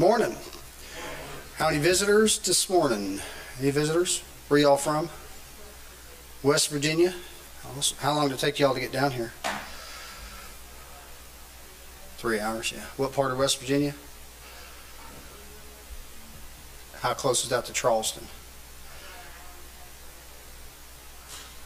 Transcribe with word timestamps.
Morning. 0.00 0.34
How 1.56 1.66
many 1.66 1.78
visitors 1.78 2.38
this 2.38 2.70
morning? 2.70 3.20
Any 3.60 3.70
visitors? 3.70 4.22
Where 4.48 4.58
y'all 4.58 4.78
from? 4.78 5.10
West 6.42 6.70
Virginia? 6.70 7.12
How 7.98 8.14
long 8.14 8.28
did 8.28 8.36
it 8.36 8.40
take 8.40 8.58
y'all 8.58 8.72
to 8.72 8.80
get 8.80 8.92
down 8.92 9.10
here? 9.10 9.34
Three 12.16 12.40
hours, 12.40 12.72
yeah. 12.72 12.84
What 12.96 13.12
part 13.12 13.30
of 13.30 13.36
West 13.36 13.60
Virginia? 13.60 13.94
How 17.00 17.12
close 17.12 17.44
is 17.44 17.50
that 17.50 17.66
to 17.66 17.72
Charleston? 17.74 18.26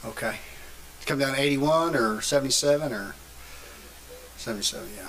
Okay. 0.05 0.39
Come 1.06 1.21
down 1.21 1.37
81 1.37 1.95
or 1.95 2.21
77 2.21 2.93
or 2.93 3.15
77, 4.39 4.89
yeah. 4.97 5.03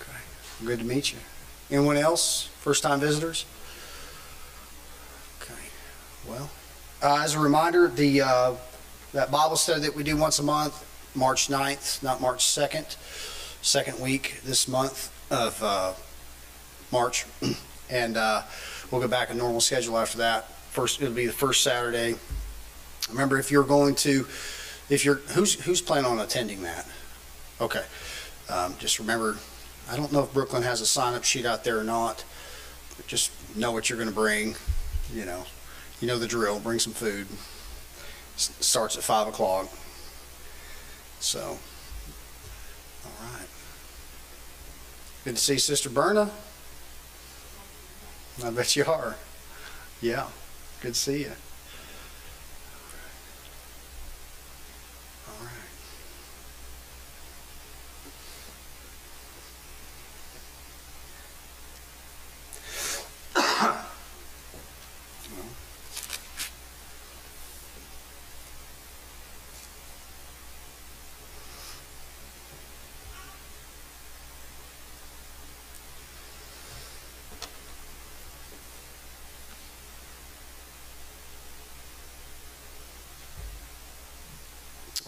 Okay. 0.00 0.18
Good 0.66 0.80
to 0.80 0.84
meet 0.84 1.12
you. 1.12 1.18
Anyone 1.70 1.96
else? 1.96 2.48
First 2.60 2.82
time 2.82 3.00
visitors? 3.00 3.44
Okay. 5.42 5.60
Well, 6.26 6.50
uh, 7.02 7.22
as 7.22 7.34
a 7.34 7.38
reminder, 7.38 7.88
the 7.88 8.22
uh, 8.22 8.54
that 9.12 9.30
Bible 9.30 9.56
study 9.56 9.82
that 9.82 9.94
we 9.94 10.02
do 10.02 10.16
once 10.16 10.38
a 10.38 10.42
month, 10.42 10.84
March 11.14 11.48
9th, 11.48 12.02
not 12.02 12.20
March 12.20 12.44
2nd, 12.44 12.96
second 13.62 14.00
week 14.00 14.40
this 14.44 14.66
month 14.68 15.12
of 15.30 15.62
uh, 15.62 15.92
March. 16.90 17.26
and 17.90 18.16
uh, 18.16 18.42
we'll 18.90 19.00
go 19.00 19.08
back 19.08 19.30
a 19.30 19.34
normal 19.34 19.60
schedule 19.60 19.98
after 19.98 20.18
that. 20.18 20.50
First, 20.70 21.00
it'll 21.00 21.14
be 21.14 21.26
the 21.26 21.32
first 21.32 21.62
Saturday. 21.62 22.14
Remember, 23.10 23.38
if 23.38 23.50
you're 23.50 23.64
going 23.64 23.94
to, 23.96 24.26
if 24.88 25.04
you're, 25.04 25.16
who's 25.16 25.54
who's 25.54 25.80
planning 25.80 26.10
on 26.10 26.18
attending 26.18 26.62
that? 26.62 26.86
Okay. 27.60 27.84
Um, 28.48 28.74
just 28.78 28.98
remember, 28.98 29.36
I 29.90 29.96
don't 29.96 30.12
know 30.12 30.22
if 30.22 30.32
Brooklyn 30.34 30.62
has 30.62 30.80
a 30.80 30.86
sign-up 30.86 31.24
sheet 31.24 31.46
out 31.46 31.64
there 31.64 31.78
or 31.78 31.84
not. 31.84 32.24
But 32.96 33.06
just 33.06 33.30
know 33.56 33.72
what 33.72 33.88
you're 33.88 33.98
going 33.98 34.08
to 34.08 34.14
bring. 34.14 34.56
You 35.12 35.24
know, 35.24 35.44
you 36.00 36.08
know 36.08 36.18
the 36.18 36.26
drill. 36.26 36.60
Bring 36.60 36.78
some 36.78 36.92
food. 36.92 37.26
S- 38.36 38.52
starts 38.60 38.96
at 38.96 39.02
five 39.02 39.26
o'clock. 39.28 39.68
So, 41.20 41.40
all 41.40 43.12
right. 43.32 43.48
Good 45.24 45.36
to 45.36 45.42
see 45.42 45.58
Sister 45.58 45.88
Berna. 45.88 46.30
I 48.44 48.50
bet 48.50 48.76
you 48.76 48.84
are. 48.84 49.16
Yeah. 50.00 50.26
Good 50.80 50.94
to 50.94 51.00
see 51.00 51.22
you. 51.22 51.32
All 55.26 55.44
right. 55.44 55.68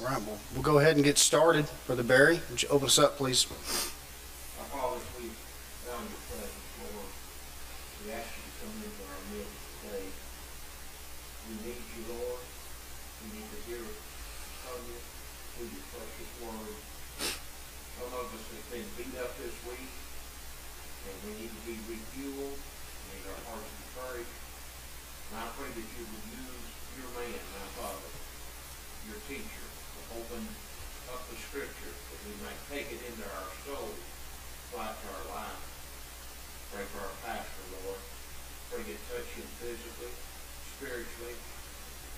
All 0.00 0.08
right, 0.08 0.22
well, 0.24 0.40
we'll 0.56 0.64
go 0.64 0.78
ahead 0.78 0.96
and 0.96 1.04
get 1.04 1.18
started. 1.18 1.68
Brother 1.84 2.02
Barry, 2.02 2.40
would 2.48 2.62
you 2.64 2.72
open 2.72 2.88
us 2.88 2.96
up, 2.96 3.20
please? 3.20 3.44
Our 3.44 4.64
Father, 4.72 4.96
as 4.96 5.04
we 5.20 5.28
found 5.84 6.08
your 6.08 6.24
presence, 6.24 6.68
Lord, 6.80 7.04
we 8.00 8.16
ask 8.16 8.32
you 8.32 8.48
to 8.48 8.52
come 8.64 8.80
into 8.80 9.02
our 9.04 9.20
midst 9.28 9.60
today. 9.84 10.08
We 11.52 11.52
need 11.68 11.84
you, 11.84 12.16
Lord. 12.16 12.40
We 12.40 13.26
need 13.36 13.44
to 13.44 13.60
hear 13.68 13.84
from 14.64 14.80
you 14.88 14.96
through 15.52 15.68
your 15.68 15.84
precious 15.92 16.32
word. 16.48 16.76
Some 18.00 18.08
of 18.08 18.24
us 18.24 18.44
have 18.56 18.66
been 18.72 18.88
beat 18.96 19.20
up 19.20 19.36
this 19.36 19.52
week, 19.68 19.92
and 21.12 21.16
we 21.28 21.44
need 21.44 21.52
to 21.52 21.62
be 21.68 21.76
refueled. 21.92 22.56
We 22.56 23.04
need 23.20 23.28
our 23.28 23.40
hearts 23.52 23.68
encouraged. 23.68 24.32
And 25.28 25.44
I 25.44 25.46
pray 25.60 25.68
that 25.68 25.88
you 25.92 26.08
would 26.08 26.24
use 26.40 26.64
your 26.96 27.10
man, 27.20 27.36
my 27.36 27.68
Father, 27.76 28.12
your 29.12 29.20
teacher, 29.28 29.59
open 30.16 30.42
up 31.10 31.22
the 31.30 31.38
scripture 31.38 31.94
that 31.94 32.20
we 32.26 32.34
might 32.42 32.60
take 32.70 32.90
it 32.90 33.02
into 33.02 33.22
our 33.22 33.48
soul, 33.66 33.90
apply 34.70 34.90
to 34.90 35.06
our 35.10 35.26
life. 35.34 35.62
Pray 36.70 36.86
for 36.94 37.02
our 37.02 37.16
pastor, 37.26 37.62
Lord. 37.82 37.98
Pray 38.70 38.86
you 38.86 38.98
touch 39.10 39.26
him 39.34 39.46
physically, 39.58 40.14
spiritually. 40.78 41.36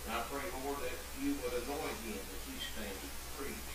And 0.05 0.17
I 0.17 0.21
pray, 0.29 0.45
Lord, 0.61 0.81
that 0.85 0.99
you 1.21 1.37
would 1.41 1.55
anoint 1.65 1.99
him 2.05 2.21
as 2.21 2.43
he 2.49 2.57
stands 2.61 3.01
to 3.01 3.09
preach. 3.41 3.73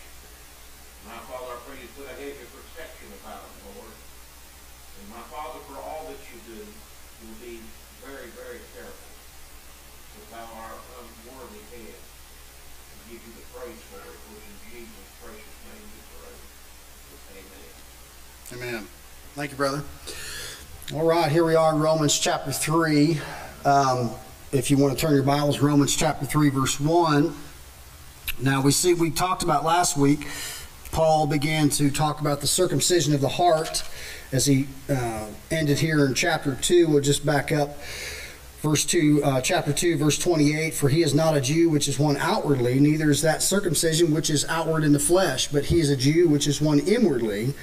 My 1.06 1.18
Father, 1.26 1.54
I 1.54 1.58
pray 1.66 1.82
you 1.82 1.90
put 1.98 2.06
a 2.06 2.14
hedge 2.14 2.38
of 2.38 2.50
protection 2.54 3.10
about 3.22 3.42
him, 3.42 3.74
Lord. 3.74 3.94
And 3.94 5.06
my 5.10 5.24
Father, 5.30 5.62
for 5.66 5.78
all 5.78 6.06
that 6.10 6.22
you 6.30 6.38
do, 6.46 6.60
you'll 6.62 7.42
be 7.42 7.62
very, 8.02 8.30
very 8.34 8.62
careful 8.74 9.08
bow 10.30 10.44
our 10.60 10.76
unworthy 11.00 11.62
head 11.72 12.07
give 13.10 13.22
you 13.24 13.32
the 13.32 13.58
praise 13.58 13.80
for 13.88 13.96
it. 13.96 14.04
For 14.04 14.36
in 14.36 14.54
Jesus' 14.70 14.90
precious 15.22 15.56
name 15.64 15.80
we 15.88 16.00
pray. 16.20 17.40
Amen. 18.52 18.74
Amen. 18.74 18.88
Thank 19.34 19.52
you, 19.52 19.56
brother. 19.56 19.82
All 20.94 21.06
right, 21.06 21.32
here 21.32 21.44
we 21.44 21.54
are 21.54 21.72
in 21.72 21.80
Romans 21.80 22.18
chapter 22.18 22.52
3. 22.52 23.18
Um, 23.64 24.10
if 24.52 24.70
you 24.70 24.76
want 24.76 24.98
to 24.98 25.00
turn 25.00 25.14
your 25.14 25.22
Bibles, 25.22 25.60
Romans 25.60 25.96
chapter 25.96 26.26
3, 26.26 26.50
verse 26.50 26.78
1. 26.78 27.34
Now, 28.42 28.60
we 28.60 28.72
see, 28.72 28.92
we 28.92 29.10
talked 29.10 29.42
about 29.42 29.64
last 29.64 29.96
week, 29.96 30.26
Paul 30.92 31.26
began 31.26 31.70
to 31.70 31.90
talk 31.90 32.20
about 32.20 32.42
the 32.42 32.46
circumcision 32.46 33.14
of 33.14 33.22
the 33.22 33.28
heart 33.28 33.84
as 34.32 34.44
he 34.44 34.68
uh, 34.90 35.28
ended 35.50 35.78
here 35.78 36.04
in 36.04 36.12
chapter 36.12 36.54
2. 36.54 36.88
We'll 36.88 37.00
just 37.00 37.24
back 37.24 37.52
up. 37.52 37.78
Verse 38.60 38.84
2, 38.84 39.22
uh, 39.22 39.40
chapter 39.40 39.72
2, 39.72 39.96
verse 39.96 40.18
28 40.18 40.74
For 40.74 40.88
he 40.88 41.02
is 41.02 41.14
not 41.14 41.36
a 41.36 41.40
Jew 41.40 41.70
which 41.70 41.86
is 41.86 41.98
one 41.98 42.16
outwardly, 42.16 42.80
neither 42.80 43.08
is 43.10 43.22
that 43.22 43.40
circumcision 43.40 44.12
which 44.12 44.30
is 44.30 44.44
outward 44.46 44.82
in 44.82 44.92
the 44.92 44.98
flesh, 44.98 45.46
but 45.46 45.66
he 45.66 45.78
is 45.78 45.90
a 45.90 45.96
Jew 45.96 46.28
which 46.28 46.48
is 46.48 46.60
one 46.60 46.80
inwardly. 46.80 47.54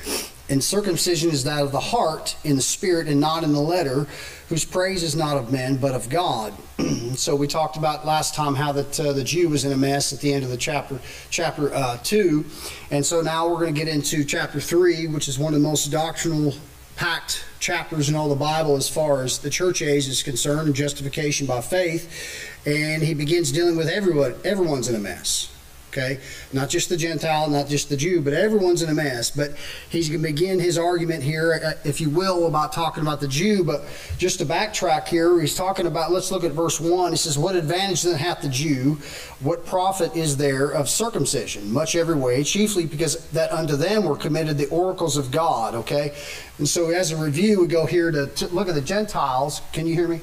And 0.47 0.63
circumcision 0.63 1.31
is 1.31 1.43
that 1.45 1.63
of 1.63 1.71
the 1.71 1.79
heart, 1.79 2.37
in 2.43 2.55
the 2.55 2.61
spirit, 2.61 3.07
and 3.07 3.19
not 3.19 3.43
in 3.43 3.51
the 3.51 3.59
letter, 3.59 4.05
whose 4.47 4.63
praise 4.63 5.01
is 5.01 5.15
not 5.15 5.37
of 5.37 5.51
men, 5.51 5.77
but 5.77 5.95
of 5.95 6.07
God. 6.07 6.53
so 7.15 7.35
we 7.35 7.47
talked 7.47 7.77
about 7.77 8.05
last 8.05 8.35
time 8.35 8.53
how 8.53 8.71
that 8.71 8.99
uh, 8.99 9.11
the 9.11 9.23
Jew 9.23 9.49
was 9.49 9.65
in 9.65 9.71
a 9.71 9.77
mess 9.77 10.13
at 10.13 10.21
the 10.21 10.31
end 10.31 10.43
of 10.45 10.51
the 10.51 10.57
chapter, 10.57 10.99
chapter 11.29 11.73
uh, 11.73 11.97
two, 12.03 12.45
and 12.91 13.03
so 13.05 13.21
now 13.21 13.49
we're 13.49 13.59
going 13.59 13.73
to 13.73 13.79
get 13.79 13.89
into 13.89 14.23
chapter 14.23 14.61
three, 14.61 15.07
which 15.07 15.27
is 15.27 15.39
one 15.39 15.53
of 15.53 15.59
the 15.59 15.67
most 15.67 15.87
doctrinal 15.87 16.53
packed 16.95 17.43
chapters 17.59 18.09
in 18.09 18.15
all 18.15 18.29
the 18.29 18.35
Bible 18.35 18.75
as 18.75 18.89
far 18.89 19.23
as 19.23 19.39
the 19.39 19.49
church 19.49 19.81
age 19.81 20.07
is 20.07 20.23
concerned, 20.23 20.67
and 20.67 20.75
justification 20.75 21.47
by 21.47 21.61
faith. 21.61 22.49
And 22.65 23.03
he 23.03 23.13
begins 23.13 23.51
dealing 23.51 23.75
with 23.75 23.87
everyone. 23.87 24.35
Everyone's 24.43 24.87
in 24.87 24.95
a 24.95 24.99
mess. 24.99 25.54
Okay, 25.95 26.19
not 26.51 26.67
just 26.67 26.89
the 26.89 26.97
Gentile, 26.97 27.49
not 27.49 27.69
just 27.69 27.87
the 27.87 27.95
Jew, 27.95 28.19
but 28.19 28.33
everyone's 28.33 28.81
in 28.81 28.89
a 28.89 28.93
mess. 28.93 29.31
But 29.31 29.55
he's 29.89 30.09
going 30.09 30.21
to 30.21 30.27
begin 30.27 30.59
his 30.59 30.77
argument 30.77 31.23
here, 31.23 31.61
uh, 31.63 31.71
if 31.85 32.01
you 32.01 32.09
will, 32.09 32.47
about 32.47 32.73
talking 32.73 33.01
about 33.01 33.21
the 33.21 33.29
Jew. 33.29 33.63
But 33.63 33.85
just 34.17 34.39
to 34.39 34.45
backtrack 34.45 35.07
here, 35.07 35.39
he's 35.39 35.55
talking 35.55 35.87
about. 35.87 36.11
Let's 36.11 36.31
look 36.31 36.43
at 36.43 36.51
verse 36.51 36.81
one. 36.81 37.13
He 37.13 37.17
says, 37.17 37.37
"What 37.37 37.55
advantage 37.55 38.01
then 38.01 38.15
hath 38.15 38.41
the 38.41 38.49
Jew? 38.49 38.97
What 39.39 39.65
profit 39.65 40.13
is 40.17 40.35
there 40.35 40.69
of 40.69 40.89
circumcision? 40.89 41.71
Much 41.71 41.95
every 41.95 42.15
way, 42.15 42.43
chiefly 42.43 42.85
because 42.85 43.29
that 43.29 43.53
unto 43.53 43.77
them 43.77 44.03
were 44.03 44.17
committed 44.17 44.57
the 44.57 44.67
oracles 44.67 45.15
of 45.15 45.31
God." 45.31 45.75
Okay, 45.75 46.13
and 46.57 46.67
so 46.67 46.89
as 46.89 47.11
a 47.11 47.17
review, 47.17 47.61
we 47.61 47.67
go 47.67 47.85
here 47.85 48.11
to, 48.11 48.27
to 48.27 48.47
look 48.47 48.67
at 48.67 48.75
the 48.75 48.81
Gentiles. 48.81 49.61
Can 49.71 49.87
you 49.87 49.95
hear 49.95 50.09
me? 50.09 50.19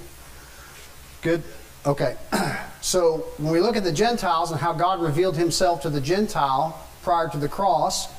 Good. 1.22 1.42
Okay. 1.86 2.16
So 2.82 3.18
when 3.38 3.52
we 3.52 3.60
look 3.60 3.76
at 3.76 3.84
the 3.84 3.92
Gentiles 3.92 4.50
and 4.50 4.58
how 4.58 4.72
God 4.72 5.00
revealed 5.00 5.36
himself 5.36 5.82
to 5.82 5.88
the 5.88 6.00
Gentile 6.00 6.76
prior 7.04 7.28
to 7.28 7.38
the 7.38 7.48
cross, 7.48 8.12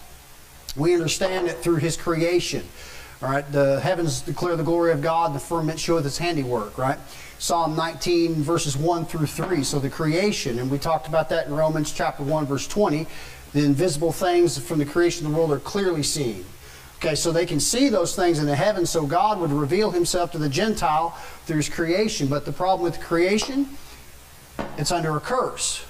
we 0.77 0.93
understand 0.93 1.47
it 1.47 1.57
through 1.57 1.75
his 1.75 1.97
creation. 1.97 2.63
All 3.21 3.29
right, 3.29 3.49
the 3.51 3.81
heavens 3.81 4.21
declare 4.21 4.55
the 4.55 4.63
glory 4.63 4.93
of 4.93 5.01
God, 5.01 5.35
the 5.35 5.39
firmament 5.39 5.81
showeth 5.81 6.05
his 6.05 6.17
handiwork, 6.17 6.77
right? 6.77 6.97
Psalm 7.39 7.75
19, 7.75 8.35
verses 8.35 8.77
1 8.77 9.05
through 9.05 9.25
3. 9.25 9.63
So 9.63 9.79
the 9.79 9.89
creation, 9.89 10.59
and 10.59 10.71
we 10.71 10.79
talked 10.79 11.09
about 11.09 11.27
that 11.27 11.47
in 11.47 11.53
Romans 11.53 11.91
chapter 11.91 12.23
1, 12.23 12.45
verse 12.45 12.65
20. 12.65 13.05
The 13.51 13.65
invisible 13.65 14.13
things 14.13 14.57
from 14.57 14.79
the 14.79 14.85
creation 14.85 15.25
of 15.25 15.33
the 15.33 15.37
world 15.37 15.51
are 15.51 15.59
clearly 15.59 16.03
seen. 16.03 16.45
Okay, 17.03 17.15
so 17.15 17.33
they 17.33 17.45
can 17.45 17.59
see 17.59 17.89
those 17.89 18.15
things 18.15 18.39
in 18.39 18.45
the 18.45 18.55
heavens, 18.55 18.89
so 18.89 19.05
God 19.05 19.37
would 19.41 19.51
reveal 19.51 19.91
himself 19.91 20.31
to 20.31 20.37
the 20.37 20.47
Gentile 20.47 21.09
through 21.45 21.57
his 21.57 21.67
creation. 21.67 22.27
But 22.27 22.45
the 22.45 22.53
problem 22.53 22.81
with 22.81 23.01
creation, 23.01 23.67
it's 24.77 24.89
under 24.89 25.17
a 25.17 25.19
curse. 25.19 25.83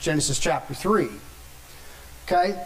Genesis 0.00 0.38
chapter 0.38 0.72
3. 0.72 1.08
Okay? 2.24 2.64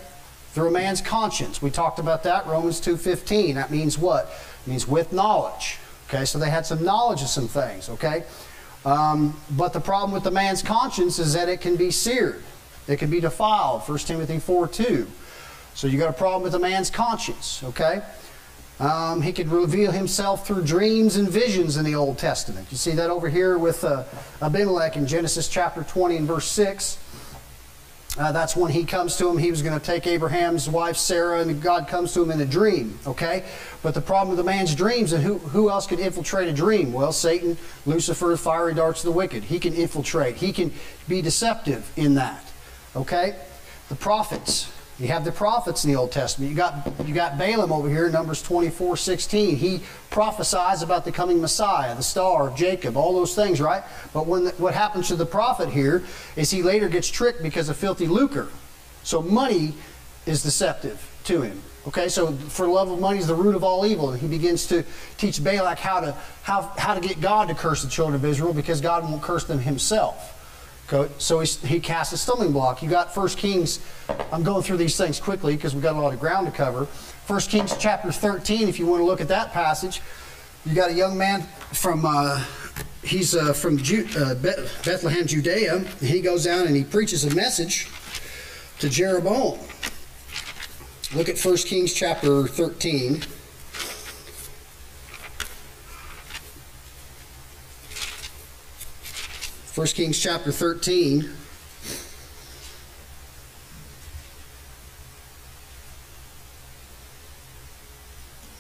Through 0.53 0.69
a 0.69 0.71
man's 0.71 1.01
conscience. 1.01 1.61
We 1.61 1.71
talked 1.71 1.99
about 1.99 2.23
that, 2.23 2.47
Romans 2.47 2.81
2.15. 2.81 3.55
That 3.55 3.73
means 3.73 3.99
what? 3.99 4.31
means 4.67 4.87
with 4.87 5.13
knowledge. 5.13 5.79
Okay, 6.09 6.25
so 6.25 6.39
they 6.39 6.51
had 6.51 6.67
some 6.67 6.85
knowledge 6.85 7.23
of 7.23 7.29
some 7.29 7.49
things. 7.49 7.89
Okay, 7.89 8.23
um, 8.85 9.37
but 9.51 9.73
the 9.73 9.81
problem 9.81 10.13
with 10.13 10.23
the 10.23 10.31
man's 10.31 10.63
conscience 10.63 11.19
is 11.19 11.33
that 11.33 11.49
it 11.49 11.61
can 11.61 11.75
be 11.75 11.91
seared, 11.91 12.45
it 12.87 12.99
can 12.99 13.11
be 13.11 13.19
defiled. 13.19 13.83
1 13.83 13.99
Timothy 13.99 14.39
4 14.39 14.69
2. 14.69 15.07
So 15.75 15.87
you 15.87 15.99
got 15.99 16.11
a 16.11 16.13
problem 16.13 16.43
with 16.43 16.55
a 16.55 16.59
man's 16.59 16.91
conscience. 16.91 17.63
Okay. 17.65 18.03
Um, 18.81 19.21
he 19.21 19.33
could 19.33 19.49
reveal 19.49 19.93
himself 19.93 20.47
through 20.47 20.65
dreams 20.65 21.17
and 21.17 21.29
visions 21.29 21.77
in 21.77 21.85
the 21.85 21.95
Old 21.95 22.17
Testament. 22.17 22.67
You 22.71 22.79
see 22.79 22.93
that 22.93 23.11
over 23.11 23.29
here 23.29 23.59
with 23.59 23.85
uh, 23.85 24.05
Abimelech 24.41 24.97
in 24.97 25.07
Genesis 25.07 25.49
chapter 25.49 25.83
20 25.83 26.17
and 26.17 26.27
verse 26.27 26.47
6. 26.47 26.99
Uh, 28.19 28.33
that's 28.33 28.57
when 28.57 28.73
he 28.73 28.85
comes 28.85 29.17
to 29.17 29.29
him. 29.29 29.39
He 29.39 29.51
was 29.51 29.63
going 29.63 29.79
to 29.79 29.85
take 29.85 30.07
Abraham's 30.07 30.69
wife 30.69 30.97
Sarah, 30.97 31.41
and 31.41 31.63
God 31.63 31.87
comes 31.87 32.13
to 32.15 32.23
him 32.23 32.31
in 32.31 32.41
a 32.41 32.47
dream. 32.47 32.99
Okay, 33.07 33.45
but 33.83 33.95
the 33.95 34.01
problem 34.01 34.31
with 34.31 34.39
the 34.39 34.51
man's 34.51 34.75
dreams, 34.75 35.13
and 35.13 35.23
who 35.23 35.39
who 35.39 35.71
else 35.71 35.87
can 35.87 36.01
infiltrate 36.01 36.49
a 36.49 36.53
dream? 36.53 36.93
Well, 36.93 37.13
Satan, 37.13 37.57
Lucifer, 37.87 38.37
fiery 38.37 38.75
darts 38.75 39.05
of 39.05 39.13
the 39.13 39.17
wicked. 39.17 39.45
He 39.45 39.61
can 39.61 39.75
infiltrate. 39.75 40.37
He 40.37 40.53
can 40.53 40.73
be 41.07 41.23
deceptive 41.23 41.91
in 41.97 42.15
that. 42.15 42.45
Okay, 42.97 43.37
the 43.89 43.95
prophets. 43.95 44.73
You 45.01 45.09
have 45.09 45.25
the 45.25 45.33
prophets 45.33 45.83
in 45.83 45.91
the 45.91 45.97
Old 45.97 46.13
Testament. 46.13 46.51
You 46.51 46.57
got 46.57 46.87
you 47.07 47.15
got 47.15 47.39
Balaam 47.39 47.73
over 47.73 47.89
here, 47.89 48.11
Numbers 48.11 48.43
24, 48.43 48.99
16. 48.99 49.57
He 49.57 49.81
prophesies 50.11 50.83
about 50.83 51.07
the 51.07 51.13
coming 51.13 51.41
Messiah, 51.41 51.95
the 51.95 52.03
star 52.03 52.49
of 52.49 52.55
Jacob, 52.55 52.99
all 52.99 53.15
those 53.15 53.35
things, 53.35 53.63
right? 53.63 53.83
But 54.13 54.27
when 54.27 54.45
the, 54.45 54.51
what 54.53 54.75
happens 54.75 55.09
to 55.09 55.17
the 55.17 55.25
prophet 55.25 55.71
here 55.71 56.05
is 56.37 56.51
he 56.51 56.63
later 56.63 56.91
gets 56.91 57.09
tricked 57.09 57.43
because 57.43 57.71
of 57.71 57.79
filthy 57.79 58.07
lucre. 58.07 58.49
So 59.03 59.23
money 59.23 59.73
is 60.27 60.43
deceptive 60.43 61.11
to 61.25 61.41
him. 61.41 61.63
Okay, 61.89 62.11
so 62.11 62.33
for 62.33 62.67
love 62.67 62.91
of 62.91 63.01
money 63.01 63.19
is 63.19 63.27
the 63.27 63.35
root 63.35 63.55
of 63.55 63.65
all 63.65 63.87
evil. 63.87 64.11
And 64.11 64.21
he 64.21 64.29
begins 64.29 64.67
to 64.67 64.85
teach 65.17 65.43
Balak 65.43 65.79
how 65.79 66.01
to 66.01 66.15
how, 66.43 66.61
how 66.77 66.93
to 66.93 67.01
get 67.01 67.23
God 67.23 67.49
to 67.49 67.55
curse 67.55 67.83
the 67.83 67.89
children 67.89 68.15
of 68.17 68.25
Israel 68.27 68.53
because 68.53 68.83
God 68.83 69.05
won't 69.05 69.23
curse 69.23 69.45
them 69.45 69.61
himself. 69.61 70.37
So 71.19 71.41
he, 71.41 71.47
he 71.67 71.81
cast 71.81 72.13
a 72.13 72.17
stumbling 72.17 72.53
block. 72.53 72.83
You 72.83 72.91
got 72.91 73.17
1 73.17 73.29
Kings, 73.31 73.79
I'm 74.33 74.43
going 74.43 74.63
through 74.63 74.79
these 74.79 74.97
things 74.97 75.21
quickly 75.21 75.55
because 75.55 75.73
we've 75.73 75.83
got 75.83 75.95
a 75.95 76.01
lot 76.01 76.13
of 76.13 76.19
ground 76.19 76.47
to 76.47 76.53
cover. 76.53 76.87
1 77.27 77.41
Kings 77.43 77.77
chapter 77.79 78.11
13, 78.11 78.69
if 78.69 78.79
you 78.79 78.87
want 78.87 79.01
to 79.01 79.05
look 79.05 79.21
at 79.21 79.29
that 79.29 79.53
passage, 79.53 80.03
you 80.67 80.75
got 80.75 80.91
a 80.91 80.95
young 80.95 81.17
man 81.17 81.43
from, 81.73 82.05
uh, 82.05 82.45
he's 83.05 83.37
uh, 83.37 83.53
from 83.53 83.79
Ju- 83.79 84.09
uh, 84.19 84.35
Bethlehem, 84.35 85.27
Judea. 85.27 85.79
He 86.01 86.21
goes 86.21 86.45
down 86.45 86.67
and 86.67 86.75
he 86.75 86.83
preaches 86.83 87.25
a 87.25 87.35
message 87.35 87.89
to 88.81 88.89
Jeroboam. 88.89 89.61
Look 91.15 91.29
at 91.29 91.39
1 91.39 91.57
Kings 91.59 91.95
chapter 91.95 92.47
13. 92.47 93.23
1 99.81 99.87
Kings 99.87 100.19
chapter 100.19 100.53
13. 100.53 101.27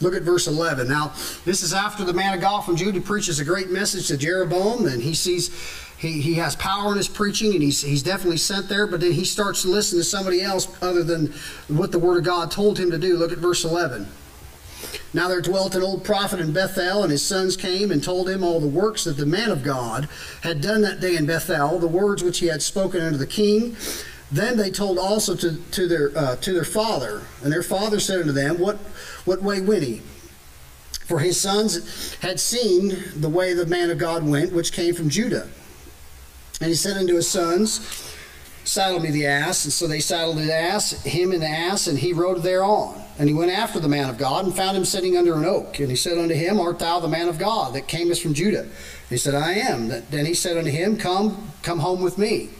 Look 0.00 0.14
at 0.14 0.22
verse 0.22 0.46
11. 0.46 0.88
Now, 0.88 1.12
this 1.44 1.62
is 1.62 1.74
after 1.74 2.04
the 2.04 2.14
man 2.14 2.32
of 2.32 2.40
God 2.40 2.62
from 2.62 2.76
Judah 2.76 3.02
preaches 3.02 3.38
a 3.38 3.44
great 3.44 3.68
message 3.68 4.08
to 4.08 4.16
Jeroboam, 4.16 4.86
and 4.86 5.02
he 5.02 5.12
sees 5.12 5.50
he, 5.98 6.22
he 6.22 6.34
has 6.36 6.56
power 6.56 6.92
in 6.92 6.96
his 6.96 7.06
preaching, 7.06 7.52
and 7.52 7.62
he's, 7.62 7.82
he's 7.82 8.02
definitely 8.02 8.38
sent 8.38 8.70
there, 8.70 8.86
but 8.86 9.00
then 9.00 9.12
he 9.12 9.26
starts 9.26 9.60
to 9.60 9.68
listen 9.68 9.98
to 9.98 10.04
somebody 10.04 10.40
else 10.40 10.74
other 10.82 11.04
than 11.04 11.34
what 11.68 11.92
the 11.92 11.98
Word 11.98 12.16
of 12.16 12.24
God 12.24 12.50
told 12.50 12.78
him 12.78 12.90
to 12.92 12.98
do. 12.98 13.18
Look 13.18 13.30
at 13.30 13.36
verse 13.36 13.62
11. 13.62 14.08
Now 15.12 15.28
there 15.28 15.40
dwelt 15.40 15.74
an 15.74 15.82
old 15.82 16.04
prophet 16.04 16.40
in 16.40 16.52
Bethel, 16.52 17.02
and 17.02 17.10
his 17.10 17.24
sons 17.24 17.56
came 17.56 17.90
and 17.90 18.02
told 18.02 18.28
him 18.28 18.44
all 18.44 18.60
the 18.60 18.66
works 18.66 19.04
that 19.04 19.16
the 19.16 19.26
man 19.26 19.50
of 19.50 19.62
God 19.62 20.08
had 20.42 20.60
done 20.60 20.82
that 20.82 21.00
day 21.00 21.16
in 21.16 21.26
Bethel, 21.26 21.78
the 21.78 21.88
words 21.88 22.22
which 22.22 22.38
he 22.38 22.46
had 22.46 22.62
spoken 22.62 23.00
unto 23.00 23.18
the 23.18 23.26
king. 23.26 23.76
Then 24.30 24.56
they 24.56 24.70
told 24.70 24.98
also 24.98 25.34
to, 25.36 25.56
to, 25.56 25.88
their, 25.88 26.16
uh, 26.16 26.36
to 26.36 26.52
their 26.52 26.64
father, 26.64 27.22
and 27.42 27.52
their 27.52 27.64
father 27.64 27.98
said 27.98 28.20
unto 28.20 28.32
them, 28.32 28.58
What, 28.58 28.76
what 29.24 29.42
way 29.42 29.60
went 29.60 29.82
he? 29.82 30.02
For 31.06 31.18
his 31.18 31.40
sons 31.40 32.14
had 32.20 32.38
seen 32.38 32.96
the 33.16 33.28
way 33.28 33.52
the 33.52 33.66
man 33.66 33.90
of 33.90 33.98
God 33.98 34.24
went, 34.24 34.52
which 34.52 34.72
came 34.72 34.94
from 34.94 35.08
Judah. 35.08 35.48
And 36.60 36.68
he 36.68 36.76
said 36.76 36.96
unto 36.96 37.16
his 37.16 37.28
sons, 37.28 38.09
Saddle 38.70 39.00
me 39.00 39.10
the 39.10 39.26
ass. 39.26 39.64
And 39.64 39.72
so 39.72 39.88
they 39.88 39.98
saddled 39.98 40.36
the 40.36 40.54
ass, 40.54 40.92
him 41.02 41.32
and 41.32 41.42
the 41.42 41.48
ass, 41.48 41.88
and 41.88 41.98
he 41.98 42.12
rode 42.12 42.44
thereon. 42.44 43.02
And 43.18 43.28
he 43.28 43.34
went 43.34 43.50
after 43.50 43.80
the 43.80 43.88
man 43.88 44.08
of 44.08 44.16
God 44.16 44.44
and 44.44 44.54
found 44.54 44.76
him 44.76 44.84
sitting 44.84 45.16
under 45.16 45.34
an 45.34 45.44
oak. 45.44 45.80
And 45.80 45.90
he 45.90 45.96
said 45.96 46.16
unto 46.16 46.36
him, 46.36 46.60
Art 46.60 46.78
thou 46.78 47.00
the 47.00 47.08
man 47.08 47.26
of 47.26 47.36
God 47.36 47.74
that 47.74 47.88
camest 47.88 48.22
from 48.22 48.32
Judah? 48.32 48.68
he 49.08 49.16
said, 49.16 49.34
I 49.34 49.54
am. 49.54 49.88
Then 49.88 50.24
he 50.24 50.34
said 50.34 50.56
unto 50.56 50.70
him, 50.70 50.96
Come, 50.96 51.50
come 51.64 51.80
home 51.80 52.00
with 52.00 52.16
me, 52.16 52.50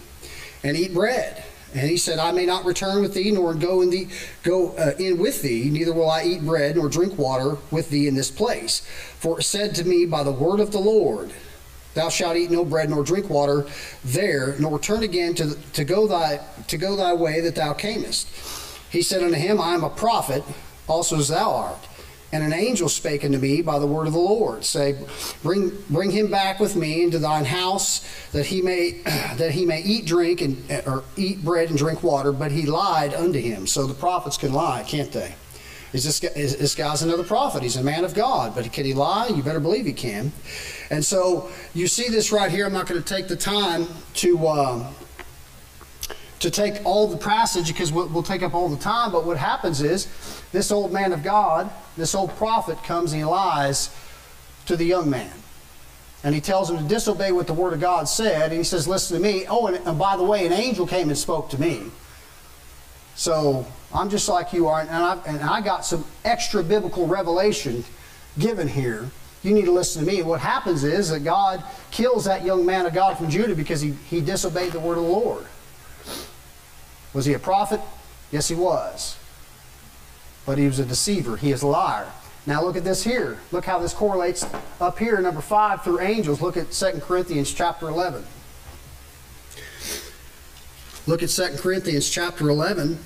and 0.64 0.76
eat 0.76 0.92
bread. 0.92 1.44
And 1.74 1.88
he 1.88 1.96
said, 1.96 2.18
I 2.18 2.32
may 2.32 2.44
not 2.44 2.64
return 2.64 3.02
with 3.02 3.14
thee, 3.14 3.30
nor 3.30 3.54
go 3.54 3.80
in 3.80 3.90
thee, 3.90 4.08
go 4.42 4.72
uh, 4.72 4.94
in 4.98 5.16
with 5.16 5.42
thee. 5.42 5.70
Neither 5.70 5.92
will 5.92 6.10
I 6.10 6.24
eat 6.24 6.44
bread 6.44 6.74
nor 6.74 6.88
drink 6.88 7.18
water 7.18 7.56
with 7.70 7.90
thee 7.90 8.08
in 8.08 8.16
this 8.16 8.32
place. 8.32 8.80
For 9.20 9.38
it 9.38 9.44
said 9.44 9.76
to 9.76 9.84
me 9.84 10.06
by 10.06 10.24
the 10.24 10.32
word 10.32 10.58
of 10.58 10.72
the 10.72 10.80
Lord, 10.80 11.30
Thou 11.94 12.08
shalt 12.08 12.36
eat 12.36 12.50
no 12.50 12.64
bread 12.64 12.90
nor 12.90 13.02
drink 13.02 13.28
water 13.28 13.66
there, 14.04 14.54
nor 14.58 14.78
turn 14.78 15.02
again 15.02 15.34
to, 15.34 15.54
to 15.72 15.84
go 15.84 16.06
thy 16.06 16.40
to 16.68 16.76
go 16.76 16.96
thy 16.96 17.12
way 17.12 17.40
that 17.40 17.56
thou 17.56 17.72
camest. 17.72 18.28
He 18.90 19.02
said 19.02 19.22
unto 19.22 19.36
him, 19.36 19.60
I 19.60 19.74
am 19.74 19.84
a 19.84 19.90
prophet, 19.90 20.44
also 20.88 21.18
as 21.18 21.28
thou 21.28 21.52
art. 21.52 21.86
And 22.32 22.44
an 22.44 22.52
angel 22.52 22.88
spake 22.88 23.24
unto 23.24 23.38
me 23.38 23.60
by 23.60 23.80
the 23.80 23.88
word 23.88 24.06
of 24.06 24.12
the 24.12 24.20
Lord, 24.20 24.64
say, 24.64 24.96
Bring 25.42 25.72
bring 25.90 26.12
him 26.12 26.30
back 26.30 26.60
with 26.60 26.76
me 26.76 27.02
into 27.02 27.18
thine 27.18 27.44
house, 27.44 28.06
that 28.30 28.46
he 28.46 28.62
may 28.62 29.00
that 29.04 29.50
he 29.50 29.66
may 29.66 29.82
eat, 29.82 30.06
drink, 30.06 30.40
and 30.40 30.64
or 30.86 31.02
eat 31.16 31.44
bread 31.44 31.70
and 31.70 31.78
drink 31.78 32.04
water. 32.04 32.30
But 32.30 32.52
he 32.52 32.66
lied 32.66 33.14
unto 33.14 33.40
him. 33.40 33.66
So 33.66 33.86
the 33.86 33.94
prophets 33.94 34.36
can 34.36 34.52
lie, 34.52 34.84
can't 34.86 35.10
they? 35.10 35.34
Is 35.92 36.04
this, 36.04 36.22
is, 36.22 36.56
this 36.56 36.74
guy's 36.74 37.02
another 37.02 37.24
prophet. 37.24 37.62
He's 37.62 37.76
a 37.76 37.82
man 37.82 38.04
of 38.04 38.14
God. 38.14 38.54
But 38.54 38.72
can 38.72 38.84
he 38.84 38.94
lie? 38.94 39.28
You 39.28 39.42
better 39.42 39.60
believe 39.60 39.86
he 39.86 39.92
can. 39.92 40.32
And 40.88 41.04
so 41.04 41.50
you 41.74 41.88
see 41.88 42.08
this 42.08 42.30
right 42.30 42.50
here. 42.50 42.66
I'm 42.66 42.72
not 42.72 42.86
going 42.86 43.02
to 43.02 43.14
take 43.14 43.28
the 43.28 43.36
time 43.36 43.86
to. 44.14 44.48
Um, 44.48 44.86
to 46.40 46.50
take 46.50 46.80
all 46.86 47.06
the 47.06 47.18
passage 47.18 47.68
because 47.68 47.92
we'll, 47.92 48.08
we'll, 48.08 48.22
take 48.22 48.42
up 48.42 48.54
all 48.54 48.70
the 48.70 48.82
time. 48.82 49.12
But 49.12 49.26
what 49.26 49.36
happens 49.36 49.82
is 49.82 50.08
this 50.52 50.72
old 50.72 50.90
man 50.90 51.12
of 51.12 51.22
God, 51.22 51.70
this 51.98 52.14
old 52.14 52.34
prophet, 52.36 52.82
comes 52.82 53.12
and 53.12 53.20
he 53.20 53.26
lies 53.26 53.94
to 54.64 54.74
the 54.74 54.84
young 54.84 55.10
man. 55.10 55.30
And 56.24 56.34
he 56.34 56.40
tells 56.40 56.70
him 56.70 56.78
to 56.78 56.82
disobey 56.82 57.32
what 57.32 57.46
the 57.46 57.52
word 57.52 57.72
of 57.72 57.80
God 57.80 58.08
said. 58.08 58.44
And 58.44 58.52
he 58.54 58.64
says, 58.64 58.88
Listen 58.88 59.18
to 59.18 59.22
me. 59.22 59.46
Oh, 59.48 59.66
and, 59.66 59.76
and 59.86 59.98
by 59.98 60.16
the 60.16 60.24
way, 60.24 60.46
an 60.46 60.52
angel 60.52 60.86
came 60.86 61.08
and 61.08 61.18
spoke 61.18 61.50
to 61.50 61.60
me. 61.60 61.90
So 63.14 63.66
I'm 63.92 64.08
just 64.08 64.28
like 64.28 64.52
you 64.52 64.68
are. 64.68 64.80
And 64.80 64.90
I, 64.90 65.18
and 65.26 65.40
I 65.40 65.60
got 65.60 65.84
some 65.84 66.04
extra 66.24 66.62
biblical 66.62 67.06
revelation 67.06 67.84
given 68.38 68.68
here. 68.68 69.10
You 69.42 69.54
need 69.54 69.64
to 69.64 69.72
listen 69.72 70.04
to 70.04 70.10
me. 70.10 70.22
What 70.22 70.40
happens 70.40 70.84
is 70.84 71.08
that 71.10 71.20
God 71.20 71.64
kills 71.90 72.26
that 72.26 72.44
young 72.44 72.66
man 72.66 72.86
of 72.86 72.92
God 72.92 73.16
from 73.16 73.30
Judah 73.30 73.54
because 73.54 73.80
he, 73.80 73.92
he 74.08 74.20
disobeyed 74.20 74.72
the 74.72 74.80
word 74.80 74.98
of 74.98 75.04
the 75.04 75.10
Lord. 75.10 75.46
Was 77.14 77.24
he 77.24 77.32
a 77.32 77.38
prophet? 77.38 77.80
Yes, 78.30 78.48
he 78.48 78.54
was. 78.54 79.16
But 80.46 80.58
he 80.58 80.66
was 80.66 80.78
a 80.78 80.84
deceiver. 80.84 81.36
He 81.36 81.52
is 81.52 81.62
a 81.62 81.66
liar. 81.66 82.10
Now 82.46 82.62
look 82.62 82.76
at 82.76 82.84
this 82.84 83.02
here. 83.02 83.38
Look 83.50 83.64
how 83.64 83.78
this 83.78 83.92
correlates 83.92 84.46
up 84.80 84.98
here, 84.98 85.20
number 85.20 85.40
five, 85.40 85.82
through 85.82 86.00
angels. 86.00 86.40
Look 86.40 86.56
at 86.56 86.70
2 86.70 87.00
Corinthians 87.00 87.52
chapter 87.52 87.88
11. 87.88 88.24
Look 91.06 91.22
at 91.22 91.28
2 91.30 91.56
Corinthians 91.58 92.08
chapter 92.08 92.48
11. 92.48 92.98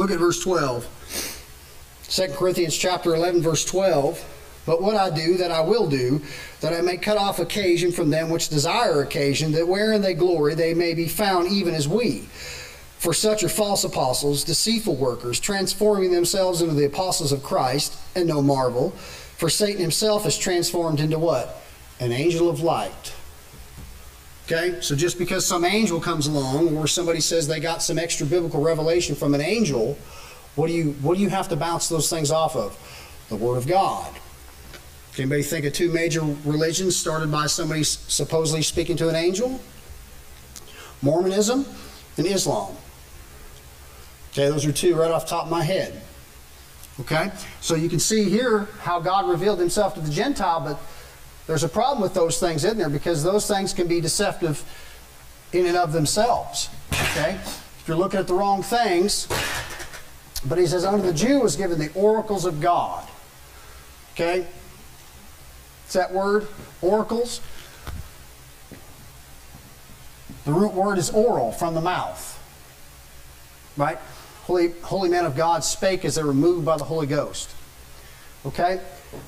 Look 0.00 0.10
at 0.10 0.18
verse 0.18 0.40
12. 0.40 0.88
2 2.08 2.28
Corinthians 2.28 2.74
chapter 2.74 3.14
11, 3.14 3.42
verse 3.42 3.66
12. 3.66 4.62
But 4.64 4.80
what 4.80 4.96
I 4.96 5.10
do, 5.10 5.36
that 5.36 5.50
I 5.50 5.60
will 5.60 5.90
do, 5.90 6.22
that 6.62 6.72
I 6.72 6.80
may 6.80 6.96
cut 6.96 7.18
off 7.18 7.38
occasion 7.38 7.92
from 7.92 8.08
them 8.08 8.30
which 8.30 8.48
desire 8.48 9.02
occasion, 9.02 9.52
that 9.52 9.68
wherein 9.68 10.00
they 10.00 10.14
glory, 10.14 10.54
they 10.54 10.72
may 10.72 10.94
be 10.94 11.06
found 11.06 11.48
even 11.48 11.74
as 11.74 11.86
we. 11.86 12.20
For 12.96 13.12
such 13.12 13.44
are 13.44 13.50
false 13.50 13.84
apostles, 13.84 14.42
deceitful 14.42 14.96
workers, 14.96 15.38
transforming 15.38 16.12
themselves 16.12 16.62
into 16.62 16.74
the 16.74 16.86
apostles 16.86 17.30
of 17.30 17.42
Christ, 17.42 17.94
and 18.16 18.26
no 18.26 18.40
marvel. 18.40 18.92
For 19.36 19.50
Satan 19.50 19.82
himself 19.82 20.24
is 20.24 20.38
transformed 20.38 21.00
into 21.00 21.18
what? 21.18 21.60
An 22.00 22.10
angel 22.10 22.48
of 22.48 22.62
light. 22.62 23.12
Okay? 24.50 24.80
So 24.80 24.96
just 24.96 25.18
because 25.18 25.46
some 25.46 25.64
angel 25.64 26.00
comes 26.00 26.26
along 26.26 26.76
or 26.76 26.88
somebody 26.88 27.20
says 27.20 27.46
they 27.46 27.60
got 27.60 27.82
some 27.82 27.98
extra 27.98 28.26
biblical 28.26 28.60
revelation 28.60 29.14
from 29.14 29.34
an 29.34 29.40
angel, 29.40 29.96
what 30.56 30.66
do 30.66 30.72
you 30.72 30.92
what 31.02 31.16
do 31.16 31.22
you 31.22 31.28
have 31.28 31.48
to 31.48 31.56
bounce 31.56 31.88
those 31.88 32.10
things 32.10 32.30
off 32.30 32.56
of? 32.56 32.76
The 33.28 33.36
word 33.36 33.58
of 33.58 33.68
God. 33.68 34.12
Can 35.14 35.22
anybody 35.22 35.42
think 35.42 35.64
of 35.64 35.72
two 35.72 35.90
major 35.92 36.22
religions 36.44 36.96
started 36.96 37.30
by 37.30 37.46
somebody 37.46 37.84
supposedly 37.84 38.62
speaking 38.62 38.96
to 38.96 39.08
an 39.08 39.14
angel? 39.14 39.60
Mormonism 41.02 41.64
and 42.16 42.26
Islam. 42.26 42.74
Okay, 44.32 44.48
those 44.48 44.66
are 44.66 44.72
two 44.72 44.96
right 44.96 45.10
off 45.10 45.26
top 45.26 45.44
of 45.44 45.50
my 45.50 45.62
head. 45.62 46.00
Okay, 47.00 47.30
so 47.60 47.74
you 47.74 47.88
can 47.88 47.98
see 47.98 48.28
here 48.28 48.68
how 48.80 49.00
God 49.00 49.28
revealed 49.28 49.58
himself 49.58 49.94
to 49.94 50.00
the 50.00 50.10
Gentile, 50.10 50.60
but 50.60 50.80
there's 51.46 51.64
a 51.64 51.68
problem 51.68 52.00
with 52.00 52.14
those 52.14 52.38
things 52.38 52.64
in 52.64 52.78
there 52.78 52.88
because 52.88 53.22
those 53.22 53.46
things 53.46 53.72
can 53.72 53.86
be 53.86 54.00
deceptive 54.00 54.64
in 55.52 55.66
and 55.66 55.76
of 55.76 55.92
themselves. 55.92 56.68
Okay, 56.92 57.38
if 57.42 57.84
you're 57.86 57.96
looking 57.96 58.20
at 58.20 58.26
the 58.26 58.34
wrong 58.34 58.62
things, 58.62 59.26
but 60.46 60.58
he 60.58 60.66
says, 60.66 60.84
unto 60.84 61.04
the 61.04 61.12
Jew 61.12 61.40
was 61.40 61.56
given 61.56 61.78
the 61.78 61.92
oracles 61.94 62.44
of 62.44 62.60
God. 62.60 63.08
Okay, 64.14 64.46
it's 65.84 65.94
that 65.94 66.12
word, 66.12 66.46
oracles. 66.82 67.40
The 70.44 70.52
root 70.52 70.72
word 70.72 70.98
is 70.98 71.10
oral, 71.10 71.52
from 71.52 71.74
the 71.74 71.80
mouth. 71.80 72.36
Right? 73.76 73.98
Holy, 74.44 74.72
holy 74.82 75.10
men 75.10 75.26
of 75.26 75.36
God 75.36 75.64
spake 75.64 76.04
as 76.04 76.14
they 76.14 76.22
were 76.22 76.34
moved 76.34 76.64
by 76.64 76.76
the 76.76 76.84
Holy 76.84 77.06
Ghost. 77.06 77.50
Okay? 78.46 78.80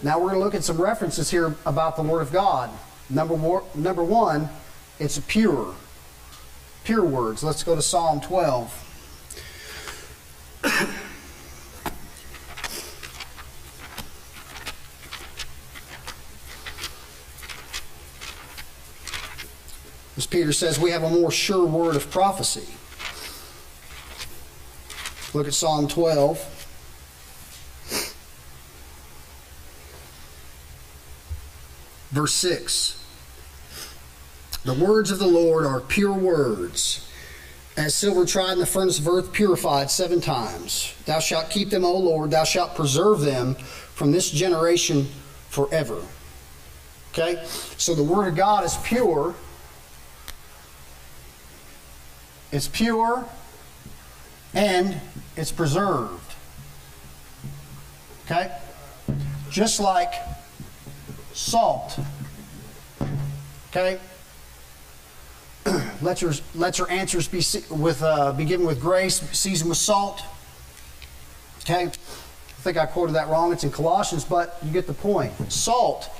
Now 0.02 0.18
we're 0.18 0.30
going 0.30 0.40
to 0.40 0.44
look 0.44 0.54
at 0.54 0.64
some 0.64 0.80
references 0.80 1.30
here 1.30 1.54
about 1.66 1.96
the 1.96 2.02
Word 2.02 2.20
of 2.22 2.32
God. 2.32 2.70
Number, 3.10 3.34
war, 3.34 3.64
number 3.74 4.02
one, 4.02 4.48
it's 4.98 5.18
pure. 5.18 5.74
Pure 6.84 7.04
words. 7.04 7.42
Let's 7.42 7.62
go 7.62 7.74
to 7.74 7.82
Psalm 7.82 8.20
12. 8.20 8.88
As 20.16 20.26
Peter 20.26 20.52
says, 20.52 20.78
we 20.78 20.90
have 20.90 21.02
a 21.02 21.10
more 21.10 21.30
sure 21.30 21.66
word 21.66 21.96
of 21.96 22.10
prophecy. 22.10 22.68
Look 25.34 25.46
at 25.48 25.54
Psalm 25.54 25.88
12. 25.88 26.51
Verse 32.12 32.34
6. 32.34 32.98
The 34.64 34.74
words 34.74 35.10
of 35.10 35.18
the 35.18 35.26
Lord 35.26 35.66
are 35.66 35.80
pure 35.80 36.12
words, 36.12 37.08
as 37.76 37.94
silver 37.94 38.24
tried 38.24 38.52
in 38.52 38.58
the 38.60 38.66
furnace 38.66 38.98
of 38.98 39.08
earth, 39.08 39.32
purified 39.32 39.90
seven 39.90 40.20
times. 40.20 40.94
Thou 41.04 41.18
shalt 41.18 41.50
keep 41.50 41.70
them, 41.70 41.84
O 41.84 41.96
Lord, 41.96 42.30
thou 42.30 42.44
shalt 42.44 42.76
preserve 42.76 43.22
them 43.22 43.54
from 43.54 44.12
this 44.12 44.30
generation 44.30 45.08
forever. 45.48 46.00
Okay? 47.12 47.42
So 47.76 47.94
the 47.94 48.04
Word 48.04 48.28
of 48.28 48.36
God 48.36 48.64
is 48.64 48.76
pure. 48.84 49.34
It's 52.52 52.68
pure 52.68 53.26
and 54.54 55.00
it's 55.36 55.50
preserved. 55.50 56.34
Okay? 58.26 58.54
Just 59.50 59.80
like 59.80 60.12
salt. 61.34 61.98
Okay? 63.70 63.98
let 66.02 66.20
your 66.20 66.32
let 66.54 66.78
your 66.78 66.90
answers 66.90 67.28
be 67.28 67.42
with 67.70 68.02
uh, 68.02 68.32
be 68.32 68.44
given 68.44 68.66
with 68.66 68.80
grace, 68.80 69.20
seasoned 69.30 69.68
with 69.68 69.78
salt. 69.78 70.22
Okay? 71.60 71.84
I 71.84 72.62
think 72.62 72.76
I 72.76 72.86
quoted 72.86 73.14
that 73.14 73.28
wrong. 73.28 73.52
It's 73.52 73.64
in 73.64 73.70
Colossians, 73.70 74.24
but 74.24 74.58
you 74.62 74.72
get 74.72 74.86
the 74.86 74.92
point. 74.92 75.32
Salt, 75.52 76.10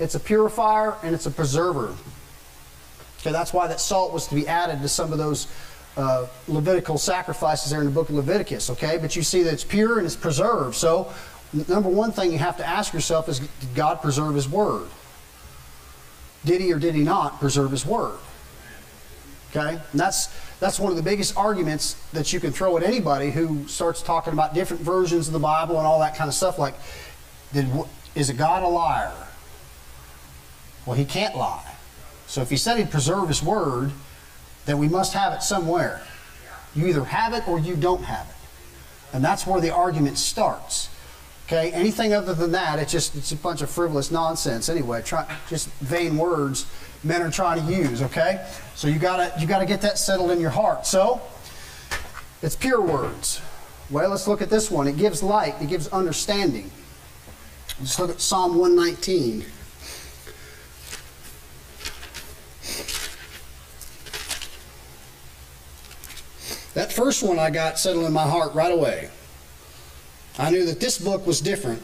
it's 0.00 0.14
a 0.14 0.20
purifier 0.20 0.96
and 1.02 1.14
it's 1.14 1.26
a 1.26 1.30
preserver. 1.30 1.94
Okay, 3.20 3.30
that's 3.30 3.52
why 3.52 3.68
that 3.68 3.80
salt 3.80 4.12
was 4.12 4.26
to 4.26 4.34
be 4.34 4.48
added 4.48 4.82
to 4.82 4.88
some 4.88 5.12
of 5.12 5.18
those 5.18 5.46
uh, 5.96 6.26
Levitical 6.48 6.98
sacrifices 6.98 7.70
there 7.70 7.80
in 7.80 7.86
the 7.86 7.92
book 7.92 8.08
of 8.08 8.16
Leviticus, 8.16 8.70
okay? 8.70 8.98
But 8.98 9.14
you 9.14 9.22
see 9.22 9.42
that 9.44 9.52
it's 9.52 9.64
pure 9.64 9.98
and 9.98 10.06
it's 10.06 10.16
preserved. 10.16 10.74
So, 10.74 11.12
number 11.52 11.88
one 11.88 12.12
thing 12.12 12.32
you 12.32 12.38
have 12.38 12.56
to 12.58 12.66
ask 12.66 12.92
yourself 12.92 13.28
is 13.28 13.38
did 13.38 13.74
God 13.74 14.02
preserve 14.02 14.34
His 14.34 14.48
Word? 14.48 14.88
Did 16.44 16.60
He 16.60 16.72
or 16.72 16.78
did 16.78 16.94
He 16.94 17.02
not 17.02 17.40
preserve 17.40 17.70
His 17.70 17.86
Word? 17.86 18.18
Okay? 19.50 19.80
And 19.90 20.00
that's, 20.00 20.28
that's 20.60 20.80
one 20.80 20.90
of 20.90 20.96
the 20.96 21.02
biggest 21.02 21.36
arguments 21.36 21.94
that 22.12 22.32
you 22.32 22.40
can 22.40 22.52
throw 22.52 22.76
at 22.78 22.82
anybody 22.82 23.30
who 23.30 23.68
starts 23.68 24.02
talking 24.02 24.32
about 24.32 24.54
different 24.54 24.82
versions 24.82 25.26
of 25.26 25.34
the 25.34 25.38
Bible 25.38 25.76
and 25.76 25.86
all 25.86 26.00
that 26.00 26.16
kind 26.16 26.28
of 26.28 26.34
stuff. 26.34 26.58
Like, 26.58 26.74
did, 27.52 27.68
is 28.14 28.30
a 28.30 28.34
God 28.34 28.62
a 28.62 28.68
liar? 28.68 29.12
Well, 30.86 30.96
He 30.96 31.04
can't 31.04 31.36
lie. 31.36 31.74
So 32.26 32.40
if 32.40 32.48
He 32.48 32.56
said 32.56 32.78
He'd 32.78 32.90
preserve 32.90 33.28
His 33.28 33.42
Word, 33.42 33.92
then 34.64 34.78
we 34.78 34.88
must 34.88 35.12
have 35.12 35.32
it 35.34 35.42
somewhere. 35.42 36.02
You 36.74 36.86
either 36.86 37.04
have 37.04 37.34
it 37.34 37.46
or 37.46 37.58
you 37.58 37.76
don't 37.76 38.04
have 38.04 38.26
it. 38.26 39.14
And 39.14 39.22
that's 39.22 39.46
where 39.46 39.60
the 39.60 39.74
argument 39.74 40.16
starts. 40.16 40.88
Okay, 41.52 41.70
anything 41.72 42.14
other 42.14 42.32
than 42.32 42.52
that, 42.52 42.78
it's 42.78 42.90
just 42.90 43.14
it's 43.14 43.30
a 43.32 43.36
bunch 43.36 43.60
of 43.60 43.68
frivolous 43.68 44.10
nonsense 44.10 44.70
anyway. 44.70 45.02
Try, 45.02 45.26
just 45.50 45.68
vain 45.82 46.16
words 46.16 46.64
men 47.04 47.20
are 47.20 47.30
trying 47.30 47.66
to 47.66 47.70
use. 47.70 48.00
Okay, 48.00 48.42
so 48.74 48.88
you 48.88 48.98
gotta 48.98 49.38
you 49.38 49.46
gotta 49.46 49.66
get 49.66 49.82
that 49.82 49.98
settled 49.98 50.30
in 50.30 50.40
your 50.40 50.48
heart. 50.48 50.86
So 50.86 51.20
it's 52.40 52.56
pure 52.56 52.80
words. 52.80 53.42
Well, 53.90 54.08
let's 54.08 54.26
look 54.26 54.40
at 54.40 54.48
this 54.48 54.70
one. 54.70 54.88
It 54.88 54.96
gives 54.96 55.22
light. 55.22 55.54
It 55.60 55.68
gives 55.68 55.88
understanding. 55.88 56.70
Let's 57.78 57.98
look 57.98 58.08
at 58.08 58.22
Psalm 58.22 58.56
119. 58.56 59.44
That 66.72 66.90
first 66.90 67.22
one 67.22 67.38
I 67.38 67.50
got 67.50 67.78
settled 67.78 68.06
in 68.06 68.12
my 68.14 68.26
heart 68.26 68.54
right 68.54 68.72
away. 68.72 69.10
I 70.38 70.50
knew 70.50 70.64
that 70.64 70.80
this 70.80 70.98
book 70.98 71.26
was 71.26 71.40
different 71.40 71.82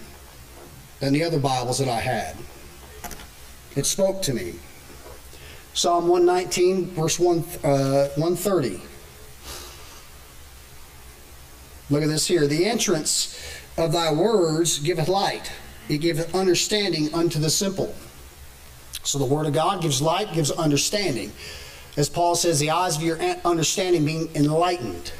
than 1.00 1.12
the 1.12 1.22
other 1.24 1.38
Bibles 1.38 1.78
that 1.78 1.88
I 1.88 2.00
had. 2.00 2.36
It 3.76 3.84
spoke 3.84 4.22
to 4.22 4.32
me. 4.32 4.54
Psalm 5.74 6.08
119, 6.08 6.86
verse 6.86 7.18
1, 7.18 7.38
uh, 7.62 8.08
130. 8.16 8.80
Look 11.90 12.02
at 12.02 12.08
this 12.08 12.26
here. 12.26 12.46
The 12.46 12.64
entrance 12.64 13.38
of 13.76 13.92
thy 13.92 14.12
words 14.12 14.78
giveth 14.80 15.08
light, 15.08 15.52
it 15.88 15.98
giveth 15.98 16.34
understanding 16.34 17.14
unto 17.14 17.38
the 17.38 17.50
simple. 17.50 17.94
So 19.04 19.18
the 19.18 19.24
word 19.24 19.46
of 19.46 19.52
God 19.52 19.80
gives 19.82 20.02
light, 20.02 20.32
gives 20.32 20.50
understanding. 20.50 21.32
As 21.96 22.08
Paul 22.08 22.34
says, 22.34 22.58
the 22.58 22.70
eyes 22.70 22.96
of 22.96 23.02
your 23.02 23.18
understanding 23.44 24.04
being 24.04 24.28
enlightened. 24.34 25.12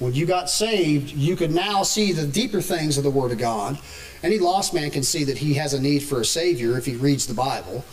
When 0.00 0.14
you 0.14 0.26
got 0.26 0.50
saved, 0.50 1.10
you 1.10 1.36
could 1.36 1.52
now 1.52 1.82
see 1.82 2.12
the 2.12 2.26
deeper 2.26 2.60
things 2.60 2.98
of 2.98 3.04
the 3.04 3.10
Word 3.10 3.32
of 3.32 3.38
God. 3.38 3.78
Any 4.22 4.38
lost 4.38 4.74
man 4.74 4.90
can 4.90 5.02
see 5.02 5.24
that 5.24 5.38
he 5.38 5.54
has 5.54 5.74
a 5.74 5.80
need 5.80 6.02
for 6.02 6.20
a 6.20 6.24
Savior 6.24 6.76
if 6.76 6.86
he 6.86 6.96
reads 6.96 7.26
the 7.26 7.34
Bible. 7.34 7.84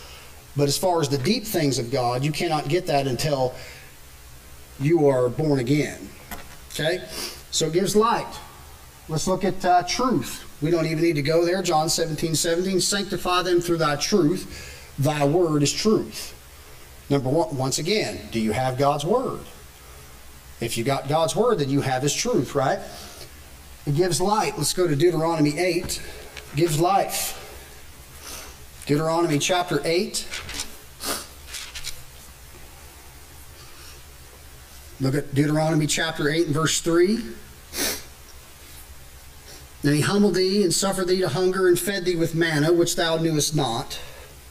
But 0.55 0.69
as 0.69 0.77
far 0.77 1.01
as 1.01 1.09
the 1.09 1.17
deep 1.17 1.43
things 1.43 1.77
of 1.77 1.91
God, 1.91 2.23
you 2.23 2.31
cannot 2.31 2.69
get 2.69 2.87
that 2.87 3.07
until 3.07 3.53
you 4.79 5.07
are 5.07 5.29
born 5.29 5.59
again. 5.59 6.09
Okay? 6.71 7.03
So 7.51 7.67
it 7.67 7.73
gives 7.73 7.95
light. 7.95 8.39
Let's 9.09 9.27
look 9.27 9.43
at 9.43 9.63
uh, 9.63 9.83
truth. 9.83 10.43
We 10.61 10.71
don't 10.71 10.85
even 10.85 11.03
need 11.03 11.15
to 11.15 11.21
go 11.21 11.45
there. 11.45 11.61
John 11.61 11.89
17, 11.89 12.35
17. 12.35 12.79
Sanctify 12.79 13.43
them 13.43 13.59
through 13.59 13.77
thy 13.77 13.97
truth. 13.97 14.95
Thy 14.97 15.25
word 15.25 15.61
is 15.61 15.71
truth. 15.73 16.33
Number 17.09 17.29
one, 17.29 17.55
once 17.55 17.79
again, 17.79 18.19
do 18.31 18.39
you 18.39 18.51
have 18.51 18.77
God's 18.77 19.05
Word? 19.05 19.41
If 20.59 20.77
you 20.77 20.83
got 20.83 21.07
God's 21.07 21.35
Word, 21.35 21.59
then 21.59 21.69
you 21.69 21.81
have 21.81 22.01
His 22.01 22.13
truth, 22.13 22.55
right? 22.55 22.79
It 23.85 23.95
gives 23.95 24.19
light. 24.19 24.57
Let's 24.57 24.73
go 24.73 24.87
to 24.87 24.95
Deuteronomy 24.95 25.57
8. 25.57 26.01
Gives 26.55 26.79
life. 26.79 27.43
Deuteronomy 28.85 29.39
chapter 29.39 29.81
8. 29.83 30.27
Look 34.99 35.13
at 35.13 35.35
Deuteronomy 35.35 35.85
chapter 35.85 36.29
8 36.29 36.47
and 36.47 36.55
verse 36.55 36.81
3. 36.81 37.19
And 39.83 39.95
he 39.95 40.01
humbled 40.01 40.35
thee 40.35 40.63
and 40.63 40.73
suffered 40.73 41.07
thee 41.07 41.19
to 41.19 41.29
hunger 41.29 41.67
and 41.67 41.79
fed 41.79 42.03
thee 42.05 42.15
with 42.15 42.33
manna, 42.33 42.73
which 42.73 42.95
thou 42.95 43.17
knewest 43.17 43.55
not 43.55 43.99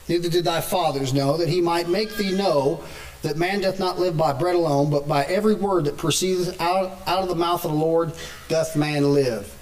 neither 0.07 0.29
did 0.29 0.45
thy 0.45 0.61
fathers 0.61 1.13
know, 1.13 1.37
that 1.37 1.49
he 1.49 1.61
might 1.61 1.89
make 1.89 2.15
thee 2.15 2.35
know 2.35 2.83
that 3.21 3.37
man 3.37 3.61
doth 3.61 3.79
not 3.79 3.99
live 3.99 4.17
by 4.17 4.33
bread 4.33 4.55
alone, 4.55 4.89
but 4.89 5.07
by 5.07 5.23
every 5.25 5.55
word 5.55 5.85
that 5.85 5.97
proceedeth 5.97 6.59
out, 6.61 6.99
out 7.07 7.23
of 7.23 7.29
the 7.29 7.35
mouth 7.35 7.65
of 7.65 7.71
the 7.71 7.77
Lord 7.77 8.13
doth 8.47 8.75
man 8.75 9.13
live. 9.13 9.53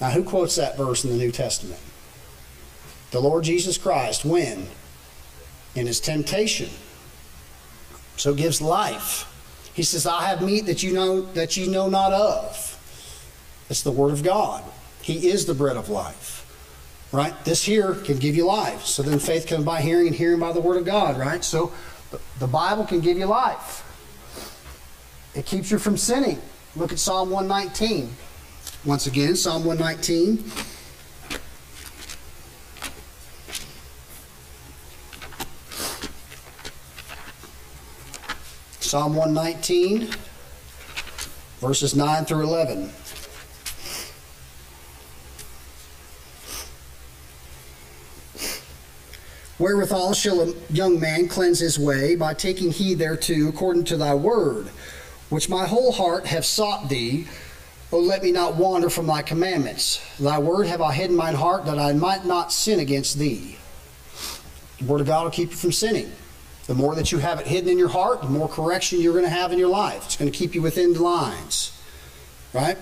Now, 0.00 0.10
who 0.10 0.24
quotes 0.24 0.56
that 0.56 0.76
verse 0.76 1.04
in 1.04 1.10
the 1.10 1.16
New 1.16 1.30
Testament? 1.30 1.80
The 3.10 3.20
Lord 3.20 3.44
Jesus 3.44 3.78
Christ. 3.78 4.24
When? 4.24 4.68
In 5.74 5.86
his 5.86 6.00
temptation. 6.00 6.70
So 8.16 8.34
gives 8.34 8.60
life. 8.60 9.30
He 9.74 9.82
says, 9.82 10.06
I 10.06 10.26
have 10.28 10.42
meat 10.42 10.66
that 10.66 10.82
you 10.82 10.92
know 10.92 11.22
that 11.32 11.56
you 11.56 11.70
know 11.70 11.88
not 11.88 12.12
of. 12.12 12.70
It's 13.68 13.82
the 13.82 13.90
word 13.90 14.12
of 14.12 14.22
God. 14.22 14.62
He 15.02 15.28
is 15.28 15.46
the 15.46 15.54
bread 15.54 15.76
of 15.76 15.88
life 15.88 16.34
right? 17.14 17.44
This 17.44 17.64
here 17.64 17.94
can 17.94 18.18
give 18.18 18.34
you 18.34 18.44
life. 18.44 18.84
So 18.84 19.02
then 19.02 19.20
faith 19.20 19.46
comes 19.46 19.64
by 19.64 19.80
hearing 19.80 20.08
and 20.08 20.16
hearing 20.16 20.40
by 20.40 20.52
the 20.52 20.60
word 20.60 20.76
of 20.76 20.84
God, 20.84 21.16
right? 21.16 21.44
So 21.44 21.72
the 22.38 22.46
Bible 22.46 22.84
can 22.84 23.00
give 23.00 23.18
you 23.18 23.26
life. 23.26 23.82
It 25.34 25.46
keeps 25.46 25.70
you 25.70 25.78
from 25.78 25.96
sinning. 25.96 26.40
Look 26.76 26.92
at 26.92 26.98
Psalm 26.98 27.30
119. 27.30 28.10
Once 28.84 29.06
again, 29.06 29.36
Psalm 29.36 29.64
119. 29.64 30.44
Psalm 38.94 39.16
119, 39.16 40.08
verses 41.58 41.96
9 41.96 42.24
through 42.26 42.44
11. 42.44 42.92
Wherewithal 49.58 50.14
shall 50.14 50.40
a 50.40 50.52
young 50.70 50.98
man 50.98 51.28
cleanse 51.28 51.60
his 51.60 51.78
way 51.78 52.16
by 52.16 52.34
taking 52.34 52.72
heed 52.72 52.98
thereto 52.98 53.48
according 53.48 53.84
to 53.84 53.96
thy 53.96 54.14
word, 54.14 54.66
which 55.28 55.48
my 55.48 55.66
whole 55.66 55.92
heart 55.92 56.26
have 56.26 56.44
sought 56.44 56.88
thee. 56.88 57.28
O 57.92 57.98
let 58.00 58.24
me 58.24 58.32
not 58.32 58.56
wander 58.56 58.90
from 58.90 59.06
thy 59.06 59.22
commandments. 59.22 60.04
Thy 60.18 60.38
word 60.40 60.66
have 60.66 60.80
I 60.80 60.92
hidden 60.92 61.14
mine 61.14 61.36
heart 61.36 61.66
that 61.66 61.78
I 61.78 61.92
might 61.92 62.24
not 62.24 62.52
sin 62.52 62.80
against 62.80 63.18
thee. 63.18 63.56
The 64.80 64.86
word 64.86 65.00
of 65.00 65.06
God 65.06 65.24
will 65.24 65.30
keep 65.30 65.50
you 65.50 65.56
from 65.56 65.70
sinning. 65.70 66.10
The 66.66 66.74
more 66.74 66.96
that 66.96 67.12
you 67.12 67.18
have 67.18 67.38
it 67.38 67.46
hidden 67.46 67.70
in 67.70 67.78
your 67.78 67.88
heart, 67.88 68.22
the 68.22 68.28
more 68.28 68.48
correction 68.48 69.00
you're 69.00 69.12
going 69.12 69.24
to 69.24 69.30
have 69.30 69.52
in 69.52 69.58
your 69.58 69.68
life. 69.68 70.04
It's 70.06 70.16
going 70.16 70.30
to 70.30 70.36
keep 70.36 70.54
you 70.54 70.62
within 70.62 70.94
the 70.94 71.02
lines. 71.02 71.78
Right? 72.52 72.78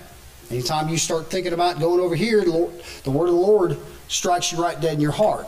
Anytime 0.51 0.89
you 0.89 0.97
start 0.97 1.31
thinking 1.31 1.53
about 1.53 1.81
going 1.81 2.01
over 2.01 2.15
here, 2.15 2.43
the, 2.45 2.51
Lord, 2.51 2.73
the 3.05 3.11
word 3.11 3.29
of 3.29 3.35
the 3.35 3.41
Lord 3.41 3.79
strikes 4.09 4.53
you 4.53 4.63
right 4.63 4.81
dead 4.81 4.95
in 4.95 5.01
your 5.01 5.13
heart. 5.13 5.47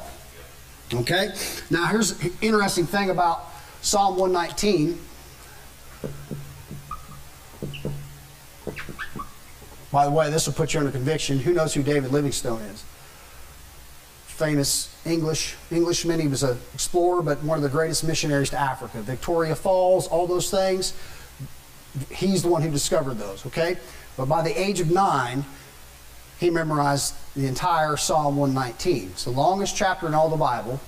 Okay? 0.96 1.30
Now, 1.70 1.86
here's 1.86 2.20
an 2.22 2.32
interesting 2.40 2.86
thing 2.86 3.10
about 3.10 3.44
Psalm 3.82 4.16
119. 4.16 4.98
By 9.90 10.06
the 10.06 10.10
way, 10.10 10.30
this 10.30 10.46
will 10.46 10.54
put 10.54 10.74
you 10.74 10.80
under 10.80 10.90
conviction. 10.90 11.38
Who 11.38 11.52
knows 11.52 11.74
who 11.74 11.82
David 11.82 12.10
Livingstone 12.10 12.60
is? 12.62 12.82
Famous 14.26 14.92
English 15.06 15.54
Englishman. 15.70 16.18
He 16.18 16.26
was 16.26 16.42
an 16.42 16.58
explorer, 16.74 17.22
but 17.22 17.42
one 17.44 17.58
of 17.58 17.62
the 17.62 17.68
greatest 17.68 18.02
missionaries 18.02 18.50
to 18.50 18.58
Africa. 18.58 19.02
Victoria 19.02 19.54
Falls, 19.54 20.08
all 20.08 20.26
those 20.26 20.50
things. 20.50 20.94
He's 22.10 22.42
the 22.42 22.48
one 22.48 22.62
who 22.62 22.70
discovered 22.70 23.18
those. 23.18 23.46
Okay, 23.46 23.76
but 24.16 24.26
by 24.26 24.42
the 24.42 24.60
age 24.60 24.80
of 24.80 24.90
nine, 24.90 25.44
he 26.44 26.50
memorized 26.50 27.14
the 27.34 27.46
entire 27.46 27.96
Psalm 27.96 28.36
119. 28.36 29.10
It's 29.12 29.24
the 29.24 29.30
longest 29.30 29.74
chapter 29.74 30.06
in 30.06 30.14
all 30.14 30.28
the 30.28 30.36
Bible. 30.36 30.78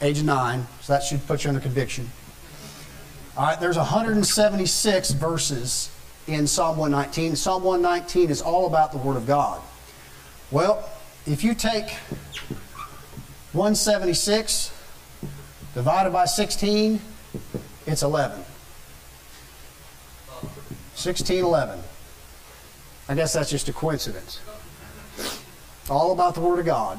Age 0.00 0.20
of 0.20 0.24
nine, 0.24 0.66
so 0.80 0.92
that 0.92 1.02
should 1.02 1.26
put 1.26 1.44
you 1.44 1.48
under 1.48 1.60
conviction. 1.60 2.08
All 3.36 3.46
right, 3.46 3.58
there's 3.58 3.76
176 3.76 5.10
verses 5.10 5.90
in 6.26 6.46
Psalm 6.46 6.78
119. 6.78 7.34
Psalm 7.34 7.64
119 7.64 8.30
is 8.30 8.40
all 8.40 8.66
about 8.66 8.92
the 8.92 8.98
Word 8.98 9.16
of 9.16 9.26
God. 9.26 9.60
Well, 10.50 10.88
if 11.26 11.42
you 11.42 11.54
take 11.54 11.90
176 13.52 14.72
divided 15.74 16.12
by 16.12 16.26
16, 16.26 17.00
it's 17.86 18.02
11. 18.02 18.40
16, 20.94 21.44
11. 21.44 21.80
I 23.10 23.14
guess 23.16 23.32
that's 23.32 23.50
just 23.50 23.68
a 23.68 23.72
coincidence. 23.72 24.38
All 25.90 26.12
about 26.12 26.36
the 26.36 26.40
Word 26.40 26.60
of 26.60 26.64
God. 26.64 26.96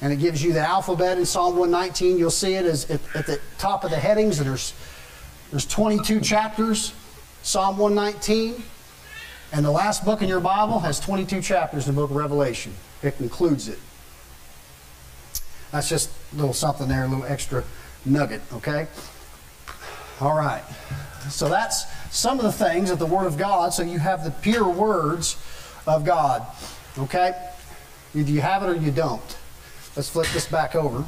And 0.00 0.10
it 0.10 0.20
gives 0.20 0.42
you 0.42 0.54
the 0.54 0.60
alphabet 0.60 1.18
in 1.18 1.26
Psalm 1.26 1.58
119. 1.58 2.16
You'll 2.16 2.30
see 2.30 2.54
it 2.54 2.64
as 2.64 2.90
at, 2.90 3.00
at 3.14 3.26
the 3.26 3.38
top 3.58 3.84
of 3.84 3.90
the 3.90 3.98
headings, 3.98 4.38
there's 4.38 4.72
there's 5.50 5.66
22 5.66 6.22
chapters, 6.22 6.94
Psalm 7.42 7.76
119. 7.76 8.62
And 9.52 9.66
the 9.66 9.70
last 9.70 10.02
book 10.02 10.22
in 10.22 10.28
your 10.28 10.40
Bible 10.40 10.78
has 10.78 10.98
22 10.98 11.42
chapters 11.42 11.88
in 11.88 11.94
the 11.94 12.00
book 12.00 12.08
of 12.08 12.16
Revelation. 12.16 12.72
It 13.02 13.18
concludes 13.18 13.68
it. 13.68 13.78
That's 15.72 15.90
just 15.90 16.08
a 16.32 16.36
little 16.36 16.54
something 16.54 16.88
there, 16.88 17.04
a 17.04 17.08
little 17.08 17.26
extra 17.26 17.64
nugget, 18.06 18.40
okay? 18.54 18.86
All 20.22 20.34
right. 20.34 20.62
So 21.28 21.50
that's 21.50 21.84
some 22.10 22.38
of 22.38 22.44
the 22.44 22.52
things 22.52 22.90
of 22.90 22.98
the 22.98 23.06
Word 23.06 23.26
of 23.26 23.38
God. 23.38 23.72
So 23.72 23.82
you 23.82 23.98
have 23.98 24.24
the 24.24 24.30
pure 24.30 24.68
words 24.68 25.36
of 25.86 26.04
God, 26.04 26.44
okay? 26.98 27.34
Either 28.14 28.30
you 28.30 28.40
have 28.40 28.62
it 28.62 28.68
or 28.68 28.74
you 28.74 28.90
don't. 28.90 29.38
Let's 29.96 30.08
flip 30.08 30.26
this 30.32 30.46
back 30.46 30.74
over. 30.74 31.04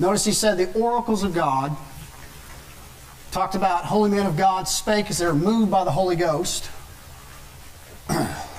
Notice 0.00 0.24
he 0.24 0.32
said 0.32 0.58
the 0.58 0.72
oracles 0.78 1.24
of 1.24 1.34
God. 1.34 1.76
Talked 3.32 3.56
about 3.56 3.84
holy 3.84 4.10
men 4.10 4.26
of 4.26 4.36
God 4.36 4.68
spake 4.68 5.10
as 5.10 5.18
they 5.18 5.26
were 5.26 5.34
moved 5.34 5.70
by 5.70 5.84
the 5.84 5.90
Holy 5.90 6.16
Ghost. 6.16 6.70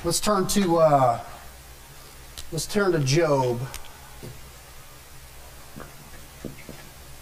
let's 0.04 0.20
turn 0.20 0.48
to 0.48 0.78
uh, 0.78 1.20
let's 2.52 2.68
turn 2.68 2.92
to 2.92 3.00
Job. 3.00 3.60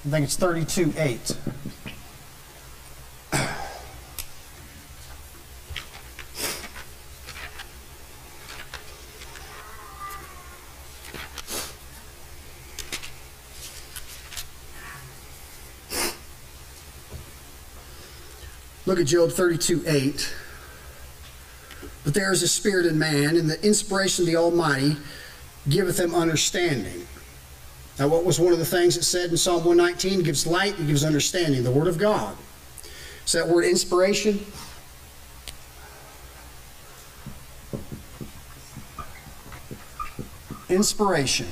I 0.07 0.09
think 0.09 0.23
it's 0.23 0.37
32 0.37 0.93
8. 0.95 1.37
Look 18.85 18.97
at 18.97 19.07
Job 19.07 19.31
32 19.31 19.83
8. 19.85 20.33
But 22.05 22.13
there 22.13 22.31
is 22.31 22.41
a 22.43 22.47
spirit 22.47 22.85
in 22.85 22.97
man, 22.97 23.35
and 23.35 23.49
the 23.49 23.61
inspiration 23.61 24.23
of 24.23 24.27
the 24.27 24.37
Almighty 24.37 24.95
giveth 25.67 25.97
them 25.97 26.15
understanding. 26.15 27.05
Now, 27.99 28.07
what 28.07 28.23
was 28.23 28.39
one 28.39 28.53
of 28.53 28.59
the 28.59 28.65
things 28.65 28.95
it 28.95 29.03
said 29.03 29.31
in 29.31 29.37
Psalm 29.37 29.63
119? 29.63 30.19
It 30.19 30.23
gives 30.23 30.45
light, 30.45 30.79
it 30.79 30.87
gives 30.87 31.03
understanding, 31.03 31.63
the 31.63 31.71
Word 31.71 31.87
of 31.87 31.97
God. 31.97 32.37
So 33.27 33.39
that 33.39 33.53
word 33.53 33.65
inspiration. 33.65 34.39
Inspiration. 40.69 41.47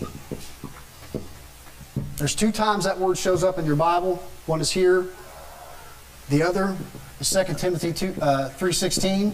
There's 2.16 2.34
two 2.34 2.54
times 2.54 2.86
that 2.86 2.98
word 2.98 3.18
shows 3.18 3.44
up 3.44 3.60
in 3.60 3.66
your 3.66 3.76
Bible. 3.76 4.24
One 4.46 4.62
is 4.62 4.72
here, 4.72 5.08
the 6.30 6.44
other 6.44 6.78
is 7.20 7.30
2 7.30 7.56
Timothy 7.56 7.92
2, 7.92 8.16
uh, 8.22 8.50
3.16. 8.58 9.34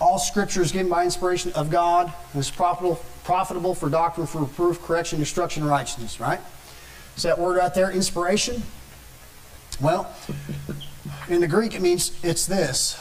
All 0.00 0.18
scripture 0.18 0.62
is 0.62 0.72
given 0.72 0.88
by 0.88 1.04
inspiration 1.04 1.52
of 1.52 1.68
God 1.68 2.10
and 2.32 2.40
is 2.40 2.50
profitable, 2.50 3.04
profitable 3.28 3.74
for 3.74 3.90
doctrine, 3.90 4.26
for 4.26 4.40
reproof, 4.40 4.82
correction, 4.82 5.18
instruction, 5.18 5.62
righteousness, 5.62 6.18
right? 6.18 6.40
Is 7.14 7.24
that 7.24 7.38
word 7.38 7.58
right 7.58 7.74
there, 7.74 7.90
inspiration? 7.90 8.62
Well, 9.82 10.10
in 11.28 11.42
the 11.42 11.46
Greek 11.46 11.74
it 11.74 11.82
means 11.82 12.18
it's 12.24 12.46
this. 12.46 12.98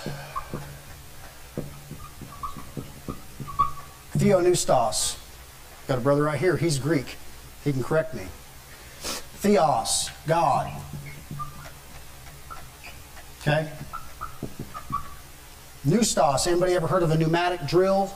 Theopneustos. 4.17 5.17
Got 5.87 5.97
a 5.97 6.01
brother 6.01 6.23
right 6.23 6.37
here, 6.37 6.57
he's 6.57 6.77
Greek. 6.77 7.15
He 7.63 7.71
can 7.71 7.81
correct 7.81 8.13
me. 8.13 8.23
Theos, 8.99 10.09
God. 10.27 10.69
Okay? 13.39 13.71
Pneustos. 15.87 16.47
Anybody 16.47 16.73
ever 16.73 16.87
heard 16.87 17.03
of 17.03 17.11
a 17.11 17.17
pneumatic 17.17 17.65
drill? 17.65 18.13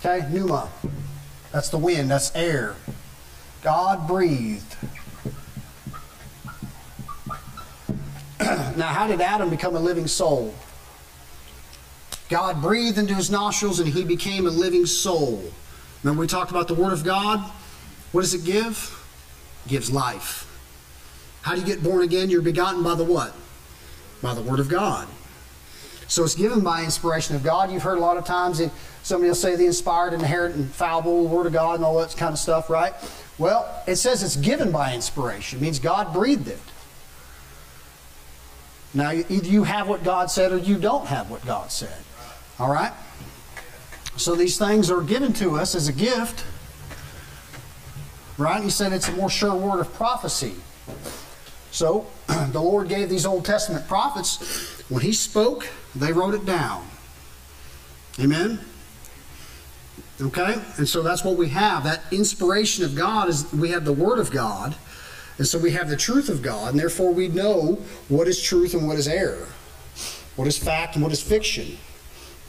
Okay, 0.00 0.26
pneuma. 0.30 0.68
That's 1.52 1.70
the 1.70 1.78
wind, 1.78 2.10
that's 2.10 2.34
air. 2.36 2.76
God 3.62 4.06
breathed. 4.06 4.76
now, 8.76 8.86
how 8.86 9.08
did 9.08 9.20
Adam 9.20 9.50
become 9.50 9.74
a 9.74 9.80
living 9.80 10.06
soul? 10.06 10.54
God 12.28 12.62
breathed 12.62 12.98
into 12.98 13.14
his 13.14 13.30
nostrils 13.30 13.80
and 13.80 13.88
he 13.88 14.04
became 14.04 14.46
a 14.46 14.50
living 14.50 14.86
soul. 14.86 15.42
Remember, 16.02 16.20
we 16.20 16.26
talked 16.26 16.50
about 16.50 16.68
the 16.68 16.74
Word 16.74 16.92
of 16.92 17.02
God? 17.02 17.40
What 18.12 18.20
does 18.20 18.34
it 18.34 18.44
give? 18.44 18.94
It 19.66 19.70
gives 19.70 19.90
life. 19.90 20.44
How 21.42 21.54
do 21.54 21.60
you 21.60 21.66
get 21.66 21.82
born 21.82 22.02
again? 22.02 22.30
You're 22.30 22.42
begotten 22.42 22.82
by 22.82 22.94
the 22.94 23.04
what? 23.04 23.34
By 24.22 24.34
the 24.34 24.42
Word 24.42 24.60
of 24.60 24.68
God. 24.68 25.08
So 26.06 26.24
it's 26.24 26.34
given 26.34 26.60
by 26.60 26.84
inspiration 26.84 27.36
of 27.36 27.42
God. 27.42 27.70
You've 27.70 27.82
heard 27.82 27.98
a 27.98 28.00
lot 28.00 28.16
of 28.16 28.24
times 28.24 28.60
somebody 29.08 29.28
will 29.28 29.34
say 29.34 29.56
the 29.56 29.64
inspired, 29.64 30.12
inerrant, 30.12 30.54
and 30.54 30.64
infallible 30.64 31.26
Word 31.26 31.46
of 31.46 31.52
God 31.54 31.76
and 31.76 31.84
all 31.84 31.98
that 31.98 32.14
kind 32.16 32.32
of 32.32 32.38
stuff, 32.38 32.68
right? 32.68 32.92
Well, 33.38 33.82
it 33.86 33.96
says 33.96 34.22
it's 34.22 34.36
given 34.36 34.70
by 34.70 34.94
inspiration. 34.94 35.58
It 35.58 35.62
means 35.62 35.78
God 35.78 36.12
breathed 36.12 36.48
it. 36.48 36.60
Now, 38.92 39.12
either 39.12 39.46
you 39.46 39.64
have 39.64 39.88
what 39.88 40.04
God 40.04 40.30
said 40.30 40.52
or 40.52 40.58
you 40.58 40.76
don't 40.76 41.06
have 41.06 41.30
what 41.30 41.44
God 41.46 41.70
said. 41.70 41.96
All 42.58 42.70
right? 42.70 42.92
So 44.16 44.34
these 44.34 44.58
things 44.58 44.90
are 44.90 45.00
given 45.00 45.32
to 45.34 45.56
us 45.56 45.74
as 45.74 45.88
a 45.88 45.92
gift. 45.92 46.44
right? 48.36 48.62
He 48.62 48.70
said 48.70 48.92
it's 48.92 49.08
a 49.08 49.12
more 49.12 49.30
sure 49.30 49.54
word 49.54 49.80
of 49.80 49.92
prophecy. 49.94 50.54
So 51.70 52.06
the 52.52 52.60
Lord 52.60 52.88
gave 52.88 53.08
these 53.08 53.24
Old 53.24 53.44
Testament 53.46 53.88
prophets, 53.88 54.82
when 54.90 55.02
He 55.02 55.12
spoke, 55.12 55.66
they 55.94 56.12
wrote 56.12 56.34
it 56.34 56.44
down. 56.44 56.86
Amen? 58.18 58.58
Okay? 60.20 60.60
And 60.76 60.88
so 60.88 61.02
that's 61.02 61.24
what 61.24 61.36
we 61.36 61.48
have. 61.50 61.84
That 61.84 62.02
inspiration 62.10 62.84
of 62.84 62.94
God 62.94 63.28
is 63.28 63.52
we 63.52 63.70
have 63.70 63.84
the 63.84 63.92
Word 63.92 64.18
of 64.18 64.30
God. 64.30 64.74
And 65.38 65.46
so 65.46 65.56
we 65.56 65.70
have 65.70 65.88
the 65.88 65.96
truth 65.96 66.28
of 66.28 66.42
God, 66.42 66.72
and 66.72 66.80
therefore 66.80 67.12
we 67.12 67.28
know 67.28 67.78
what 68.08 68.26
is 68.26 68.42
truth 68.42 68.74
and 68.74 68.88
what 68.88 68.98
is 68.98 69.06
error, 69.06 69.46
what 70.34 70.48
is 70.48 70.58
fact 70.58 70.96
and 70.96 71.02
what 71.02 71.12
is 71.12 71.22
fiction, 71.22 71.78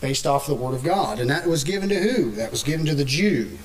based 0.01 0.25
off 0.25 0.47
the 0.47 0.55
Word 0.55 0.73
of 0.73 0.83
God. 0.83 1.19
And 1.19 1.29
that 1.29 1.45
was 1.45 1.63
given 1.63 1.87
to 1.89 1.99
who? 1.99 2.31
That 2.31 2.49
was 2.49 2.63
given 2.63 2.87
to 2.87 2.95
the 2.95 3.05
Jew. 3.05 3.59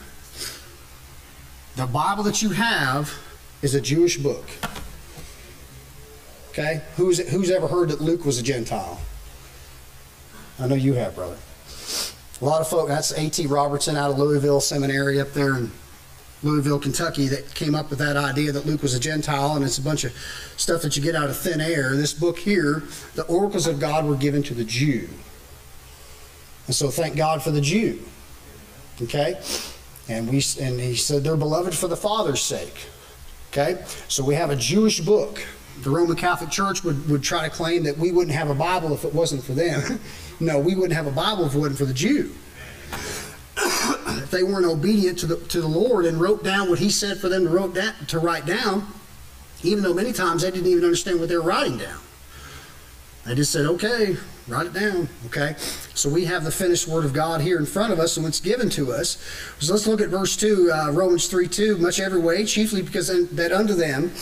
The 1.76 1.86
Bible 1.86 2.22
that 2.24 2.42
you 2.42 2.50
have 2.50 3.12
is 3.62 3.74
a 3.74 3.80
Jewish 3.80 4.18
book. 4.18 4.44
Okay? 6.50 6.82
Who's, 6.96 7.18
who's 7.30 7.50
ever 7.50 7.66
heard 7.66 7.88
that 7.88 8.02
Luke 8.02 8.26
was 8.26 8.38
a 8.38 8.42
Gentile? 8.42 9.00
I 10.60 10.66
know 10.66 10.74
you 10.74 10.92
have, 10.92 11.14
brother. 11.14 11.38
A 12.40 12.44
lot 12.44 12.60
of 12.60 12.68
folk, 12.68 12.88
that's 12.88 13.12
A.T. 13.12 13.46
Robertson 13.46 13.96
out 13.96 14.10
of 14.10 14.18
Louisville 14.18 14.60
Seminary 14.60 15.20
up 15.20 15.32
there 15.32 15.56
in 15.56 15.70
Louisville, 16.42 16.78
Kentucky, 16.78 17.28
that 17.28 17.54
came 17.54 17.74
up 17.74 17.90
with 17.90 17.98
that 18.00 18.16
idea 18.16 18.52
that 18.52 18.66
Luke 18.66 18.82
was 18.82 18.94
a 18.94 19.00
Gentile, 19.00 19.56
and 19.56 19.64
it's 19.64 19.78
a 19.78 19.82
bunch 19.82 20.04
of 20.04 20.12
stuff 20.56 20.82
that 20.82 20.96
you 20.96 21.02
get 21.02 21.14
out 21.14 21.30
of 21.30 21.36
thin 21.36 21.60
air. 21.60 21.96
This 21.96 22.12
book 22.12 22.38
here, 22.38 22.82
the 23.14 23.24
oracles 23.24 23.66
of 23.66 23.80
God 23.80 24.04
were 24.04 24.16
given 24.16 24.42
to 24.44 24.54
the 24.54 24.64
Jew. 24.64 25.08
And 26.66 26.74
so 26.74 26.90
thank 26.90 27.16
God 27.16 27.42
for 27.42 27.50
the 27.50 27.60
Jew. 27.60 28.02
Okay? 29.02 29.40
And 30.08 30.28
we 30.28 30.42
and 30.60 30.78
he 30.78 30.96
said 30.96 31.24
they're 31.24 31.36
beloved 31.36 31.74
for 31.74 31.88
the 31.88 31.96
Father's 31.96 32.42
sake. 32.42 32.88
Okay? 33.50 33.82
So 34.08 34.24
we 34.24 34.34
have 34.34 34.50
a 34.50 34.56
Jewish 34.56 35.00
book. 35.00 35.42
The 35.82 35.90
Roman 35.90 36.16
Catholic 36.16 36.50
Church 36.50 36.84
would, 36.84 37.08
would 37.08 37.22
try 37.22 37.48
to 37.48 37.54
claim 37.54 37.84
that 37.84 37.98
we 37.98 38.12
wouldn't 38.12 38.36
have 38.36 38.50
a 38.50 38.54
Bible 38.54 38.92
if 38.92 39.04
it 39.04 39.14
wasn't 39.14 39.42
for 39.42 39.52
them. 39.52 39.98
no, 40.40 40.58
we 40.58 40.74
wouldn't 40.74 40.94
have 40.94 41.06
a 41.06 41.12
Bible 41.12 41.46
if 41.46 41.54
it 41.54 41.58
wasn't 41.58 41.78
for 41.78 41.84
the 41.84 41.94
Jew 41.94 42.34
if 43.56 44.30
they 44.30 44.42
weren't 44.42 44.66
obedient 44.66 45.18
to 45.20 45.26
the 45.26 45.36
to 45.36 45.60
the 45.60 45.68
Lord 45.68 46.04
and 46.04 46.20
wrote 46.20 46.42
down 46.42 46.68
what 46.68 46.78
He 46.78 46.90
said 46.90 47.18
for 47.18 47.28
them 47.28 47.44
to 47.44 47.50
wrote 47.50 47.74
down, 47.74 47.94
to 48.08 48.18
write 48.18 48.46
down, 48.46 48.86
even 49.62 49.82
though 49.82 49.94
many 49.94 50.12
times 50.12 50.42
they 50.42 50.50
didn't 50.50 50.66
even 50.66 50.84
understand 50.84 51.20
what 51.20 51.28
they 51.28 51.36
were 51.36 51.42
writing 51.42 51.78
down. 51.78 52.00
They 53.24 53.34
just 53.34 53.52
said, 53.52 53.66
"Okay, 53.66 54.16
write 54.48 54.66
it 54.66 54.72
down." 54.72 55.08
Okay, 55.26 55.56
so 55.94 56.08
we 56.08 56.24
have 56.26 56.44
the 56.44 56.50
finished 56.50 56.88
Word 56.88 57.04
of 57.04 57.12
God 57.12 57.40
here 57.40 57.58
in 57.58 57.66
front 57.66 57.92
of 57.92 57.98
us, 57.98 58.16
and 58.16 58.26
it's 58.26 58.40
given 58.40 58.68
to 58.70 58.92
us. 58.92 59.18
So 59.60 59.72
let's 59.72 59.86
look 59.86 60.00
at 60.00 60.08
verse 60.08 60.36
two, 60.36 60.70
uh, 60.72 60.90
Romans 60.90 61.26
three 61.28 61.48
two. 61.48 61.78
Much 61.78 62.00
every 62.00 62.20
way, 62.20 62.44
chiefly 62.44 62.82
because 62.82 63.08
that 63.30 63.52
unto 63.52 63.74
them 63.74 64.12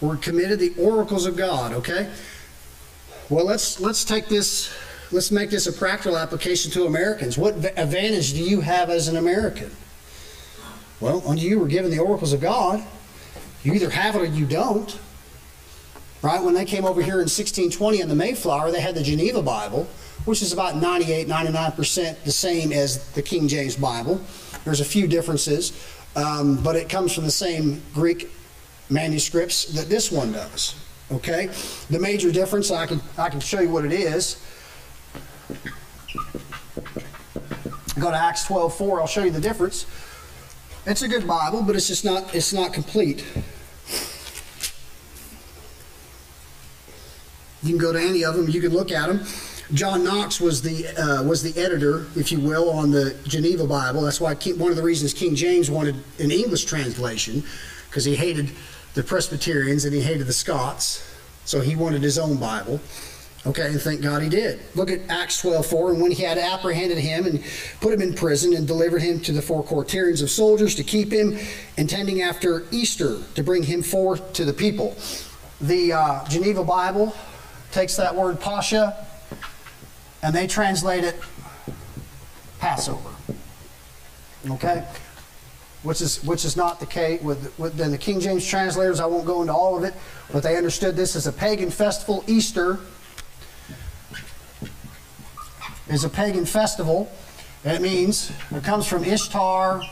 were 0.00 0.16
committed 0.16 0.58
the 0.58 0.74
oracles 0.78 1.26
of 1.26 1.36
God. 1.36 1.72
Okay. 1.72 2.08
Well, 3.28 3.46
let's 3.46 3.80
let's 3.80 4.04
take 4.04 4.28
this 4.28 4.72
let's 5.12 5.30
make 5.30 5.50
this 5.50 5.66
a 5.66 5.72
practical 5.72 6.16
application 6.16 6.70
to 6.72 6.86
Americans. 6.86 7.36
What 7.36 7.56
advantage 7.56 8.32
do 8.32 8.42
you 8.42 8.60
have 8.60 8.90
as 8.90 9.08
an 9.08 9.16
American? 9.16 9.70
Well, 11.00 11.22
unto 11.26 11.42
you 11.42 11.58
were 11.58 11.66
given 11.66 11.90
the 11.90 11.98
oracles 11.98 12.32
of 12.32 12.40
God. 12.40 12.84
You 13.62 13.72
either 13.74 13.90
have 13.90 14.14
it 14.16 14.22
or 14.22 14.24
you 14.26 14.46
don't. 14.46 14.98
Right? 16.22 16.42
When 16.42 16.54
they 16.54 16.66
came 16.66 16.84
over 16.84 17.00
here 17.00 17.14
in 17.14 17.28
1620 17.28 18.00
in 18.00 18.08
the 18.08 18.14
Mayflower, 18.14 18.70
they 18.70 18.80
had 18.80 18.94
the 18.94 19.02
Geneva 19.02 19.40
Bible, 19.40 19.88
which 20.26 20.42
is 20.42 20.52
about 20.52 20.76
98, 20.76 21.26
99% 21.26 22.24
the 22.24 22.30
same 22.30 22.72
as 22.72 23.10
the 23.12 23.22
King 23.22 23.48
James 23.48 23.76
Bible. 23.76 24.20
There's 24.64 24.80
a 24.80 24.84
few 24.84 25.06
differences, 25.06 25.72
um, 26.16 26.62
but 26.62 26.76
it 26.76 26.90
comes 26.90 27.14
from 27.14 27.24
the 27.24 27.30
same 27.30 27.82
Greek 27.94 28.30
manuscripts 28.90 29.66
that 29.72 29.88
this 29.88 30.12
one 30.12 30.32
does. 30.32 30.74
Okay? 31.10 31.48
The 31.88 31.98
major 31.98 32.30
difference, 32.30 32.70
I 32.70 32.86
can, 32.86 33.00
I 33.16 33.30
can 33.30 33.40
show 33.40 33.60
you 33.60 33.70
what 33.70 33.86
it 33.86 33.92
is. 33.92 34.44
Go 37.98 38.10
to 38.10 38.16
Acts 38.16 38.44
12 38.46 38.74
4, 38.74 39.00
I'll 39.00 39.06
show 39.06 39.24
you 39.24 39.30
the 39.30 39.40
difference. 39.40 39.86
It's 40.86 41.02
a 41.02 41.08
good 41.08 41.26
Bible, 41.26 41.62
but 41.62 41.76
it's 41.76 41.88
just 41.88 42.04
not 42.04 42.34
it's 42.34 42.52
not 42.52 42.72
complete. 42.72 43.24
You 47.62 47.70
can 47.70 47.78
go 47.78 47.92
to 47.92 48.00
any 48.00 48.24
of 48.24 48.34
them, 48.34 48.48
you 48.48 48.60
can 48.60 48.72
look 48.72 48.90
at 48.90 49.08
them. 49.08 49.26
John 49.74 50.02
Knox 50.02 50.40
was 50.40 50.62
the 50.62 50.88
uh, 50.98 51.22
was 51.22 51.42
the 51.42 51.60
editor, 51.60 52.06
if 52.16 52.32
you 52.32 52.40
will, 52.40 52.70
on 52.70 52.90
the 52.90 53.14
Geneva 53.24 53.66
Bible. 53.66 54.02
That's 54.02 54.20
why 54.20 54.34
King, 54.34 54.58
one 54.58 54.70
of 54.70 54.76
the 54.76 54.82
reasons 54.82 55.12
King 55.12 55.34
James 55.34 55.70
wanted 55.70 55.96
an 56.18 56.30
English 56.30 56.64
translation, 56.64 57.44
because 57.88 58.04
he 58.04 58.16
hated 58.16 58.50
the 58.94 59.02
Presbyterians 59.02 59.84
and 59.84 59.94
he 59.94 60.00
hated 60.00 60.26
the 60.26 60.32
Scots, 60.32 61.06
so 61.44 61.60
he 61.60 61.76
wanted 61.76 62.02
his 62.02 62.18
own 62.18 62.36
Bible. 62.36 62.80
Okay, 63.46 63.68
and 63.68 63.80
thank 63.80 64.02
God 64.02 64.22
he 64.22 64.28
did. 64.28 64.60
Look 64.74 64.90
at 64.90 65.00
Acts 65.08 65.40
12 65.40 65.64
4. 65.64 65.92
And 65.92 66.02
when 66.02 66.10
he 66.10 66.22
had 66.22 66.36
apprehended 66.36 66.98
him 66.98 67.24
and 67.24 67.42
put 67.80 67.92
him 67.92 68.02
in 68.02 68.14
prison 68.14 68.54
and 68.54 68.66
delivered 68.66 69.00
him 69.00 69.18
to 69.20 69.32
the 69.32 69.40
four 69.40 69.62
quaternions 69.62 70.20
of 70.20 70.30
soldiers 70.30 70.74
to 70.74 70.84
keep 70.84 71.10
him, 71.10 71.38
intending 71.78 72.20
after 72.20 72.66
Easter 72.70 73.18
to 73.34 73.42
bring 73.42 73.62
him 73.62 73.82
forth 73.82 74.34
to 74.34 74.44
the 74.44 74.52
people. 74.52 74.94
The 75.62 75.92
uh, 75.94 76.28
Geneva 76.28 76.62
Bible 76.62 77.16
takes 77.72 77.96
that 77.96 78.14
word 78.14 78.40
Pascha 78.40 79.06
and 80.22 80.34
they 80.34 80.46
translate 80.46 81.04
it 81.04 81.16
Passover. 82.58 83.08
Okay? 84.50 84.86
Which 85.82 86.02
is, 86.02 86.22
which 86.24 86.44
is 86.44 86.58
not 86.58 86.78
the 86.78 86.84
case 86.84 87.22
with, 87.22 87.58
with 87.58 87.74
then 87.74 87.90
the 87.90 87.98
King 87.98 88.20
James 88.20 88.46
translators. 88.46 89.00
I 89.00 89.06
won't 89.06 89.24
go 89.24 89.40
into 89.40 89.54
all 89.54 89.78
of 89.78 89.84
it, 89.84 89.94
but 90.30 90.42
they 90.42 90.58
understood 90.58 90.94
this 90.94 91.16
as 91.16 91.26
a 91.26 91.32
pagan 91.32 91.70
festival, 91.70 92.22
Easter 92.26 92.78
is 95.90 96.04
a 96.04 96.08
pagan 96.08 96.46
festival. 96.46 97.10
It 97.64 97.82
means, 97.82 98.32
it 98.52 98.62
comes 98.64 98.86
from 98.86 99.04
Ishtar, 99.04 99.82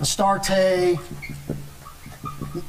Astarte, 0.00 0.98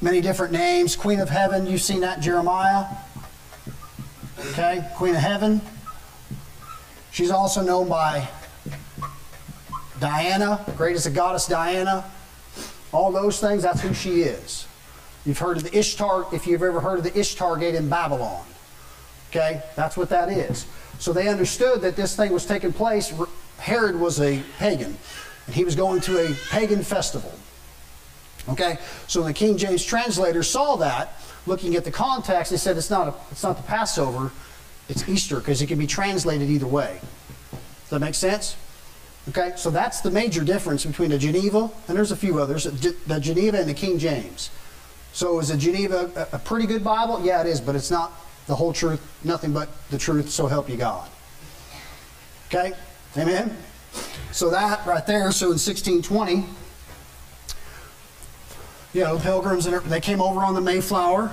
many 0.02 0.22
different 0.22 0.54
names. 0.54 0.96
Queen 0.96 1.20
of 1.20 1.30
Heaven, 1.30 1.66
you've 1.66 1.82
seen 1.82 2.02
that 2.02 2.22
Jeremiah. 2.22 2.86
Okay, 4.52 4.88
Queen 4.96 5.16
of 5.16 5.22
Heaven. 5.22 5.62
She's 7.12 7.32
also 7.32 7.62
known 7.64 7.90
by 7.90 8.28
Diana, 10.00 10.64
great 10.78 10.96
as 10.96 11.06
the 11.06 11.10
goddess 11.10 11.48
Diana. 11.48 12.06
All 12.94 13.12
those 13.12 13.40
things, 13.40 13.64
that's 13.64 13.82
who 13.82 13.94
she 13.94 14.22
is. 14.22 14.68
You've 15.26 15.40
heard 15.40 15.58
of 15.58 15.64
the 15.64 15.78
Ishtar, 15.78 16.28
if 16.32 16.46
you've 16.46 16.64
ever 16.64 16.80
heard 16.80 17.00
of 17.00 17.04
the 17.04 17.20
Ishtar 17.20 17.58
Gate 17.58 17.76
in 17.76 17.90
Babylon. 17.90 18.46
Okay, 19.30 19.62
that's 19.76 19.98
what 19.98 20.10
that 20.10 20.30
is. 20.30 20.68
So 21.00 21.14
they 21.14 21.28
understood 21.28 21.82
that 21.82 21.96
this 21.96 22.16
thing 22.16 22.32
was 22.32 22.46
taking 22.46 22.74
place. 22.74 23.14
Herod 23.60 24.00
was 24.00 24.20
a 24.20 24.42
pagan, 24.58 24.98
and 25.46 25.56
he 25.56 25.64
was 25.64 25.76
going 25.76 26.02
to 26.02 26.26
a 26.26 26.34
pagan 26.50 26.84
festival. 26.84 27.34
Okay, 28.50 28.78
so 29.08 29.24
the 29.24 29.34
King 29.34 29.58
James 29.58 29.84
translator 29.84 30.42
saw 30.42 30.78
that, 30.78 31.22
looking 31.46 31.76
at 31.76 31.84
the 31.84 31.92
context, 31.92 32.52
they 32.52 32.58
said 32.58 32.78
it's 32.78 32.90
not 32.90 33.08
a, 33.08 33.14
it's 33.32 33.44
not 33.44 33.58
the 33.58 33.64
Passover, 33.64 34.32
it's 34.88 35.08
Easter 35.08 35.38
because 35.38 35.62
it 35.62 35.68
can 35.68 35.78
be 35.78 35.88
translated 35.88 36.50
either 36.50 36.68
way. 36.68 37.00
Does 37.52 37.90
that 37.90 38.00
make 38.00 38.16
sense? 38.16 38.56
Okay, 39.30 39.52
so 39.58 39.70
that's 39.70 40.00
the 40.00 40.12
major 40.12 40.46
difference 40.46 40.86
between 40.86 41.10
the 41.10 41.18
Geneva 41.18 41.70
and 41.90 41.98
there's 41.98 42.14
a 42.14 42.16
few 42.16 42.40
others, 42.40 42.64
the 42.64 43.20
Geneva 43.20 43.60
and 43.60 43.70
the 43.70 43.74
King 43.74 44.00
James. 44.00 44.50
So 45.12 45.40
is 45.40 45.50
the 45.50 45.58
Geneva 45.58 46.30
a 46.32 46.40
pretty 46.40 46.68
good 46.68 46.84
Bible? 46.84 47.26
Yeah, 47.26 47.42
it 47.42 47.48
is, 47.48 47.60
but 47.60 47.76
it's 47.76 47.92
not 47.92 48.14
the 48.48 48.56
whole 48.56 48.74
truth, 48.74 49.02
nothing 49.24 49.54
but 49.54 49.70
the 49.90 49.98
truth, 49.98 50.30
so 50.30 50.48
help 50.48 50.70
you 50.70 50.78
God. 50.78 51.10
Okay? 52.48 52.74
Amen? 53.18 53.56
So 54.32 54.50
that 54.50 54.86
right 54.86 55.06
there, 55.06 55.32
so 55.32 55.48
in 55.48 55.60
1620, 55.60 56.46
you 58.94 59.04
know, 59.04 59.18
the 59.18 59.24
pilgrims, 59.24 59.66
they 59.66 60.00
came 60.00 60.22
over 60.22 60.40
on 60.40 60.56
the 60.56 60.62
Mayflower, 60.62 61.32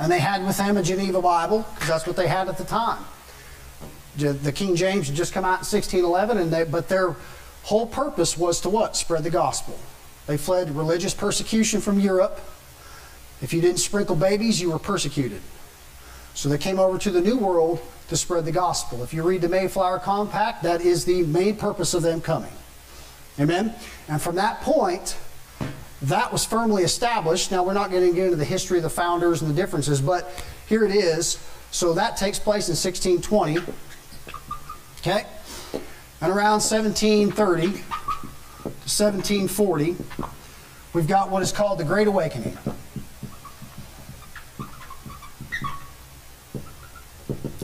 and 0.00 0.10
they 0.10 0.18
had 0.18 0.44
with 0.44 0.56
them 0.56 0.76
a 0.76 0.82
Geneva 0.82 1.22
Bible, 1.22 1.64
because 1.74 1.88
that's 1.88 2.06
what 2.06 2.16
they 2.16 2.26
had 2.26 2.48
at 2.48 2.58
the 2.58 2.64
time. 2.64 3.04
The 4.16 4.52
King 4.52 4.74
James 4.76 5.06
had 5.06 5.16
just 5.16 5.32
come 5.32 5.44
out 5.44 5.60
in 5.60 5.66
1611, 5.66 6.38
and 6.38 6.52
they, 6.52 6.64
but 6.64 6.88
their 6.88 7.16
whole 7.62 7.86
purpose 7.86 8.36
was 8.36 8.60
to 8.62 8.68
what? 8.68 8.96
Spread 8.96 9.22
the 9.24 9.30
gospel. 9.30 9.78
They 10.26 10.36
fled 10.36 10.74
religious 10.74 11.14
persecution 11.14 11.80
from 11.80 12.00
Europe. 12.00 12.40
If 13.42 13.52
you 13.52 13.60
didn't 13.60 13.78
sprinkle 13.78 14.16
babies, 14.16 14.60
you 14.60 14.70
were 14.70 14.78
persecuted. 14.78 15.40
So 16.34 16.48
they 16.48 16.58
came 16.58 16.78
over 16.78 16.98
to 16.98 17.10
the 17.10 17.20
New 17.20 17.38
World 17.38 17.80
to 18.08 18.16
spread 18.16 18.44
the 18.44 18.52
gospel. 18.52 19.02
If 19.02 19.14
you 19.14 19.22
read 19.22 19.40
the 19.40 19.48
Mayflower 19.48 19.98
Compact, 20.00 20.62
that 20.64 20.80
is 20.82 21.04
the 21.04 21.22
main 21.22 21.56
purpose 21.56 21.94
of 21.94 22.02
them 22.02 22.20
coming. 22.20 22.52
Amen? 23.40 23.74
And 24.08 24.20
from 24.20 24.36
that 24.36 24.60
point, 24.60 25.16
that 26.02 26.30
was 26.32 26.44
firmly 26.44 26.82
established. 26.82 27.50
Now, 27.50 27.64
we're 27.64 27.72
not 27.72 27.90
going 27.90 28.08
to 28.08 28.14
get 28.14 28.24
into 28.26 28.36
the 28.36 28.44
history 28.44 28.78
of 28.78 28.82
the 28.82 28.90
founders 28.90 29.42
and 29.42 29.50
the 29.50 29.54
differences, 29.54 30.00
but 30.00 30.44
here 30.68 30.84
it 30.84 30.94
is. 30.94 31.38
So 31.70 31.94
that 31.94 32.16
takes 32.16 32.38
place 32.38 32.68
in 32.68 32.76
1620. 32.76 33.58
Okay? 35.00 35.26
And 36.20 36.32
around 36.32 36.60
1730 36.60 37.62
to 37.62 37.78
1740, 38.62 39.96
we've 40.92 41.08
got 41.08 41.30
what 41.30 41.42
is 41.42 41.52
called 41.52 41.78
the 41.78 41.84
Great 41.84 42.06
Awakening. 42.06 42.56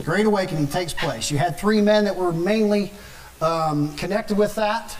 The 0.01 0.05
Great 0.05 0.25
Awakening 0.25 0.65
takes 0.65 0.95
place. 0.95 1.29
You 1.29 1.37
had 1.37 1.59
three 1.59 1.79
men 1.79 2.05
that 2.05 2.15
were 2.15 2.33
mainly 2.33 2.91
um, 3.39 3.95
connected 3.97 4.35
with 4.35 4.55
that. 4.55 4.97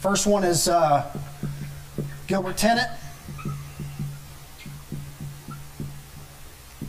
First 0.00 0.26
one 0.26 0.42
is 0.42 0.68
uh, 0.68 1.14
Gilbert 2.26 2.56
Tennent. 2.56 2.88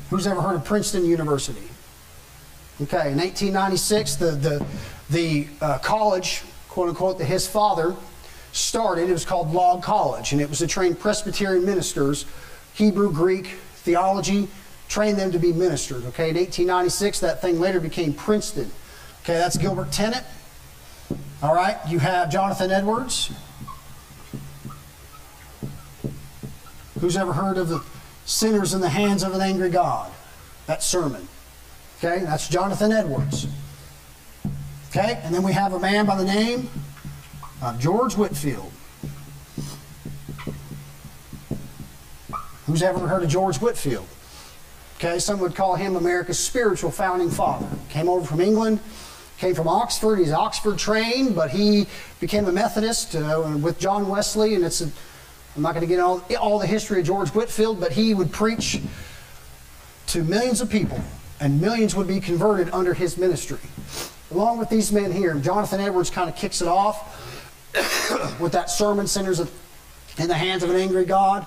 Who's 0.10 0.26
ever 0.26 0.40
heard 0.40 0.56
of 0.56 0.64
Princeton 0.64 1.04
University? 1.04 1.68
Okay, 2.84 3.12
in 3.12 3.18
1896, 3.18 4.16
the, 4.16 4.32
the, 4.32 4.66
the 5.10 5.48
uh, 5.60 5.80
college, 5.80 6.44
quote 6.70 6.88
unquote, 6.88 7.18
that 7.18 7.26
his 7.26 7.46
father 7.46 7.94
started, 8.54 9.10
it 9.10 9.12
was 9.12 9.26
called 9.26 9.52
Log 9.52 9.84
College, 9.84 10.32
and 10.32 10.40
it 10.40 10.48
was 10.48 10.60
to 10.60 10.68
train 10.68 10.96
Presbyterian 10.96 11.66
ministers, 11.66 12.26
Hebrew, 12.74 13.12
Greek, 13.12 13.48
theology, 13.48 14.48
train 14.88 15.16
them 15.16 15.32
to 15.32 15.40
be 15.40 15.52
ministers. 15.54 16.06
Okay, 16.06 16.30
in 16.30 16.36
1896, 16.36 17.20
that 17.22 17.42
thing 17.42 17.60
later 17.60 17.80
became 17.80 18.14
Princeton. 18.14 18.72
Okay, 19.24 19.34
that's 19.34 19.58
Gilbert 19.58 19.92
Tennent. 19.92 20.24
All 21.42 21.54
right, 21.54 21.78
you 21.88 22.00
have 22.00 22.30
Jonathan 22.30 22.72
Edwards. 22.72 23.32
Who's 27.00 27.18
ever 27.18 27.34
heard 27.34 27.58
of 27.58 27.70
the 27.70 27.84
sinners 28.26 28.74
in 28.74 28.82
the 28.82 28.90
hands 28.90 29.24
of 29.24 29.34
an 29.34 29.42
angry 29.42 29.70
God? 29.70 30.12
That 30.66 30.82
sermon. 30.82 31.28
Okay, 31.98 32.24
that's 32.24 32.48
Jonathan 32.48 32.92
Edwards. 32.92 33.48
Okay, 34.90 35.20
and 35.24 35.36
then 35.36 35.44
we 35.44 35.52
have 35.52 35.74
a 35.74 35.80
man 35.80 36.06
by 36.06 36.16
the 36.16 36.26
name 36.26 36.70
of 37.62 37.80
George 37.80 38.16
Whitefield. 38.16 38.72
Who's 42.66 42.82
ever 42.82 43.08
heard 43.08 43.24
of 43.24 43.30
George 43.30 43.58
Whitefield? 43.58 44.08
Okay, 44.98 45.20
some 45.20 45.40
would 45.40 45.56
call 45.56 45.76
him 45.76 45.98
America's 45.98 46.40
spiritual 46.40 46.90
founding 46.90 47.30
father. 47.30 47.68
Came 47.90 48.08
over 48.08 48.26
from 48.26 48.40
England, 48.40 48.80
came 49.38 49.54
from 49.54 49.68
Oxford. 49.68 50.18
He's 50.18 50.32
Oxford 50.32 50.78
trained, 50.78 51.36
but 51.36 51.50
he 51.50 51.88
became 52.22 52.46
a 52.46 52.52
Methodist 52.52 53.14
uh, 53.16 53.58
with 53.62 53.78
John 53.78 54.08
Wesley, 54.08 54.56
and 54.56 54.64
it's 54.64 54.80
a, 54.80 54.90
I'm 55.56 55.62
not 55.62 55.74
going 55.74 55.86
to 55.86 55.94
get 55.94 56.00
all, 56.00 56.24
all 56.40 56.60
the 56.60 56.68
history 56.68 57.02
of 57.02 57.06
George 57.06 57.30
Whitefield, 57.30 57.80
but 57.80 57.92
he 57.92 58.14
would 58.14 58.32
preach 58.32 58.80
to 60.08 60.24
millions 60.24 60.62
of 60.62 60.70
people, 60.70 61.02
and 61.42 61.60
millions 61.60 61.94
would 61.94 62.08
be 62.08 62.22
converted 62.22 62.70
under 62.72 62.94
his 62.94 63.18
ministry. 63.18 63.60
Along 64.32 64.58
with 64.58 64.70
these 64.70 64.94
men 64.94 65.12
here, 65.12 65.34
Jonathan 65.36 65.82
Edwards 65.82 66.10
kind 66.10 66.30
of 66.30 66.38
kicks 66.38 66.62
it 66.62 66.70
off 66.70 67.22
with 68.40 68.54
that 68.54 68.70
sermon, 68.70 69.08
Sinners 69.08 69.42
in 70.18 70.28
the 70.30 70.34
Hands 70.34 70.64
of 70.64 70.70
an 70.70 70.78
Angry 70.78 71.04
God. 71.04 71.46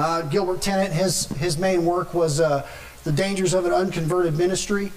Uh, 0.00 0.22
Gilbert 0.22 0.62
Tennent, 0.62 0.92
his, 0.92 1.26
his 1.32 1.58
main 1.58 1.84
work 1.84 2.14
was 2.14 2.40
uh, 2.40 2.66
The 3.04 3.12
Dangers 3.12 3.52
of 3.52 3.66
an 3.66 3.72
Unconverted 3.72 4.34
Ministry. 4.38 4.92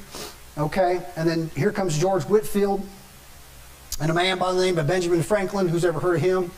Okay, 0.57 1.01
and 1.17 1.27
then 1.27 1.51
here 1.57 1.73
comes 1.73 1.97
George 1.99 2.23
Whitefield 2.23 2.81
and 3.99 4.09
a 4.09 4.13
man 4.13 4.37
by 4.37 4.53
the 4.53 4.61
name 4.61 4.77
of 4.77 4.87
Benjamin 4.87 5.21
Franklin. 5.21 5.67
Who's 5.67 5.83
ever 5.83 5.99
heard 5.99 6.15
of 6.15 6.21
him? 6.21 6.51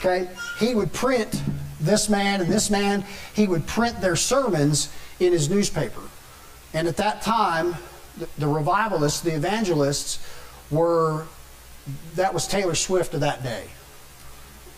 Okay, 0.00 0.28
he 0.58 0.74
would 0.74 0.92
print 0.92 1.40
this 1.78 2.08
man 2.08 2.40
and 2.40 2.50
this 2.50 2.68
man, 2.68 3.04
he 3.32 3.46
would 3.46 3.64
print 3.68 4.00
their 4.00 4.16
sermons 4.16 4.92
in 5.20 5.32
his 5.32 5.48
newspaper. 5.48 6.02
And 6.74 6.88
at 6.88 6.96
that 6.96 7.22
time, 7.22 7.76
the, 8.18 8.28
the 8.38 8.48
revivalists, 8.48 9.20
the 9.20 9.36
evangelists, 9.36 10.18
were 10.68 11.26
that 12.16 12.34
was 12.34 12.48
Taylor 12.48 12.74
Swift 12.74 13.14
of 13.14 13.20
that 13.20 13.44
day. 13.44 13.66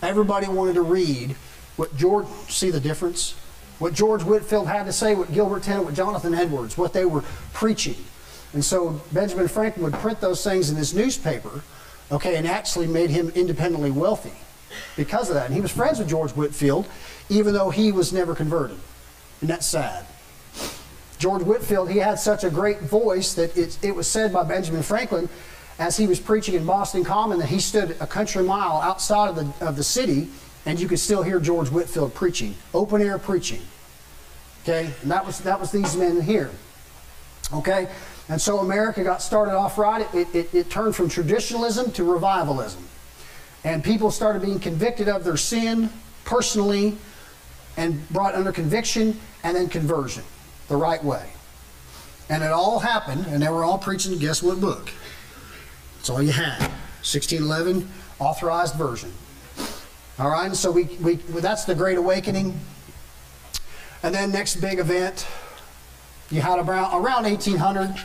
Everybody 0.03 0.47
wanted 0.47 0.75
to 0.75 0.83
read 0.83 1.35
what 1.75 1.95
George, 1.97 2.27
see 2.47 2.71
the 2.71 2.79
difference? 2.79 3.35
What 3.79 3.93
George 3.93 4.23
Whitefield 4.23 4.67
had 4.67 4.85
to 4.85 4.93
say, 4.93 5.15
what 5.15 5.33
Gilbert 5.33 5.63
Tennent, 5.63 5.85
what 5.85 5.93
Jonathan 5.93 6.33
Edwards, 6.33 6.77
what 6.77 6.93
they 6.93 7.05
were 7.05 7.23
preaching. 7.53 7.97
And 8.53 8.63
so 8.63 9.01
Benjamin 9.11 9.49
Franklin 9.49 9.83
would 9.83 9.93
print 9.95 10.21
those 10.21 10.41
things 10.43 10.69
in 10.69 10.77
his 10.77 10.93
newspaper, 10.93 11.61
okay, 12.11 12.37
and 12.37 12.47
actually 12.47 12.87
made 12.87 13.09
him 13.09 13.29
independently 13.35 13.91
wealthy 13.91 14.31
because 14.95 15.29
of 15.29 15.35
that. 15.35 15.47
And 15.47 15.55
he 15.55 15.59
was 15.59 15.71
friends 15.71 15.99
with 15.99 16.07
George 16.07 16.31
Whitefield, 16.31 16.87
even 17.27 17.53
though 17.53 17.69
he 17.69 17.91
was 17.91 18.13
never 18.13 18.33
converted. 18.33 18.77
And 19.41 19.49
that's 19.49 19.65
sad. 19.65 20.05
George 21.17 21.43
Whitefield, 21.43 21.89
he 21.89 21.97
had 21.97 22.19
such 22.19 22.43
a 22.43 22.49
great 22.49 22.79
voice 22.79 23.33
that 23.33 23.57
it, 23.57 23.77
it 23.81 23.93
was 23.93 24.07
said 24.07 24.31
by 24.31 24.43
Benjamin 24.43 24.83
Franklin 24.83 25.27
as 25.77 25.97
he 25.97 26.07
was 26.07 26.19
preaching 26.19 26.55
in 26.55 26.65
Boston 26.65 27.03
Common 27.03 27.39
that 27.39 27.47
he 27.47 27.59
stood 27.59 27.97
a 27.99 28.07
country 28.07 28.43
mile 28.43 28.79
outside 28.81 29.29
of 29.29 29.35
the, 29.35 29.65
of 29.65 29.75
the 29.75 29.83
city 29.83 30.29
and 30.65 30.79
you 30.79 30.87
could 30.87 30.99
still 30.99 31.23
hear 31.23 31.39
George 31.39 31.69
Whitefield 31.69 32.13
preaching, 32.13 32.55
open 32.73 33.01
air 33.01 33.17
preaching. 33.17 33.61
Okay, 34.63 34.89
and 35.01 35.11
that 35.11 35.25
was 35.25 35.39
that 35.39 35.59
was 35.59 35.71
these 35.71 35.95
men 35.95 36.21
here. 36.21 36.49
Okay, 37.53 37.87
and 38.29 38.41
so 38.41 38.59
America 38.59 39.03
got 39.03 39.21
started 39.21 39.55
off 39.55 39.77
right. 39.77 40.11
It, 40.13 40.33
it, 40.33 40.53
it 40.53 40.69
turned 40.69 40.95
from 40.95 41.07
traditionalism 41.07 41.91
to 41.91 42.03
revivalism, 42.03 42.83
and 43.63 43.83
people 43.83 44.09
started 44.09 44.41
being 44.41 44.59
convicted 44.59 45.07
of 45.07 45.23
their 45.23 45.37
sin 45.37 45.89
personally, 46.23 46.97
and 47.77 48.07
brought 48.09 48.33
under 48.33 48.51
conviction 48.51 49.19
and 49.43 49.55
then 49.55 49.69
conversion, 49.69 50.23
the 50.67 50.75
right 50.75 51.03
way. 51.03 51.29
And 52.27 52.43
it 52.43 52.51
all 52.51 52.79
happened, 52.79 53.27
and 53.27 53.43
they 53.43 53.49
were 53.49 53.63
all 53.63 53.77
preaching. 53.77 54.17
Guess 54.17 54.41
what 54.41 54.59
book? 54.59 54.89
That's 55.97 56.09
all 56.09 56.23
you 56.23 56.31
had. 56.31 56.59
1611 57.03 57.87
authorized 58.17 58.73
version. 58.75 59.11
All 60.17 60.29
right, 60.29 60.45
and 60.45 60.55
so 60.55 60.71
we, 60.71 60.83
we 61.01 61.15
that's 61.15 61.65
the 61.65 61.75
Great 61.75 61.97
Awakening. 61.97 62.57
And 64.01 64.15
then 64.15 64.31
next 64.31 64.61
big 64.61 64.79
event, 64.79 65.27
you 66.31 66.39
had 66.39 66.57
around 66.57 66.93
around 66.93 67.23
1800. 67.23 68.01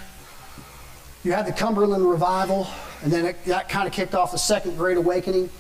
You 1.22 1.32
had 1.32 1.46
the 1.46 1.52
Cumberland 1.52 2.10
Revival, 2.10 2.66
and 3.04 3.12
then 3.12 3.26
it, 3.26 3.44
that 3.44 3.68
kind 3.68 3.86
of 3.86 3.92
kicked 3.92 4.16
off 4.16 4.32
the 4.32 4.38
Second 4.38 4.76
Great 4.76 4.96
Awakening. 4.96 5.50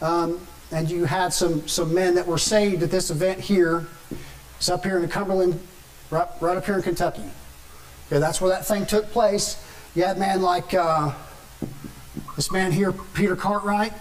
Um, 0.00 0.46
and 0.70 0.88
you 0.88 1.06
had 1.06 1.32
some 1.32 1.66
some 1.66 1.92
men 1.92 2.14
that 2.14 2.26
were 2.26 2.38
saved 2.38 2.84
at 2.84 2.90
this 2.92 3.10
event 3.10 3.40
here. 3.40 3.84
It's 4.58 4.68
up 4.68 4.84
here 4.84 4.96
in 4.96 5.02
the 5.02 5.08
Cumberland, 5.08 5.58
right, 6.10 6.28
right 6.40 6.56
up 6.56 6.64
here 6.64 6.76
in 6.76 6.82
Kentucky. 6.82 7.24
Okay, 8.06 8.20
that's 8.20 8.40
where 8.40 8.50
that 8.50 8.64
thing 8.64 8.86
took 8.86 9.10
place. 9.10 9.60
You 9.96 10.04
had 10.04 10.18
man 10.18 10.40
like 10.40 10.72
uh, 10.72 11.12
this 12.36 12.52
man 12.52 12.70
here, 12.70 12.92
Peter 12.92 13.34
Cartwright. 13.34 13.92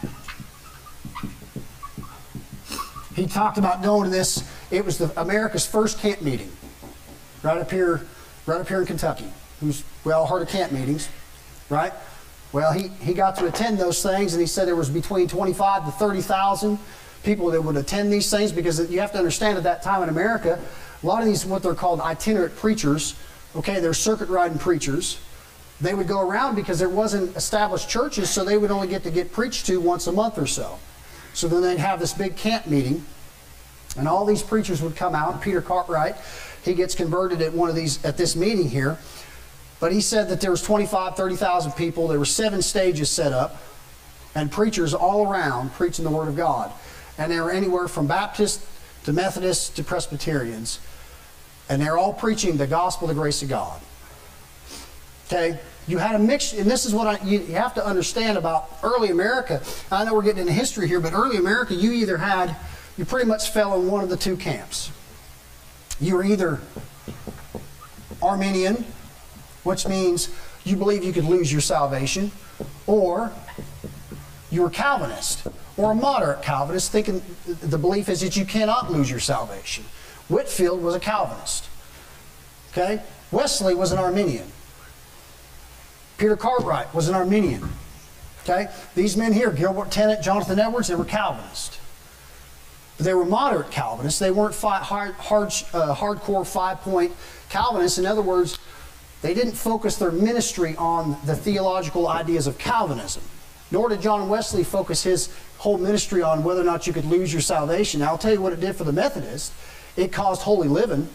He 3.15 3.27
talked 3.27 3.57
about 3.57 3.81
going 3.81 4.03
to 4.03 4.09
this. 4.09 4.43
It 4.71 4.83
was 4.83 4.97
the, 4.97 5.19
America's 5.19 5.65
first 5.65 5.99
camp 5.99 6.21
meeting, 6.21 6.51
right 7.43 7.57
up 7.57 7.71
here, 7.71 8.05
right 8.45 8.59
up 8.59 8.67
here 8.67 8.81
in 8.81 8.85
Kentucky. 8.85 9.31
Who's 9.61 9.83
we 10.03 10.11
all 10.11 10.27
heard 10.27 10.41
of 10.41 10.49
camp 10.49 10.73
meetings, 10.73 11.07
right? 11.69 11.93
Well, 12.51 12.73
he, 12.73 12.89
he 13.01 13.13
got 13.13 13.37
to 13.37 13.47
attend 13.47 13.79
those 13.79 14.03
things, 14.03 14.33
and 14.33 14.41
he 14.41 14.47
said 14.47 14.67
there 14.67 14.75
was 14.75 14.89
between 14.89 15.27
25 15.27 15.85
to 15.85 15.91
30,000 15.91 16.77
people 17.23 17.49
that 17.51 17.61
would 17.61 17.77
attend 17.77 18.11
these 18.11 18.29
things 18.29 18.51
because 18.51 18.91
you 18.91 18.99
have 18.99 19.11
to 19.13 19.17
understand 19.17 19.57
at 19.57 19.63
that 19.63 19.81
time 19.81 20.03
in 20.03 20.09
America, 20.09 20.59
a 21.01 21.05
lot 21.05 21.21
of 21.21 21.25
these 21.25 21.45
what 21.45 21.63
they're 21.63 21.73
called 21.73 22.01
itinerant 22.01 22.55
preachers. 22.55 23.15
Okay, 23.55 23.79
they're 23.79 23.93
circuit 23.93 24.29
riding 24.29 24.59
preachers. 24.59 25.19
They 25.79 25.93
would 25.93 26.07
go 26.07 26.19
around 26.19 26.55
because 26.55 26.79
there 26.79 26.89
wasn't 26.89 27.35
established 27.35 27.89
churches, 27.89 28.29
so 28.29 28.43
they 28.43 28.57
would 28.57 28.71
only 28.71 28.87
get 28.87 29.03
to 29.03 29.11
get 29.11 29.31
preached 29.31 29.65
to 29.67 29.79
once 29.79 30.07
a 30.07 30.11
month 30.11 30.37
or 30.37 30.47
so. 30.47 30.77
So 31.35 31.49
then 31.49 31.61
they'd 31.61 31.77
have 31.77 31.99
this 31.99 32.13
big 32.13 32.37
camp 32.37 32.65
meeting, 32.65 33.05
and 33.97 34.07
all 34.07 34.25
these 34.25 34.41
preachers 34.41 34.81
would 34.81 34.95
come 34.95 35.13
out. 35.13 35.41
Peter 35.41 35.61
Cartwright, 35.61 36.15
he 36.63 36.73
gets 36.73 36.95
converted 36.95 37.41
at 37.41 37.53
one 37.53 37.69
of 37.69 37.75
these 37.75 38.03
at 38.05 38.15
this 38.15 38.37
meeting 38.37 38.69
here. 38.69 38.97
But 39.81 39.91
he 39.91 39.99
said 39.99 40.29
that 40.29 40.39
there 40.39 40.49
was 40.49 40.61
25, 40.61 41.17
30,000 41.17 41.73
people. 41.73 42.07
There 42.07 42.17
were 42.17 42.25
seven 42.25 42.61
stages 42.61 43.09
set 43.11 43.33
up, 43.33 43.57
and 44.33 44.49
preachers 44.49 44.93
all 44.93 45.29
around 45.29 45.73
preaching 45.73 46.05
the 46.05 46.11
Word 46.11 46.29
of 46.29 46.37
God. 46.37 46.71
And 47.17 47.29
they 47.31 47.39
were 47.41 47.51
anywhere 47.51 47.89
from 47.89 48.07
Baptists 48.07 48.65
to 49.03 49.11
Methodists 49.11 49.69
to 49.75 49.83
Presbyterians. 49.83 50.79
And 51.67 51.81
they're 51.81 51.97
all 51.97 52.13
preaching 52.13 52.55
the 52.55 52.67
gospel, 52.67 53.09
the 53.09 53.13
grace 53.13 53.41
of 53.43 53.49
God. 53.49 53.81
Okay? 55.27 55.59
You 55.87 55.99
had 55.99 56.15
a 56.15 56.19
mix, 56.19 56.53
and 56.53 56.69
this 56.69 56.85
is 56.85 56.93
what 56.93 57.07
I, 57.07 57.23
you, 57.23 57.39
you 57.39 57.53
have 57.53 57.75
to 57.75 57.85
understand 57.85 58.37
about 58.37 58.69
early 58.81 59.09
America. 59.09 59.61
I 59.91 60.03
know 60.03 60.15
we're 60.15 60.23
getting 60.23 60.41
into 60.41 60.53
history 60.53 60.87
here, 60.87 60.99
but 60.99 61.13
early 61.13 61.37
America, 61.37 61.75
you 61.75 61.91
either 61.91 62.17
had, 62.17 62.55
you 62.97 63.05
pretty 63.05 63.27
much 63.27 63.51
fell 63.51 63.79
in 63.79 63.89
one 63.89 64.03
of 64.03 64.09
the 64.09 64.17
two 64.17 64.35
camps. 64.35 64.91
You 65.99 66.15
were 66.15 66.23
either 66.23 66.59
Arminian, 68.21 68.83
which 69.63 69.87
means 69.87 70.29
you 70.63 70.75
believe 70.75 71.03
you 71.03 71.13
could 71.13 71.25
lose 71.25 71.51
your 71.51 71.61
salvation, 71.61 72.31
or 72.87 73.31
you 74.49 74.63
were 74.63 74.71
Calvinist, 74.71 75.45
or 75.77 75.91
a 75.91 75.95
moderate 75.95 76.41
Calvinist, 76.41 76.91
thinking 76.91 77.21
the 77.45 77.77
belief 77.77 78.09
is 78.09 78.21
that 78.21 78.35
you 78.35 78.45
cannot 78.45 78.91
lose 78.91 79.09
your 79.09 79.19
salvation. 79.19 79.85
Whitefield 80.29 80.81
was 80.81 80.95
a 80.95 80.99
Calvinist. 80.99 81.69
Okay? 82.71 83.03
Wesley 83.31 83.75
was 83.75 83.91
an 83.91 83.99
Arminian. 83.99 84.47
Peter 86.17 86.35
Cartwright 86.35 86.93
was 86.93 87.07
an 87.09 87.15
Arminian. 87.15 87.69
Okay? 88.43 88.67
These 88.95 89.17
men 89.17 89.33
here, 89.33 89.51
Gilbert 89.51 89.91
Tennent, 89.91 90.21
Jonathan 90.21 90.59
Edwards, 90.59 90.87
they 90.87 90.95
were 90.95 91.05
Calvinists. 91.05 91.79
They 92.97 93.13
were 93.13 93.25
moderate 93.25 93.71
Calvinists. 93.71 94.19
They 94.19 94.31
weren't 94.31 94.55
hard, 94.55 95.13
hard, 95.15 95.47
uh, 95.73 95.95
hardcore 95.95 96.47
five 96.47 96.79
point 96.81 97.11
Calvinists. 97.49 97.97
In 97.97 98.05
other 98.05 98.21
words, 98.21 98.57
they 99.21 99.33
didn't 99.33 99.53
focus 99.53 99.97
their 99.97 100.11
ministry 100.11 100.75
on 100.77 101.17
the 101.25 101.35
theological 101.35 102.07
ideas 102.07 102.47
of 102.47 102.57
Calvinism. 102.57 103.23
Nor 103.71 103.89
did 103.89 104.01
John 104.01 104.29
Wesley 104.29 104.63
focus 104.63 105.03
his 105.03 105.29
whole 105.57 105.77
ministry 105.77 106.21
on 106.21 106.43
whether 106.43 106.61
or 106.61 106.65
not 106.65 106.87
you 106.87 106.93
could 106.93 107.05
lose 107.05 107.33
your 107.33 107.41
salvation. 107.41 107.99
Now, 107.99 108.09
I'll 108.09 108.17
tell 108.17 108.31
you 108.31 108.41
what 108.41 108.53
it 108.53 108.59
did 108.59 108.75
for 108.75 108.83
the 108.83 108.93
Methodists 108.93 109.53
it 109.97 110.11
caused 110.11 110.41
holy 110.41 110.67
living. 110.67 111.07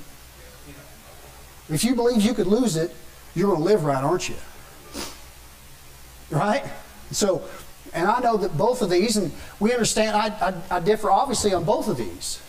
If 1.69 1.85
you 1.85 1.95
believe 1.95 2.23
you 2.23 2.35
could 2.35 2.47
lose 2.47 2.77
it, 2.77 2.95
you're 3.35 3.49
going 3.49 3.61
to 3.61 3.65
live 3.65 3.85
right, 3.85 4.03
aren't 4.03 4.29
you? 4.29 4.35
Right? 6.31 6.65
So, 7.11 7.43
and 7.93 8.07
I 8.07 8.21
know 8.21 8.37
that 8.37 8.57
both 8.57 8.83
of 8.83 8.91
these, 8.91 9.17
and 9.17 9.33
we 9.59 9.73
understand, 9.73 10.17
I, 10.17 10.29
I, 10.71 10.77
I 10.77 10.81
differ 10.81 11.11
obviously 11.11 11.53
on 11.53 11.65
both 11.65 11.89
of 11.89 11.97
these. 11.97 12.41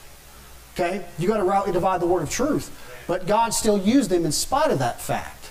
Okay? 0.74 1.06
You 1.18 1.28
got 1.28 1.38
to 1.38 1.44
rightly 1.44 1.72
divide 1.72 2.02
the 2.02 2.08
word 2.08 2.24
of 2.24 2.30
truth. 2.30 2.72
But 3.08 3.28
God 3.28 3.54
still 3.54 3.78
used 3.78 4.10
them 4.10 4.26
in 4.26 4.32
spite 4.32 4.72
of 4.72 4.80
that 4.80 5.02
fact. 5.02 5.50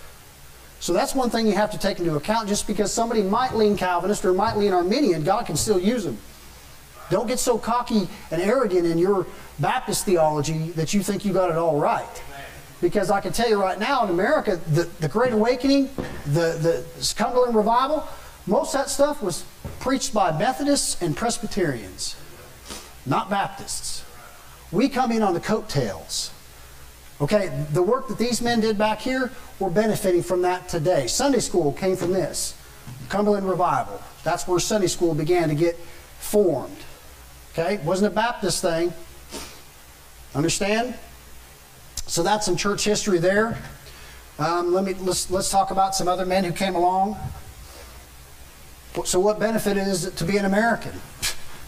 So 0.78 0.94
that's 0.94 1.14
one 1.14 1.28
thing 1.28 1.46
you 1.46 1.54
have 1.54 1.70
to 1.72 1.78
take 1.78 1.98
into 1.98 2.14
account. 2.14 2.48
Just 2.48 2.66
because 2.66 2.92
somebody 2.92 3.22
might 3.22 3.54
lean 3.54 3.76
Calvinist 3.76 4.24
or 4.24 4.32
might 4.32 4.56
lean 4.56 4.72
Arminian, 4.72 5.24
God 5.24 5.44
can 5.44 5.56
still 5.56 5.78
use 5.78 6.04
them. 6.04 6.16
Don't 7.10 7.26
get 7.26 7.38
so 7.38 7.58
cocky 7.58 8.08
and 8.30 8.40
arrogant 8.40 8.86
in 8.86 8.96
your 8.96 9.26
Baptist 9.58 10.06
theology 10.06 10.70
that 10.70 10.94
you 10.94 11.02
think 11.02 11.24
you 11.24 11.32
got 11.32 11.50
it 11.50 11.56
all 11.56 11.78
right. 11.78 12.22
Because 12.80 13.10
I 13.10 13.20
can 13.20 13.32
tell 13.32 13.48
you 13.48 13.60
right 13.60 13.78
now 13.78 14.04
in 14.04 14.10
America, 14.10 14.58
the, 14.68 14.84
the 15.00 15.08
Great 15.08 15.34
Awakening, 15.34 15.90
the, 16.24 16.56
the 16.56 17.14
Cumberland 17.16 17.54
Revival, 17.54 18.08
most 18.50 18.74
of 18.74 18.80
that 18.80 18.90
stuff 18.90 19.22
was 19.22 19.44
preached 19.78 20.12
by 20.12 20.36
Methodists 20.36 21.00
and 21.00 21.16
Presbyterians, 21.16 22.16
not 23.06 23.30
Baptists. 23.30 24.04
We 24.72 24.88
come 24.88 25.12
in 25.12 25.22
on 25.22 25.34
the 25.34 25.40
coattails. 25.40 26.32
Okay, 27.20 27.64
the 27.72 27.82
work 27.82 28.08
that 28.08 28.18
these 28.18 28.42
men 28.42 28.60
did 28.60 28.76
back 28.76 29.00
here, 29.00 29.30
we're 29.60 29.70
benefiting 29.70 30.22
from 30.22 30.42
that 30.42 30.68
today. 30.68 31.06
Sunday 31.06 31.38
school 31.38 31.72
came 31.72 31.94
from 31.94 32.12
this 32.12 32.56
Cumberland 33.08 33.48
Revival. 33.48 34.02
That's 34.24 34.48
where 34.48 34.58
Sunday 34.58 34.88
school 34.88 35.14
began 35.14 35.48
to 35.48 35.54
get 35.54 35.76
formed. 36.18 36.76
Okay, 37.52 37.78
wasn't 37.84 38.12
a 38.12 38.14
Baptist 38.14 38.62
thing. 38.62 38.92
Understand? 40.34 40.94
So 42.06 42.24
that's 42.24 42.46
some 42.46 42.56
church 42.56 42.84
history 42.84 43.18
there. 43.18 43.58
Um, 44.40 44.72
let 44.72 44.84
me 44.84 44.94
let's 44.94 45.30
let's 45.30 45.50
talk 45.50 45.70
about 45.70 45.94
some 45.94 46.08
other 46.08 46.26
men 46.26 46.42
who 46.42 46.52
came 46.52 46.74
along. 46.74 47.16
So, 49.04 49.20
what 49.20 49.38
benefit 49.38 49.76
is 49.76 50.04
it 50.04 50.16
to 50.16 50.24
be 50.24 50.36
an 50.36 50.44
American? 50.44 50.92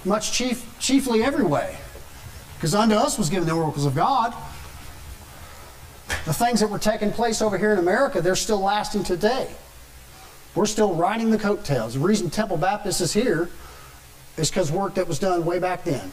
Much 0.04 0.32
chief, 0.32 0.66
chiefly 0.80 1.22
every 1.22 1.44
way, 1.44 1.76
because 2.56 2.74
unto 2.74 2.96
us 2.96 3.16
was 3.16 3.30
given 3.30 3.46
the 3.48 3.54
oracles 3.54 3.86
of 3.86 3.94
God. 3.94 4.34
The 6.24 6.32
things 6.32 6.60
that 6.60 6.68
were 6.68 6.78
taking 6.78 7.12
place 7.12 7.40
over 7.40 7.56
here 7.56 7.72
in 7.72 7.78
America, 7.78 8.20
they're 8.20 8.36
still 8.36 8.60
lasting 8.60 9.04
today. 9.04 9.48
We're 10.54 10.66
still 10.66 10.94
riding 10.94 11.30
the 11.30 11.38
coattails. 11.38 11.94
The 11.94 12.00
reason 12.00 12.28
Temple 12.28 12.56
Baptist 12.56 13.00
is 13.00 13.12
here 13.12 13.48
is 14.36 14.50
because 14.50 14.70
work 14.70 14.94
that 14.94 15.08
was 15.08 15.18
done 15.18 15.44
way 15.44 15.58
back 15.58 15.84
then. 15.84 16.10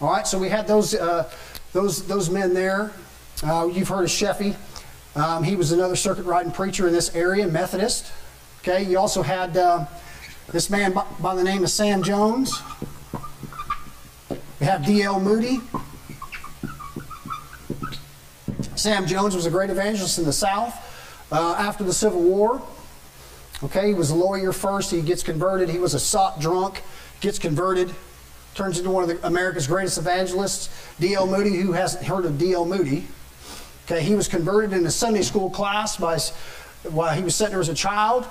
All 0.00 0.10
right, 0.10 0.26
so 0.26 0.38
we 0.38 0.48
had 0.48 0.66
those 0.66 0.94
uh, 0.94 1.30
those 1.72 2.06
those 2.06 2.28
men 2.28 2.52
there. 2.52 2.92
Uh, 3.42 3.68
you've 3.72 3.88
heard 3.88 4.04
of 4.04 4.10
Sheffey. 4.10 4.56
Um, 5.14 5.42
he 5.42 5.56
was 5.56 5.72
another 5.72 5.96
circuit 5.96 6.26
riding 6.26 6.52
preacher 6.52 6.86
in 6.86 6.92
this 6.92 7.14
area, 7.14 7.46
Methodist. 7.46 8.12
Okay, 8.60 8.82
you 8.82 8.98
also 8.98 9.22
had 9.22 9.56
uh, 9.56 9.86
this 10.52 10.70
man 10.70 10.92
by, 10.92 11.34
the 11.34 11.42
name 11.42 11.64
of 11.64 11.70
Sam 11.70 12.02
Jones. 12.02 12.62
We 14.30 14.66
have 14.66 14.86
D.L. 14.86 15.20
Moody. 15.20 15.60
Sam 18.74 19.06
Jones 19.06 19.34
was 19.34 19.46
a 19.46 19.50
great 19.50 19.70
evangelist 19.70 20.18
in 20.18 20.24
the 20.24 20.32
South 20.32 20.74
uh, 21.32 21.56
after 21.58 21.82
the 21.82 21.92
Civil 21.92 22.22
War. 22.22 22.62
Okay, 23.64 23.88
he 23.88 23.94
was 23.94 24.10
a 24.10 24.14
lawyer 24.14 24.52
first. 24.52 24.90
He 24.90 25.02
gets 25.02 25.22
converted. 25.22 25.68
He 25.68 25.78
was 25.78 25.94
a 25.94 26.00
sot 26.00 26.40
drunk, 26.40 26.82
gets 27.20 27.38
converted, 27.38 27.92
turns 28.54 28.78
into 28.78 28.90
one 28.90 29.02
of 29.02 29.08
the, 29.08 29.26
America's 29.26 29.66
greatest 29.66 29.98
evangelists. 29.98 30.68
D.L. 31.00 31.26
Moody, 31.26 31.56
who 31.56 31.72
hasn't 31.72 32.04
heard 32.04 32.24
of 32.24 32.38
D.L. 32.38 32.64
Moody? 32.66 33.08
Okay, 33.86 34.02
he 34.02 34.14
was 34.14 34.28
converted 34.28 34.72
in 34.72 34.86
a 34.86 34.90
Sunday 34.90 35.22
school 35.22 35.50
class 35.50 35.96
by 35.96 36.18
while 36.90 37.14
he 37.14 37.22
was 37.22 37.34
sitting 37.34 37.52
there 37.52 37.60
as 37.60 37.68
a 37.68 37.74
child. 37.74 38.28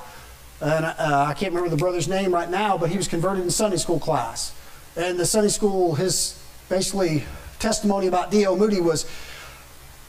And 0.66 0.84
uh, 0.84 1.26
I 1.28 1.36
can't 1.36 1.54
remember 1.54 1.70
the 1.70 1.78
brother's 1.78 2.08
name 2.08 2.34
right 2.34 2.50
now, 2.50 2.76
but 2.76 2.90
he 2.90 2.98
was 2.98 3.08
converted 3.08 3.44
in 3.44 3.52
Sunday 3.52 3.78
school 3.78 4.00
class. 4.00 4.52
And 4.96 5.20
the 5.20 5.26
Sunday 5.26 5.50
school, 5.50 5.94
his 5.94 6.42
basically 6.70 7.24
testimony 7.60 8.08
about 8.08 8.32
D.L. 8.32 8.58
Moody 8.58 8.82
was 8.82 9.04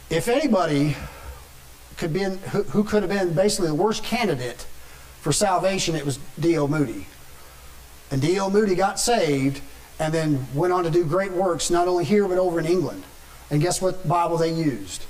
if 0.08 0.28
anybody 0.28 0.96
could 1.98 2.14
be 2.14 2.22
in, 2.22 2.38
who, 2.38 2.62
who 2.62 2.84
could 2.84 3.02
have 3.02 3.10
been 3.10 3.34
basically 3.34 3.68
the 3.68 3.74
worst 3.74 4.02
candidate 4.02 4.66
for 5.20 5.30
salvation, 5.30 5.94
it 5.94 6.06
was 6.06 6.18
D.L. 6.40 6.68
Moody. 6.68 7.06
And 8.10 8.22
D.L. 8.22 8.48
Moody 8.48 8.74
got 8.74 8.98
saved 8.98 9.60
and 9.98 10.14
then 10.14 10.46
went 10.54 10.72
on 10.72 10.84
to 10.84 10.90
do 10.90 11.04
great 11.04 11.32
works, 11.32 11.68
not 11.68 11.86
only 11.86 12.04
here, 12.06 12.26
but 12.26 12.38
over 12.38 12.58
in 12.58 12.64
England. 12.64 13.02
And 13.50 13.60
guess 13.60 13.82
what 13.82 14.08
Bible 14.08 14.38
they 14.38 14.54
used? 14.54 15.02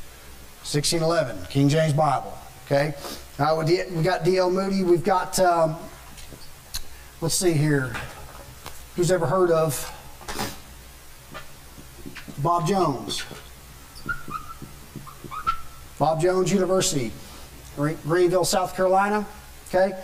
1611, 0.64 1.47
King 1.51 1.68
James 1.68 1.92
Bible. 1.92 2.36
Okay? 2.66 2.97
Now 3.39 3.61
we 3.61 4.03
got 4.03 4.24
D.L. 4.24 4.51
Moody. 4.51 4.82
We've 4.82 5.05
got, 5.05 5.39
um, 5.39 5.76
let's 7.20 7.34
see 7.34 7.53
here. 7.53 7.95
Who's 8.95 9.11
ever 9.11 9.26
heard 9.26 9.51
of 9.51 9.93
Bob 12.39 12.66
Jones? 12.66 13.22
Bob 15.99 16.22
Jones 16.22 16.51
University, 16.51 17.12
Greenville, 17.76 18.47
South 18.47 18.74
Carolina. 18.74 19.26
Okay? 19.68 20.03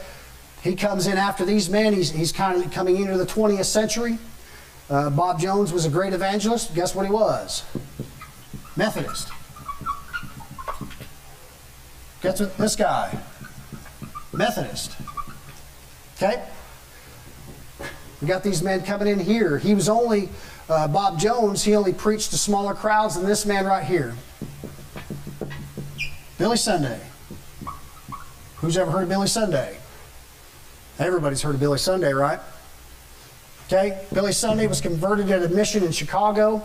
He 0.62 0.76
comes 0.76 1.06
in 1.06 1.16
after 1.16 1.46
these 1.46 1.70
men. 1.70 1.94
He's, 1.94 2.10
he's 2.10 2.32
kind 2.32 2.62
of 2.62 2.70
coming 2.70 2.98
into 2.98 3.16
the 3.16 3.26
20th 3.26 3.64
century. 3.64 4.18
Uh, 4.90 5.08
Bob 5.08 5.40
Jones 5.40 5.72
was 5.72 5.86
a 5.86 5.90
great 5.90 6.12
evangelist. 6.12 6.74
Guess 6.74 6.94
what 6.94 7.06
he 7.06 7.12
was? 7.12 7.64
Methodist. 8.76 9.30
Guess 12.22 12.40
what 12.40 12.56
this 12.56 12.76
guy? 12.76 13.18
Methodist. 14.32 14.96
Okay? 16.16 16.42
We 18.20 18.28
got 18.28 18.44
these 18.44 18.62
men 18.62 18.82
coming 18.84 19.08
in 19.08 19.18
here. 19.18 19.58
He 19.58 19.74
was 19.74 19.88
only, 19.88 20.28
uh, 20.68 20.86
Bob 20.86 21.18
Jones, 21.18 21.64
he 21.64 21.74
only 21.74 21.92
preached 21.92 22.30
to 22.30 22.38
smaller 22.38 22.74
crowds 22.74 23.16
than 23.16 23.26
this 23.26 23.44
man 23.44 23.66
right 23.66 23.84
here. 23.84 24.14
Billy 26.38 26.56
Sunday. 26.56 27.00
Who's 28.58 28.78
ever 28.78 28.92
heard 28.92 29.02
of 29.02 29.08
Billy 29.08 29.26
Sunday? 29.26 29.78
Everybody's 31.00 31.42
heard 31.42 31.54
of 31.54 31.60
Billy 31.60 31.78
Sunday, 31.78 32.12
right? 32.12 32.38
Okay, 33.66 34.00
Billy 34.12 34.32
Sunday 34.32 34.68
was 34.68 34.80
converted 34.80 35.28
at 35.32 35.42
a 35.42 35.48
mission 35.48 35.82
in 35.82 35.90
Chicago. 35.90 36.64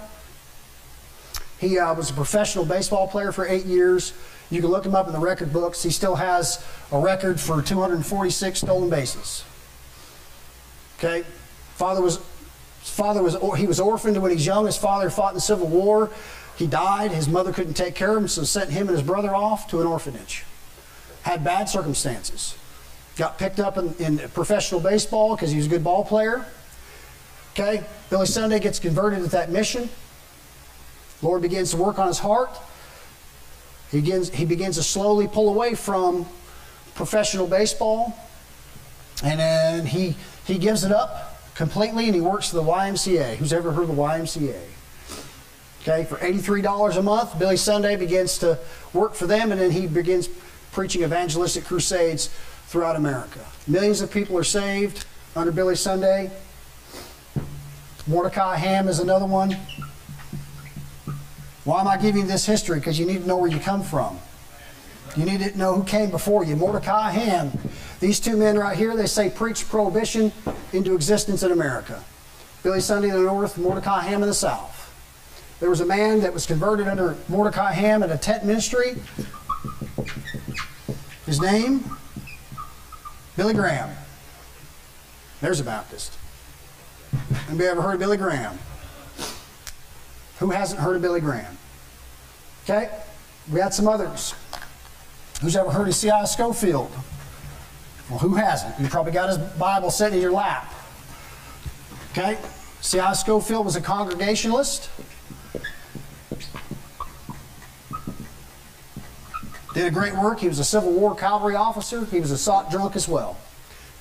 He 1.57 1.79
uh, 1.79 1.95
was 1.95 2.11
a 2.11 2.13
professional 2.13 2.65
baseball 2.65 3.07
player 3.07 3.31
for 3.31 3.47
eight 3.47 3.65
years. 3.65 4.13
You 4.49 4.61
can 4.61 4.69
look 4.69 4.85
him 4.85 4.95
up 4.95 5.07
in 5.07 5.13
the 5.13 5.19
record 5.19 5.51
books. 5.51 5.83
He 5.83 5.89
still 5.89 6.15
has 6.15 6.63
a 6.91 6.99
record 6.99 7.39
for 7.39 7.61
246 7.61 8.59
stolen 8.59 8.89
bases. 8.89 9.43
Okay, 10.97 11.23
father 11.75 12.01
was 12.01 12.17
father 12.81 13.21
was 13.21 13.35
he 13.59 13.67
was 13.67 13.79
orphaned 13.79 14.21
when 14.21 14.31
he 14.31 14.35
was 14.35 14.45
young. 14.45 14.65
His 14.65 14.77
father 14.77 15.09
fought 15.09 15.29
in 15.29 15.35
the 15.35 15.41
Civil 15.41 15.67
War. 15.67 16.09
He 16.55 16.65
died. 16.65 17.11
His 17.11 17.27
mother 17.27 17.51
couldn't 17.51 17.75
take 17.75 17.93
care 17.93 18.11
of 18.11 18.17
him, 18.17 18.27
so 18.27 18.43
sent 18.43 18.71
him 18.71 18.87
and 18.87 18.97
his 18.97 19.05
brother 19.05 19.35
off 19.35 19.67
to 19.69 19.81
an 19.81 19.87
orphanage. 19.87 20.43
Had 21.21 21.43
bad 21.43 21.69
circumstances. 21.69 22.57
Got 23.17 23.37
picked 23.37 23.59
up 23.59 23.77
in, 23.77 23.93
in 23.95 24.17
professional 24.29 24.79
baseball 24.79 25.35
because 25.35 25.51
he 25.51 25.57
was 25.57 25.65
a 25.65 25.69
good 25.69 25.83
ball 25.83 26.03
player. 26.03 26.45
Okay, 27.53 27.83
Billy 28.09 28.27
Sunday 28.27 28.59
gets 28.59 28.79
converted 28.79 29.23
at 29.23 29.31
that 29.31 29.51
mission. 29.51 29.89
Lord 31.21 31.41
begins 31.41 31.71
to 31.71 31.77
work 31.77 31.99
on 31.99 32.07
his 32.07 32.19
heart. 32.19 32.51
He 33.91 34.01
begins, 34.01 34.29
he 34.29 34.45
begins 34.45 34.75
to 34.75 34.83
slowly 34.83 35.27
pull 35.27 35.49
away 35.49 35.75
from 35.75 36.25
professional 36.95 37.47
baseball. 37.47 38.17
And 39.23 39.39
then 39.39 39.85
he, 39.85 40.15
he 40.45 40.57
gives 40.57 40.83
it 40.83 40.91
up 40.91 41.39
completely 41.55 42.05
and 42.05 42.15
he 42.15 42.21
works 42.21 42.49
for 42.49 42.57
the 42.57 42.63
YMCA. 42.63 43.35
Who's 43.37 43.53
ever 43.53 43.71
heard 43.71 43.89
of 43.89 43.95
the 43.95 44.01
YMCA? 44.01 44.59
Okay, 45.81 46.03
for 46.03 46.17
$83 46.17 46.97
a 46.97 47.01
month, 47.01 47.39
Billy 47.39 47.55
Sunday 47.55 47.95
begins 47.95 48.37
to 48.39 48.59
work 48.93 49.15
for 49.15 49.25
them 49.25 49.51
and 49.51 49.61
then 49.61 49.71
he 49.71 49.87
begins 49.87 50.29
preaching 50.71 51.03
evangelistic 51.03 51.63
crusades 51.63 52.27
throughout 52.67 52.95
America. 52.97 53.39
Millions 53.67 54.01
of 54.01 54.11
people 54.11 54.37
are 54.37 54.43
saved 54.43 55.05
under 55.35 55.51
Billy 55.51 55.75
Sunday. 55.75 56.29
Mordecai 58.05 58.57
Ham 58.57 58.87
is 58.87 58.99
another 58.99 59.25
one. 59.25 59.57
Why 61.67 61.81
am 61.81 61.87
I 61.89 61.97
giving 61.97 62.21
you 62.21 62.27
this 62.29 62.45
history? 62.45 62.79
Because 62.79 62.97
you 62.97 63.05
need 63.05 63.23
to 63.23 63.27
know 63.27 63.35
where 63.35 63.51
you 63.51 63.59
come 63.59 63.83
from. 63.83 64.17
You 65.17 65.25
need 65.25 65.41
to 65.41 65.57
know 65.57 65.75
who 65.75 65.83
came 65.83 66.09
before 66.09 66.45
you. 66.45 66.55
Mordecai 66.55 67.11
Ham. 67.11 67.51
These 67.99 68.21
two 68.21 68.37
men 68.37 68.57
right 68.57 68.77
here, 68.77 68.95
they 68.95 69.05
say 69.05 69.29
preach 69.29 69.67
prohibition 69.67 70.31
into 70.71 70.95
existence 70.95 71.43
in 71.43 71.51
America. 71.51 72.01
Billy 72.63 72.79
Sunday 72.79 73.09
in 73.09 73.15
the 73.15 73.21
north, 73.21 73.57
Mordecai 73.57 74.03
Ham 74.03 74.23
in 74.23 74.29
the 74.29 74.33
south. 74.33 74.93
there 75.59 75.69
was 75.69 75.81
a 75.81 75.85
man 75.85 76.21
that 76.21 76.33
was 76.33 76.45
converted 76.45 76.87
under 76.87 77.17
Mordecai 77.27 77.73
Ham 77.73 78.01
at 78.01 78.11
a 78.11 78.17
tent 78.17 78.45
ministry. 78.45 78.95
His 81.25 81.41
name? 81.41 81.83
Billy 83.35 83.53
Graham. 83.53 83.89
There's 85.41 85.59
a 85.59 85.65
Baptist. 85.65 86.13
Anybody 87.49 87.67
ever 87.67 87.81
heard 87.81 87.95
of 87.95 87.99
Billy 87.99 88.15
Graham? 88.15 88.57
Who 90.39 90.51
hasn't 90.51 90.79
heard 90.79 90.95
of 90.95 91.01
Billy 91.01 91.19
Graham? 91.19 91.57
Okay, 92.63 92.89
we 93.51 93.59
had 93.59 93.73
some 93.73 93.87
others. 93.87 94.35
Who's 95.41 95.55
ever 95.55 95.71
heard 95.71 95.87
of 95.87 95.95
C.I. 95.95 96.25
Scofield? 96.25 96.91
Well, 98.09 98.19
who 98.19 98.35
hasn't? 98.35 98.79
You 98.79 98.87
probably 98.87 99.11
got 99.11 99.29
his 99.29 99.37
Bible 99.37 99.89
sitting 99.89 100.15
in 100.15 100.21
your 100.21 100.31
lap. 100.31 100.71
Okay, 102.11 102.37
C.I. 102.81 103.13
Scofield 103.13 103.65
was 103.65 103.75
a 103.75 103.81
Congregationalist. 103.81 104.89
Did 109.73 109.85
a 109.85 109.91
great 109.91 110.15
work. 110.15 110.39
He 110.39 110.47
was 110.47 110.59
a 110.59 110.63
Civil 110.63 110.91
War 110.91 111.15
cavalry 111.15 111.55
officer. 111.55 112.05
He 112.05 112.19
was 112.19 112.31
a 112.31 112.37
sot 112.37 112.71
drunk 112.71 112.95
as 112.95 113.07
well. 113.07 113.37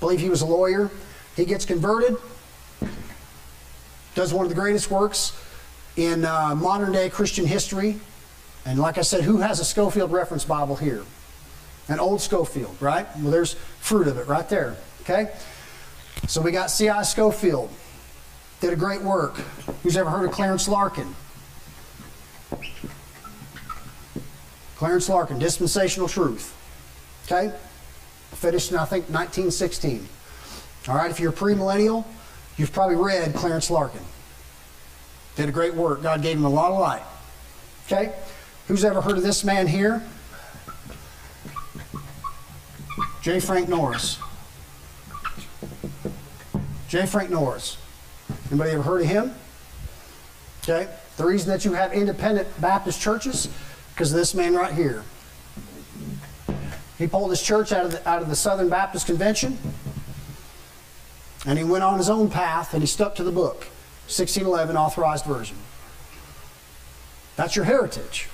Believe 0.00 0.20
he 0.20 0.30
was 0.30 0.40
a 0.40 0.46
lawyer. 0.46 0.90
He 1.34 1.44
gets 1.44 1.64
converted. 1.64 2.16
Does 4.14 4.32
one 4.32 4.46
of 4.46 4.48
the 4.48 4.54
greatest 4.54 4.90
works 4.90 5.38
in 5.96 6.24
uh, 6.24 6.54
modern 6.54 6.92
day 6.92 7.08
Christian 7.08 7.46
history. 7.46 7.98
And 8.64 8.78
like 8.78 8.98
I 8.98 9.02
said, 9.02 9.22
who 9.22 9.38
has 9.38 9.60
a 9.60 9.64
Scofield 9.64 10.12
reference 10.12 10.44
Bible 10.44 10.76
here? 10.76 11.02
An 11.88 12.00
old 12.00 12.20
Scofield, 12.20 12.76
right? 12.80 13.06
Well, 13.18 13.30
there's 13.30 13.54
fruit 13.80 14.08
of 14.08 14.18
it 14.18 14.26
right 14.26 14.48
there. 14.48 14.76
Okay? 15.02 15.30
So 16.26 16.40
we 16.40 16.50
got 16.50 16.70
C.I. 16.70 17.02
Scofield. 17.02 17.70
Did 18.60 18.72
a 18.72 18.76
great 18.76 19.02
work. 19.02 19.36
Who's 19.82 19.96
ever 19.96 20.10
heard 20.10 20.24
of 20.24 20.32
Clarence 20.32 20.66
Larkin? 20.66 21.14
Clarence 24.76 25.08
Larkin, 25.08 25.38
Dispensational 25.38 26.08
Truth. 26.08 26.54
Okay? 27.26 27.54
Finished 28.32 28.72
in, 28.72 28.78
I 28.78 28.84
think, 28.84 29.04
1916. 29.04 30.08
All 30.88 30.96
right, 30.96 31.10
if 31.10 31.20
you're 31.20 31.30
a 31.30 31.34
premillennial, 31.34 32.04
you've 32.56 32.72
probably 32.72 32.96
read 32.96 33.34
Clarence 33.34 33.70
Larkin. 33.70 34.02
Did 35.36 35.48
a 35.48 35.52
great 35.52 35.74
work. 35.74 36.02
God 36.02 36.22
gave 36.22 36.36
him 36.36 36.44
a 36.44 36.50
lot 36.50 36.72
of 36.72 36.78
light. 36.78 37.02
Okay? 37.86 38.14
Who's 38.68 38.84
ever 38.84 39.00
heard 39.00 39.16
of 39.16 39.22
this 39.22 39.44
man 39.44 39.66
here? 39.66 40.02
J. 43.22 43.40
Frank 43.40 43.68
Norris. 43.68 44.18
J. 46.88 47.06
Frank 47.06 47.30
Norris. 47.30 47.76
Anybody 48.50 48.70
ever 48.70 48.82
heard 48.82 49.02
of 49.02 49.08
him? 49.08 49.34
Okay. 50.62 50.88
The 51.16 51.24
reason 51.24 51.48
that 51.50 51.64
you 51.64 51.72
have 51.72 51.92
independent 51.92 52.48
Baptist 52.60 53.00
churches, 53.00 53.48
because 53.92 54.12
of 54.12 54.18
this 54.18 54.34
man 54.34 54.54
right 54.54 54.72
here. 54.72 55.04
He 56.98 57.06
pulled 57.06 57.30
his 57.30 57.42
church 57.42 57.72
out 57.72 57.84
of 57.84 57.92
the, 57.92 58.08
out 58.08 58.22
of 58.22 58.28
the 58.28 58.36
Southern 58.36 58.68
Baptist 58.68 59.06
Convention, 59.06 59.58
and 61.44 61.58
he 61.58 61.64
went 61.64 61.84
on 61.84 61.98
his 61.98 62.08
own 62.08 62.30
path, 62.30 62.72
and 62.72 62.82
he 62.82 62.86
stuck 62.86 63.14
to 63.16 63.24
the 63.24 63.32
book, 63.32 63.68
1611 64.06 64.76
authorized 64.76 65.24
version. 65.24 65.56
That's 67.34 67.56
your 67.56 67.64
heritage. 67.64 68.28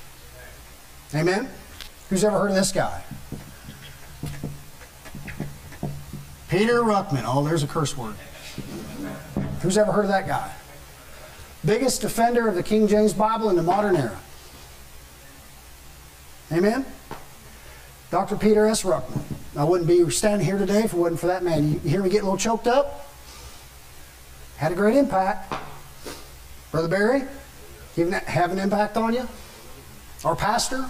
Amen? 1.14 1.48
Who's 2.10 2.24
ever 2.24 2.38
heard 2.38 2.50
of 2.50 2.56
this 2.56 2.72
guy? 2.72 3.02
Peter 6.48 6.82
Ruckman. 6.82 7.24
Oh, 7.24 7.42
there's 7.42 7.62
a 7.62 7.66
curse 7.66 7.96
word. 7.96 8.14
Who's 9.62 9.78
ever 9.78 9.92
heard 9.92 10.04
of 10.04 10.10
that 10.10 10.26
guy? 10.26 10.52
Biggest 11.64 12.02
defender 12.02 12.48
of 12.48 12.54
the 12.54 12.62
King 12.62 12.86
James 12.86 13.14
Bible 13.14 13.48
in 13.48 13.56
the 13.56 13.62
modern 13.62 13.96
era. 13.96 14.18
Amen? 16.52 16.84
Dr. 18.10 18.36
Peter 18.36 18.66
S. 18.66 18.82
Ruckman. 18.82 19.22
I 19.56 19.64
wouldn't 19.64 19.88
be 19.88 20.08
standing 20.10 20.46
here 20.46 20.58
today 20.58 20.80
if 20.84 20.92
it 20.92 20.98
wasn't 20.98 21.20
for 21.20 21.28
that 21.28 21.42
man. 21.42 21.72
You 21.72 21.78
hear 21.78 22.02
me 22.02 22.10
get 22.10 22.20
a 22.20 22.24
little 22.24 22.36
choked 22.36 22.66
up? 22.66 23.11
Had 24.62 24.70
a 24.70 24.76
great 24.76 24.96
impact. 24.96 25.52
Brother 26.70 26.86
Barry, 26.86 27.24
even 27.96 28.12
have 28.12 28.52
an 28.52 28.60
impact 28.60 28.96
on 28.96 29.12
you? 29.12 29.28
Our 30.24 30.36
pastor? 30.36 30.88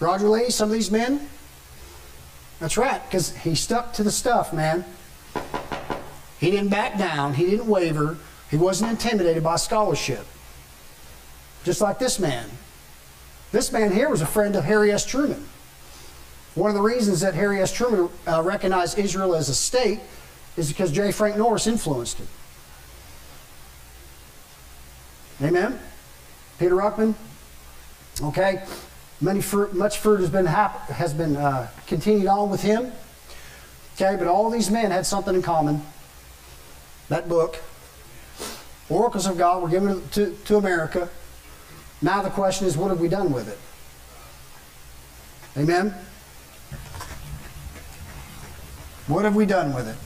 Roger 0.00 0.28
Lee, 0.28 0.50
some 0.50 0.68
of 0.68 0.72
these 0.72 0.90
men? 0.90 1.28
That's 2.58 2.76
right, 2.76 3.00
because 3.04 3.36
he 3.36 3.54
stuck 3.54 3.92
to 3.92 4.02
the 4.02 4.10
stuff, 4.10 4.52
man. 4.52 4.84
He 6.40 6.50
didn't 6.50 6.70
back 6.70 6.98
down, 6.98 7.34
he 7.34 7.46
didn't 7.46 7.68
waver, 7.68 8.18
he 8.50 8.56
wasn't 8.56 8.90
intimidated 8.90 9.44
by 9.44 9.54
scholarship. 9.54 10.26
Just 11.62 11.80
like 11.80 12.00
this 12.00 12.18
man. 12.18 12.50
This 13.52 13.70
man 13.70 13.92
here 13.92 14.10
was 14.10 14.20
a 14.20 14.26
friend 14.26 14.56
of 14.56 14.64
Harry 14.64 14.90
S. 14.90 15.06
Truman. 15.06 15.46
One 16.56 16.70
of 16.70 16.74
the 16.74 16.82
reasons 16.82 17.20
that 17.20 17.34
Harry 17.34 17.60
S. 17.60 17.72
Truman 17.72 18.10
uh, 18.26 18.42
recognized 18.42 18.98
Israel 18.98 19.36
as 19.36 19.48
a 19.48 19.54
state 19.54 20.00
is 20.56 20.68
because 20.68 20.92
J. 20.92 21.12
Frank 21.12 21.36
Norris 21.36 21.66
influenced 21.66 22.18
him. 22.18 22.28
Amen? 25.42 25.78
Peter 26.58 26.74
Ruckman? 26.74 27.14
Okay? 28.22 28.62
Many 29.20 29.40
fruit, 29.40 29.72
much 29.72 29.98
fruit 29.98 30.20
has 30.20 30.30
been, 30.30 30.46
hap- 30.46 30.88
has 30.88 31.14
been 31.14 31.36
uh, 31.36 31.68
continued 31.86 32.26
on 32.26 32.50
with 32.50 32.62
him. 32.62 32.92
Okay, 33.94 34.16
but 34.16 34.26
all 34.26 34.50
these 34.50 34.70
men 34.70 34.90
had 34.90 35.06
something 35.06 35.34
in 35.34 35.42
common. 35.42 35.82
That 37.08 37.28
book. 37.28 37.58
Oracles 38.88 39.26
of 39.26 39.38
God 39.38 39.62
were 39.62 39.68
given 39.68 40.06
to, 40.10 40.34
to 40.46 40.56
America. 40.56 41.08
Now 42.00 42.20
the 42.22 42.30
question 42.30 42.66
is, 42.66 42.76
what 42.76 42.88
have 42.88 43.00
we 43.00 43.08
done 43.08 43.32
with 43.32 43.48
it? 43.48 43.58
Amen? 45.60 45.94
What 49.06 49.24
have 49.24 49.36
we 49.36 49.46
done 49.46 49.72
with 49.74 49.86
it? 49.86 49.96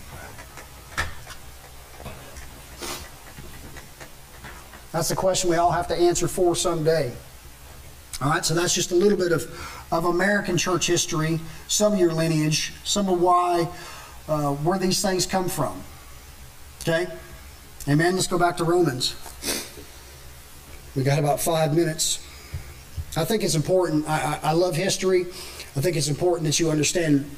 That's 4.96 5.10
the 5.10 5.14
question 5.14 5.50
we 5.50 5.56
all 5.56 5.72
have 5.72 5.88
to 5.88 5.94
answer 5.94 6.26
for 6.26 6.56
someday. 6.56 7.12
All 8.22 8.30
right, 8.30 8.42
so 8.42 8.54
that's 8.54 8.72
just 8.72 8.92
a 8.92 8.94
little 8.94 9.18
bit 9.18 9.30
of, 9.30 9.42
of 9.92 10.06
American 10.06 10.56
church 10.56 10.86
history, 10.86 11.38
some 11.68 11.92
of 11.92 11.98
your 11.98 12.14
lineage, 12.14 12.72
some 12.82 13.10
of 13.10 13.20
why, 13.20 13.68
uh, 14.26 14.54
where 14.54 14.78
these 14.78 15.02
things 15.02 15.26
come 15.26 15.50
from. 15.50 15.82
Okay? 16.80 17.08
Amen. 17.86 18.14
Let's 18.14 18.26
go 18.26 18.38
back 18.38 18.56
to 18.56 18.64
Romans. 18.64 19.14
We 20.94 21.02
got 21.02 21.18
about 21.18 21.40
five 21.40 21.76
minutes. 21.76 22.26
I 23.18 23.26
think 23.26 23.44
it's 23.44 23.54
important. 23.54 24.08
I, 24.08 24.40
I, 24.42 24.48
I 24.48 24.52
love 24.52 24.76
history. 24.76 25.26
I 25.76 25.82
think 25.82 25.96
it's 25.96 26.08
important 26.08 26.46
that 26.46 26.58
you 26.58 26.70
understand 26.70 27.30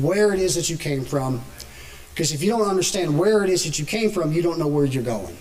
where 0.00 0.32
it 0.32 0.38
is 0.38 0.54
that 0.54 0.70
you 0.70 0.76
came 0.76 1.04
from. 1.04 1.42
Because 2.10 2.30
if 2.30 2.40
you 2.40 2.50
don't 2.50 2.68
understand 2.68 3.18
where 3.18 3.42
it 3.42 3.50
is 3.50 3.64
that 3.64 3.80
you 3.80 3.84
came 3.84 4.12
from, 4.12 4.32
you 4.32 4.42
don't 4.42 4.60
know 4.60 4.68
where 4.68 4.84
you're 4.84 5.02
going. 5.02 5.36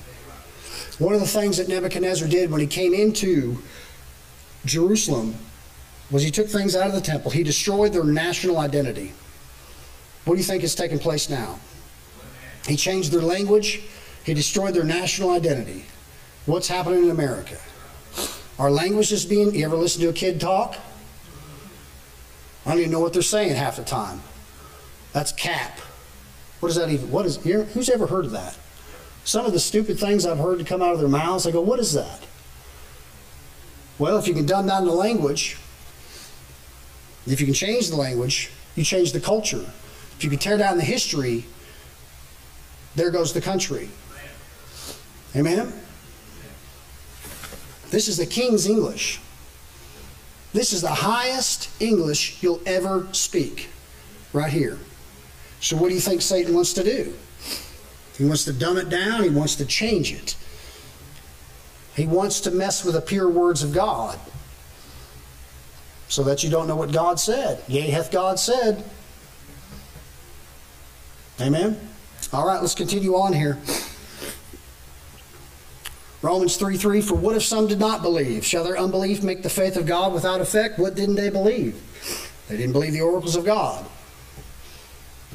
One 1.00 1.14
of 1.14 1.22
the 1.22 1.28
things 1.28 1.58
that 1.58 1.68
Nebuchadnezzar 1.68 2.28
did 2.28 2.52
when 2.52 2.62
he 2.62 2.68
came 2.68 2.94
into 2.94 3.58
Jerusalem 4.66 5.36
was 6.12 6.24
he 6.24 6.30
took 6.30 6.48
things 6.48 6.76
out 6.76 6.88
of 6.88 6.94
the 6.94 7.02
temple. 7.02 7.32
He 7.32 7.44
destroyed 7.44 7.94
their 7.94 8.04
national 8.04 8.58
identity. 8.60 9.14
What 10.26 10.36
do 10.36 10.38
you 10.40 10.46
think 10.46 10.64
is 10.64 10.76
taking 10.76 11.00
place 11.00 11.30
now? 11.30 11.60
He 12.68 12.76
changed 12.76 13.12
their 13.12 13.22
language. 13.22 13.82
He 14.24 14.34
destroyed 14.34 14.74
their 14.74 14.84
national 14.84 15.32
identity. 15.32 15.86
What's 16.46 16.68
happening 16.68 17.04
in 17.04 17.10
America? 17.10 17.58
Our 18.60 18.70
language 18.70 19.12
is 19.12 19.26
being. 19.26 19.56
You 19.56 19.66
ever 19.66 19.76
listen 19.76 20.02
to 20.02 20.10
a 20.10 20.14
kid 20.14 20.40
talk? 20.40 20.76
I 22.66 22.70
don't 22.70 22.80
even 22.80 22.92
know 22.92 23.00
what 23.00 23.14
they're 23.14 23.22
saying 23.22 23.56
half 23.56 23.78
the 23.78 23.84
time. 23.84 24.22
That's 25.12 25.32
cap. 25.32 25.80
What 26.60 26.70
is 26.70 26.76
that 26.76 26.90
even? 26.90 27.12
What 27.12 27.26
is? 27.26 27.38
Who's 27.38 27.90
ever 27.90 28.08
heard 28.08 28.26
of 28.26 28.32
that? 28.32 28.58
Some 29.24 29.46
of 29.46 29.54
the 29.54 29.60
stupid 29.60 30.00
things 30.00 30.26
I've 30.26 30.38
heard 30.38 30.66
come 30.66 30.82
out 30.82 30.94
of 30.94 31.00
their 31.00 31.10
mouths, 31.10 31.48
I 31.48 31.52
go, 31.52 31.62
what 31.62 31.80
is 31.80 31.94
that? 31.94 32.20
Well, 33.98 34.18
if 34.18 34.28
you 34.28 34.34
can 34.34 34.46
dumb 34.46 34.68
down 34.68 34.86
the 34.86 34.92
language, 34.92 35.58
if 37.26 37.40
you 37.40 37.46
can 37.46 37.54
change 37.54 37.90
the 37.90 37.96
language, 37.96 38.52
you 38.76 38.84
change 38.84 39.14
the 39.14 39.20
culture. 39.20 39.66
If 40.18 40.24
you 40.24 40.30
can 40.30 40.40
tear 40.40 40.58
down 40.58 40.78
the 40.78 40.84
history, 40.84 41.46
there 42.96 43.12
goes 43.12 43.34
the 43.34 43.42
country. 43.42 43.90
Amen? 45.36 45.72
This 47.90 48.08
is 48.08 48.18
the 48.18 48.26
King's 48.26 48.68
English. 48.68 49.20
This 50.52 50.74
is 50.74 50.82
the 50.82 50.90
highest 50.90 51.70
English 51.82 52.42
you'll 52.44 52.62
ever 52.66 53.08
speak, 53.12 53.70
right 54.34 54.52
here. 54.52 54.78
So, 55.62 55.78
what 55.78 55.90
do 55.90 55.96
you 55.96 56.02
think 56.02 56.22
Satan 56.22 56.54
wants 56.54 56.74
to 56.74 56.84
do? 56.84 57.14
He 58.18 58.26
wants 58.26 58.46
to 58.46 58.54
dumb 58.54 58.78
it 58.78 58.90
down, 58.90 59.24
he 59.24 59.30
wants 59.30 59.56
to 59.56 59.66
change 59.66 60.14
it. 60.14 60.36
He 61.96 62.08
wants 62.08 62.42
to 62.42 62.52
mess 62.52 62.84
with 62.84 62.96
the 62.96 63.02
pure 63.02 63.30
words 63.30 63.64
of 63.64 63.74
God 63.74 64.20
so 66.08 66.24
that 66.24 66.44
you 66.44 66.50
don't 66.50 66.68
know 66.68 66.76
what 66.76 66.92
God 66.92 67.20
said. 67.20 67.64
Yea, 67.68 67.90
hath 67.90 68.12
God 68.12 68.40
said. 68.40 68.84
Amen? 71.42 71.80
All 72.32 72.46
right, 72.46 72.62
let's 72.62 72.76
continue 72.76 73.16
on 73.16 73.34
here. 73.34 73.58
Romans 76.22 76.56
3 76.56 76.78
3 76.78 77.02
For 77.02 77.16
what 77.16 77.36
if 77.36 77.44
some 77.44 77.68
did 77.68 77.80
not 77.80 78.02
believe? 78.02 78.46
Shall 78.46 78.64
their 78.64 78.78
unbelief 78.78 79.24
make 79.24 79.44
the 79.44 79.50
faith 79.50 79.76
of 79.76 79.86
God 79.86 80.14
without 80.14 80.40
effect? 80.40 80.80
What 80.80 80.96
didn't 80.96 81.16
they 81.16 81.30
believe? 81.30 81.82
They 82.48 82.58
didn't 82.58 82.74
believe 82.74 82.94
the 82.94 83.02
oracles 83.02 83.36
of 83.36 83.46
God. 83.46 83.86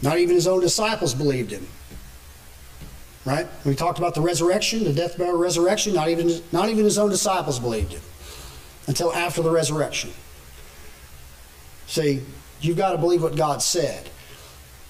Not 0.01 0.19
even 0.19 0.35
his 0.35 0.47
own 0.47 0.61
disciples 0.61 1.15
believed 1.15 1.51
him. 1.51 1.67
Right? 3.29 3.47
We 3.67 3.75
talked 3.75 3.99
about 3.99 4.15
the 4.15 4.23
resurrection, 4.23 4.85
the 4.85 4.93
death, 4.95 5.19
burial, 5.19 5.37
resurrection. 5.37 5.93
Not 5.93 6.09
even, 6.09 6.41
not 6.51 6.71
even 6.71 6.83
his 6.83 6.97
own 6.97 7.11
disciples 7.11 7.59
believed 7.59 7.93
him 7.93 8.01
until 8.87 9.13
after 9.13 9.43
the 9.43 9.51
resurrection. 9.51 10.13
See, 11.87 12.23
you've 12.63 12.79
got 12.79 12.93
to 12.93 12.99
believe 12.99 13.23
what 13.23 13.37
God 13.37 13.61
said. 13.61 14.09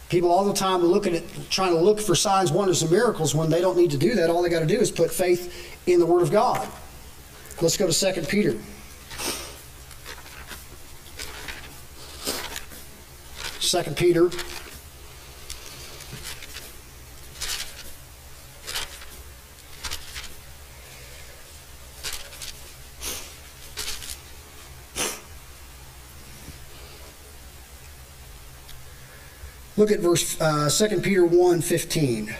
People 0.08 0.30
all 0.30 0.44
the 0.44 0.54
time 0.54 0.82
looking 0.82 1.16
at 1.16 1.24
trying 1.50 1.72
to 1.72 1.80
look 1.80 1.98
for 1.98 2.14
signs, 2.14 2.52
wonders, 2.52 2.80
and 2.80 2.92
miracles 2.92 3.34
when 3.34 3.50
they 3.50 3.60
don't 3.60 3.76
need 3.76 3.90
to 3.90 3.98
do 3.98 4.14
that. 4.14 4.30
All 4.30 4.40
they 4.40 4.50
got 4.50 4.60
to 4.60 4.66
do 4.66 4.78
is 4.78 4.92
put 4.92 5.10
faith 5.10 5.76
in 5.88 5.98
the 5.98 6.06
Word 6.06 6.22
of 6.22 6.30
God. 6.30 6.68
Let's 7.60 7.76
go 7.76 7.90
to 7.90 8.12
2 8.12 8.22
Peter. 8.22 8.56
Second 13.58 13.96
Peter. 13.96 14.30
Look 29.78 29.92
at 29.92 30.00
verse 30.00 30.38
uh, 30.40 30.68
2 30.68 31.00
Peter 31.02 31.24
1 31.24 31.60
15. 31.60 32.34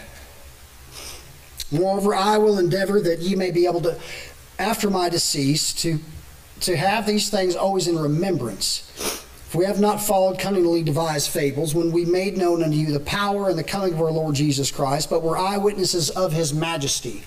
Moreover, 1.71 2.13
I 2.13 2.37
will 2.37 2.59
endeavor 2.59 2.99
that 2.99 3.19
ye 3.19 3.33
may 3.33 3.49
be 3.49 3.65
able 3.65 3.79
to, 3.81 3.97
after 4.59 4.89
my 4.89 5.07
decease, 5.07 5.71
to, 5.75 5.99
to 6.61 6.75
have 6.75 7.07
these 7.07 7.29
things 7.29 7.55
always 7.55 7.87
in 7.87 7.97
remembrance. 7.97 8.81
For 9.47 9.59
we 9.59 9.65
have 9.65 9.79
not 9.79 10.01
followed 10.01 10.37
cunningly 10.37 10.83
devised 10.83 11.29
fables 11.29 11.73
when 11.73 11.93
we 11.93 12.03
made 12.03 12.37
known 12.37 12.61
unto 12.61 12.75
you 12.75 12.91
the 12.91 12.99
power 12.99 13.49
and 13.49 13.57
the 13.57 13.63
coming 13.63 13.93
of 13.93 14.01
our 14.01 14.11
Lord 14.11 14.35
Jesus 14.35 14.69
Christ, 14.69 15.09
but 15.09 15.23
were 15.23 15.37
eyewitnesses 15.37 16.09
of 16.09 16.33
his 16.33 16.53
majesty. 16.53 17.23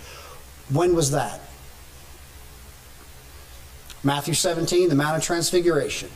When 0.70 0.94
was 0.94 1.10
that? 1.12 1.40
Matthew 4.04 4.34
17, 4.34 4.90
the 4.90 4.94
Mount 4.94 5.16
of 5.16 5.22
Transfiguration. 5.22 6.10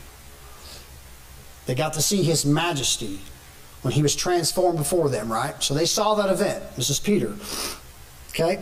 They 1.64 1.74
got 1.74 1.94
to 1.94 2.02
see 2.02 2.22
his 2.22 2.44
majesty 2.44 3.20
when 3.86 3.92
he 3.92 4.02
was 4.02 4.16
transformed 4.16 4.76
before 4.76 5.08
them, 5.08 5.32
right? 5.32 5.62
So 5.62 5.72
they 5.72 5.86
saw 5.86 6.16
that 6.16 6.28
event. 6.28 6.74
This 6.74 6.90
is 6.90 6.98
Peter. 6.98 7.36
Okay? 8.30 8.60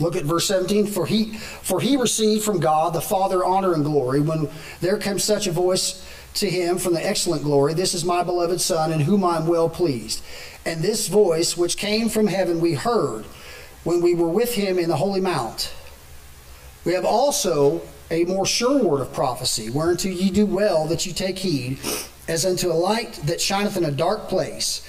Look 0.00 0.16
at 0.16 0.24
verse 0.24 0.48
17. 0.48 0.86
For 0.86 1.04
he, 1.04 1.34
for 1.34 1.78
he 1.78 1.98
received 1.98 2.42
from 2.42 2.58
God 2.58 2.94
the 2.94 3.02
Father 3.02 3.44
honor 3.44 3.74
and 3.74 3.84
glory 3.84 4.22
when 4.22 4.48
there 4.80 4.96
came 4.96 5.18
such 5.18 5.46
a 5.46 5.52
voice 5.52 6.02
to 6.36 6.48
him 6.48 6.78
from 6.78 6.94
the 6.94 7.06
excellent 7.06 7.42
glory 7.42 7.74
This 7.74 7.92
is 7.92 8.02
my 8.02 8.22
beloved 8.22 8.58
Son, 8.58 8.90
in 8.92 9.00
whom 9.00 9.24
I 9.24 9.36
am 9.36 9.46
well 9.46 9.68
pleased. 9.68 10.22
And 10.64 10.80
this 10.80 11.08
voice, 11.08 11.54
which 11.54 11.76
came 11.76 12.08
from 12.08 12.26
heaven, 12.26 12.58
we 12.58 12.72
heard 12.72 13.26
when 13.84 14.00
we 14.00 14.14
were 14.14 14.30
with 14.30 14.54
him 14.54 14.78
in 14.78 14.88
the 14.88 14.96
Holy 14.96 15.20
Mount. 15.20 15.70
We 16.86 16.94
have 16.94 17.04
also 17.04 17.82
a 18.10 18.24
more 18.24 18.46
sure 18.46 18.82
word 18.82 19.02
of 19.02 19.12
prophecy, 19.12 19.68
whereunto 19.68 20.08
ye 20.08 20.30
do 20.30 20.46
well 20.46 20.86
that 20.86 21.04
ye 21.04 21.12
take 21.12 21.40
heed, 21.40 21.78
as 22.28 22.44
unto 22.44 22.70
a 22.70 22.74
light 22.74 23.14
that 23.24 23.40
shineth 23.40 23.76
in 23.76 23.84
a 23.84 23.90
dark 23.90 24.28
place, 24.28 24.86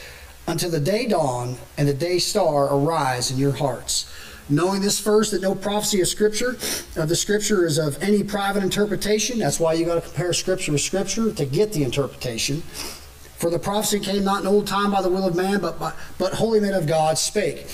until 0.48 0.70
the 0.70 0.80
day 0.80 1.06
dawn 1.08 1.58
and 1.78 1.88
the 1.88 1.94
day 1.94 2.20
star 2.20 2.74
arise 2.74 3.30
in 3.32 3.38
your 3.38 3.52
hearts. 3.52 4.12
Knowing 4.50 4.82
this 4.82 4.98
first, 4.98 5.32
that 5.32 5.42
no 5.42 5.54
prophecy 5.54 6.00
of 6.00 6.08
Scripture, 6.08 6.52
of 6.96 7.10
the 7.10 7.16
Scripture, 7.16 7.66
is 7.66 7.78
of 7.78 8.02
any 8.02 8.24
private 8.24 8.64
interpretation. 8.64 9.40
That's 9.40 9.60
why 9.60 9.74
you 9.74 9.86
got 9.86 9.96
to 9.96 10.02
compare 10.02 10.32
Scripture 10.32 10.72
with 10.72 10.80
Scripture 10.80 11.34
to 11.34 11.46
get 11.46 11.74
the 11.74 11.84
interpretation. 11.84 12.62
For 12.62 13.50
the 13.50 13.60
prophecy 13.60 14.00
came 14.00 14.24
not 14.24 14.42
in 14.42 14.48
old 14.48 14.66
time 14.66 14.92
by 14.92 15.02
the 15.02 15.10
will 15.10 15.28
of 15.28 15.36
man, 15.36 15.60
but 15.60 15.78
by, 15.78 15.94
but 16.18 16.34
holy 16.34 16.62
men 16.62 16.74
of 16.74 16.88
God 16.88 17.18
spake. 17.18 17.68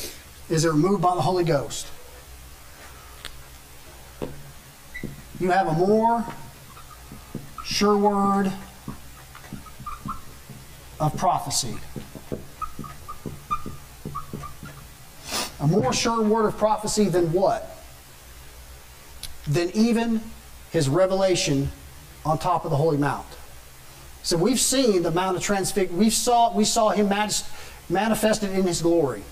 Is 0.50 0.66
it 0.66 0.70
removed 0.70 1.02
by 1.02 1.14
the 1.14 1.22
Holy 1.22 1.44
Ghost? 1.44 1.88
You 5.40 5.52
have 5.52 5.68
a 5.68 5.74
more 5.74 6.26
sure 7.64 7.98
word 7.98 8.52
of 11.04 11.18
prophecy. 11.18 11.76
A 15.60 15.68
more 15.68 15.94
sure 15.94 16.24
word 16.24 16.46
of 16.46 16.58
prophecy 16.58 17.06
than 17.06 17.32
what? 17.34 17.78
Than 19.48 19.70
even 19.72 20.22
his 20.72 20.88
revelation 20.88 21.70
on 22.26 22.38
top 22.38 22.64
of 22.64 22.72
the 22.72 22.78
Holy 22.78 22.98
Mount. 22.98 23.26
So 24.24 24.38
we've 24.38 24.60
seen 24.60 25.04
the 25.04 25.12
Mount 25.12 25.36
of 25.36 25.44
Transfiguration. 25.44 25.98
We 25.98 26.10
saw, 26.10 26.56
we 26.56 26.64
saw 26.64 26.90
him 26.90 27.10
manifested 27.90 28.52
in 28.52 28.66
his 28.66 28.82
glory. 28.82 29.24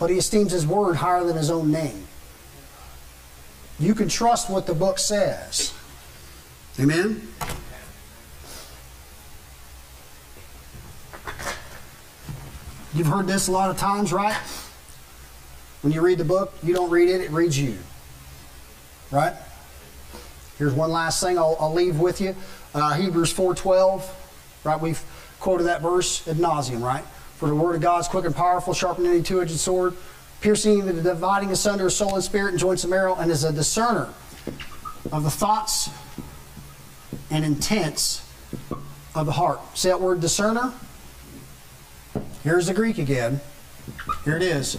But 0.00 0.10
he 0.10 0.18
esteems 0.18 0.50
his 0.50 0.66
word 0.66 0.96
higher 0.96 1.22
than 1.22 1.36
his 1.36 1.50
own 1.50 1.70
name. 1.70 2.08
You 3.78 3.94
can 3.94 4.08
trust 4.08 4.50
what 4.50 4.66
the 4.66 4.74
book 4.74 4.98
says. 4.98 5.72
Amen? 6.80 7.28
You've 12.92 13.06
heard 13.06 13.28
this 13.28 13.46
a 13.46 13.52
lot 13.52 13.70
of 13.70 13.78
times, 13.78 14.12
right? 14.12 14.34
When 15.82 15.92
you 15.92 16.00
read 16.00 16.18
the 16.18 16.24
book, 16.24 16.52
you 16.62 16.74
don't 16.74 16.90
read 16.90 17.08
it, 17.08 17.20
it 17.20 17.30
reads 17.30 17.56
you. 17.56 17.78
Right? 19.12 19.32
Here's 20.58 20.74
one 20.74 20.90
last 20.90 21.22
thing 21.22 21.38
I'll, 21.38 21.56
I'll 21.60 21.72
leave 21.72 22.00
with 22.00 22.20
you. 22.20 22.34
Uh, 22.74 22.94
Hebrews 22.94 23.32
4.12, 23.32 24.04
right? 24.64 24.80
We've 24.80 25.00
quoted 25.38 25.64
that 25.64 25.82
verse 25.82 26.26
ad 26.26 26.36
nauseum, 26.36 26.82
right? 26.82 27.04
For 27.36 27.48
the 27.48 27.54
word 27.54 27.76
of 27.76 27.80
God 27.80 28.00
is 28.00 28.08
quick 28.08 28.24
and 28.24 28.34
powerful, 28.34 28.74
sharper 28.74 29.06
any 29.06 29.22
two-edged 29.22 29.52
sword, 29.52 29.94
piercing 30.40 30.84
the 30.84 30.92
dividing 30.92 31.50
asunder 31.52 31.86
of 31.86 31.92
soul 31.92 32.16
and 32.16 32.24
spirit 32.24 32.50
and 32.50 32.58
joints 32.58 32.82
and 32.82 32.90
marrow, 32.90 33.14
and 33.14 33.30
is 33.30 33.44
a 33.44 33.52
discerner 33.52 34.12
of 35.12 35.22
the 35.22 35.30
thoughts 35.30 35.90
and 37.30 37.44
intents 37.44 38.28
of 39.14 39.26
the 39.26 39.32
heart. 39.32 39.60
See 39.78 39.88
that 39.88 40.00
word 40.00 40.20
discerner? 40.20 40.74
Here's 42.42 42.66
the 42.66 42.74
Greek 42.74 42.98
again. 42.98 43.40
Here 44.24 44.36
it 44.36 44.42
is. 44.42 44.78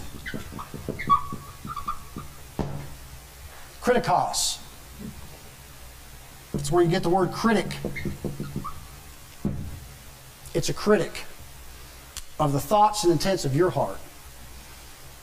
Kritikos. 3.80 4.58
It's 6.54 6.70
where 6.70 6.82
you 6.82 6.90
get 6.90 7.02
the 7.02 7.08
word 7.08 7.32
critic. 7.32 7.76
It's 10.54 10.68
a 10.68 10.74
critic 10.74 11.24
of 12.38 12.52
the 12.52 12.60
thoughts 12.60 13.04
and 13.04 13.12
intents 13.12 13.44
of 13.44 13.56
your 13.56 13.70
heart. 13.70 13.98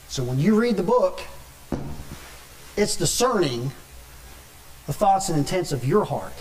So 0.08 0.24
when 0.24 0.38
you 0.38 0.58
read 0.58 0.76
the 0.76 0.82
book, 0.82 1.20
it's 2.76 2.96
discerning 2.96 3.70
the 4.86 4.92
thoughts 4.92 5.28
and 5.28 5.38
intents 5.38 5.70
of 5.70 5.84
your 5.84 6.04
heart. 6.04 6.32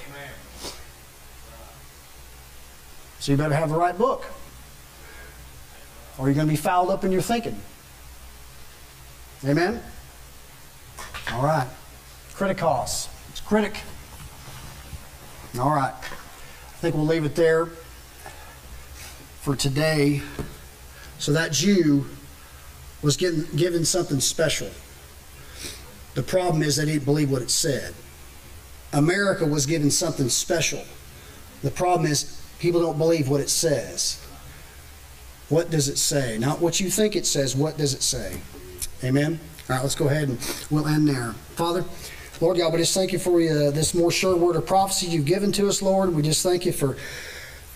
So 3.20 3.32
you 3.32 3.38
better 3.38 3.54
have 3.54 3.70
the 3.70 3.78
right 3.78 3.98
book 3.98 4.26
or 6.20 6.28
you're 6.28 6.36
going 6.36 6.48
to 6.48 6.52
be 6.52 6.58
fouled 6.58 6.90
up 6.90 7.06
in 7.06 7.12
your 7.12 7.22
thinking. 7.22 7.58
Amen? 9.46 9.82
All 11.32 11.42
right. 11.42 11.68
Kritikos. 12.34 13.08
It's 13.30 13.40
critic. 13.40 13.78
All 15.58 15.72
right. 15.72 15.94
I 15.94 16.82
think 16.82 16.96
we'll 16.96 17.06
leave 17.06 17.24
it 17.24 17.36
there 17.36 17.68
for 19.42 19.56
today. 19.56 20.22
So 21.20 21.32
that 21.32 21.54
Jew 21.54 22.06
was 23.02 23.16
getting, 23.16 23.46
given 23.56 23.86
something 23.86 24.20
special. 24.20 24.70
The 26.16 26.24
problem 26.24 26.62
is 26.64 26.76
they 26.76 26.86
didn't 26.86 27.06
believe 27.06 27.32
what 27.32 27.42
it 27.42 27.50
said. 27.50 27.94
America 28.92 29.46
was 29.46 29.66
given 29.66 29.90
something 29.90 30.28
special. 30.28 30.84
The 31.62 31.72
problem 31.72 32.12
is 32.12 32.42
people 32.60 32.82
don't 32.82 32.98
believe 32.98 33.30
what 33.30 33.40
it 33.40 33.50
says. 33.50 34.22
What 35.50 35.72
does 35.72 35.88
it 35.88 35.98
say? 35.98 36.38
Not 36.38 36.60
what 36.60 36.80
you 36.80 36.90
think 36.90 37.16
it 37.16 37.26
says, 37.26 37.56
what 37.56 37.78
does 37.78 37.94
it 37.94 38.04
say? 38.04 38.40
Amen? 39.04 39.40
All 39.70 39.76
right, 39.76 39.82
let's 39.82 39.96
go 39.96 40.08
ahead 40.08 40.30
and 40.30 40.66
we'll 40.70 40.88
end 40.88 41.08
there. 41.08 41.34
Father, 41.56 41.84
Lord 42.42 42.58
God, 42.58 42.72
we 42.72 42.80
just 42.80 42.94
thank 42.94 43.12
you 43.12 43.20
for 43.20 43.42
uh, 43.42 43.72
this 43.72 43.94
more 43.94 44.12
sure 44.12 44.36
word 44.36 44.56
of 44.56 44.66
prophecy 44.66 45.08
you've 45.08 45.26
given 45.26 45.52
to 45.54 45.68
us, 45.68 45.82
Lord. 45.82 46.14
We 46.14 46.22
just 46.22 46.44
thank 46.44 46.66
you 46.66 46.72
for 46.72 46.96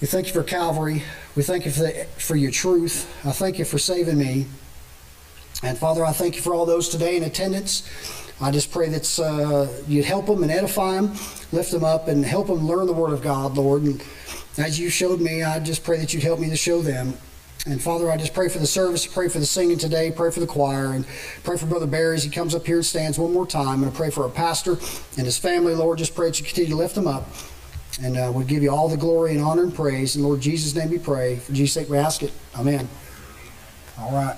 we 0.02 0.08
thank 0.08 0.28
you 0.28 0.34
for 0.34 0.44
Calvary. 0.44 1.02
We 1.36 1.44
thank 1.44 1.66
you 1.66 1.72
for, 1.72 1.80
the, 1.80 2.06
for 2.18 2.36
your 2.36 2.52
truth. 2.52 3.10
I 3.26 3.32
thank 3.32 3.58
you 3.58 3.64
for 3.64 3.78
saving 3.78 4.18
me. 4.18 4.48
And 5.64 5.78
Father, 5.78 6.04
I 6.06 6.12
thank 6.12 6.36
you 6.36 6.42
for 6.42 6.54
all 6.54 6.66
those 6.66 6.90
today 6.90 7.16
in 7.16 7.24
attendance. 7.24 7.90
I 8.42 8.52
just 8.52 8.70
pray 8.70 8.90
that 8.90 9.20
uh, 9.20 9.68
you'd 9.88 10.04
help 10.04 10.26
them 10.26 10.44
and 10.44 10.52
edify 10.52 10.96
them, 10.96 11.14
lift 11.54 11.72
them 11.72 11.86
up, 11.86 12.10
and 12.10 12.26
help 12.26 12.48
them 12.48 12.68
learn 12.68 12.86
the 12.86 12.94
Word 12.94 13.14
of 13.14 13.22
God, 13.22 13.56
Lord. 13.56 13.84
And 13.84 14.04
as 14.58 14.78
you 14.78 14.90
showed 14.90 15.22
me, 15.22 15.42
I 15.42 15.60
just 15.60 15.86
pray 15.86 16.00
that 16.00 16.14
you'd 16.14 16.24
help 16.24 16.40
me 16.40 16.50
to 16.50 16.58
show 16.58 16.82
them. 16.82 17.14
And 17.66 17.82
Father, 17.82 18.12
I 18.12 18.18
just 18.18 18.34
pray 18.34 18.50
for 18.50 18.60
the 18.60 18.68
service, 18.68 19.08
pray 19.08 19.30
for 19.30 19.40
the 19.40 19.46
singing 19.46 19.78
today, 19.78 20.12
pray 20.12 20.32
for 20.32 20.42
the 20.42 20.48
choir, 20.48 20.92
and 20.92 21.06
pray 21.44 21.56
for 21.56 21.66
Brother 21.66 21.88
Barry 21.88 22.16
as 22.16 22.24
he 22.24 22.30
comes 22.30 22.54
up 22.54 22.66
here 22.66 22.76
and 22.78 22.86
stands 22.86 23.18
one 23.18 23.32
more 23.32 23.48
time. 23.48 23.84
And 23.84 23.92
I 23.92 23.96
pray 23.96 24.10
for 24.10 24.24
our 24.24 24.30
pastor 24.30 24.74
and 25.18 25.26
his 25.26 25.38
family, 25.38 25.74
Lord. 25.74 25.98
Just 25.98 26.14
pray 26.14 26.28
that 26.28 26.40
you 26.40 26.46
continue 26.46 26.72
to 26.72 26.76
lift 26.76 26.94
them 26.94 27.08
up. 27.08 27.30
And 28.02 28.18
uh, 28.18 28.34
we 28.36 28.44
give 28.44 28.64
you 28.64 28.70
all 28.70 28.90
the 28.90 28.98
glory 28.98 29.32
and 29.32 29.42
honor 29.42 29.64
and 29.64 29.74
praise. 29.74 30.18
In 30.18 30.24
Lord 30.24 30.42
Jesus' 30.42 30.76
name 30.76 30.90
we 30.90 31.00
pray. 31.00 31.38
For 31.38 31.54
Jesus' 31.54 31.74
sake 31.74 31.90
we 31.90 31.98
ask 31.98 32.22
it. 32.22 32.34
Amen. 32.56 32.90
All 33.98 34.12
right. 34.12 34.38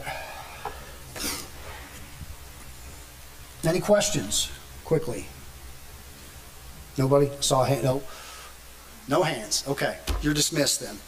Any 3.64 3.80
questions? 3.80 4.52
Quickly. 4.84 5.26
Nobody? 6.96 7.32
Saw 7.40 7.64
a 7.64 7.68
hand? 7.68 7.84
No. 7.84 8.04
No 9.08 9.24
hands. 9.24 9.64
Okay. 9.68 9.98
You're 10.22 10.36
dismissed 10.36 10.82
then. 10.82 11.00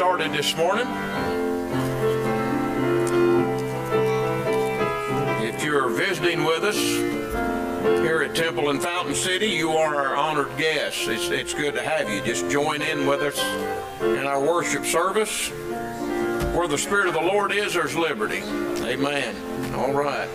Started 0.00 0.32
this 0.32 0.56
morning. 0.56 0.86
If 5.46 5.62
you're 5.62 5.90
visiting 5.90 6.42
with 6.42 6.64
us 6.64 6.78
here 8.00 8.22
at 8.22 8.34
Temple 8.34 8.70
and 8.70 8.82
Fountain 8.82 9.14
City, 9.14 9.48
you 9.48 9.72
are 9.72 9.96
our 9.96 10.16
honored 10.16 10.56
guests. 10.56 11.06
It's, 11.06 11.28
it's 11.28 11.52
good 11.52 11.74
to 11.74 11.82
have 11.82 12.08
you. 12.08 12.22
Just 12.22 12.48
join 12.50 12.80
in 12.80 13.06
with 13.06 13.20
us 13.20 13.38
in 14.00 14.26
our 14.26 14.40
worship 14.40 14.86
service. 14.86 15.50
Where 16.56 16.66
the 16.66 16.78
Spirit 16.78 17.08
of 17.08 17.12
the 17.12 17.20
Lord 17.20 17.52
is, 17.52 17.74
there's 17.74 17.94
liberty. 17.94 18.40
Amen. 18.82 19.74
All 19.74 19.92
right. 19.92 20.29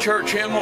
Church 0.00 0.32
hymnal, 0.32 0.59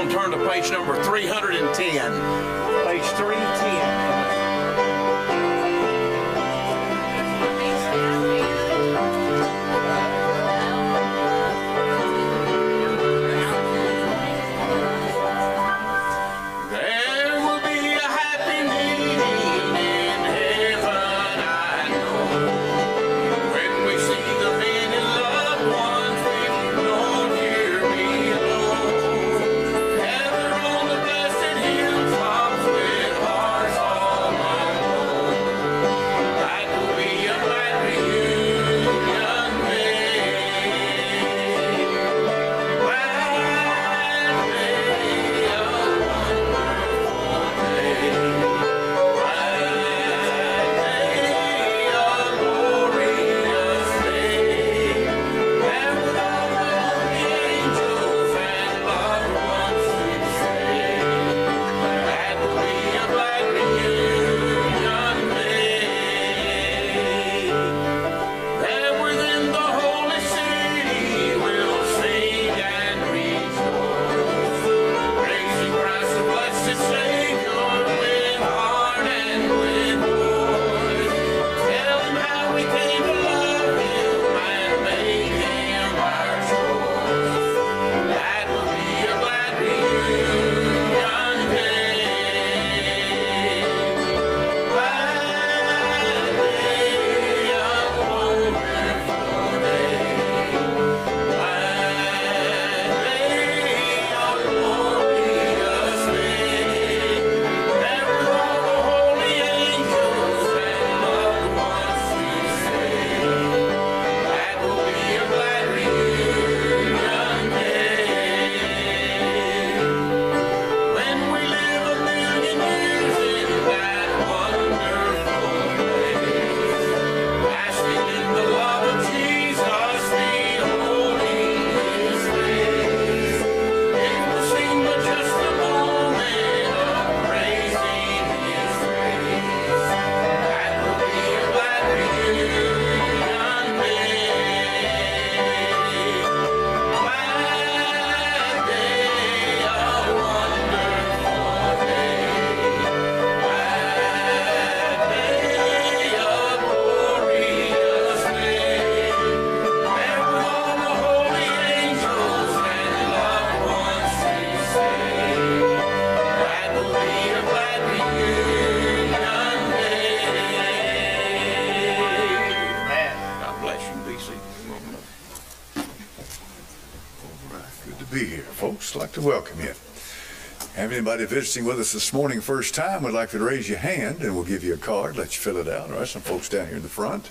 anybody 181.09 181.35
visiting 181.35 181.65
with 181.65 181.81
us 181.81 181.93
this 181.93 182.13
morning 182.13 182.39
first 182.39 182.75
time 182.75 183.03
would 183.03 183.15
like 183.15 183.31
to 183.31 183.39
raise 183.39 183.67
your 183.67 183.79
hand 183.79 184.21
and 184.21 184.35
we'll 184.35 184.45
give 184.45 184.63
you 184.63 184.75
a 184.75 184.77
card, 184.77 185.17
let 185.17 185.35
you 185.35 185.41
fill 185.41 185.57
it 185.57 185.67
out. 185.67 185.91
All 185.91 185.97
right, 185.97 186.07
some 186.07 186.21
folks 186.21 186.51
down 186.51 186.67
here 186.67 186.77
in 186.77 186.83
the 186.83 186.89
front. 186.89 187.31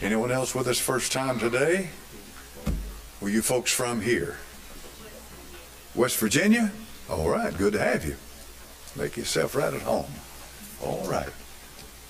Anyone 0.00 0.30
else 0.30 0.54
with 0.54 0.68
us 0.68 0.78
first 0.78 1.10
time 1.10 1.40
today? 1.40 1.88
Were 3.20 3.30
you 3.30 3.42
folks 3.42 3.72
from 3.72 4.00
here? 4.00 4.36
West 5.96 6.18
Virginia? 6.18 6.70
All 7.10 7.28
right, 7.28 7.52
good 7.58 7.72
to 7.72 7.80
have 7.80 8.04
you. 8.04 8.14
Make 8.94 9.16
yourself 9.16 9.56
right 9.56 9.74
at 9.74 9.82
home. 9.82 10.06
All 10.80 11.04
right. 11.08 11.30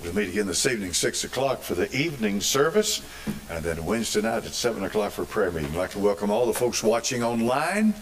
We'll 0.02 0.14
meet 0.14 0.28
again 0.28 0.46
this 0.46 0.66
evening, 0.66 0.92
6 0.92 1.24
o'clock 1.24 1.62
for 1.62 1.74
the 1.74 1.90
evening 1.96 2.42
service, 2.42 3.00
and 3.48 3.64
then 3.64 3.86
Wednesday 3.86 4.20
night 4.20 4.44
at 4.44 4.52
7 4.52 4.84
o'clock 4.84 5.12
for 5.12 5.24
prayer 5.24 5.50
meeting. 5.50 5.70
I'd 5.70 5.78
like 5.78 5.90
to 5.92 5.98
welcome 5.98 6.30
all 6.30 6.44
the 6.44 6.52
folks 6.52 6.82
watching 6.82 7.22
online, 7.22 7.94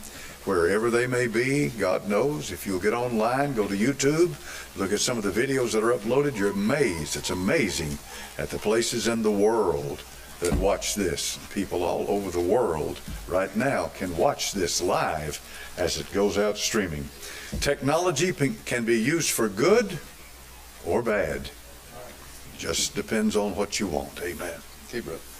wherever 0.44 0.90
they 0.90 1.06
may 1.06 1.26
be. 1.26 1.68
God 1.70 2.08
knows. 2.08 2.50
If 2.50 2.66
you'll 2.66 2.80
get 2.80 2.94
online, 2.94 3.54
go 3.54 3.66
to 3.66 3.76
YouTube, 3.76 4.34
look 4.76 4.92
at 4.92 5.00
some 5.00 5.18
of 5.18 5.24
the 5.24 5.30
videos 5.30 5.72
that 5.72 5.84
are 5.84 5.92
uploaded. 5.92 6.36
You're 6.36 6.52
amazed. 6.52 7.16
It's 7.16 7.30
amazing 7.30 7.98
at 8.38 8.50
the 8.50 8.58
places 8.58 9.08
in 9.08 9.22
the 9.22 9.30
world 9.30 10.02
that 10.40 10.54
watch 10.54 10.94
this. 10.94 11.38
People 11.52 11.84
all 11.84 12.06
over 12.08 12.30
the 12.30 12.40
world 12.40 13.00
right 13.28 13.54
now 13.56 13.90
can 13.94 14.16
watch 14.16 14.52
this 14.52 14.82
live 14.82 15.40
as 15.78 15.98
it 15.98 16.12
goes 16.12 16.36
out 16.36 16.58
streaming. 16.58 17.08
Technology 17.60 18.32
can 18.32 18.84
be 18.84 19.00
used 19.00 19.30
for 19.30 19.48
good 19.48 19.98
or 20.84 21.02
bad. 21.02 21.50
Just 22.58 22.94
depends 22.94 23.36
on 23.36 23.54
what 23.54 23.78
you 23.78 23.86
want. 23.86 24.20
Amen. 24.22 24.60
Okay, 24.88 25.00
brother. 25.00 25.31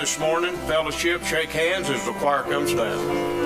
This 0.00 0.18
morning, 0.18 0.56
fellowship, 0.66 1.22
shake 1.24 1.50
hands 1.50 1.90
as 1.90 2.02
the 2.06 2.12
choir 2.12 2.42
comes 2.44 2.72
down. 2.72 3.39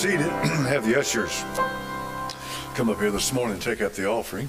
Seated. 0.00 0.20
Have 0.22 0.86
the 0.86 0.98
ushers 0.98 1.44
come 2.74 2.88
up 2.88 2.98
here 3.00 3.10
this 3.10 3.34
morning 3.34 3.52
and 3.52 3.62
take 3.62 3.82
up 3.82 3.92
the 3.92 4.06
offering. 4.08 4.48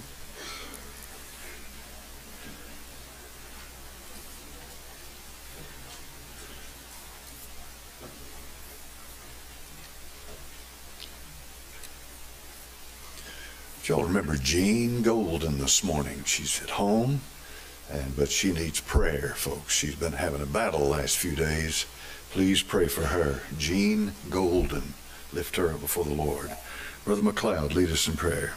Y'all 13.83 14.05
remember 14.05 14.37
Jean 14.37 15.01
Golden 15.01 15.57
this 15.57 15.83
morning? 15.83 16.23
She's 16.23 16.63
at 16.63 16.69
home, 16.69 17.19
and 17.91 18.15
but 18.15 18.31
she 18.31 18.53
needs 18.53 18.79
prayer, 18.79 19.33
folks. 19.35 19.73
She's 19.73 19.95
been 19.95 20.13
having 20.13 20.41
a 20.41 20.45
battle 20.45 20.79
the 20.79 20.85
last 20.85 21.17
few 21.17 21.35
days. 21.35 21.85
Please 22.29 22.63
pray 22.63 22.87
for 22.87 23.01
her. 23.01 23.41
Jean 23.57 24.13
Golden, 24.29 24.93
lift 25.33 25.55
her 25.55 25.71
up 25.71 25.81
before 25.81 26.05
the 26.05 26.13
Lord. 26.13 26.51
Brother 27.05 27.21
McLeod, 27.21 27.73
lead 27.73 27.89
us 27.89 28.07
in 28.07 28.15
prayer. 28.15 28.53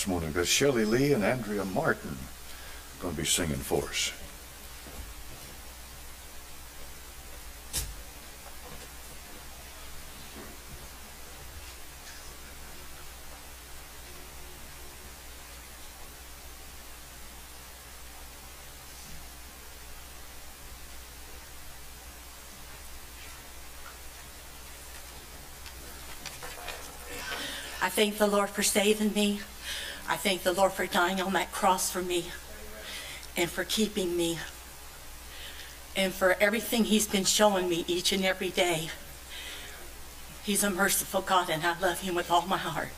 This 0.00 0.06
morning. 0.06 0.32
We've 0.32 0.48
Shelley 0.48 0.86
Lee 0.86 1.12
and 1.12 1.22
Andrea 1.22 1.62
Martin 1.62 2.12
are 2.12 3.02
going 3.02 3.14
to 3.14 3.20
be 3.20 3.26
singing 3.26 3.56
for 3.56 3.84
us. 3.84 4.12
I 27.82 27.90
thank 27.90 28.16
the 28.16 28.26
Lord 28.26 28.48
for 28.48 28.62
saving 28.62 29.12
me. 29.12 29.40
Thank 30.22 30.42
the 30.42 30.52
Lord 30.52 30.72
for 30.72 30.84
dying 30.84 31.18
on 31.22 31.32
that 31.32 31.50
cross 31.50 31.90
for 31.90 32.02
me 32.02 32.26
and 33.38 33.48
for 33.48 33.64
keeping 33.64 34.18
me 34.18 34.38
and 35.96 36.12
for 36.12 36.36
everything 36.38 36.84
He's 36.84 37.08
been 37.08 37.24
showing 37.24 37.70
me 37.70 37.86
each 37.88 38.12
and 38.12 38.22
every 38.22 38.50
day. 38.50 38.90
He's 40.44 40.62
a 40.62 40.68
merciful 40.68 41.22
God 41.22 41.48
and 41.48 41.64
I 41.64 41.78
love 41.80 42.02
Him 42.02 42.14
with 42.14 42.30
all 42.30 42.42
my 42.42 42.58
heart. 42.58 42.90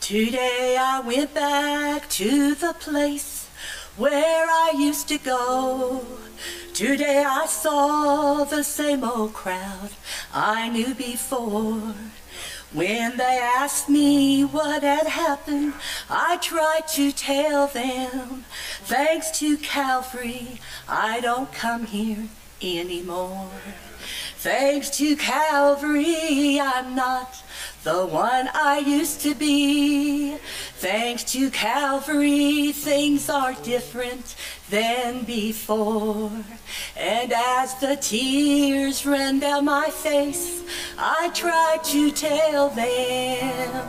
Today 0.00 0.76
I 0.76 0.98
went 1.06 1.34
back 1.34 2.08
to 2.10 2.56
the 2.56 2.74
place 2.80 3.46
where 3.96 4.46
I 4.50 4.74
used 4.76 5.06
to 5.10 5.18
go. 5.18 6.04
Today 6.74 7.22
I 7.24 7.46
saw 7.46 8.42
the 8.42 8.64
same 8.64 9.04
old 9.04 9.34
crowd 9.34 9.90
I 10.34 10.68
knew 10.68 10.96
before. 10.96 11.94
When 12.72 13.16
they 13.16 13.40
asked 13.56 13.88
me 13.88 14.42
what 14.42 14.82
had 14.82 15.06
happened, 15.06 15.72
I 16.10 16.36
tried 16.36 16.86
to 16.88 17.12
tell 17.12 17.66
them, 17.66 18.44
thanks 18.82 19.30
to 19.38 19.56
Calvary, 19.56 20.60
I 20.86 21.20
don't 21.20 21.50
come 21.50 21.86
here 21.86 22.28
anymore. 22.60 23.48
Thanks 24.40 24.90
to 24.98 25.16
Calvary, 25.16 26.60
I'm 26.60 26.94
not 26.94 27.42
the 27.82 28.06
one 28.06 28.48
I 28.54 28.78
used 28.78 29.20
to 29.22 29.34
be. 29.34 30.36
Thanks 30.76 31.24
to 31.32 31.50
Calvary, 31.50 32.70
things 32.70 33.28
are 33.28 33.54
different 33.64 34.36
than 34.70 35.24
before. 35.24 36.30
And 36.96 37.32
as 37.32 37.74
the 37.80 37.96
tears 37.96 39.04
ran 39.04 39.40
down 39.40 39.64
my 39.64 39.90
face, 39.90 40.62
I 40.96 41.30
tried 41.34 41.82
to 41.86 42.12
tell 42.12 42.68
them, 42.68 43.88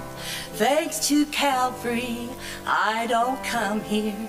thanks 0.54 1.08
to 1.10 1.28
Calvary, 1.28 2.28
I 2.66 3.06
don't 3.06 3.44
come 3.44 3.82
here 3.82 4.28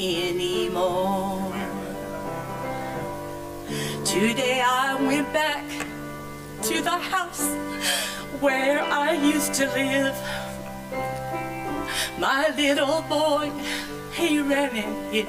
anymore. 0.00 1.89
Today 4.04 4.62
I 4.64 4.94
went 4.94 5.30
back 5.32 5.64
to 6.62 6.80
the 6.80 6.90
house 6.90 7.54
where 8.40 8.80
I 8.80 9.12
used 9.12 9.52
to 9.54 9.66
live. 9.66 10.16
My 12.18 12.48
little 12.56 13.02
boy, 13.02 13.52
he 14.12 14.40
ran 14.40 14.74
and 14.74 15.14
hid 15.14 15.28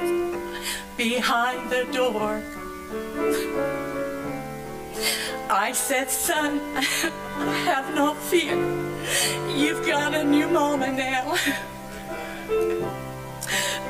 behind 0.95 1.69
the 1.69 1.83
door. 1.91 2.41
I 5.49 5.73
said, 5.73 6.09
son, 6.09 6.59
have 7.65 7.93
no 7.93 8.13
fear. 8.13 8.55
You've 9.49 9.85
got 9.85 10.15
a 10.15 10.23
new 10.23 10.47
mama 10.47 10.91
now. 10.93 11.35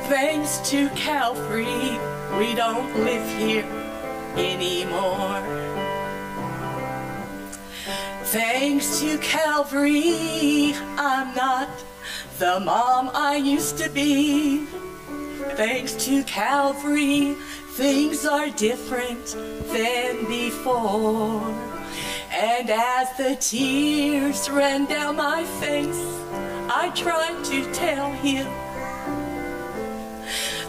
Thanks 0.10 0.58
to 0.72 0.90
Calvary, 0.90 2.00
we 2.38 2.56
don't 2.56 2.94
live 3.06 3.38
here 3.38 3.91
anymore. 4.38 5.42
Thanks 8.26 9.00
to 9.02 9.18
Calvary, 9.18 10.74
I'm 10.98 11.36
not 11.36 11.70
the 12.40 12.60
mom 12.60 13.12
I 13.14 13.36
used 13.36 13.78
to 13.80 13.90
be. 13.90 14.66
Thanks 15.56 15.94
to 16.06 16.24
Calvary, 16.24 17.36
things 17.72 18.26
are 18.26 18.50
different 18.50 19.26
than 19.74 20.26
before. 20.28 21.42
And 22.32 22.70
as 22.70 23.16
the 23.18 23.36
tears 23.36 24.50
ran 24.50 24.86
down 24.86 25.18
my 25.18 25.44
face, 25.60 26.02
I 26.74 26.90
tried 26.96 27.44
to 27.46 27.74
tell 27.74 28.12
him, 28.14 28.48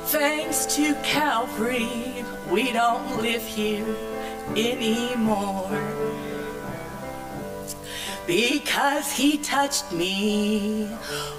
thanks 0.06 0.66
to 0.76 0.94
Calvary, 1.02 2.24
we 2.52 2.70
don't 2.70 3.22
live 3.22 3.42
here 3.42 3.96
anymore 4.54 5.70
because 8.26 9.10
he 9.10 9.38
touched 9.38 9.90
me. 9.90 10.86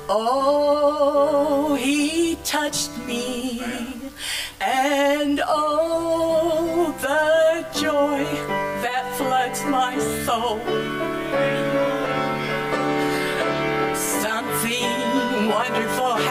Oh, 0.10 1.76
he 1.80 2.36
touched 2.44 2.98
me. 3.06 3.62
And 4.60 5.40
oh, 5.48 6.96
the 7.00 7.80
joy 7.80 8.24
that 8.82 9.06
floods 9.16 9.64
my 9.66 10.00
soul. 10.26 10.60
Something 13.96 15.50
wonderful 15.50 16.23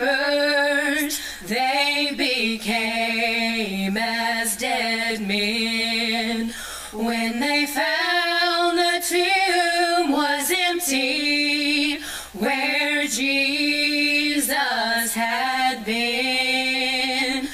keepers, 0.00 1.20
they 1.46 2.14
became 2.16 3.96
as 3.96 4.56
dead 4.56 5.20
men. 5.20 6.52
When 6.92 7.40
they 7.40 7.66
found 7.66 8.78
the 8.78 9.00
tomb 9.06 10.12
was 10.12 10.50
empty, 10.54 12.00
where 12.32 13.06
Jesus 13.06 15.14
had 15.14 15.84
been, 15.84 17.48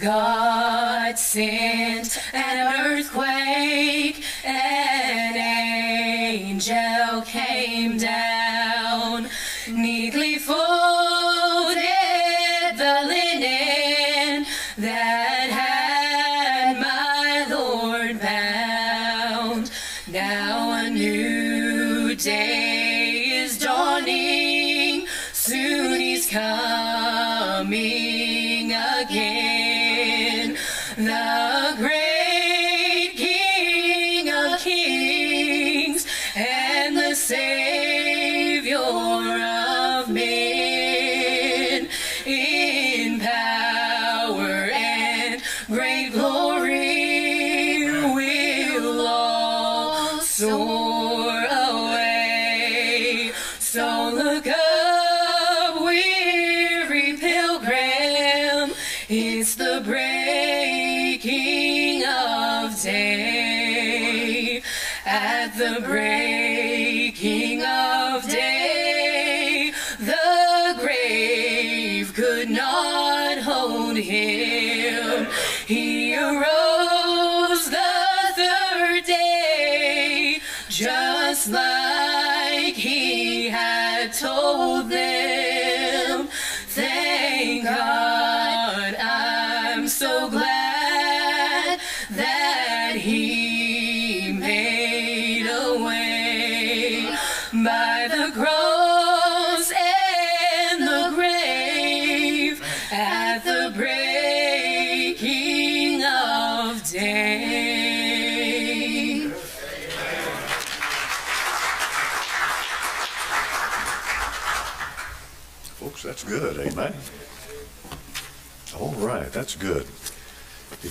God 0.00 1.18
sent 1.18 2.18
an 2.34 2.86
earthquake, 2.86 3.31
The 31.72 32.01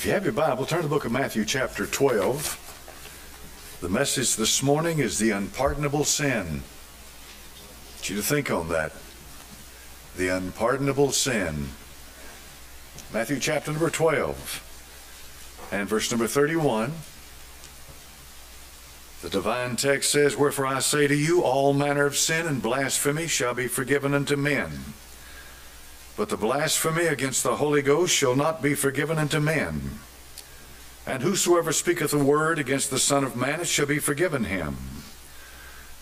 If 0.01 0.07
you 0.07 0.13
have 0.13 0.23
your 0.23 0.33
Bible, 0.33 0.65
turn 0.65 0.79
to 0.79 0.87
the 0.87 0.89
book 0.89 1.05
of 1.05 1.11
Matthew, 1.11 1.45
chapter 1.45 1.85
12. 1.85 3.77
The 3.81 3.87
message 3.89 4.35
this 4.35 4.63
morning 4.63 4.97
is 4.97 5.19
the 5.19 5.29
unpardonable 5.29 6.05
sin. 6.05 6.41
I 6.41 7.93
want 7.93 8.09
you 8.09 8.15
to 8.15 8.23
think 8.23 8.49
on 8.49 8.69
that. 8.69 8.93
The 10.17 10.29
unpardonable 10.29 11.11
sin. 11.11 11.67
Matthew 13.13 13.37
chapter 13.39 13.69
number 13.69 13.91
12 13.91 15.69
and 15.71 15.87
verse 15.87 16.09
number 16.09 16.25
31. 16.25 16.93
The 19.21 19.29
divine 19.29 19.75
text 19.75 20.09
says, 20.09 20.35
Wherefore 20.35 20.65
I 20.65 20.79
say 20.79 21.05
to 21.05 21.15
you, 21.15 21.43
all 21.43 21.73
manner 21.73 22.07
of 22.07 22.17
sin 22.17 22.47
and 22.47 22.59
blasphemy 22.59 23.27
shall 23.27 23.53
be 23.53 23.67
forgiven 23.67 24.15
unto 24.15 24.35
men. 24.35 24.95
But 26.17 26.29
the 26.29 26.37
blasphemy 26.37 27.05
against 27.05 27.43
the 27.43 27.55
Holy 27.55 27.81
Ghost 27.81 28.13
shall 28.13 28.35
not 28.35 28.61
be 28.61 28.73
forgiven 28.75 29.17
unto 29.17 29.39
men. 29.39 29.99
And 31.05 31.23
whosoever 31.23 31.71
speaketh 31.71 32.13
a 32.13 32.23
word 32.23 32.59
against 32.59 32.89
the 32.89 32.99
Son 32.99 33.23
of 33.23 33.35
Man, 33.35 33.61
it 33.61 33.67
shall 33.67 33.87
be 33.87 33.99
forgiven 33.99 34.43
him. 34.43 34.77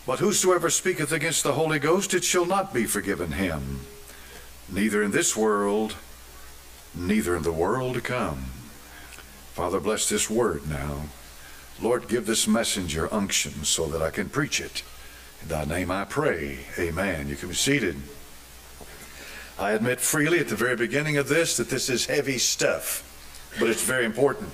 But 0.06 0.20
whosoever 0.20 0.70
speaketh 0.70 1.12
against 1.12 1.44
the 1.44 1.54
Holy 1.54 1.80
Ghost, 1.80 2.14
it 2.14 2.24
shall 2.24 2.46
not 2.46 2.74
be 2.74 2.86
forgiven 2.86 3.34
him. 3.34 3.82
Neither 4.68 5.02
in 5.04 5.12
this 5.12 5.38
world, 5.38 5.96
neither 6.96 7.36
in 7.36 7.44
the 7.44 7.52
world 7.52 7.96
to 7.96 8.02
come. 8.02 8.46
Father, 9.54 9.80
bless 9.80 10.10
this 10.10 10.30
word 10.30 10.68
now. 10.70 11.04
Lord, 11.82 12.08
give 12.08 12.26
this 12.26 12.48
messenger 12.48 13.08
unction 13.14 13.64
so 13.64 13.86
that 13.88 14.02
I 14.02 14.10
can 14.10 14.30
preach 14.30 14.60
it. 14.60 14.84
In 15.42 15.48
thy 15.48 15.66
name 15.66 15.92
I 15.92 16.06
pray. 16.06 16.60
Amen. 16.78 17.30
You 17.30 17.36
can 17.36 17.50
be 17.50 17.56
seated. 17.56 17.96
I 19.60 19.72
admit 19.74 20.00
freely 20.00 20.40
at 20.40 20.48
the 20.48 20.56
very 20.56 20.78
beginning 20.78 21.18
of 21.18 21.28
this 21.28 21.58
that 21.58 21.70
this 21.70 21.90
is 21.90 22.06
heavy 22.06 22.38
stuff, 22.38 23.04
but 23.60 23.70
it's 23.70 23.84
very 23.84 24.06
important. 24.06 24.50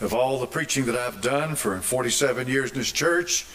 Of 0.00 0.14
all 0.14 0.38
the 0.38 0.46
preaching 0.46 0.84
that 0.86 0.94
I've 0.94 1.20
done 1.20 1.56
for 1.56 1.76
47 1.76 2.46
years 2.46 2.70
in 2.70 2.78
this 2.78 2.92
church, 2.92 3.48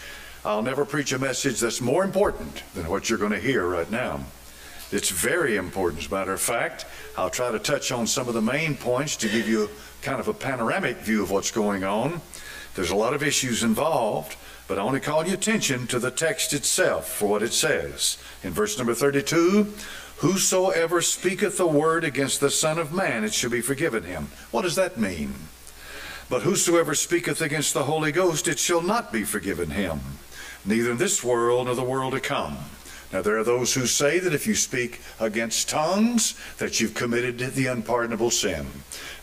I'll 0.44 0.62
never 0.62 0.84
preach 0.84 1.14
a 1.14 1.20
message 1.20 1.62
that's 1.62 1.80
more 1.80 2.04
important 2.04 2.64
than 2.74 2.90
what 2.90 3.10
you're 3.10 3.18
going 3.18 3.32
to 3.32 3.40
hear 3.40 3.66
right 3.66 3.90
now. 3.90 4.26
It's 4.92 5.10
very 5.10 5.56
important. 5.56 6.02
As 6.02 6.12
a 6.12 6.16
matter 6.16 6.34
of 6.34 6.42
fact, 6.42 6.86
I'll 7.18 7.30
try 7.30 7.50
to 7.50 7.60
touch 7.60 7.94
on 7.94 8.06
some 8.06 8.28
of 8.28 8.34
the 8.34 8.42
main 8.42 8.76
points 8.76 9.16
to 9.18 9.30
give 9.30 9.48
you 9.48 9.70
kind 10.02 10.20
of 10.20 10.28
a 10.28 10.34
panoramic 10.34 10.98
view 10.98 11.24
of 11.24 11.32
what's 11.32 11.50
going 11.50 11.86
on. 11.86 12.20
There's 12.76 12.92
a 12.92 12.96
lot 12.96 13.14
of 13.14 13.24
issues 13.24 13.64
involved, 13.64 14.36
but 14.68 14.78
I 14.78 14.82
only 14.82 15.00
call 15.00 15.26
your 15.26 15.36
attention 15.36 15.88
to 15.88 16.00
the 16.00 16.12
text 16.12 16.52
itself 16.52 17.08
for 17.08 17.30
what 17.30 17.42
it 17.42 17.54
says. 17.54 18.18
In 18.44 18.52
verse 18.52 18.78
number 18.78 18.94
32, 18.94 19.74
Whosoever 20.24 21.02
speaketh 21.02 21.60
a 21.60 21.68
word 21.68 22.06
against 22.06 22.40
the 22.40 22.50
Son 22.50 22.80
of 22.80 22.94
Man, 22.94 23.26
it 23.26 23.34
shall 23.34 23.50
be 23.50 23.60
forgiven 23.60 24.04
him. 24.04 24.30
What 24.52 24.62
does 24.62 24.76
that 24.76 24.98
mean? 24.98 25.34
But 26.30 26.44
whosoever 26.44 26.96
speaketh 26.96 27.42
against 27.42 27.74
the 27.74 27.84
Holy 27.84 28.14
Ghost, 28.14 28.48
it 28.48 28.58
shall 28.58 28.82
not 28.82 29.12
be 29.12 29.26
forgiven 29.26 29.72
him, 29.72 30.00
neither 30.64 30.92
in 30.92 30.98
this 30.98 31.26
world 31.26 31.66
nor 31.66 31.76
the 31.76 31.84
world 31.84 32.14
to 32.14 32.22
come. 32.22 32.56
Now 33.12 33.22
there 33.22 33.38
are 33.38 33.44
those 33.44 33.74
who 33.74 33.86
say 33.86 34.18
that 34.20 34.34
if 34.34 34.48
you 34.48 34.56
speak 34.56 35.02
against 35.20 35.68
tongues, 35.68 36.40
that 36.58 36.80
you've 36.80 36.96
committed 36.96 37.40
the 37.40 37.68
unpardonable 37.68 38.32
sin. 38.32 38.66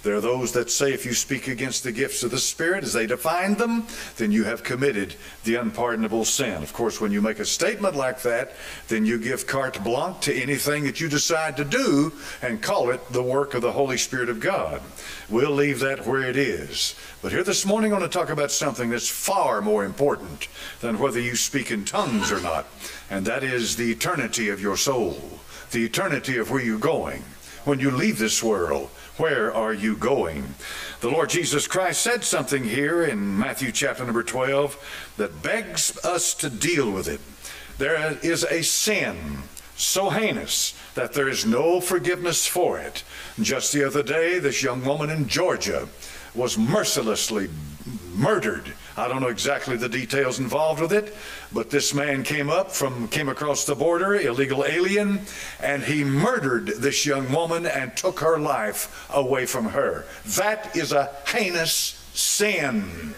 There 0.03 0.15
are 0.15 0.21
those 0.21 0.53
that 0.53 0.71
say 0.71 0.95
if 0.95 1.05
you 1.05 1.13
speak 1.13 1.47
against 1.47 1.85
the 1.85 1.93
gifts 1.93 2.23
of 2.23 2.31
the 2.31 2.39
Spirit 2.39 2.85
as 2.85 2.95
they 2.95 3.07
define 3.07 3.55
them, 3.55 3.87
then 4.17 4.33
you 4.33 4.45
have 4.45 4.63
committed 4.63 5.15
the 5.45 5.57
unpardonable 5.57 6.25
sin. 6.25 6.63
Of 6.63 6.73
course, 6.73 7.01
when 7.01 7.13
you 7.13 7.21
make 7.21 7.39
a 7.39 7.45
statement 7.45 7.95
like 7.95 8.23
that, 8.23 8.53
then 8.89 9.05
you 9.05 9.19
give 9.19 9.47
carte 9.47 9.83
blanche 9.85 10.25
to 10.25 10.35
anything 10.35 10.85
that 10.85 11.01
you 11.01 11.09
decide 11.09 11.57
to 11.59 11.65
do 11.65 12.13
and 12.41 12.63
call 12.63 12.91
it 12.91 13.13
the 13.13 13.23
work 13.23 13.53
of 13.53 13.61
the 13.61 13.73
Holy 13.73 13.99
Spirit 13.99 14.31
of 14.31 14.41
God. 14.41 14.81
We'll 15.29 15.51
leave 15.51 15.81
that 15.81 16.07
where 16.07 16.23
it 16.23 16.37
is. 16.37 16.95
But 17.21 17.33
here 17.33 17.45
this 17.45 17.67
morning, 17.67 17.93
I 17.93 17.99
want 17.99 18.11
to 18.11 18.19
talk 18.19 18.31
about 18.31 18.51
something 18.51 18.89
that's 18.89 19.09
far 19.09 19.61
more 19.61 19.85
important 19.85 20.49
than 20.81 20.99
whether 20.99 21.21
you 21.21 21.37
speak 21.37 21.71
in 21.71 21.85
tongues 21.85 22.33
or 22.33 22.41
not, 22.41 22.67
and 23.11 23.27
that 23.27 23.45
is 23.45 23.77
the 23.77 23.93
eternity 23.93 24.49
of 24.49 24.63
your 24.63 24.79
soul, 24.79 25.39
the 25.73 25.85
eternity 25.85 26.39
of 26.39 26.51
where 26.51 26.63
you're 26.63 26.79
going. 26.79 27.23
When 27.65 27.79
you 27.79 27.91
leave 27.91 28.19
this 28.19 28.43
world, 28.43 28.91
where 29.21 29.55
are 29.55 29.75
you 29.75 29.95
going? 29.97 30.55
The 31.01 31.11
Lord 31.11 31.29
Jesus 31.29 31.67
Christ 31.67 32.01
said 32.01 32.25
something 32.25 32.65
here 32.65 33.03
in 33.03 33.39
Matthew 33.39 33.71
chapter 33.71 34.03
number 34.03 34.23
12 34.23 35.13
that 35.19 35.43
begs 35.43 36.03
us 36.03 36.33
to 36.37 36.49
deal 36.49 36.91
with 36.91 37.07
it. 37.07 37.21
There 37.77 38.17
is 38.23 38.45
a 38.45 38.63
sin 38.63 39.41
so 39.77 40.09
heinous 40.09 40.73
that 40.95 41.13
there 41.13 41.29
is 41.29 41.45
no 41.45 41.83
forgiveness 41.83 42.47
for 42.47 42.79
it. 42.79 43.05
Just 43.39 43.75
the 43.75 43.85
other 43.87 44.03
day, 44.03 44.39
this 44.39 44.63
young 44.63 44.83
woman 44.87 45.11
in 45.11 45.29
Georgia 45.29 45.87
was 46.35 46.57
mercilessly 46.57 47.51
murdered. 48.15 48.73
I 49.01 49.09
don't 49.09 49.23
know 49.23 49.29
exactly 49.29 49.79
the 49.79 49.89
details 49.89 50.39
involved 50.39 50.83
with 50.83 50.93
it, 50.93 51.15
but 51.53 51.71
this 51.71 51.95
man 51.95 52.23
came 52.23 52.51
up 52.51 52.71
from, 52.71 53.09
came 53.09 53.31
across 53.31 53.65
the 53.65 53.75
border, 53.75 54.15
illegal 54.15 54.63
alien, 54.67 55.21
and 55.59 55.83
he 55.83 56.05
murdered 56.05 56.67
this 56.67 57.07
young 57.07 57.33
woman 57.33 57.65
and 57.65 57.97
took 57.97 58.21
her 58.21 58.39
life 58.39 59.09
away 59.09 59.47
from 59.47 59.65
her. 59.71 60.05
That 60.37 60.77
is 60.77 60.93
a 60.93 61.11
heinous 61.27 61.99
sin. 62.13 63.15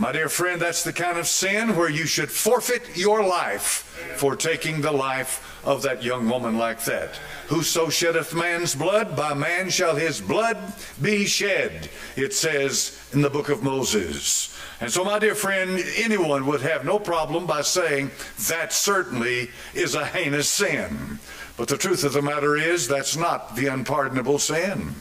My 0.00 0.12
dear 0.12 0.30
friend, 0.30 0.58
that's 0.58 0.82
the 0.82 0.94
kind 0.94 1.18
of 1.18 1.28
sin 1.28 1.76
where 1.76 1.90
you 1.90 2.06
should 2.06 2.30
forfeit 2.30 2.96
your 2.96 3.22
life 3.22 3.84
for 4.16 4.34
taking 4.34 4.80
the 4.80 4.90
life 4.90 5.60
of 5.62 5.82
that 5.82 6.02
young 6.02 6.26
woman 6.26 6.56
like 6.56 6.82
that. 6.84 7.16
Whoso 7.48 7.90
sheddeth 7.90 8.34
man's 8.34 8.74
blood, 8.74 9.14
by 9.14 9.34
man 9.34 9.68
shall 9.68 9.94
his 9.94 10.18
blood 10.18 10.56
be 11.02 11.26
shed, 11.26 11.90
it 12.16 12.32
says 12.32 12.98
in 13.12 13.20
the 13.20 13.28
book 13.28 13.50
of 13.50 13.62
Moses. 13.62 14.58
And 14.80 14.90
so, 14.90 15.04
my 15.04 15.18
dear 15.18 15.34
friend, 15.34 15.78
anyone 15.98 16.46
would 16.46 16.62
have 16.62 16.86
no 16.86 16.98
problem 16.98 17.44
by 17.44 17.60
saying 17.60 18.10
that 18.48 18.72
certainly 18.72 19.50
is 19.74 19.94
a 19.94 20.06
heinous 20.06 20.48
sin. 20.48 21.18
But 21.58 21.68
the 21.68 21.76
truth 21.76 22.04
of 22.04 22.14
the 22.14 22.22
matter 22.22 22.56
is, 22.56 22.88
that's 22.88 23.18
not 23.18 23.54
the 23.54 23.66
unpardonable 23.66 24.38
sin. 24.38 24.94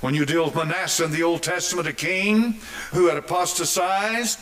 When 0.00 0.14
you 0.14 0.26
deal 0.26 0.44
with 0.44 0.54
Manasseh 0.54 1.04
in 1.04 1.12
the 1.12 1.22
Old 1.22 1.42
Testament, 1.42 1.88
a 1.88 1.92
king 1.92 2.60
who 2.92 3.06
had 3.06 3.16
apostatized, 3.16 4.38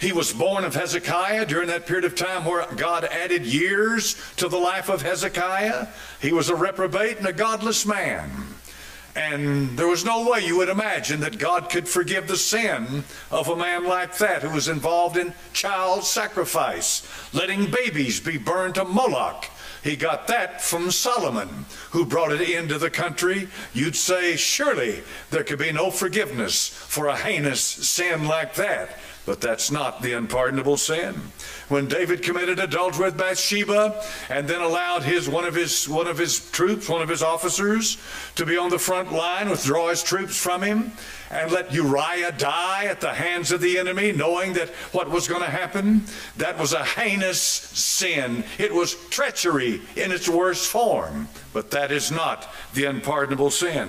he 0.00 0.12
was 0.12 0.32
born 0.32 0.64
of 0.64 0.74
Hezekiah 0.74 1.46
during 1.46 1.68
that 1.68 1.86
period 1.86 2.04
of 2.04 2.14
time 2.14 2.44
where 2.44 2.66
God 2.76 3.04
added 3.04 3.46
years 3.46 4.16
to 4.36 4.48
the 4.48 4.58
life 4.58 4.88
of 4.88 5.02
Hezekiah. 5.02 5.86
He 6.20 6.32
was 6.32 6.50
a 6.50 6.56
reprobate 6.56 7.18
and 7.18 7.26
a 7.26 7.32
godless 7.32 7.86
man. 7.86 8.30
And 9.16 9.78
there 9.78 9.86
was 9.86 10.04
no 10.04 10.28
way 10.28 10.44
you 10.44 10.56
would 10.56 10.68
imagine 10.68 11.20
that 11.20 11.38
God 11.38 11.70
could 11.70 11.88
forgive 11.88 12.26
the 12.26 12.36
sin 12.36 13.04
of 13.30 13.48
a 13.48 13.56
man 13.56 13.84
like 13.84 14.18
that 14.18 14.42
who 14.42 14.50
was 14.50 14.66
involved 14.66 15.16
in 15.16 15.32
child 15.52 16.02
sacrifice, 16.02 17.06
letting 17.32 17.70
babies 17.70 18.18
be 18.18 18.38
burned 18.38 18.74
to 18.74 18.84
Moloch. 18.84 19.46
He 19.84 19.96
got 19.96 20.28
that 20.28 20.62
from 20.62 20.90
Solomon, 20.90 21.66
who 21.90 22.06
brought 22.06 22.32
it 22.32 22.40
into 22.40 22.78
the 22.78 22.88
country. 22.88 23.48
You'd 23.74 23.94
say, 23.94 24.34
surely 24.34 25.02
there 25.30 25.44
could 25.44 25.58
be 25.58 25.72
no 25.72 25.90
forgiveness 25.90 26.68
for 26.68 27.08
a 27.08 27.16
heinous 27.16 27.60
sin 27.60 28.26
like 28.26 28.54
that. 28.54 28.98
But 29.26 29.42
that's 29.42 29.70
not 29.70 30.00
the 30.00 30.14
unpardonable 30.14 30.78
sin. 30.78 31.14
When 31.68 31.86
David 31.86 32.22
committed 32.22 32.58
adultery 32.58 33.06
with 33.06 33.18
Bathsheba 33.18 34.02
and 34.30 34.48
then 34.48 34.60
allowed 34.62 35.02
his 35.02 35.28
one 35.28 35.44
of 35.44 35.54
his 35.54 35.88
one 35.88 36.06
of 36.06 36.18
his 36.18 36.50
troops, 36.50 36.88
one 36.88 37.02
of 37.02 37.08
his 37.08 37.22
officers, 37.22 37.98
to 38.36 38.44
be 38.44 38.56
on 38.56 38.70
the 38.70 38.78
front 38.78 39.12
line, 39.12 39.48
withdraw 39.48 39.88
his 39.88 40.02
troops 40.02 40.36
from 40.36 40.62
him, 40.62 40.92
and 41.34 41.50
let 41.50 41.72
Uriah 41.72 42.32
die 42.32 42.84
at 42.84 43.00
the 43.00 43.12
hands 43.12 43.50
of 43.50 43.60
the 43.60 43.78
enemy, 43.78 44.12
knowing 44.12 44.52
that 44.54 44.70
what 44.92 45.10
was 45.10 45.28
going 45.28 45.42
to 45.42 45.50
happen, 45.50 46.04
that 46.36 46.58
was 46.58 46.72
a 46.72 46.84
heinous 46.84 47.40
sin. 47.40 48.44
It 48.58 48.72
was 48.72 48.94
treachery 49.10 49.82
in 49.96 50.12
its 50.12 50.28
worst 50.28 50.70
form. 50.70 51.28
But 51.54 51.70
that 51.70 51.92
is 51.92 52.10
not 52.10 52.52
the 52.74 52.86
unpardonable 52.86 53.50
sin. 53.50 53.88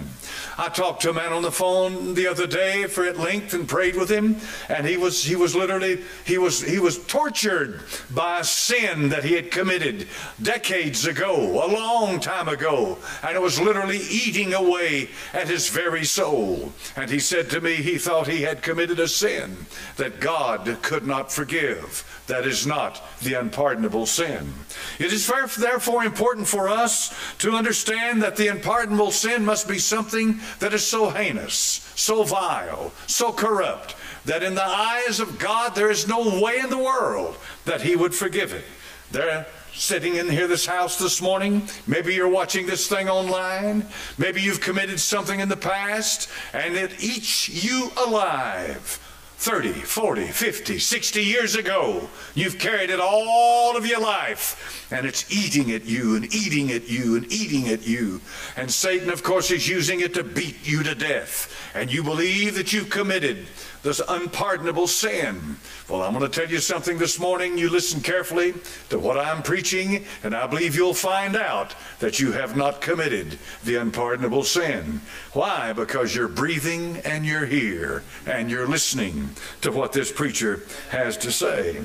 I 0.56 0.70
talked 0.70 1.02
to 1.02 1.10
a 1.10 1.14
man 1.14 1.34
on 1.34 1.42
the 1.42 1.52
phone 1.52 2.14
the 2.14 2.28
other 2.28 2.46
day 2.46 2.86
for 2.86 3.06
at 3.06 3.18
length 3.18 3.56
and 3.56 3.68
prayed 3.68 3.96
with 3.96 4.10
him, 4.10 4.38
and 4.70 4.86
he 4.86 4.98
was 4.98 5.24
he 5.24 5.36
was 5.36 5.56
literally 5.56 6.04
he 6.26 6.38
was 6.38 6.62
he 6.62 6.78
was 6.78 7.04
tortured 7.08 7.82
by 8.14 8.42
a 8.42 8.44
sin 8.44 9.10
that 9.10 9.24
he 9.24 9.34
had 9.34 9.50
committed 9.50 10.08
decades 10.44 11.08
ago, 11.08 11.66
a 11.66 11.68
long 11.74 12.20
time 12.20 12.48
ago, 12.48 13.00
and 13.24 13.36
it 13.36 13.42
was 13.42 13.60
literally 13.60 14.02
eating 14.12 14.54
away 14.54 15.10
at 15.34 15.48
his 15.48 15.68
very 15.68 16.06
soul. 16.06 16.72
And 16.96 17.10
he 17.10 17.20
said 17.20 17.35
to 17.44 17.62
me 17.62 17.76
he 17.76 17.98
thought 17.98 18.28
he 18.28 18.42
had 18.42 18.62
committed 18.62 19.00
a 19.00 19.08
sin 19.08 19.66
that 19.98 20.20
God 20.20 20.78
could 20.82 21.06
not 21.06 21.32
forgive. 21.32 22.04
That 22.28 22.46
is 22.46 22.66
not 22.66 23.02
the 23.22 23.36
unpardonable 23.36 24.06
sin. 24.06 24.54
It 24.98 25.14
is 25.14 25.28
therefore 25.58 26.04
important 26.04 26.48
for 26.48 26.68
us 26.68 27.14
to 27.40 27.52
understand 27.52 28.24
that 28.24 28.36
the 28.36 28.48
unpardonable 28.48 29.12
sin 29.12 29.46
must 29.46 29.68
be 29.68 29.78
something 29.78 30.40
that 30.60 30.74
is 30.74 30.86
so 30.86 31.10
heinous, 31.10 31.92
so 31.96 32.24
vile, 32.24 32.92
so 33.08 33.32
corrupt, 33.32 33.96
that 34.26 34.42
in 34.42 34.56
the 34.56 34.66
eyes 34.66 35.20
of 35.20 35.38
God 35.38 35.76
there 35.76 35.92
is 35.92 36.08
no 36.08 36.42
way 36.42 36.58
in 36.58 36.70
the 36.70 36.78
world 36.78 37.38
that 37.66 37.82
He 37.82 37.96
would 37.96 38.16
forgive 38.16 38.54
it. 38.54 38.66
There, 39.12 39.46
sitting 39.76 40.16
in 40.16 40.30
here 40.30 40.48
this 40.48 40.66
house 40.66 40.98
this 40.98 41.22
morning 41.22 41.62
maybe 41.86 42.14
you're 42.14 42.30
watching 42.30 42.66
this 42.66 42.88
thing 42.88 43.10
online 43.10 43.86
maybe 44.18 44.42
you've 44.42 44.62
committed 44.62 45.00
something 45.00 45.42
in 45.42 45.50
the 45.50 45.58
past 45.58 46.30
and 46.54 46.76
it 46.76 46.92
eats 47.04 47.50
you 47.50 47.92
alive 47.98 49.00
30, 49.38 49.74
40, 49.74 50.28
50, 50.28 50.80
60 50.80 51.22
years 51.22 51.56
ago. 51.56 52.08
You've 52.34 52.58
carried 52.58 52.90
it 52.90 53.02
all 53.02 53.76
of 53.76 53.86
your 53.86 54.00
life, 54.00 54.88
and 54.92 55.06
it's 55.06 55.30
eating 55.32 55.72
at 55.72 55.86
you 55.86 56.16
and 56.16 56.34
eating 56.34 56.72
at 56.72 56.90
you 56.90 57.18
and 57.18 57.32
eating 57.32 57.68
at 57.68 57.86
you. 57.86 58.22
And 58.56 58.72
Satan, 58.72 59.10
of 59.10 59.24
course, 59.24 59.52
is 59.52 59.68
using 59.68 60.00
it 60.00 60.14
to 60.14 60.24
beat 60.24 60.56
you 60.64 60.84
to 60.84 60.96
death. 60.96 61.54
And 61.76 61.94
you 61.94 62.02
believe 62.02 62.56
that 62.56 62.72
you've 62.72 62.90
committed 62.90 63.46
this 63.86 64.02
unpardonable 64.10 64.88
sin. 64.88 65.58
Well, 65.88 66.02
I'm 66.02 66.18
going 66.18 66.30
to 66.30 66.40
tell 66.40 66.50
you 66.50 66.58
something 66.58 66.98
this 66.98 67.20
morning. 67.20 67.56
You 67.56 67.70
listen 67.70 68.02
carefully 68.02 68.56
to 68.90 68.98
what 68.98 69.16
I'm 69.16 69.44
preaching, 69.44 70.04
and 70.24 70.36
I 70.36 70.48
believe 70.48 70.76
you'll 70.76 70.96
find 70.96 71.36
out 71.36 71.76
that 72.00 72.20
you 72.20 72.32
have 72.32 72.58
not 72.58 72.82
committed 72.82 73.38
the 73.64 73.76
unpardonable 73.76 74.44
sin. 74.44 75.02
Why? 75.34 75.72
Because 75.72 76.16
you're 76.16 76.28
breathing 76.28 76.98
and 77.06 77.28
you're 77.28 77.46
here 77.46 78.02
and 78.26 78.50
you're 78.50 78.68
listening 78.68 79.30
to 79.62 79.72
what 79.72 79.94
this 79.94 80.12
preacher 80.12 80.64
has 80.90 81.16
to 81.18 81.32
say. 81.32 81.80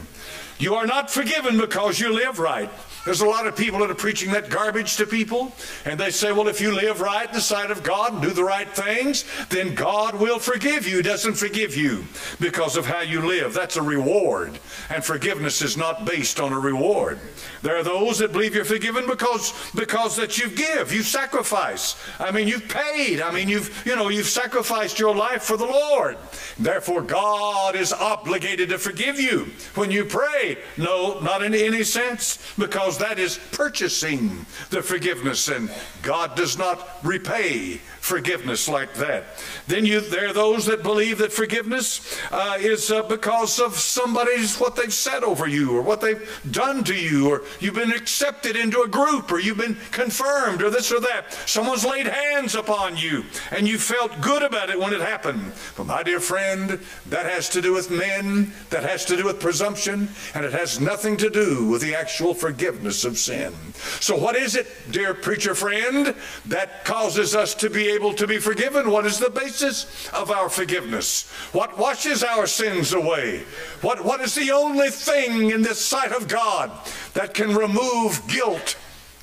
You 0.59 0.77
are 0.77 0.87
not 0.87 1.11
forgiven 1.11 1.59
because 1.59 2.01
you 2.01 2.15
live 2.15 2.39
right. 2.39 2.71
There's 3.05 3.23
a 3.23 3.27
lot 3.27 3.47
of 3.47 3.57
people 3.57 3.81
that 3.81 3.91
are 3.91 3.95
preaching 3.95 4.31
that 4.33 4.51
garbage 4.51 4.97
to 4.97 5.07
people, 5.07 5.53
and 5.85 5.99
they 5.99 6.11
say, 6.11 6.33
well, 6.33 6.49
if 6.49 6.61
you 6.61 6.75
live 6.75 7.01
right 7.01 7.27
in 7.27 7.35
the 7.35 7.41
sight 7.41 7.71
of 7.71 7.83
God 7.83 8.13
and 8.13 8.23
do 8.23 8.31
the 8.31 8.45
right 8.45 8.69
things, 8.69 9.25
then 9.49 9.75
God 9.75 10.21
will 10.21 10.39
forgive 10.39 10.87
you. 10.87 10.97
He 10.97 11.03
doesn't 11.03 11.35
forgive 11.35 11.77
you 11.77 12.05
because 12.41 12.77
of 12.77 12.85
how 12.85 13.01
you 13.01 13.27
live. 13.27 13.55
That's 13.55 13.77
a 13.77 13.83
reward, 13.83 14.59
and 14.91 15.03
forgiveness 15.03 15.63
is 15.63 15.77
not 15.77 16.05
based 16.05 16.41
on 16.41 16.53
a 16.53 16.59
reward. 16.59 17.19
There 17.63 17.77
are 17.77 17.83
those 17.83 18.19
that 18.19 18.33
believe 18.33 18.55
you're 18.55 18.65
forgiven 18.65 19.07
because 19.07 19.53
because 19.75 20.17
that 20.17 20.39
you 20.39 20.49
give, 20.49 20.93
you 20.93 21.03
sacrifice. 21.03 21.97
I 22.19 22.31
mean, 22.31 22.49
you've 22.49 22.69
paid. 22.69 23.21
I 23.21 23.33
mean, 23.33 23.49
you've 23.49 23.83
you 23.87 23.97
know 23.97 24.09
you've 24.09 24.27
sacrificed 24.27 24.99
your 24.99 25.15
life 25.15 25.43
for 25.43 25.57
the 25.57 25.67
Lord. 25.67 26.17
Therefore, 26.59 27.03
God 27.03 27.77
is 27.77 27.93
obligated 27.93 28.71
to 28.71 28.79
forgive 28.79 29.21
you 29.21 29.51
when 29.75 29.91
you 29.91 30.05
pray. 30.05 30.59
No, 30.77 31.21
not 31.21 31.43
in 31.43 31.55
any 31.55 31.85
sense, 31.85 32.39
because 32.59 32.90
that 32.99 33.19
is 33.19 33.39
purchasing 33.53 34.47
the 34.71 34.83
forgiveness, 34.83 35.49
and 35.49 35.71
God 36.03 36.35
does 36.37 36.59
not 36.59 36.89
repay 37.03 37.81
forgiveness 38.01 38.69
like 38.69 38.95
that. 38.95 39.25
Then 39.69 39.85
you, 39.85 40.01
there 40.01 40.29
are 40.29 40.33
those 40.33 40.67
that 40.67 40.83
believe 40.83 41.19
that 41.19 41.33
forgiveness 41.33 42.19
uh, 42.33 42.57
is 42.59 42.91
uh, 42.91 43.03
because 43.03 43.61
of 43.61 43.77
somebody's 43.77 44.59
what 44.59 44.75
they've 44.75 44.93
said 44.93 45.23
over 45.23 45.47
you, 45.47 45.77
or 45.77 45.83
what 45.83 46.01
they've 46.01 46.29
done 46.51 46.83
to 46.85 46.95
you, 46.95 47.29
or 47.29 47.43
you've 47.61 47.75
been 47.75 47.93
accepted 47.93 48.57
into 48.57 48.81
a 48.81 48.89
group, 48.89 49.31
or 49.31 49.39
you've 49.39 49.59
been 49.59 49.77
confirmed, 49.93 50.63
or 50.63 50.71
this 50.71 50.91
or 50.91 51.01
that. 51.01 51.33
Someone's 51.47 51.85
laid 51.85 52.07
hands 52.07 52.55
upon 52.55 52.97
you, 52.97 53.23
and 53.51 53.69
you 53.69 53.79
felt 53.79 54.21
good 54.21 54.43
about 54.43 54.71
it 54.71 54.79
when 54.79 54.93
it 54.93 55.01
happened. 55.01 55.53
But 55.77 55.87
my 55.87 56.03
dear 56.03 56.21
friend, 56.21 56.81
that 57.09 57.27
has 57.27 57.49
to 57.51 57.63
do 57.63 57.75
with 57.75 57.91
men, 57.91 58.53
that 58.71 58.83
has 58.83 59.05
to 59.07 59.17
do 59.17 59.27
with 59.27 59.41
presumption, 59.41 60.09
and 60.35 60.45
it 60.45 60.53
has 60.53 60.81
nothing 60.81 61.17
to 61.19 61.31
do 61.31 61.69
with 61.69 61.83
the 61.83 61.95
actual 61.95 62.35
forgiveness 62.35 63.05
of 63.05 63.19
sin. 63.19 63.53
So, 64.01 64.17
what 64.17 64.37
is 64.37 64.57
it, 64.57 64.67
dear 64.91 65.15
preacher 65.15 65.55
friend, 65.55 66.15
that 66.47 66.85
causes 66.85 67.35
us 67.35 67.55
to 67.57 67.69
be 67.69 67.90
able 67.91 68.15
to 68.15 68.27
be 68.27 68.39
forgiven? 68.39 68.91
What 68.91 69.07
is 69.07 69.19
the 69.19 69.31
basis 69.31 70.09
of 70.11 70.31
our 70.31 70.49
forgiveness? 70.49 71.31
What 71.53 71.79
washes 71.79 72.23
our 72.23 72.47
sins 72.47 72.93
away? 72.93 73.45
What, 73.83 74.05
what 74.05 74.21
is 74.21 74.35
the 74.35 74.51
only 74.51 74.91
thing 74.91 75.51
in 75.51 75.63
this 75.63 75.85
sight 75.85 76.13
of 76.13 76.29
God 76.29 76.71
that 77.15 77.35
can 77.35 77.55
remove 77.55 78.27
guilt, 78.29 78.77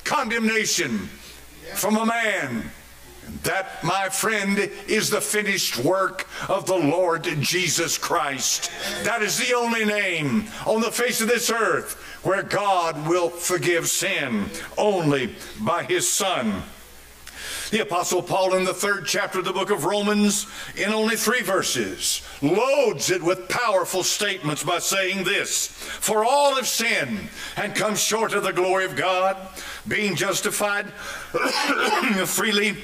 condemnation 0.04 1.08
from 1.74 1.96
a 1.96 2.06
man? 2.06 2.70
That, 3.42 3.84
my 3.84 4.08
friend, 4.08 4.58
is 4.86 5.10
the 5.10 5.20
finished 5.20 5.78
work 5.78 6.26
of 6.48 6.64
the 6.64 6.78
Lord 6.78 7.24
Jesus 7.40 7.98
Christ. 7.98 8.70
That 9.04 9.22
is 9.22 9.38
the 9.38 9.54
only 9.54 9.84
name 9.84 10.46
on 10.66 10.80
the 10.80 10.90
face 10.90 11.20
of 11.20 11.28
this 11.28 11.50
earth 11.50 11.94
where 12.22 12.42
God 12.42 13.06
will 13.06 13.28
forgive 13.28 13.88
sin 13.88 14.46
only 14.76 15.34
by 15.60 15.84
his 15.84 16.08
Son. 16.08 16.62
The 17.70 17.82
Apostle 17.82 18.22
Paul, 18.22 18.54
in 18.54 18.64
the 18.64 18.72
third 18.72 19.04
chapter 19.06 19.40
of 19.40 19.44
the 19.44 19.52
book 19.52 19.70
of 19.70 19.84
Romans, 19.84 20.46
in 20.76 20.90
only 20.90 21.16
three 21.16 21.42
verses, 21.42 22.22
loads 22.40 23.10
it 23.10 23.22
with 23.22 23.48
powerful 23.50 24.02
statements 24.02 24.62
by 24.62 24.78
saying 24.78 25.24
this 25.24 25.66
For 25.66 26.24
all 26.24 26.56
have 26.56 26.66
sinned 26.66 27.28
and 27.56 27.74
come 27.74 27.94
short 27.94 28.32
of 28.32 28.42
the 28.42 28.54
glory 28.54 28.86
of 28.86 28.96
God, 28.96 29.36
being 29.86 30.16
justified 30.16 30.86
freely 32.26 32.78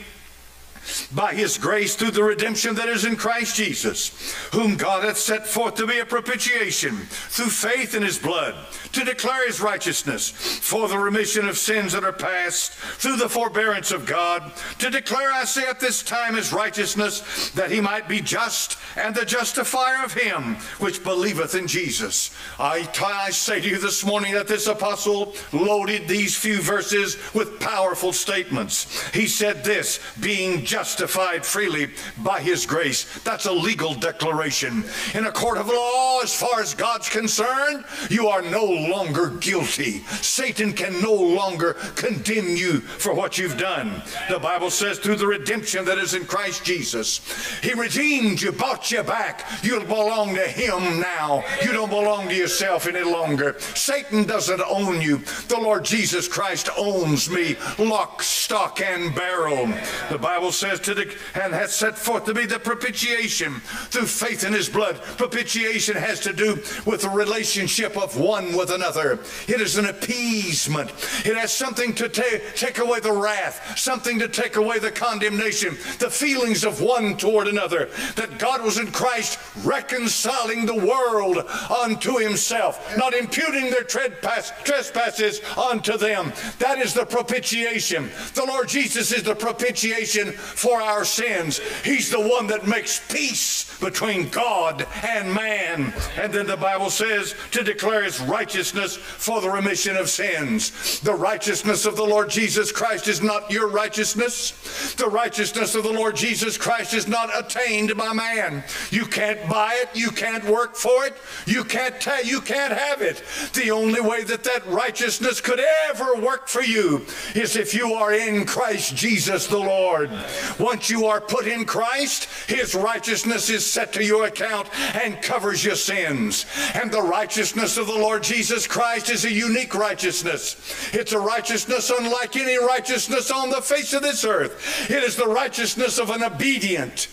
by 1.15 1.35
his 1.35 1.59
grace 1.59 1.94
through 1.94 2.11
the 2.11 2.23
redemption 2.23 2.74
that 2.74 2.89
is 2.89 3.05
in 3.05 3.16
Christ 3.16 3.56
Jesus, 3.56 4.35
whom 4.52 4.77
God 4.77 5.05
hath 5.05 5.19
set 5.19 5.47
forth 5.47 5.74
to 5.77 5.86
be 5.86 5.98
a 5.98 6.06
propitiation 6.06 6.97
through 6.97 7.51
faith 7.51 7.94
in 7.94 8.02
his 8.02 8.19
blood, 8.19 8.55
to 8.93 9.05
declare 9.05 9.47
his 9.47 9.61
righteousness 9.61 10.31
for 10.31 10.89
the 10.89 10.98
remission 10.98 11.48
of 11.48 11.59
sins 11.59 11.93
that 11.93 12.05
are 12.05 12.12
past 12.12 12.73
through 12.73 13.16
the 13.16 13.28
forbearance 13.28 13.90
of 13.90 14.06
God, 14.06 14.52
to 14.78 14.90
declare, 14.90 15.32
I 15.32 15.44
say, 15.44 15.66
at 15.66 15.81
this 15.81 16.02
time 16.02 16.35
his 16.35 16.52
righteousness, 16.52 17.51
that 17.51 17.70
he 17.70 17.81
might 17.81 18.09
be 18.09 18.20
just 18.20 18.78
and 18.97 19.15
the 19.15 19.24
justifier 19.24 20.05
of 20.05 20.15
him 20.15 20.55
which 20.78 21.02
believeth 21.02 21.55
in 21.55 21.66
Jesus. 21.66 22.36
I, 22.59 22.89
I 23.05 23.31
say 23.31 23.61
to 23.61 23.69
you 23.69 23.78
this 23.78 24.05
morning 24.05 24.35
that 24.35 24.47
this 24.47 24.66
apostle 24.66 25.35
loaded 25.52 26.06
these 26.06 26.36
few 26.36 26.61
verses 26.61 27.16
with 27.35 27.61
powerful 27.61 28.12
statements. 28.12 29.09
He 29.11 29.27
said 29.27 29.65
this, 29.65 30.01
being 30.20 30.65
justified 30.75 31.47
freely 31.47 31.89
by 32.25 32.41
his 32.41 32.67
grace. 32.67 33.21
That's 33.21 33.47
a 33.47 33.53
legal 33.53 33.95
declaration. 33.95 34.83
In 35.15 35.27
a 35.27 35.31
court 35.31 35.57
of 35.57 35.69
law, 35.69 36.19
as 36.21 36.35
far 36.35 36.61
as 36.61 36.75
God's 36.75 37.09
concerned, 37.09 37.85
you 38.11 38.27
are 38.27 38.43
no 38.43 38.65
longer 38.65 39.31
guilty. 39.39 40.01
Satan 40.21 40.73
can 40.73 41.01
no 41.01 41.15
longer 41.15 41.75
condemn 41.95 42.57
you 42.57 42.81
for 42.81 43.15
what 43.15 43.39
you've 43.39 43.57
done. 43.57 44.03
The 44.29 44.41
Bible 44.41 44.69
says 44.69 44.99
through 44.99 45.15
the 45.15 45.29
redemption 45.29 45.85
that 45.85 45.99
is 45.99 46.15
in 46.15 46.27
Christ 46.27 46.65
Jesus, 46.65 47.21
he 47.63 47.73
redeemed 47.73 48.43
you, 48.43 48.51
bought 48.51 48.91
you 48.91 49.05
back. 49.05 49.47
You 49.63 49.79
belong 49.79 50.35
to 50.35 50.49
him 50.49 50.99
now. 50.99 51.45
You 51.63 51.73
don't 51.73 51.89
belong 51.89 52.27
to 52.27 52.35
yourself 52.35 52.89
any 52.89 53.05
longer. 53.05 53.55
Satan 53.61 54.25
doesn't 54.25 54.63
own 54.69 55.01
you. 55.01 55.19
The 55.47 55.61
Lord 55.61 55.85
Jesus 55.85 56.27
Christ 56.27 56.69
owns 56.77 57.31
me, 57.31 57.55
lock, 57.79 58.25
stock, 58.25 58.81
and 58.81 59.15
barrel. 59.15 59.69
The 60.11 60.19
Bible 60.19 60.51
says 60.51 60.64
to 60.65 60.95
the 60.95 61.15
and 61.35 61.53
hath 61.53 61.70
set 61.70 61.97
forth 61.97 62.24
to 62.24 62.35
be 62.35 62.47
the 62.47 62.59
propitiation 62.59 63.61
through 63.91 64.07
faith 64.07 64.45
in 64.45 64.53
his 64.53 64.69
blood. 64.69 64.97
Propitiation 65.16 65.97
has 65.97 66.20
to 66.20 66.32
do 66.32 66.55
with 66.86 67.03
the 67.03 67.11
relationship 67.11 67.97
of 67.97 68.16
one 68.16 68.57
with 68.57 68.70
another. 68.70 69.19
It 69.47 69.61
is 69.61 69.77
an 69.77 69.86
appeasement. 69.86 70.91
It 71.24 71.36
has 71.36 71.53
something 71.53 71.95
to 71.95 72.09
ta- 72.09 72.41
take 72.55 72.78
away 72.78 73.01
the 73.01 73.12
wrath, 73.12 73.78
something 73.78 74.19
to 74.20 74.28
take 74.28 74.57
away 74.57 74.78
the 74.78 74.91
condemnation, 74.91 75.77
the 75.99 76.11
feelings 76.11 76.65
of 76.65 76.81
one 76.81 77.16
toward 77.16 77.49
another. 77.49 77.91
That 78.16 78.39
God 78.39 78.62
was 78.62 78.78
in 78.78 78.91
Christ 78.91 79.39
reconciling 79.65 80.66
the 80.66 80.74
world 80.74 81.39
unto 81.82 82.19
himself, 82.19 82.97
not 82.97 83.15
imputing 83.15 83.70
their 83.70 83.85
trespass- 83.85 84.53
trespasses 84.65 85.41
unto 85.57 85.99
them. 85.99 86.32
That 86.59 86.78
is 86.78 86.95
the 86.95 87.05
propitiation. 87.05 88.11
The 88.35 88.45
Lord 88.45 88.69
Jesus 88.69 89.12
is 89.12 89.23
the 89.23 89.35
propitiation 89.35 90.32
for 90.55 90.81
our 90.81 91.05
sins. 91.05 91.59
He's 91.85 92.11
the 92.11 92.21
one 92.21 92.47
that 92.49 92.67
makes 92.67 93.01
peace 93.13 93.79
between 93.81 94.29
God 94.29 94.87
and 95.03 95.33
man. 95.33 95.93
And 96.17 96.33
then 96.33 96.47
the 96.47 96.57
Bible 96.57 96.91
says 96.91 97.35
to 97.51 97.63
declare 97.63 98.05
his 98.05 98.21
righteousness 98.21 98.97
for 98.97 99.41
the 99.41 99.51
remission 99.51 99.97
of 99.97 100.09
sins. 100.09 101.01
The 101.01 101.15
righteousness 101.15 101.85
of 101.87 101.97
the 101.97 102.05
Lord 102.05 102.31
Jesus 102.31 102.73
Christ 102.73 103.09
is 103.09 103.23
not 103.23 103.51
your 103.51 103.69
righteousness. 103.69 104.95
The 104.95 105.09
righteousness 105.09 105.75
of 105.75 105.85
the 105.85 105.93
Lord 105.93 106.17
Jesus 106.17 106.57
Christ 106.57 106.95
is 106.95 107.09
not 107.09 107.31
attained 107.37 107.97
by 107.97 108.13
man. 108.13 108.65
You 108.91 109.07
can't 109.07 109.49
buy 109.49 109.79
it. 109.83 109.91
You 109.95 110.11
can't 110.11 110.45
work 110.45 110.77
for 110.77 111.05
it. 111.05 111.15
You 111.47 111.65
can't 111.65 112.01
ta- 112.01 112.21
you 112.25 112.41
can't 112.41 112.73
have 112.73 113.03
it. 113.03 113.23
The 113.55 113.71
only 113.71 114.01
way 114.01 114.25
that 114.25 114.45
that 114.45 114.67
righteousness 114.67 115.41
could 115.41 115.61
ever 115.89 116.17
work 116.17 116.49
for 116.49 116.63
you 116.63 117.07
is 117.35 117.57
if 117.57 117.75
you 117.75 117.95
are 117.95 118.13
in 118.13 118.47
Christ 118.47 118.97
Jesus 118.97 119.47
the 119.47 119.59
Lord. 119.59 120.11
Once 120.59 120.91
you 120.91 121.07
are 121.07 121.21
put 121.21 121.47
in 121.47 121.65
Christ, 121.65 122.29
his 122.49 122.75
righteousness 122.75 123.51
is 123.51 123.65
set 123.65 123.93
to 123.95 124.05
your 124.05 124.27
account 124.27 124.69
and 124.97 125.23
covers 125.23 125.65
your 125.65 125.77
sins. 125.77 126.47
And 126.75 126.91
the 126.91 127.03
righteousness 127.03 127.77
of 127.77 127.87
the 127.87 127.93
Lord 127.93 128.23
Jesus 128.23 128.66
Christ 128.66 129.11
is 129.11 129.25
a 129.25 129.33
unique 129.33 129.75
righteousness. 129.75 130.91
It's 130.93 131.12
a 131.12 131.19
righteousness 131.19 131.91
unlike 131.91 132.37
any 132.37 132.59
righteousness 132.59 133.31
on 133.31 133.51
the 133.51 133.62
face 133.62 133.93
of 133.93 134.03
this 134.03 134.25
earth. 134.25 134.91
It 134.91 135.03
is 135.03 135.16
the 135.16 135.29
righteousness 135.29 135.99
of 135.99 136.11
an 136.11 136.23
obedient 136.23 137.09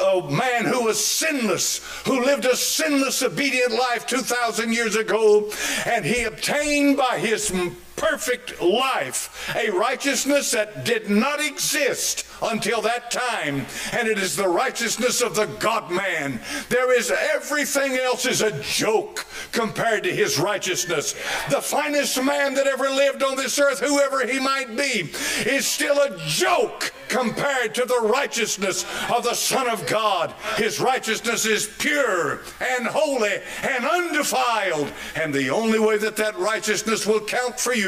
a 0.00 0.28
man 0.28 0.64
who 0.64 0.84
was 0.84 1.04
sinless, 1.04 1.78
who 2.04 2.24
lived 2.24 2.44
a 2.44 2.56
sinless, 2.56 3.22
obedient 3.22 3.72
life 3.72 4.06
2,000 4.06 4.72
years 4.72 4.96
ago, 4.96 5.50
and 5.86 6.04
he 6.04 6.24
obtained 6.24 6.96
by 6.96 7.18
his 7.18 7.52
perfect 7.96 8.60
life 8.60 9.52
a 9.56 9.70
righteousness 9.70 10.50
that 10.52 10.84
did 10.84 11.10
not 11.10 11.40
exist 11.40 12.26
until 12.42 12.82
that 12.82 13.10
time, 13.10 13.66
and 13.92 14.08
it 14.08 14.18
is 14.18 14.36
the 14.36 14.48
righteousness 14.48 15.20
of 15.20 15.34
the 15.34 15.46
God 15.46 15.90
man. 15.90 16.40
There 16.68 16.96
is 16.96 17.10
everything 17.10 17.92
else 17.92 18.26
is 18.26 18.42
a 18.42 18.60
joke 18.62 19.26
compared 19.52 20.04
to 20.04 20.14
his 20.14 20.38
righteousness. 20.38 21.14
The 21.50 21.60
finest 21.60 22.22
man 22.22 22.54
that 22.54 22.66
ever 22.66 22.88
lived 22.90 23.22
on 23.22 23.36
this 23.36 23.58
earth, 23.58 23.80
whoever 23.80 24.26
he 24.26 24.40
might 24.40 24.76
be, 24.76 25.10
is 25.46 25.66
still 25.66 26.00
a 26.00 26.18
joke 26.26 26.92
compared 27.08 27.74
to 27.74 27.84
the 27.84 28.00
righteousness 28.00 28.84
of 29.14 29.22
the 29.22 29.34
Son 29.34 29.68
of 29.68 29.86
God. 29.86 30.34
His 30.56 30.80
righteousness 30.80 31.44
is 31.44 31.66
pure 31.78 32.40
and 32.60 32.86
holy 32.86 33.38
and 33.62 33.84
undefiled. 33.84 34.90
And 35.14 35.32
the 35.32 35.50
only 35.50 35.78
way 35.78 35.98
that 35.98 36.16
that 36.16 36.38
righteousness 36.38 37.06
will 37.06 37.20
count 37.20 37.60
for 37.60 37.74
you 37.74 37.81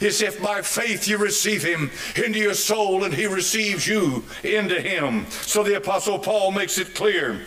is 0.00 0.22
if 0.22 0.42
by 0.42 0.62
faith 0.62 1.08
you 1.08 1.18
receive 1.18 1.62
him 1.62 1.90
into 2.16 2.38
your 2.38 2.54
soul 2.54 3.04
and 3.04 3.14
he 3.14 3.26
receives 3.26 3.86
you 3.86 4.24
into 4.42 4.80
him. 4.80 5.26
So 5.30 5.62
the 5.62 5.76
Apostle 5.76 6.18
Paul 6.18 6.52
makes 6.52 6.78
it 6.78 6.94
clear 6.94 7.40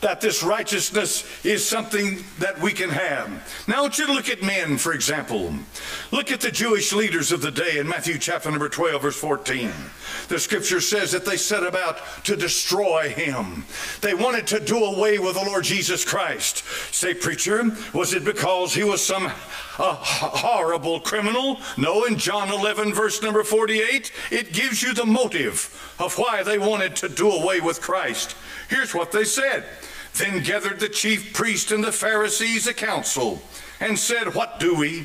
that 0.00 0.20
this 0.20 0.42
righteousness 0.42 1.44
is 1.44 1.66
something 1.66 2.24
that 2.38 2.60
we 2.60 2.72
can 2.72 2.90
have. 2.90 3.28
Now, 3.68 3.78
I 3.78 3.80
want 3.82 3.98
you 3.98 4.06
to 4.06 4.12
look 4.12 4.28
at 4.28 4.42
men, 4.42 4.78
for 4.78 4.92
example. 4.92 5.54
Look 6.10 6.30
at 6.30 6.40
the 6.40 6.50
Jewish 6.50 6.92
leaders 6.92 7.32
of 7.32 7.42
the 7.42 7.50
day 7.50 7.78
in 7.78 7.88
Matthew 7.88 8.18
chapter 8.18 8.50
number 8.50 8.68
12, 8.68 9.02
verse 9.02 9.16
14. 9.16 9.70
The 10.28 10.38
scripture 10.38 10.80
says 10.80 11.12
that 11.12 11.24
they 11.24 11.36
set 11.36 11.64
about 11.64 12.00
to 12.24 12.36
destroy 12.36 13.10
him. 13.10 13.64
They 14.00 14.14
wanted 14.14 14.46
to 14.48 14.60
do 14.60 14.84
away 14.84 15.18
with 15.18 15.34
the 15.34 15.44
Lord 15.44 15.64
Jesus 15.64 16.04
Christ. 16.04 16.64
Say, 16.94 17.14
preacher, 17.14 17.64
was 17.92 18.14
it 18.14 18.24
because 18.24 18.74
he 18.74 18.84
was 18.84 19.04
some 19.04 19.30
a 19.80 19.94
horrible 19.94 21.00
criminal? 21.00 21.58
No, 21.76 22.04
in 22.04 22.16
John 22.16 22.50
11, 22.50 22.92
verse 22.92 23.22
number 23.22 23.42
48, 23.42 24.12
it 24.30 24.52
gives 24.52 24.82
you 24.82 24.94
the 24.94 25.06
motive 25.06 25.94
of 25.98 26.16
why 26.18 26.42
they 26.42 26.58
wanted 26.58 26.96
to 26.96 27.08
do 27.08 27.30
away 27.30 27.60
with 27.60 27.80
Christ. 27.80 28.36
Here's 28.68 28.94
what 28.94 29.12
they 29.12 29.24
said. 29.24 29.64
Then 30.14 30.42
gathered 30.42 30.80
the 30.80 30.88
chief 30.88 31.32
priest 31.32 31.70
and 31.70 31.82
the 31.82 31.92
Pharisees 31.92 32.66
a 32.66 32.74
council, 32.74 33.42
and 33.80 33.98
said, 33.98 34.34
What 34.34 34.60
do 34.60 34.74
we? 34.74 35.02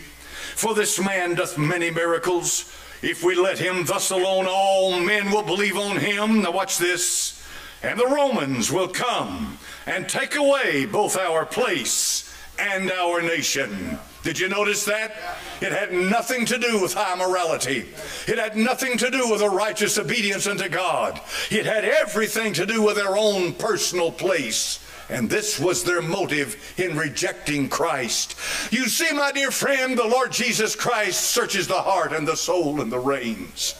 For 0.56 0.73
this 0.73 0.99
man 0.99 1.36
doth 1.36 1.57
many 1.57 1.91
miracles. 1.91 2.72
If 3.02 3.23
we 3.23 3.36
let 3.36 3.60
him 3.60 3.86
thus 3.86 4.10
alone, 4.10 4.45
all 4.48 4.99
men 4.99 5.32
will 5.32 5.44
believe 5.44 5.77
on 5.77 5.98
him. 5.98 6.41
Now 6.41 6.52
watch 6.52 6.77
this. 6.77 7.45
And 7.84 7.99
the 7.99 8.07
Romans 8.07 8.72
will 8.72 8.88
come 8.88 9.57
and 9.86 10.10
take 10.10 10.36
away 10.36 10.86
both 10.86 11.18
our 11.18 11.45
place 11.45 12.34
and 12.57 12.91
our 12.91 13.22
nation. 13.22 13.99
Did 14.23 14.40
you 14.40 14.49
notice 14.49 14.86
that? 14.86 15.15
It 15.61 15.72
had 15.72 15.94
nothing 15.94 16.45
to 16.48 16.57
do 16.57 16.82
with 16.82 16.94
high 16.94 17.15
morality. 17.15 17.86
It 18.27 18.40
had 18.40 18.57
nothing 18.57 18.98
to 18.98 19.11
do 19.11 19.30
with 19.30 19.41
a 19.41 19.49
righteous 19.49 19.99
obedience 19.99 20.48
unto 20.48 20.68
God. 20.68 21.22
It 21.52 21.68
had 21.68 21.86
everything 21.86 22.53
to 22.53 22.65
do 22.65 22.82
with 22.82 22.95
their 22.95 23.15
own 23.15 23.53
personal 23.53 24.11
place. 24.11 24.80
And 25.10 25.30
this 25.30 25.60
was 25.60 25.84
their 25.84 26.02
motive 26.02 26.57
in 26.77 26.98
rejecting 26.98 27.69
Christ. 27.69 28.36
You 28.72 28.88
see, 28.88 29.11
my 29.14 29.32
dear 29.32 29.52
friend, 29.52 29.98
the 29.98 30.07
Lord 30.07 30.32
Jesus 30.32 30.76
Christ 30.76 31.22
searches 31.22 31.68
the 31.68 31.82
heart 31.82 32.11
and 32.11 32.27
the 32.27 32.36
soul 32.36 32.82
and 32.82 32.91
the 32.91 32.99
reins. 32.99 33.76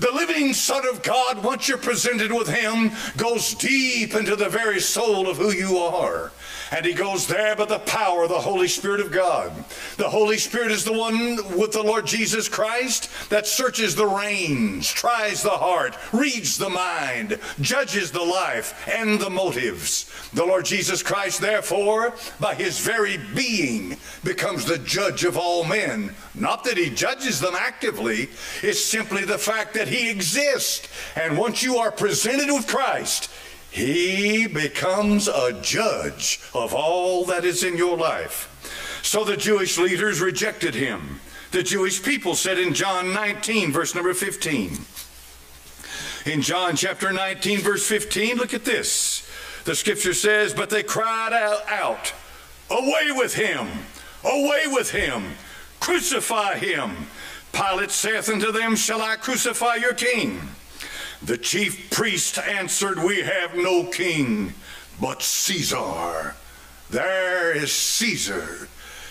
The 0.00 0.12
living 0.12 0.54
Son 0.54 0.88
of 0.88 1.02
God, 1.02 1.44
once 1.44 1.68
you're 1.68 1.76
presented 1.78 2.32
with 2.32 2.48
Him, 2.48 2.92
goes 3.16 3.54
deep 3.54 4.14
into 4.14 4.36
the 4.36 4.48
very 4.48 4.80
soul 4.80 5.28
of 5.28 5.36
who 5.36 5.52
you 5.52 5.76
are. 5.76 6.32
And 6.72 6.86
he 6.86 6.92
goes 6.92 7.26
there 7.26 7.56
by 7.56 7.64
the 7.64 7.80
power 7.80 8.22
of 8.22 8.28
the 8.28 8.40
Holy 8.40 8.68
Spirit 8.68 9.00
of 9.00 9.10
God. 9.10 9.52
The 9.96 10.08
Holy 10.08 10.38
Spirit 10.38 10.70
is 10.70 10.84
the 10.84 10.92
one 10.92 11.36
with 11.58 11.72
the 11.72 11.82
Lord 11.82 12.06
Jesus 12.06 12.48
Christ 12.48 13.10
that 13.30 13.46
searches 13.46 13.94
the 13.94 14.06
reins, 14.06 14.88
tries 14.88 15.42
the 15.42 15.50
heart, 15.50 15.96
reads 16.12 16.58
the 16.58 16.68
mind, 16.68 17.38
judges 17.60 18.12
the 18.12 18.22
life 18.22 18.88
and 18.88 19.18
the 19.18 19.30
motives. 19.30 20.10
The 20.32 20.44
Lord 20.44 20.64
Jesus 20.64 21.02
Christ, 21.02 21.40
therefore, 21.40 22.14
by 22.38 22.54
his 22.54 22.78
very 22.78 23.18
being, 23.34 23.96
becomes 24.22 24.64
the 24.64 24.78
judge 24.78 25.24
of 25.24 25.36
all 25.36 25.64
men. 25.64 26.14
Not 26.34 26.62
that 26.64 26.76
he 26.76 26.90
judges 26.90 27.40
them 27.40 27.54
actively, 27.58 28.28
it's 28.62 28.84
simply 28.84 29.24
the 29.24 29.38
fact 29.38 29.74
that 29.74 29.88
he 29.88 30.08
exists. 30.08 30.88
And 31.16 31.36
once 31.36 31.62
you 31.64 31.78
are 31.78 31.90
presented 31.90 32.52
with 32.52 32.68
Christ, 32.68 33.28
he 33.70 34.46
becomes 34.46 35.28
a 35.28 35.58
judge 35.62 36.40
of 36.54 36.74
all 36.74 37.24
that 37.26 37.44
is 37.44 37.62
in 37.62 37.76
your 37.76 37.96
life. 37.96 38.48
So 39.02 39.24
the 39.24 39.36
Jewish 39.36 39.78
leaders 39.78 40.20
rejected 40.20 40.74
him. 40.74 41.20
The 41.52 41.62
Jewish 41.62 42.02
people 42.02 42.34
said 42.34 42.58
in 42.58 42.74
John 42.74 43.12
19, 43.12 43.72
verse 43.72 43.94
number 43.94 44.14
15, 44.14 44.78
In 46.26 46.42
John 46.42 46.76
chapter 46.76 47.12
19, 47.12 47.60
verse 47.60 47.86
15, 47.86 48.36
look 48.36 48.54
at 48.54 48.64
this. 48.64 49.28
The 49.64 49.74
scripture 49.74 50.14
says, 50.14 50.54
But 50.54 50.70
they 50.70 50.82
cried 50.82 51.32
out, 51.32 52.12
Away 52.70 53.10
with 53.10 53.34
him! 53.34 53.66
Away 54.24 54.62
with 54.66 54.90
him! 54.90 55.24
Crucify 55.80 56.56
him! 56.56 57.08
Pilate 57.52 57.90
saith 57.90 58.28
unto 58.28 58.52
them, 58.52 58.76
Shall 58.76 59.02
I 59.02 59.16
crucify 59.16 59.76
your 59.76 59.94
king? 59.94 60.40
The 61.22 61.36
chief 61.36 61.90
priest 61.90 62.38
answered, 62.38 62.98
We 62.98 63.20
have 63.20 63.54
no 63.54 63.84
king 63.84 64.54
but 65.00 65.22
Caesar. 65.22 66.34
There 66.90 67.54
is 67.54 67.72
Caesar. 67.72 68.68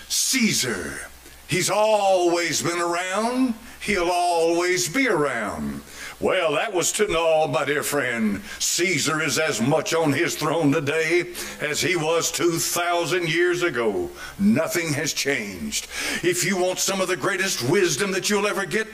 Caesar. 0.07 0.99
He's 1.47 1.69
always 1.69 2.61
been 2.61 2.79
around. 2.79 3.53
He'll 3.81 4.09
always 4.09 4.89
be 4.89 5.07
around. 5.07 5.81
Well, 6.19 6.53
that 6.53 6.73
was 6.73 6.91
to 6.93 7.07
know, 7.07 7.47
my 7.47 7.63
dear 7.63 7.81
friend. 7.81 8.41
Caesar 8.59 9.21
is 9.21 9.39
as 9.39 9.61
much 9.61 9.93
on 9.93 10.11
his 10.11 10.35
throne 10.35 10.71
today 10.71 11.33
as 11.61 11.79
he 11.79 11.95
was 11.95 12.29
2,000 12.31 13.29
years 13.29 13.63
ago. 13.63 14.09
Nothing 14.37 14.93
has 14.93 15.13
changed. 15.13 15.87
If 16.21 16.43
you 16.43 16.57
want 16.57 16.79
some 16.79 16.99
of 16.99 17.07
the 17.07 17.15
greatest 17.15 17.69
wisdom 17.69 18.11
that 18.11 18.29
you'll 18.29 18.47
ever 18.47 18.65
get 18.65 18.87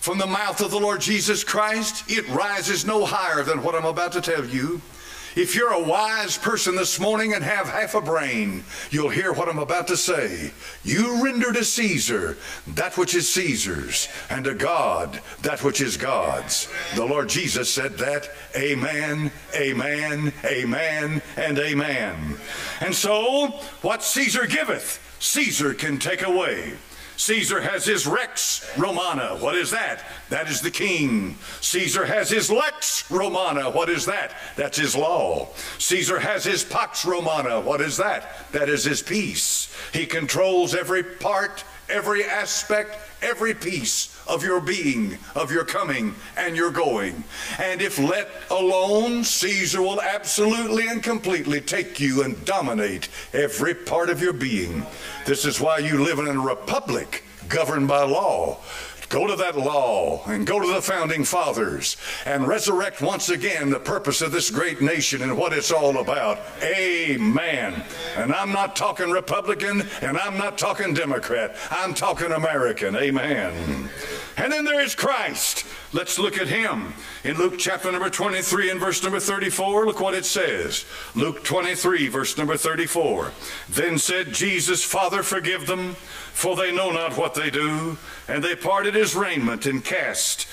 from 0.00 0.18
the 0.18 0.26
mouth 0.26 0.62
of 0.62 0.70
the 0.70 0.80
Lord 0.80 1.00
Jesus 1.00 1.44
Christ, 1.44 2.10
it 2.10 2.26
rises 2.30 2.86
no 2.86 3.04
higher 3.04 3.42
than 3.42 3.62
what 3.62 3.74
I'm 3.74 3.84
about 3.84 4.12
to 4.12 4.20
tell 4.20 4.44
you. 4.44 4.80
If 5.36 5.54
you're 5.54 5.72
a 5.72 5.82
wise 5.82 6.36
person 6.36 6.74
this 6.74 6.98
morning 6.98 7.34
and 7.34 7.44
have 7.44 7.68
half 7.68 7.94
a 7.94 8.00
brain, 8.00 8.64
you'll 8.90 9.10
hear 9.10 9.32
what 9.32 9.48
I'm 9.48 9.60
about 9.60 9.86
to 9.88 9.96
say. 9.96 10.50
You 10.82 11.22
render 11.22 11.52
to 11.52 11.64
Caesar 11.64 12.36
that 12.66 12.96
which 12.98 13.14
is 13.14 13.32
Caesar's, 13.32 14.08
and 14.28 14.44
to 14.46 14.54
God 14.54 15.20
that 15.42 15.62
which 15.62 15.80
is 15.80 15.96
God's. 15.96 16.68
The 16.96 17.04
Lord 17.04 17.28
Jesus 17.28 17.72
said 17.72 17.98
that. 17.98 18.28
Amen, 18.56 19.30
amen, 19.54 20.32
amen, 20.44 21.22
and 21.36 21.58
amen. 21.58 22.36
And 22.80 22.94
so, 22.94 23.48
what 23.82 24.02
Caesar 24.02 24.46
giveth, 24.46 24.98
Caesar 25.20 25.74
can 25.74 25.98
take 25.98 26.26
away. 26.26 26.72
Caesar 27.20 27.60
has 27.60 27.84
his 27.84 28.06
Rex 28.06 28.66
Romana. 28.78 29.36
What 29.36 29.54
is 29.54 29.70
that? 29.72 30.02
That 30.30 30.48
is 30.48 30.62
the 30.62 30.70
king. 30.70 31.36
Caesar 31.60 32.06
has 32.06 32.30
his 32.30 32.50
Lex 32.50 33.10
Romana. 33.10 33.68
What 33.68 33.90
is 33.90 34.06
that? 34.06 34.32
That's 34.56 34.78
his 34.78 34.96
law. 34.96 35.50
Caesar 35.76 36.18
has 36.18 36.44
his 36.44 36.64
Pax 36.64 37.04
Romana. 37.04 37.60
What 37.60 37.82
is 37.82 37.98
that? 37.98 38.50
That 38.52 38.70
is 38.70 38.84
his 38.84 39.02
peace. 39.02 39.70
He 39.92 40.06
controls 40.06 40.74
every 40.74 41.02
part, 41.02 41.62
every 41.90 42.24
aspect, 42.24 42.96
every 43.20 43.52
piece 43.52 44.19
of 44.30 44.44
your 44.44 44.60
being, 44.60 45.18
of 45.34 45.50
your 45.50 45.64
coming 45.64 46.14
and 46.36 46.56
your 46.56 46.70
going. 46.70 47.24
And 47.58 47.82
if 47.82 47.98
let 47.98 48.30
alone, 48.50 49.24
Caesar 49.24 49.82
will 49.82 50.00
absolutely 50.00 50.86
and 50.86 51.02
completely 51.02 51.60
take 51.60 51.98
you 51.98 52.22
and 52.22 52.42
dominate 52.44 53.08
every 53.32 53.74
part 53.74 54.08
of 54.08 54.22
your 54.22 54.32
being. 54.32 54.86
This 55.26 55.44
is 55.44 55.60
why 55.60 55.78
you 55.78 56.02
live 56.02 56.20
in 56.20 56.28
a 56.28 56.40
republic 56.40 57.24
governed 57.48 57.88
by 57.88 58.04
law. 58.04 58.58
Go 59.10 59.26
to 59.26 59.34
that 59.36 59.58
law 59.58 60.22
and 60.26 60.46
go 60.46 60.60
to 60.60 60.72
the 60.72 60.80
founding 60.80 61.24
fathers 61.24 61.96
and 62.24 62.46
resurrect 62.46 63.02
once 63.02 63.28
again 63.28 63.68
the 63.68 63.80
purpose 63.80 64.22
of 64.22 64.30
this 64.30 64.50
great 64.50 64.80
nation 64.80 65.22
and 65.22 65.36
what 65.36 65.52
it's 65.52 65.72
all 65.72 65.98
about. 65.98 66.38
Amen. 66.62 67.82
And 68.16 68.32
I'm 68.32 68.52
not 68.52 68.76
talking 68.76 69.10
Republican 69.10 69.82
and 70.00 70.16
I'm 70.16 70.38
not 70.38 70.58
talking 70.58 70.94
Democrat. 70.94 71.56
I'm 71.72 71.92
talking 71.92 72.30
American. 72.30 72.94
Amen. 72.94 73.90
And 74.36 74.52
then 74.52 74.64
there 74.64 74.80
is 74.80 74.94
Christ. 74.94 75.66
Let's 75.92 76.18
look 76.18 76.38
at 76.38 76.46
him. 76.46 76.94
In 77.24 77.36
Luke 77.36 77.58
chapter 77.58 77.90
number 77.90 78.10
23 78.10 78.70
and 78.70 78.78
verse 78.78 79.02
number 79.02 79.18
34, 79.18 79.86
look 79.86 80.00
what 80.00 80.14
it 80.14 80.24
says. 80.24 80.84
Luke 81.16 81.42
23, 81.42 82.06
verse 82.06 82.38
number 82.38 82.56
34. 82.56 83.32
Then 83.68 83.98
said 83.98 84.32
Jesus, 84.32 84.84
Father, 84.84 85.24
forgive 85.24 85.66
them, 85.66 85.96
for 86.32 86.56
they 86.56 86.74
know 86.74 86.90
not 86.90 87.16
what 87.16 87.34
they 87.34 87.50
do. 87.50 87.96
And 88.28 88.42
they 88.42 88.54
parted 88.56 88.94
his 88.94 89.14
raiment 89.14 89.66
and 89.66 89.84
cast 89.84 90.46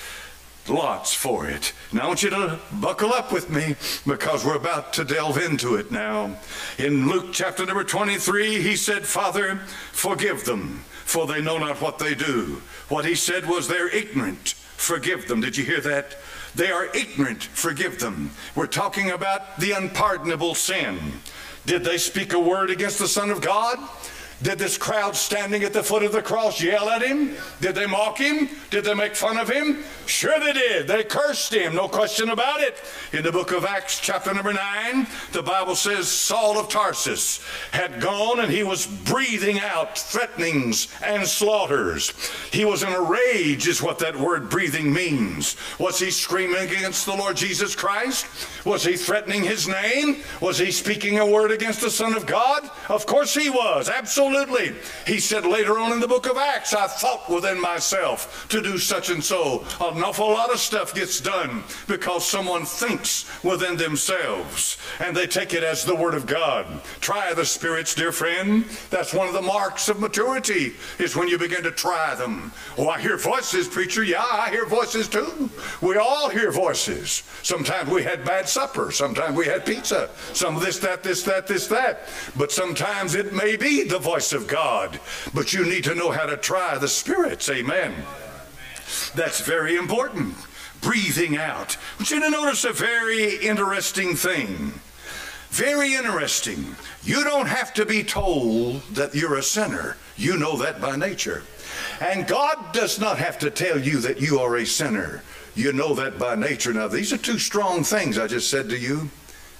lots 0.68 1.14
for 1.14 1.48
it. 1.48 1.72
Now 1.92 2.02
I 2.02 2.06
want 2.08 2.22
you 2.22 2.30
to 2.30 2.58
buckle 2.80 3.12
up 3.12 3.32
with 3.32 3.50
me 3.50 3.76
because 4.06 4.44
we're 4.44 4.56
about 4.56 4.92
to 4.94 5.04
delve 5.04 5.38
into 5.38 5.76
it 5.76 5.90
now. 5.90 6.36
In 6.78 7.08
Luke 7.08 7.28
chapter 7.32 7.64
number 7.64 7.84
23, 7.84 8.60
he 8.60 8.76
said, 8.76 9.06
Father, 9.06 9.56
forgive 9.92 10.44
them, 10.44 10.84
for 11.04 11.26
they 11.26 11.40
know 11.40 11.58
not 11.58 11.80
what 11.80 11.98
they 11.98 12.14
do. 12.14 12.60
What 12.88 13.04
he 13.04 13.14
said 13.14 13.46
was, 13.46 13.68
they're 13.68 13.94
ignorant. 13.94 14.48
Forgive 14.48 15.26
them. 15.28 15.40
Did 15.40 15.56
you 15.56 15.64
hear 15.64 15.80
that? 15.80 16.16
They 16.54 16.70
are 16.70 16.86
ignorant. 16.94 17.44
Forgive 17.44 17.98
them. 17.98 18.30
We're 18.54 18.66
talking 18.66 19.10
about 19.10 19.58
the 19.58 19.72
unpardonable 19.72 20.54
sin. 20.54 20.98
Did 21.66 21.84
they 21.84 21.98
speak 21.98 22.32
a 22.32 22.38
word 22.38 22.70
against 22.70 22.98
the 22.98 23.08
Son 23.08 23.30
of 23.30 23.40
God? 23.40 23.78
Did 24.40 24.58
this 24.58 24.78
crowd 24.78 25.16
standing 25.16 25.64
at 25.64 25.72
the 25.72 25.82
foot 25.82 26.04
of 26.04 26.12
the 26.12 26.22
cross 26.22 26.62
yell 26.62 26.88
at 26.90 27.02
him? 27.02 27.34
Did 27.60 27.74
they 27.74 27.86
mock 27.86 28.18
him? 28.18 28.48
Did 28.70 28.84
they 28.84 28.94
make 28.94 29.16
fun 29.16 29.36
of 29.36 29.50
him? 29.50 29.82
Sure 30.06 30.38
they 30.38 30.52
did. 30.52 30.86
They 30.86 31.02
cursed 31.02 31.52
him, 31.52 31.74
no 31.74 31.88
question 31.88 32.30
about 32.30 32.60
it. 32.60 32.80
In 33.12 33.24
the 33.24 33.32
book 33.32 33.50
of 33.50 33.64
Acts, 33.64 33.98
chapter 33.98 34.32
number 34.32 34.52
9, 34.52 35.08
the 35.32 35.42
Bible 35.42 35.74
says 35.74 36.06
Saul 36.06 36.56
of 36.56 36.68
Tarsus 36.68 37.44
had 37.72 38.00
gone 38.00 38.38
and 38.38 38.52
he 38.52 38.62
was 38.62 38.86
breathing 38.86 39.58
out 39.58 39.98
threatenings 39.98 40.86
and 41.02 41.26
slaughters. 41.26 42.12
He 42.52 42.64
was 42.64 42.84
in 42.84 42.92
a 42.92 43.02
rage, 43.02 43.66
is 43.66 43.82
what 43.82 43.98
that 43.98 44.16
word 44.16 44.48
breathing 44.48 44.92
means. 44.92 45.56
Was 45.80 45.98
he 45.98 46.12
screaming 46.12 46.68
against 46.68 47.06
the 47.06 47.16
Lord 47.16 47.36
Jesus 47.36 47.74
Christ? 47.74 48.26
Was 48.64 48.84
he 48.84 48.96
threatening 48.96 49.42
his 49.42 49.66
name? 49.66 50.18
Was 50.40 50.58
he 50.58 50.70
speaking 50.70 51.18
a 51.18 51.26
word 51.26 51.50
against 51.50 51.80
the 51.80 51.90
Son 51.90 52.14
of 52.14 52.24
God? 52.24 52.70
Of 52.88 53.04
course 53.04 53.34
he 53.34 53.50
was. 53.50 53.88
Absolutely. 53.88 54.27
He 55.06 55.20
said 55.20 55.46
later 55.46 55.78
on 55.78 55.92
in 55.92 56.00
the 56.00 56.08
book 56.08 56.26
of 56.26 56.36
Acts, 56.36 56.74
I 56.74 56.86
thought 56.86 57.30
within 57.30 57.58
myself 57.60 58.46
to 58.50 58.60
do 58.60 58.76
such 58.76 59.08
and 59.08 59.24
so. 59.24 59.64
An 59.80 60.04
awful 60.04 60.28
lot 60.28 60.52
of 60.52 60.58
stuff 60.58 60.94
gets 60.94 61.20
done 61.20 61.64
because 61.86 62.26
someone 62.26 62.64
thinks 62.66 63.24
within 63.42 63.76
themselves 63.76 64.76
and 65.00 65.16
they 65.16 65.26
take 65.26 65.54
it 65.54 65.62
as 65.62 65.84
the 65.84 65.94
word 65.94 66.14
of 66.14 66.26
God. 66.26 66.66
Try 67.00 67.32
the 67.32 67.44
spirits, 67.44 67.94
dear 67.94 68.12
friend. 68.12 68.64
That's 68.90 69.14
one 69.14 69.28
of 69.28 69.34
the 69.34 69.42
marks 69.42 69.88
of 69.88 69.98
maturity 69.98 70.74
is 70.98 71.16
when 71.16 71.28
you 71.28 71.38
begin 71.38 71.62
to 71.62 71.70
try 71.70 72.14
them. 72.14 72.52
Oh, 72.76 72.88
I 72.88 73.00
hear 73.00 73.16
voices, 73.16 73.66
preacher. 73.66 74.04
Yeah, 74.04 74.24
I 74.30 74.50
hear 74.50 74.66
voices 74.66 75.08
too. 75.08 75.48
We 75.80 75.96
all 75.96 76.28
hear 76.28 76.52
voices. 76.52 77.22
Sometimes 77.42 77.88
we 77.88 78.02
had 78.02 78.24
bad 78.24 78.48
supper. 78.48 78.90
Sometimes 78.90 79.36
we 79.36 79.46
had 79.46 79.64
pizza. 79.64 80.10
Some 80.34 80.60
this, 80.60 80.78
that, 80.80 81.02
this, 81.02 81.22
that, 81.22 81.46
this, 81.46 81.66
that. 81.68 82.08
But 82.36 82.52
sometimes 82.52 83.14
it 83.14 83.32
may 83.32 83.56
be 83.56 83.84
the 83.84 83.98
voice 83.98 84.17
of 84.32 84.46
God. 84.46 85.00
But 85.34 85.52
you 85.52 85.64
need 85.64 85.84
to 85.84 85.94
know 85.94 86.10
how 86.10 86.26
to 86.26 86.36
try 86.36 86.78
the 86.78 86.88
spirits. 86.88 87.48
Amen. 87.48 87.94
That's 89.14 89.40
very 89.40 89.76
important. 89.76 90.34
Breathing 90.80 91.36
out. 91.36 91.76
Want 91.98 92.10
you 92.10 92.20
to 92.20 92.30
notice 92.30 92.64
a 92.64 92.72
very 92.72 93.36
interesting 93.36 94.14
thing. 94.14 94.72
Very 95.50 95.94
interesting. 95.94 96.76
You 97.02 97.24
don't 97.24 97.46
have 97.46 97.72
to 97.74 97.86
be 97.86 98.02
told 98.02 98.82
that 98.92 99.14
you're 99.14 99.36
a 99.36 99.42
sinner. 99.42 99.96
You 100.16 100.36
know 100.36 100.56
that 100.58 100.80
by 100.80 100.96
nature. 100.96 101.42
And 102.00 102.26
God 102.26 102.72
does 102.72 103.00
not 103.00 103.18
have 103.18 103.38
to 103.40 103.50
tell 103.50 103.78
you 103.78 103.98
that 104.00 104.20
you 104.20 104.38
are 104.40 104.56
a 104.56 104.66
sinner. 104.66 105.22
You 105.54 105.72
know 105.72 105.94
that 105.94 106.18
by 106.18 106.34
nature. 106.34 106.72
Now, 106.72 106.88
these 106.88 107.12
are 107.12 107.18
two 107.18 107.38
strong 107.38 107.82
things 107.82 108.18
I 108.18 108.26
just 108.26 108.50
said 108.50 108.68
to 108.68 108.78
you. 108.78 109.10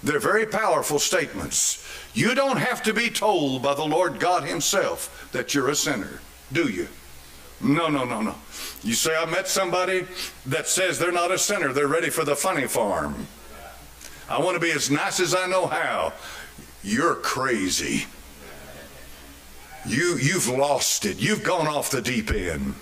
They're 0.03 0.21
very 0.21 0.47
powerful 0.47 0.99
statements. 0.99 1.85
You 2.15 2.35
don't 2.35 2.57
have 2.57 2.83
to 2.85 2.93
be 2.93 3.11
told 3.11 3.63
by 3.63 3.75
the 3.75 3.85
Lord 3.85 4.19
God 4.19 4.45
Himself 4.45 5.29
that 5.33 5.55
you're 5.55 5.69
a 5.69 5.77
sinner, 5.77 6.21
do 6.53 6.69
you? 6.69 6.89
No, 7.61 7.89
no, 7.89 8.05
no, 8.05 8.23
no. 8.23 8.35
You 8.83 8.95
say, 8.95 9.17
I 9.17 9.27
met 9.27 9.49
somebody 9.49 10.07
that 10.47 10.69
says 10.69 10.99
they're 10.99 11.13
not 11.13 11.33
a 11.33 11.39
sinner, 11.39 11.73
they're 11.73 11.89
ready 11.89 12.11
for 12.11 12.25
the 12.25 12.37
funny 12.37 12.67
farm. 12.67 13.27
I 14.29 14.41
want 14.41 14.55
to 14.55 14.61
be 14.61 14.71
as 14.71 14.91
nice 14.91 15.21
as 15.21 15.35
I 15.35 15.47
know 15.47 15.67
how. 15.67 16.13
You're 16.83 17.15
crazy. 17.15 18.07
You, 19.87 20.19
you've 20.19 20.49
lost 20.49 21.07
it. 21.07 21.19
You've 21.19 21.43
gone 21.43 21.67
off 21.67 21.91
the 21.91 22.03
deep 22.03 22.31
end. 22.31 22.75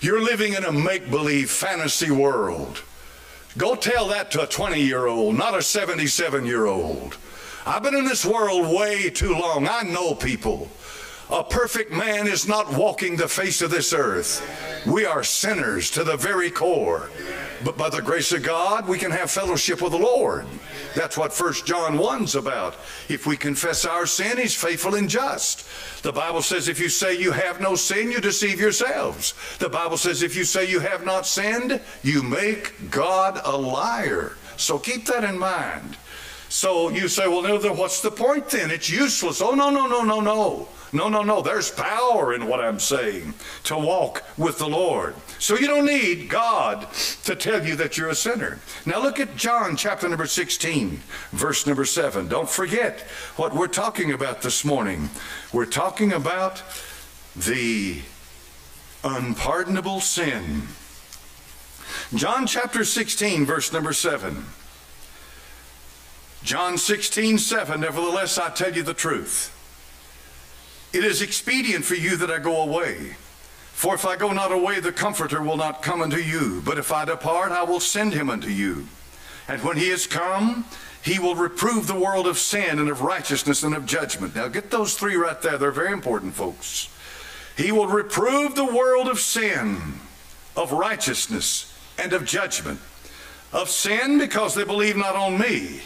You're 0.00 0.22
living 0.22 0.54
in 0.54 0.64
a 0.64 0.72
make 0.72 1.10
believe 1.10 1.50
fantasy 1.50 2.10
world. 2.10 2.82
Go 3.56 3.74
tell 3.74 4.08
that 4.08 4.30
to 4.32 4.42
a 4.42 4.46
20 4.46 4.80
year 4.80 5.06
old, 5.06 5.36
not 5.36 5.56
a 5.56 5.62
77 5.62 6.44
year 6.44 6.66
old. 6.66 7.16
I've 7.68 7.82
been 7.82 7.94
in 7.94 8.06
this 8.06 8.24
world 8.24 8.74
way 8.74 9.10
too 9.10 9.34
long. 9.34 9.68
I 9.68 9.82
know 9.82 10.14
people. 10.14 10.70
A 11.28 11.44
perfect 11.44 11.92
man 11.92 12.26
is 12.26 12.48
not 12.48 12.72
walking 12.72 13.14
the 13.14 13.28
face 13.28 13.60
of 13.60 13.70
this 13.70 13.92
earth. 13.92 14.40
We 14.86 15.04
are 15.04 15.22
sinners 15.22 15.90
to 15.90 16.02
the 16.02 16.16
very 16.16 16.50
core. 16.50 17.10
But 17.62 17.76
by 17.76 17.90
the 17.90 18.00
grace 18.00 18.32
of 18.32 18.42
God, 18.42 18.88
we 18.88 18.96
can 18.96 19.10
have 19.10 19.30
fellowship 19.30 19.82
with 19.82 19.92
the 19.92 19.98
Lord. 19.98 20.46
That's 20.94 21.18
what 21.18 21.38
1 21.38 21.52
John 21.66 21.98
1's 21.98 22.36
about. 22.36 22.74
If 23.10 23.26
we 23.26 23.36
confess 23.36 23.84
our 23.84 24.06
sin, 24.06 24.38
he's 24.38 24.54
faithful 24.54 24.94
and 24.94 25.06
just. 25.06 25.68
The 26.02 26.12
Bible 26.12 26.40
says 26.40 26.68
if 26.68 26.80
you 26.80 26.88
say 26.88 27.18
you 27.18 27.32
have 27.32 27.60
no 27.60 27.74
sin, 27.74 28.10
you 28.10 28.22
deceive 28.22 28.58
yourselves. 28.58 29.34
The 29.58 29.68
Bible 29.68 29.98
says 29.98 30.22
if 30.22 30.34
you 30.34 30.44
say 30.44 30.70
you 30.70 30.80
have 30.80 31.04
not 31.04 31.26
sinned, 31.26 31.82
you 32.02 32.22
make 32.22 32.90
God 32.90 33.38
a 33.44 33.58
liar. 33.58 34.38
So 34.56 34.78
keep 34.78 35.04
that 35.04 35.22
in 35.22 35.38
mind. 35.38 35.98
So 36.48 36.88
you 36.88 37.08
say, 37.08 37.28
well, 37.28 37.42
no, 37.42 37.58
then 37.58 37.76
what's 37.76 38.00
the 38.00 38.10
point 38.10 38.48
then? 38.48 38.70
It's 38.70 38.88
useless. 38.88 39.42
Oh, 39.42 39.54
no, 39.54 39.70
no, 39.70 39.86
no, 39.86 40.02
no, 40.02 40.20
no. 40.20 40.68
No, 40.92 41.08
no, 41.08 41.22
no. 41.22 41.42
There's 41.42 41.70
power 41.70 42.32
in 42.32 42.46
what 42.46 42.60
I'm 42.60 42.78
saying 42.78 43.34
to 43.64 43.76
walk 43.76 44.22
with 44.38 44.58
the 44.58 44.68
Lord. 44.68 45.14
So 45.38 45.56
you 45.58 45.66
don't 45.66 45.84
need 45.84 46.30
God 46.30 46.86
to 47.24 47.36
tell 47.36 47.66
you 47.66 47.76
that 47.76 47.98
you're 47.98 48.08
a 48.08 48.14
sinner. 48.14 48.58
Now 48.86 49.02
look 49.02 49.20
at 49.20 49.36
John 49.36 49.76
chapter 49.76 50.08
number 50.08 50.26
16, 50.26 51.00
verse 51.32 51.66
number 51.66 51.84
7. 51.84 52.28
Don't 52.28 52.48
forget 52.48 53.00
what 53.36 53.54
we're 53.54 53.68
talking 53.68 54.12
about 54.12 54.40
this 54.40 54.64
morning. 54.64 55.10
We're 55.52 55.66
talking 55.66 56.12
about 56.12 56.62
the 57.36 58.00
unpardonable 59.04 60.00
sin. 60.00 60.62
John 62.14 62.46
chapter 62.46 62.84
16, 62.84 63.44
verse 63.44 63.72
number 63.72 63.92
7. 63.92 64.46
John 66.42 66.78
16, 66.78 67.38
7. 67.38 67.80
Nevertheless, 67.80 68.38
I 68.38 68.50
tell 68.50 68.74
you 68.74 68.82
the 68.82 68.94
truth. 68.94 69.54
It 70.92 71.04
is 71.04 71.20
expedient 71.20 71.84
for 71.84 71.94
you 71.94 72.16
that 72.16 72.30
I 72.30 72.38
go 72.38 72.62
away. 72.62 73.16
For 73.72 73.94
if 73.94 74.04
I 74.04 74.16
go 74.16 74.32
not 74.32 74.50
away, 74.50 74.80
the 74.80 74.92
Comforter 74.92 75.42
will 75.42 75.56
not 75.56 75.82
come 75.82 76.00
unto 76.00 76.16
you. 76.16 76.62
But 76.64 76.78
if 76.78 76.90
I 76.90 77.04
depart, 77.04 77.52
I 77.52 77.62
will 77.62 77.80
send 77.80 78.12
him 78.12 78.30
unto 78.30 78.48
you. 78.48 78.88
And 79.46 79.62
when 79.62 79.76
he 79.76 79.88
is 79.88 80.06
come, 80.06 80.64
he 81.02 81.18
will 81.18 81.34
reprove 81.34 81.86
the 81.86 81.98
world 81.98 82.26
of 82.26 82.38
sin 82.38 82.78
and 82.78 82.88
of 82.88 83.02
righteousness 83.02 83.62
and 83.62 83.74
of 83.74 83.86
judgment. 83.86 84.34
Now 84.34 84.48
get 84.48 84.70
those 84.70 84.94
three 84.94 85.16
right 85.16 85.40
there. 85.40 85.58
They're 85.58 85.70
very 85.70 85.92
important, 85.92 86.34
folks. 86.34 86.88
He 87.56 87.72
will 87.72 87.86
reprove 87.86 88.54
the 88.54 88.64
world 88.64 89.08
of 89.08 89.18
sin, 89.18 89.80
of 90.56 90.72
righteousness, 90.72 91.72
and 91.98 92.12
of 92.12 92.24
judgment. 92.24 92.80
Of 93.52 93.70
sin, 93.70 94.18
because 94.18 94.54
they 94.54 94.64
believe 94.64 94.96
not 94.96 95.16
on 95.16 95.38
me. 95.38 95.82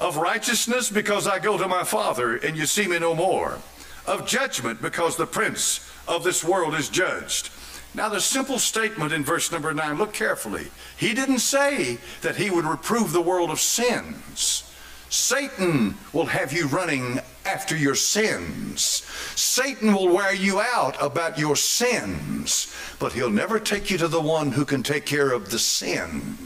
Of 0.00 0.16
righteousness, 0.16 0.90
because 0.90 1.26
I 1.26 1.38
go 1.38 1.58
to 1.58 1.66
my 1.66 1.82
Father, 1.82 2.36
and 2.36 2.56
you 2.56 2.66
see 2.66 2.86
me 2.86 2.98
no 2.98 3.14
more. 3.14 3.58
Of 4.06 4.26
judgment, 4.26 4.80
because 4.80 5.16
the 5.16 5.26
prince 5.26 5.90
of 6.06 6.22
this 6.22 6.44
world 6.44 6.74
is 6.74 6.88
judged. 6.88 7.50
Now, 7.94 8.08
the 8.08 8.20
simple 8.20 8.58
statement 8.58 9.12
in 9.12 9.24
verse 9.24 9.50
number 9.50 9.74
nine, 9.74 9.98
look 9.98 10.12
carefully. 10.12 10.68
He 10.96 11.14
didn't 11.14 11.40
say 11.40 11.98
that 12.22 12.36
he 12.36 12.48
would 12.48 12.64
reprove 12.64 13.12
the 13.12 13.20
world 13.20 13.50
of 13.50 13.60
sins. 13.60 14.64
Satan 15.10 15.96
will 16.12 16.26
have 16.26 16.52
you 16.52 16.68
running 16.68 17.18
after 17.44 17.76
your 17.76 17.94
sins. 17.94 19.02
Satan 19.34 19.94
will 19.94 20.14
wear 20.14 20.34
you 20.34 20.60
out 20.60 20.96
about 21.00 21.38
your 21.38 21.56
sins, 21.56 22.72
but 22.98 23.14
he'll 23.14 23.30
never 23.30 23.58
take 23.58 23.90
you 23.90 23.98
to 23.98 24.08
the 24.08 24.20
one 24.20 24.52
who 24.52 24.64
can 24.64 24.82
take 24.82 25.06
care 25.06 25.32
of 25.32 25.50
the 25.50 25.58
sin. 25.58 26.36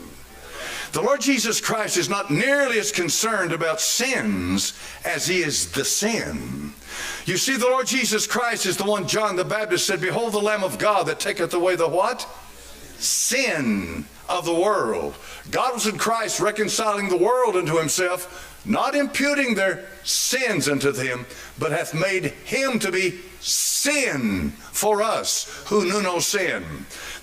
The 0.92 1.00
Lord 1.00 1.22
Jesus 1.22 1.58
Christ 1.58 1.96
is 1.96 2.10
not 2.10 2.30
nearly 2.30 2.78
as 2.78 2.92
concerned 2.92 3.52
about 3.52 3.80
sins 3.80 4.74
as 5.06 5.26
he 5.26 5.42
is 5.42 5.72
the 5.72 5.86
sin. 5.86 6.74
You 7.24 7.38
see, 7.38 7.56
the 7.56 7.66
Lord 7.66 7.86
Jesus 7.86 8.26
Christ 8.26 8.66
is 8.66 8.76
the 8.76 8.84
one 8.84 9.08
John 9.08 9.36
the 9.36 9.44
Baptist 9.44 9.86
said, 9.86 10.02
Behold 10.02 10.34
the 10.34 10.38
Lamb 10.38 10.62
of 10.62 10.78
God 10.78 11.06
that 11.06 11.18
taketh 11.18 11.54
away 11.54 11.76
the 11.76 11.88
what? 11.88 12.28
Sin 12.98 14.04
of 14.28 14.44
the 14.44 14.54
world. 14.54 15.14
God 15.50 15.72
was 15.74 15.86
in 15.86 15.96
Christ 15.96 16.40
reconciling 16.40 17.08
the 17.08 17.16
world 17.16 17.56
unto 17.56 17.78
himself, 17.78 18.60
not 18.66 18.94
imputing 18.94 19.54
their 19.54 19.86
sins 20.04 20.68
unto 20.68 20.92
them, 20.92 21.24
but 21.58 21.72
hath 21.72 21.94
made 21.94 22.26
him 22.44 22.78
to 22.80 22.92
be 22.92 23.18
sin 23.40 24.50
for 24.50 25.02
us 25.02 25.64
who 25.68 25.84
knew 25.84 26.02
no 26.02 26.18
sin. 26.18 26.64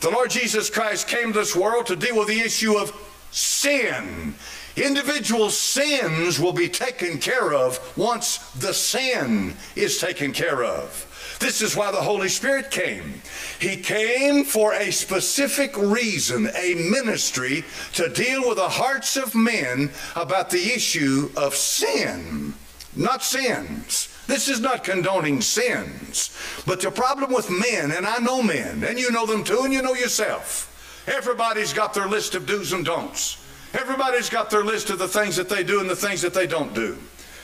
The 0.01 0.09
Lord 0.09 0.31
Jesus 0.31 0.71
Christ 0.71 1.07
came 1.07 1.33
to 1.33 1.39
this 1.39 1.55
world 1.55 1.85
to 1.85 1.95
deal 1.95 2.17
with 2.17 2.27
the 2.29 2.41
issue 2.41 2.75
of 2.75 2.91
sin. 3.31 4.35
Individual 4.75 5.49
sins 5.49 6.39
will 6.39 6.53
be 6.53 6.69
taken 6.69 7.19
care 7.19 7.53
of 7.53 7.79
once 7.97 8.37
the 8.53 8.73
sin 8.73 9.55
is 9.75 9.99
taken 9.99 10.31
care 10.31 10.63
of. 10.63 11.05
This 11.39 11.61
is 11.61 11.75
why 11.75 11.91
the 11.91 12.01
Holy 12.01 12.27
Spirit 12.27 12.69
came. 12.69 13.21
He 13.59 13.77
came 13.77 14.43
for 14.43 14.73
a 14.73 14.91
specific 14.91 15.75
reason, 15.77 16.49
a 16.55 16.75
ministry 16.75 17.63
to 17.93 18.09
deal 18.09 18.47
with 18.47 18.57
the 18.57 18.69
hearts 18.69 19.15
of 19.15 19.35
men 19.35 19.89
about 20.15 20.49
the 20.49 20.73
issue 20.73 21.31
of 21.37 21.55
sin, 21.55 22.53
not 22.95 23.23
sins. 23.23 24.13
This 24.27 24.47
is 24.49 24.59
not 24.59 24.83
condoning 24.83 25.41
sins. 25.41 26.35
But 26.65 26.81
the 26.81 26.91
problem 26.91 27.33
with 27.33 27.49
men, 27.49 27.91
and 27.91 28.05
I 28.05 28.19
know 28.19 28.43
men, 28.43 28.83
and 28.83 28.99
you 28.99 29.09
know 29.11 29.25
them 29.25 29.43
too, 29.43 29.61
and 29.63 29.73
you 29.73 29.81
know 29.81 29.95
yourself. 29.95 30.68
Everybody's 31.09 31.73
got 31.73 31.93
their 31.93 32.07
list 32.07 32.35
of 32.35 32.45
do's 32.45 32.71
and 32.71 32.85
don'ts. 32.85 33.43
Everybody's 33.73 34.29
got 34.29 34.49
their 34.49 34.63
list 34.63 34.89
of 34.91 34.99
the 34.99 35.07
things 35.07 35.35
that 35.35 35.49
they 35.49 35.63
do 35.63 35.79
and 35.79 35.89
the 35.89 35.95
things 35.95 36.21
that 36.21 36.33
they 36.33 36.45
don't 36.45 36.73
do. 36.73 36.97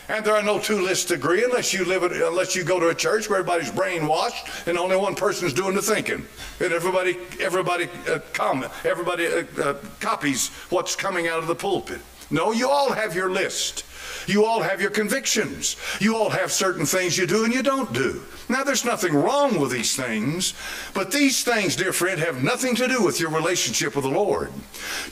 And 0.07 0.23
there 0.23 0.35
are 0.35 0.43
no 0.43 0.59
two 0.59 0.81
lists 0.81 1.05
to 1.05 1.15
agree 1.15 1.43
unless 1.43 1.73
you 1.73 1.83
live 1.83 2.03
it, 2.03 2.11
unless 2.11 2.55
you 2.55 2.63
go 2.63 2.79
to 2.79 2.89
a 2.89 2.95
church 2.95 3.27
where 3.27 3.39
everybody's 3.39 3.71
brainwashed 3.71 4.67
and 4.67 4.77
only 4.77 4.95
one 4.95 5.15
person's 5.15 5.51
doing 5.51 5.73
the 5.73 5.81
thinking, 5.81 6.23
and 6.59 6.73
everybody 6.73 7.17
everybody 7.39 7.89
uh, 8.07 8.69
everybody 8.83 9.25
uh, 9.25 9.43
uh, 9.63 9.73
copies 9.99 10.49
what's 10.69 10.95
coming 10.95 11.27
out 11.27 11.39
of 11.39 11.47
the 11.47 11.55
pulpit. 11.55 12.01
No, 12.29 12.51
you 12.51 12.69
all 12.69 12.91
have 12.93 13.15
your 13.15 13.31
list. 13.31 13.83
You 14.27 14.45
all 14.45 14.61
have 14.61 14.81
your 14.81 14.91
convictions. 14.91 15.75
You 15.99 16.15
all 16.15 16.29
have 16.29 16.51
certain 16.51 16.85
things 16.85 17.17
you 17.17 17.27
do 17.27 17.45
and 17.45 17.53
you 17.53 17.63
don't 17.63 17.93
do. 17.93 18.21
Now, 18.49 18.63
there's 18.63 18.85
nothing 18.85 19.13
wrong 19.13 19.59
with 19.59 19.71
these 19.71 19.95
things, 19.95 20.53
but 20.93 21.11
these 21.11 21.43
things, 21.43 21.75
dear 21.75 21.93
friend, 21.93 22.19
have 22.19 22.43
nothing 22.43 22.75
to 22.75 22.87
do 22.87 23.03
with 23.03 23.19
your 23.19 23.31
relationship 23.31 23.95
with 23.95 24.05
the 24.05 24.11
Lord. 24.11 24.51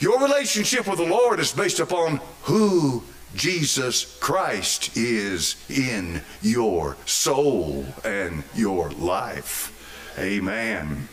Your 0.00 0.20
relationship 0.20 0.86
with 0.86 0.98
the 0.98 1.06
Lord 1.06 1.40
is 1.40 1.52
based 1.52 1.80
upon 1.80 2.20
who 2.42 3.02
Jesus 3.34 4.16
Christ 4.20 4.96
is 4.96 5.56
in 5.68 6.22
your 6.42 6.96
soul 7.06 7.86
and 8.04 8.44
your 8.54 8.90
life. 8.90 9.70
Amen. 10.18 11.08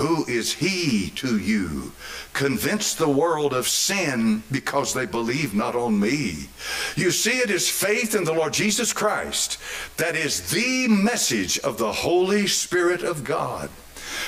Who 0.00 0.24
is 0.24 0.54
he 0.54 1.10
to 1.16 1.38
you? 1.38 1.92
Convince 2.32 2.94
the 2.94 3.10
world 3.10 3.52
of 3.52 3.68
sin 3.68 4.42
because 4.50 4.94
they 4.94 5.04
believe 5.04 5.54
not 5.54 5.76
on 5.76 6.00
me. 6.00 6.48
You 6.96 7.10
see, 7.10 7.38
it 7.38 7.50
is 7.50 7.68
faith 7.68 8.14
in 8.14 8.24
the 8.24 8.32
Lord 8.32 8.54
Jesus 8.54 8.94
Christ 8.94 9.58
that 9.98 10.16
is 10.16 10.50
the 10.50 10.88
message 10.88 11.58
of 11.58 11.76
the 11.76 11.92
Holy 11.92 12.46
Spirit 12.46 13.02
of 13.02 13.24
God. 13.24 13.68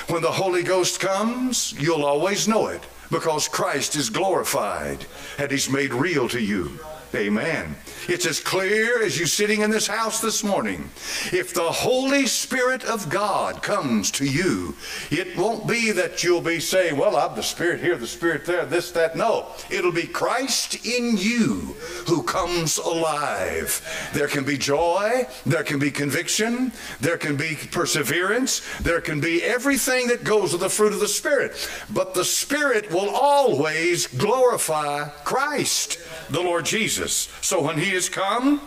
When 0.08 0.20
the 0.20 0.32
Holy 0.32 0.62
Ghost 0.62 1.00
comes, 1.00 1.72
you'll 1.80 2.04
always 2.04 2.46
know 2.46 2.66
it 2.66 2.82
because 3.10 3.48
Christ 3.48 3.96
is 3.96 4.10
glorified 4.10 5.06
and 5.38 5.50
he's 5.50 5.70
made 5.70 5.94
real 5.94 6.28
to 6.28 6.40
you. 6.40 6.80
Amen. 7.14 7.76
It's 8.08 8.26
as 8.26 8.40
clear 8.40 9.02
as 9.02 9.18
you 9.18 9.26
sitting 9.26 9.60
in 9.60 9.70
this 9.70 9.86
house 9.86 10.20
this 10.20 10.42
morning. 10.42 10.90
If 11.32 11.54
the 11.54 11.70
Holy 11.70 12.26
Spirit 12.26 12.84
of 12.84 13.08
God 13.08 13.62
comes 13.62 14.10
to 14.12 14.24
you, 14.24 14.74
it 15.10 15.36
won't 15.36 15.68
be 15.68 15.92
that 15.92 16.24
you'll 16.24 16.40
be 16.40 16.58
saying, 16.58 16.96
Well, 16.96 17.16
I've 17.16 17.36
the 17.36 17.42
Spirit 17.42 17.80
here, 17.80 17.96
the 17.96 18.06
Spirit 18.06 18.44
there, 18.44 18.64
this, 18.64 18.90
that. 18.92 19.16
No. 19.16 19.46
It'll 19.70 19.92
be 19.92 20.06
Christ 20.06 20.84
in 20.84 21.16
you 21.16 21.76
who 22.08 22.22
comes 22.24 22.78
alive. 22.78 23.80
There 24.12 24.28
can 24.28 24.44
be 24.44 24.58
joy, 24.58 25.26
there 25.46 25.62
can 25.62 25.78
be 25.78 25.90
conviction, 25.90 26.72
there 27.00 27.18
can 27.18 27.36
be 27.36 27.56
perseverance, 27.70 28.62
there 28.80 29.00
can 29.00 29.20
be 29.20 29.42
everything 29.42 30.08
that 30.08 30.24
goes 30.24 30.52
with 30.52 30.62
the 30.62 30.68
fruit 30.68 30.92
of 30.92 31.00
the 31.00 31.08
Spirit. 31.08 31.68
But 31.90 32.14
the 32.14 32.24
Spirit 32.24 32.90
will 32.90 33.10
always 33.10 34.08
glorify 34.08 35.08
Christ, 35.24 35.98
the 36.30 36.40
Lord 36.40 36.64
Jesus. 36.64 37.28
So 37.40 37.62
when 37.62 37.78
he 37.92 37.98
is 37.98 38.08
come, 38.08 38.58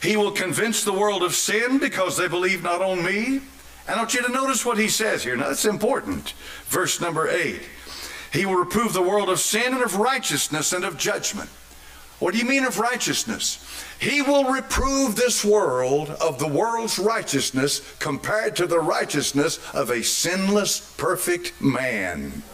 he 0.00 0.16
will 0.16 0.30
convince 0.30 0.84
the 0.84 0.92
world 0.92 1.24
of 1.24 1.34
sin 1.34 1.78
because 1.78 2.16
they 2.16 2.28
believe 2.28 2.62
not 2.62 2.80
on 2.80 3.04
me. 3.04 3.40
And 3.88 3.96
I 3.96 3.96
want 3.96 4.14
you 4.14 4.22
to 4.22 4.30
notice 4.30 4.64
what 4.64 4.78
he 4.78 4.86
says 4.86 5.24
here. 5.24 5.36
Now, 5.36 5.48
that's 5.48 5.64
important. 5.64 6.34
Verse 6.66 7.00
number 7.00 7.28
eight. 7.28 7.62
He 8.32 8.46
will 8.46 8.54
reprove 8.54 8.92
the 8.92 9.02
world 9.02 9.28
of 9.28 9.40
sin 9.40 9.74
and 9.74 9.82
of 9.82 9.96
righteousness 9.96 10.72
and 10.72 10.84
of 10.84 10.96
judgment. 10.96 11.50
What 12.20 12.32
do 12.32 12.38
you 12.38 12.44
mean 12.44 12.64
of 12.64 12.78
righteousness? 12.78 13.58
He 13.98 14.22
will 14.22 14.52
reprove 14.52 15.16
this 15.16 15.44
world 15.44 16.10
of 16.10 16.38
the 16.38 16.46
world's 16.46 17.00
righteousness 17.00 17.80
compared 17.98 18.54
to 18.56 18.68
the 18.68 18.78
righteousness 18.78 19.58
of 19.74 19.90
a 19.90 20.04
sinless, 20.04 20.94
perfect 20.96 21.60
man. 21.60 22.44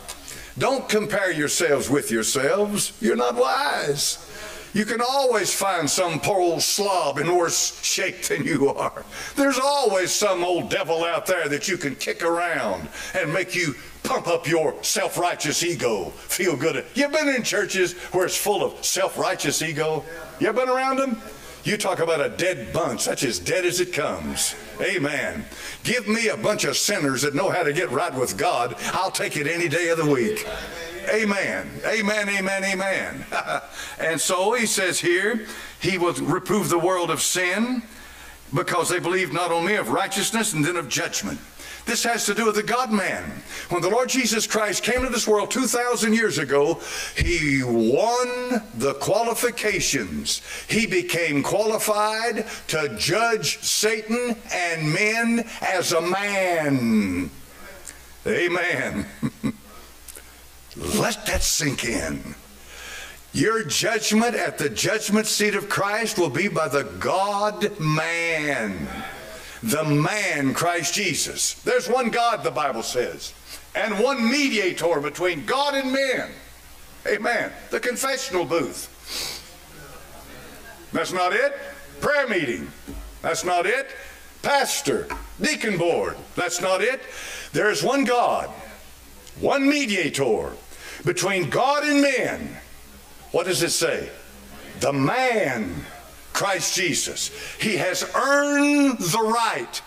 Don't 0.56 0.88
compare 0.88 1.30
yourselves 1.30 1.90
with 1.90 2.10
yourselves. 2.10 2.94
You're 3.02 3.16
not 3.16 3.34
wise. 3.34 4.31
You 4.74 4.86
can 4.86 5.02
always 5.02 5.52
find 5.52 5.88
some 5.88 6.18
poor 6.18 6.40
old 6.40 6.62
slob 6.62 7.18
in 7.18 7.34
worse 7.34 7.82
shape 7.82 8.22
than 8.22 8.44
you 8.44 8.68
are. 8.70 9.04
There's 9.36 9.58
always 9.58 10.10
some 10.10 10.42
old 10.42 10.70
devil 10.70 11.04
out 11.04 11.26
there 11.26 11.48
that 11.48 11.68
you 11.68 11.76
can 11.76 11.94
kick 11.96 12.22
around 12.22 12.88
and 13.14 13.32
make 13.32 13.54
you 13.54 13.74
pump 14.02 14.28
up 14.28 14.48
your 14.48 14.74
self 14.82 15.18
righteous 15.18 15.62
ego, 15.62 16.10
feel 16.10 16.56
good. 16.56 16.84
You've 16.94 17.12
been 17.12 17.28
in 17.28 17.42
churches 17.42 17.92
where 18.12 18.24
it's 18.24 18.36
full 18.36 18.64
of 18.64 18.84
self 18.84 19.18
righteous 19.18 19.60
ego? 19.60 20.04
You 20.40 20.48
ever 20.48 20.60
been 20.60 20.74
around 20.74 20.96
them? 20.96 21.20
You 21.64 21.76
talk 21.76 22.00
about 22.00 22.20
a 22.20 22.28
dead 22.28 22.72
bunch. 22.72 23.04
That's 23.04 23.22
as 23.22 23.38
dead 23.38 23.64
as 23.64 23.80
it 23.80 23.92
comes. 23.92 24.56
Amen. 24.80 25.44
Give 25.84 26.08
me 26.08 26.28
a 26.28 26.36
bunch 26.36 26.64
of 26.64 26.76
sinners 26.76 27.22
that 27.22 27.34
know 27.34 27.50
how 27.50 27.62
to 27.62 27.72
get 27.72 27.90
right 27.90 28.12
with 28.12 28.36
God. 28.36 28.74
I'll 28.92 29.12
take 29.12 29.36
it 29.36 29.46
any 29.46 29.68
day 29.68 29.88
of 29.88 29.98
the 29.98 30.10
week. 30.10 30.46
Amen. 31.08 31.70
Amen, 31.84 32.28
amen, 32.28 32.64
amen. 32.64 33.26
and 34.00 34.20
so 34.20 34.54
he 34.54 34.66
says 34.66 34.98
here, 34.98 35.46
he 35.80 35.98
will 35.98 36.14
reprove 36.14 36.68
the 36.68 36.78
world 36.78 37.10
of 37.10 37.22
sin 37.22 37.82
because 38.52 38.88
they 38.88 38.98
believe 38.98 39.32
not 39.32 39.52
only 39.52 39.76
of 39.76 39.90
righteousness 39.90 40.52
and 40.52 40.64
then 40.64 40.76
of 40.76 40.88
judgment. 40.88 41.38
This 41.84 42.04
has 42.04 42.24
to 42.26 42.34
do 42.34 42.46
with 42.46 42.54
the 42.54 42.62
God 42.62 42.92
man. 42.92 43.24
When 43.68 43.82
the 43.82 43.90
Lord 43.90 44.08
Jesus 44.08 44.46
Christ 44.46 44.84
came 44.84 45.02
to 45.02 45.08
this 45.08 45.26
world 45.26 45.50
2,000 45.50 46.12
years 46.12 46.38
ago, 46.38 46.80
he 47.16 47.62
won 47.64 48.62
the 48.74 48.94
qualifications. 49.00 50.42
He 50.68 50.86
became 50.86 51.42
qualified 51.42 52.46
to 52.68 52.96
judge 52.98 53.58
Satan 53.58 54.36
and 54.52 54.92
men 54.92 55.48
as 55.60 55.92
a 55.92 56.00
man. 56.00 57.30
Amen. 58.26 59.06
Let 60.76 61.26
that 61.26 61.42
sink 61.42 61.84
in. 61.84 62.34
Your 63.32 63.64
judgment 63.64 64.34
at 64.34 64.58
the 64.58 64.68
judgment 64.68 65.26
seat 65.26 65.54
of 65.54 65.68
Christ 65.68 66.18
will 66.18 66.30
be 66.30 66.48
by 66.48 66.68
the 66.68 66.84
God 66.84 67.78
man. 67.80 68.88
The 69.62 69.84
man, 69.84 70.54
Christ 70.54 70.94
Jesus. 70.94 71.54
There's 71.62 71.88
one 71.88 72.10
God, 72.10 72.42
the 72.42 72.50
Bible 72.50 72.82
says, 72.82 73.32
and 73.74 73.98
one 73.98 74.28
mediator 74.28 75.00
between 75.00 75.46
God 75.46 75.74
and 75.74 75.92
men. 75.92 76.30
Amen. 77.06 77.52
The 77.70 77.80
confessional 77.80 78.44
booth. 78.44 78.88
That's 80.92 81.12
not 81.12 81.32
it. 81.32 81.56
Prayer 82.00 82.28
meeting. 82.28 82.70
That's 83.22 83.44
not 83.44 83.66
it. 83.66 83.90
Pastor. 84.42 85.08
Deacon 85.40 85.78
board. 85.78 86.16
That's 86.36 86.60
not 86.60 86.82
it. 86.82 87.00
There 87.52 87.70
is 87.70 87.82
one 87.82 88.04
God, 88.04 88.48
one 89.40 89.68
mediator 89.68 90.52
between 91.04 91.50
God 91.50 91.84
and 91.84 92.02
men. 92.02 92.56
What 93.30 93.46
does 93.46 93.62
it 93.62 93.70
say? 93.70 94.10
The 94.80 94.92
man, 94.92 95.84
Christ 96.32 96.74
Jesus. 96.74 97.30
He 97.60 97.76
has 97.76 98.10
earned 98.14 98.98
the 98.98 99.22
right 99.22 99.82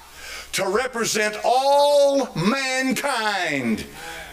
to 0.53 0.67
represent 0.67 1.37
all 1.43 2.33
mankind 2.35 3.85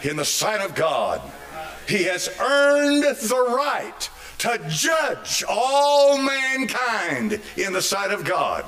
in 0.03 0.15
the 0.15 0.25
sight 0.25 0.61
of 0.61 0.75
God. 0.75 1.21
He 1.87 2.03
has 2.03 2.29
earned 2.39 3.03
the 3.03 3.53
right 3.55 4.09
to 4.39 4.59
judge 4.69 5.43
all 5.47 6.17
mankind 6.17 7.41
in 7.57 7.73
the 7.73 7.81
sight 7.81 8.11
of 8.11 8.23
God. 8.23 8.65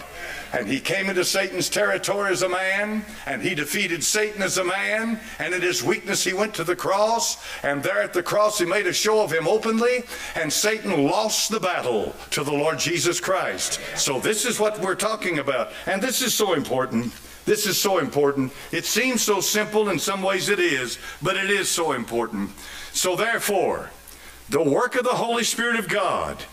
And 0.54 0.68
he 0.68 0.80
came 0.80 1.10
into 1.10 1.26
Satan's 1.26 1.70
territory 1.70 2.32
as 2.32 2.42
a 2.42 2.50
man, 2.50 3.06
and 3.26 3.42
he 3.42 3.56
defeated 3.56 4.04
Satan 4.04 4.42
as 4.42 4.58
a 4.58 4.64
man, 4.64 5.20
and 5.40 5.54
in 5.54 5.62
his 5.62 5.84
weakness 5.84 6.24
he 6.24 6.34
went 6.34 6.54
to 6.56 6.64
the 6.64 6.76
cross, 6.76 7.44
and 7.64 7.84
there 7.84 8.02
at 8.02 8.14
the 8.14 8.24
cross 8.24 8.60
he 8.60 8.66
made 8.66 8.88
a 8.88 8.94
show 8.94 9.22
of 9.22 9.32
him 9.32 9.48
openly, 9.48 10.04
and 10.36 10.52
Satan 10.52 11.06
lost 11.06 11.52
the 11.52 11.60
battle 11.60 12.16
to 12.32 12.44
the 12.44 12.52
Lord 12.52 12.80
Jesus 12.80 13.20
Christ. 13.20 13.80
So 13.96 14.20
this 14.20 14.46
is 14.46 14.60
what 14.60 14.80
we're 14.80 14.96
talking 14.96 15.40
about, 15.40 15.72
and 15.86 16.02
this 16.02 16.22
is 16.22 16.34
so 16.34 16.54
important. 16.54 17.14
This 17.46 17.68
is 17.68 17.78
so 17.78 18.00
important. 18.00 18.52
It 18.72 18.86
seems 18.86 19.22
so 19.22 19.40
simple, 19.40 19.90
in 19.90 20.00
some 20.00 20.24
ways 20.24 20.50
it 20.50 20.60
is, 20.60 20.98
but 21.22 21.38
it 21.38 21.50
is 21.50 21.70
so 21.70 21.92
important. 21.92 22.52
So 22.92 23.16
therefore, 23.16 23.92
the 24.50 24.64
work 24.64 24.96
of 24.96 25.04
the 25.04 25.10
Holy 25.10 25.44
Spirit 25.44 25.78
of 25.78 25.88
God 25.88 26.44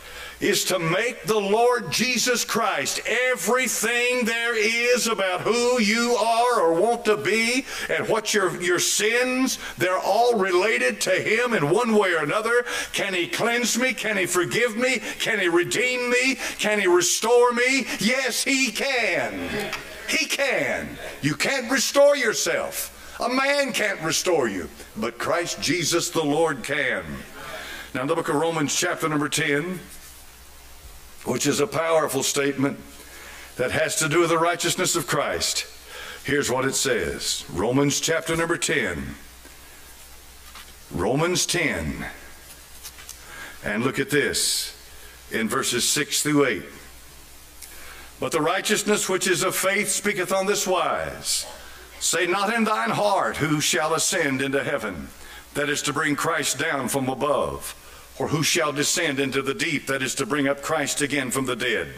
is 0.42 0.64
to 0.64 0.78
make 0.78 1.22
the 1.22 1.38
Lord 1.38 1.90
Jesus 1.90 2.44
Christ 2.44 3.00
everything 3.06 4.24
there 4.24 4.56
is 4.56 5.06
about 5.06 5.42
who 5.42 5.80
you 5.80 6.16
are 6.16 6.60
or 6.60 6.74
want 6.74 7.04
to 7.04 7.16
be 7.16 7.64
and 7.88 8.08
what 8.08 8.34
your, 8.34 8.60
your 8.60 8.80
sins, 8.80 9.58
they're 9.78 9.98
all 9.98 10.36
related 10.36 11.00
to 11.02 11.10
Him 11.10 11.54
in 11.54 11.70
one 11.70 11.94
way 11.96 12.12
or 12.12 12.24
another. 12.24 12.64
Can 12.92 13.14
He 13.14 13.28
cleanse 13.28 13.78
me? 13.78 13.94
Can 13.94 14.16
He 14.16 14.26
forgive 14.26 14.76
me? 14.76 14.98
Can 15.20 15.38
He 15.38 15.46
redeem 15.46 16.10
me? 16.10 16.34
Can 16.58 16.80
He 16.80 16.88
restore 16.88 17.52
me? 17.52 17.86
Yes, 18.00 18.42
He 18.42 18.72
can. 18.72 19.48
He 20.08 20.26
can. 20.26 20.88
You 21.22 21.34
can't 21.34 21.70
restore 21.70 22.16
yourself. 22.16 22.88
A 23.20 23.28
man 23.28 23.72
can't 23.72 24.00
restore 24.00 24.48
you, 24.48 24.68
but 24.96 25.18
Christ 25.18 25.62
Jesus 25.62 26.10
the 26.10 26.24
Lord 26.24 26.64
can. 26.64 27.04
Now, 27.94 28.02
in 28.02 28.08
the 28.08 28.14
book 28.14 28.28
of 28.28 28.36
Romans, 28.36 28.74
chapter 28.74 29.08
number 29.08 29.28
10, 29.28 29.78
which 31.24 31.46
is 31.46 31.60
a 31.60 31.66
powerful 31.66 32.22
statement 32.22 32.78
that 33.56 33.70
has 33.70 33.96
to 33.96 34.08
do 34.08 34.20
with 34.20 34.30
the 34.30 34.38
righteousness 34.38 34.96
of 34.96 35.06
Christ. 35.06 35.66
Here's 36.24 36.50
what 36.50 36.64
it 36.64 36.74
says 36.74 37.44
Romans 37.52 38.00
chapter 38.00 38.36
number 38.36 38.56
10. 38.56 39.14
Romans 40.92 41.46
10. 41.46 42.06
And 43.64 43.84
look 43.84 43.98
at 43.98 44.10
this 44.10 44.76
in 45.30 45.48
verses 45.48 45.88
6 45.88 46.22
through 46.22 46.46
8. 46.46 46.62
But 48.20 48.32
the 48.32 48.40
righteousness 48.40 49.08
which 49.08 49.26
is 49.26 49.42
of 49.42 49.56
faith 49.56 49.88
speaketh 49.88 50.32
on 50.32 50.46
this 50.46 50.66
wise 50.66 51.46
Say 51.98 52.26
not 52.26 52.52
in 52.52 52.64
thine 52.64 52.90
heart, 52.90 53.36
Who 53.36 53.60
shall 53.60 53.94
ascend 53.94 54.42
into 54.42 54.64
heaven? 54.64 55.08
That 55.54 55.68
is 55.68 55.82
to 55.82 55.92
bring 55.92 56.16
Christ 56.16 56.58
down 56.58 56.88
from 56.88 57.08
above. 57.08 57.76
Or 58.18 58.28
who 58.28 58.42
shall 58.42 58.72
descend 58.72 59.18
into 59.18 59.42
the 59.42 59.54
deep? 59.54 59.86
That 59.86 60.02
is 60.02 60.14
to 60.16 60.26
bring 60.26 60.48
up 60.48 60.62
Christ 60.62 61.00
again 61.00 61.30
from 61.30 61.46
the 61.46 61.56
dead. 61.56 61.88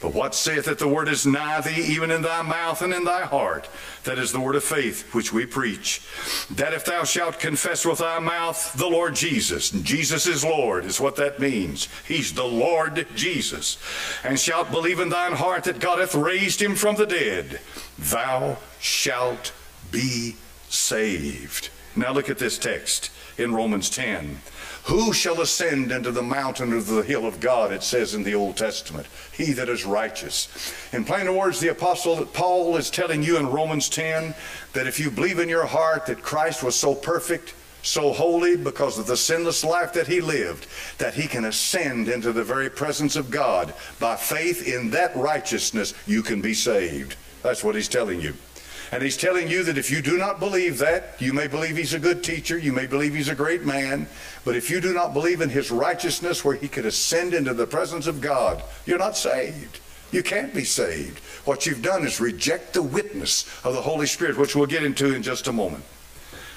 But 0.00 0.14
what 0.14 0.36
saith 0.36 0.66
that 0.66 0.78
the 0.78 0.86
word 0.86 1.08
is 1.08 1.26
nigh 1.26 1.60
thee, 1.60 1.82
even 1.88 2.12
in 2.12 2.22
thy 2.22 2.42
mouth 2.42 2.82
and 2.82 2.94
in 2.94 3.02
thy 3.02 3.22
heart? 3.22 3.68
That 4.04 4.18
is 4.18 4.30
the 4.30 4.38
word 4.38 4.54
of 4.54 4.62
faith 4.62 5.12
which 5.12 5.32
we 5.32 5.44
preach. 5.44 6.02
That 6.50 6.72
if 6.72 6.84
thou 6.84 7.02
shalt 7.02 7.40
confess 7.40 7.84
with 7.84 7.98
thy 7.98 8.20
mouth 8.20 8.74
the 8.74 8.86
Lord 8.86 9.16
Jesus, 9.16 9.72
and 9.72 9.84
Jesus 9.84 10.28
is 10.28 10.44
Lord, 10.44 10.84
is 10.84 11.00
what 11.00 11.16
that 11.16 11.40
means. 11.40 11.88
He's 12.06 12.32
the 12.32 12.44
Lord 12.44 13.08
Jesus. 13.16 13.76
And 14.22 14.38
shalt 14.38 14.70
believe 14.70 15.00
in 15.00 15.08
thine 15.08 15.32
heart 15.32 15.64
that 15.64 15.80
God 15.80 15.98
hath 15.98 16.14
raised 16.14 16.62
him 16.62 16.76
from 16.76 16.94
the 16.94 17.06
dead, 17.06 17.60
thou 17.98 18.58
shalt 18.78 19.52
be 19.90 20.36
saved. 20.68 21.70
Now 21.96 22.12
look 22.12 22.30
at 22.30 22.38
this 22.38 22.56
text 22.56 23.10
in 23.36 23.52
Romans 23.52 23.90
10. 23.90 24.38
Who 24.88 25.12
shall 25.12 25.42
ascend 25.42 25.92
into 25.92 26.10
the 26.10 26.22
mountain 26.22 26.72
of 26.72 26.86
the 26.86 27.02
hill 27.02 27.26
of 27.26 27.40
God? 27.40 27.72
It 27.72 27.82
says 27.82 28.14
in 28.14 28.22
the 28.22 28.34
Old 28.34 28.56
Testament. 28.56 29.06
He 29.34 29.52
that 29.52 29.68
is 29.68 29.84
righteous. 29.84 30.48
In 30.94 31.04
plain 31.04 31.36
words, 31.36 31.60
the 31.60 31.68
apostle 31.68 32.24
Paul 32.24 32.74
is 32.78 32.88
telling 32.88 33.22
you 33.22 33.36
in 33.36 33.50
Romans 33.50 33.90
10 33.90 34.34
that 34.72 34.86
if 34.86 34.98
you 34.98 35.10
believe 35.10 35.40
in 35.40 35.48
your 35.50 35.66
heart 35.66 36.06
that 36.06 36.22
Christ 36.22 36.62
was 36.62 36.74
so 36.74 36.94
perfect, 36.94 37.52
so 37.82 38.14
holy 38.14 38.56
because 38.56 38.98
of 38.98 39.06
the 39.06 39.16
sinless 39.16 39.62
life 39.62 39.92
that 39.92 40.06
he 40.06 40.22
lived, 40.22 40.66
that 40.96 41.12
he 41.12 41.26
can 41.26 41.44
ascend 41.44 42.08
into 42.08 42.32
the 42.32 42.42
very 42.42 42.70
presence 42.70 43.14
of 43.14 43.30
God. 43.30 43.74
By 44.00 44.16
faith 44.16 44.66
in 44.66 44.88
that 44.92 45.14
righteousness, 45.14 45.92
you 46.06 46.22
can 46.22 46.40
be 46.40 46.54
saved. 46.54 47.14
That's 47.42 47.62
what 47.62 47.74
he's 47.74 47.88
telling 47.88 48.22
you. 48.22 48.32
And 48.90 49.02
he's 49.02 49.16
telling 49.16 49.48
you 49.48 49.62
that 49.64 49.76
if 49.76 49.90
you 49.90 50.00
do 50.00 50.16
not 50.16 50.40
believe 50.40 50.78
that, 50.78 51.14
you 51.18 51.32
may 51.32 51.46
believe 51.46 51.76
he's 51.76 51.94
a 51.94 51.98
good 51.98 52.24
teacher, 52.24 52.56
you 52.56 52.72
may 52.72 52.86
believe 52.86 53.14
he's 53.14 53.28
a 53.28 53.34
great 53.34 53.64
man, 53.64 54.06
but 54.44 54.56
if 54.56 54.70
you 54.70 54.80
do 54.80 54.94
not 54.94 55.12
believe 55.12 55.40
in 55.40 55.50
his 55.50 55.70
righteousness 55.70 56.44
where 56.44 56.54
he 56.54 56.68
could 56.68 56.86
ascend 56.86 57.34
into 57.34 57.52
the 57.52 57.66
presence 57.66 58.06
of 58.06 58.20
God, 58.20 58.62
you're 58.86 58.98
not 58.98 59.16
saved. 59.16 59.80
You 60.10 60.22
can't 60.22 60.54
be 60.54 60.64
saved. 60.64 61.18
What 61.44 61.66
you've 61.66 61.82
done 61.82 62.04
is 62.04 62.20
reject 62.20 62.72
the 62.72 62.82
witness 62.82 63.44
of 63.64 63.74
the 63.74 63.82
Holy 63.82 64.06
Spirit, 64.06 64.38
which 64.38 64.56
we'll 64.56 64.66
get 64.66 64.82
into 64.82 65.14
in 65.14 65.22
just 65.22 65.48
a 65.48 65.52
moment. 65.52 65.84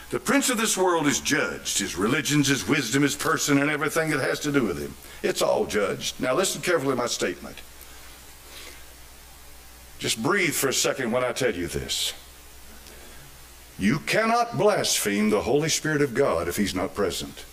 The 0.10 0.20
prince 0.20 0.50
of 0.50 0.58
this 0.58 0.78
world 0.78 1.08
is 1.08 1.20
judged. 1.20 1.80
His 1.80 1.98
religions, 1.98 2.48
his 2.48 2.68
wisdom, 2.68 3.04
his 3.04 3.16
person, 3.16 3.62
and 3.62 3.70
everything 3.70 4.10
that 4.12 4.20
has 4.22 4.40
to 4.42 4.52
do 4.52 4.64
with 4.64 4.82
him. 4.82 4.94
It's 5.24 5.42
all 5.42 5.66
judged. 5.66 6.20
Now 6.20 6.34
listen 6.34 6.62
carefully 6.62 6.94
to 6.94 6.98
my 6.98 7.08
statement. 7.08 7.58
Just 10.00 10.22
breathe 10.22 10.54
for 10.54 10.68
a 10.68 10.74
second 10.74 11.12
when 11.12 11.24
I 11.24 11.32
tell 11.32 11.56
you 11.56 11.68
this. 11.68 12.14
You 13.82 13.98
cannot 13.98 14.60
blaspheme 14.60 15.32
the 15.32 15.42
Holy 15.42 15.68
Spirit 15.68 16.04
of 16.04 16.14
God 16.14 16.48
if 16.48 16.56
He's 16.56 16.76
not 16.76 16.94
present. 16.94 17.46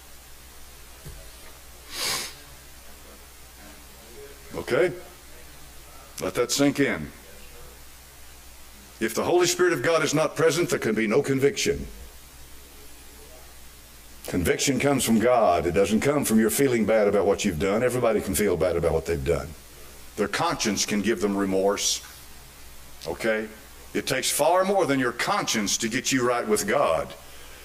Okay? 4.54 4.92
Let 6.20 6.34
that 6.34 6.52
sink 6.52 6.80
in. 6.80 7.10
If 9.00 9.14
the 9.14 9.24
Holy 9.24 9.46
Spirit 9.46 9.72
of 9.72 9.82
God 9.82 10.04
is 10.04 10.12
not 10.12 10.36
present, 10.36 10.68
there 10.68 10.78
can 10.78 10.94
be 10.94 11.06
no 11.06 11.22
conviction. 11.22 11.86
Conviction 14.26 14.78
comes 14.78 15.04
from 15.04 15.20
God. 15.20 15.64
It 15.64 15.72
doesn't 15.72 16.00
come 16.00 16.26
from 16.26 16.38
your 16.38 16.50
feeling 16.50 16.84
bad 16.84 17.08
about 17.08 17.24
what 17.24 17.46
you've 17.46 17.58
done. 17.58 17.82
Everybody 17.82 18.20
can 18.20 18.34
feel 18.34 18.58
bad 18.58 18.76
about 18.76 18.92
what 18.92 19.06
they've 19.06 19.24
done. 19.24 19.48
Their 20.16 20.28
conscience 20.28 20.84
can 20.84 21.00
give 21.00 21.22
them 21.22 21.34
remorse. 21.34 22.02
Okay? 23.06 23.48
It 23.98 24.06
takes 24.06 24.30
far 24.30 24.64
more 24.64 24.86
than 24.86 25.00
your 25.00 25.10
conscience 25.10 25.76
to 25.78 25.88
get 25.88 26.12
you 26.12 26.24
right 26.24 26.46
with 26.46 26.68
God. 26.68 27.12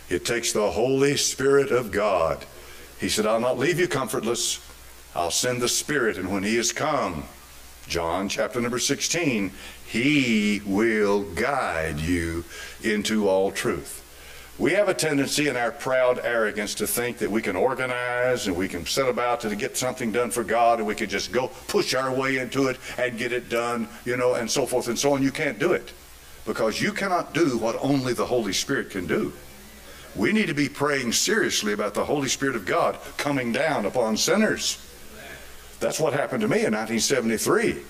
It 0.09 0.25
takes 0.25 0.51
the 0.51 0.71
Holy 0.71 1.15
Spirit 1.15 1.69
of 1.69 1.91
God. 1.91 2.43
He 2.99 3.07
said, 3.07 3.27
I'll 3.27 3.39
not 3.39 3.59
leave 3.59 3.79
you 3.79 3.87
comfortless. 3.87 4.59
I'll 5.13 5.29
send 5.29 5.61
the 5.61 5.69
Spirit, 5.69 6.17
and 6.17 6.33
when 6.33 6.41
He 6.41 6.57
is 6.57 6.71
come, 6.71 7.25
John 7.87 8.29
chapter 8.29 8.59
number 8.59 8.79
16, 8.79 9.51
He 9.85 10.63
will 10.65 11.21
guide 11.35 11.99
you 11.99 12.45
into 12.81 13.29
all 13.29 13.51
truth. 13.51 13.99
We 14.57 14.71
have 14.71 14.89
a 14.89 14.95
tendency 14.95 15.49
in 15.49 15.55
our 15.55 15.71
proud 15.71 16.17
arrogance 16.17 16.73
to 16.75 16.87
think 16.87 17.19
that 17.19 17.29
we 17.29 17.43
can 17.43 17.55
organize 17.55 18.47
and 18.47 18.55
we 18.55 18.67
can 18.67 18.87
set 18.87 19.07
about 19.07 19.41
to 19.41 19.55
get 19.55 19.77
something 19.77 20.11
done 20.11 20.31
for 20.31 20.43
God 20.43 20.79
and 20.79 20.87
we 20.87 20.95
can 20.95 21.09
just 21.09 21.31
go 21.31 21.49
push 21.67 21.93
our 21.93 22.11
way 22.11 22.37
into 22.37 22.69
it 22.69 22.79
and 22.97 23.19
get 23.19 23.33
it 23.33 23.49
done, 23.49 23.87
you 24.03 24.17
know, 24.17 24.33
and 24.33 24.49
so 24.49 24.65
forth 24.65 24.87
and 24.87 24.97
so 24.97 25.13
on. 25.13 25.21
You 25.21 25.31
can't 25.31 25.59
do 25.59 25.73
it 25.73 25.93
because 26.45 26.81
you 26.81 26.91
cannot 26.91 27.33
do 27.33 27.57
what 27.57 27.77
only 27.81 28.13
the 28.13 28.25
Holy 28.25 28.53
Spirit 28.53 28.89
can 28.89 29.07
do. 29.07 29.33
We 30.15 30.31
need 30.31 30.47
to 30.47 30.53
be 30.53 30.69
praying 30.69 31.13
seriously 31.13 31.73
about 31.73 31.93
the 31.93 32.05
Holy 32.05 32.27
Spirit 32.27 32.55
of 32.55 32.65
God 32.65 32.97
coming 33.17 33.51
down 33.51 33.85
upon 33.85 34.17
sinners. 34.17 34.77
That's 35.79 35.99
what 35.99 36.13
happened 36.13 36.41
to 36.41 36.47
me 36.47 36.65
in 36.65 36.73
1973. 36.73 37.81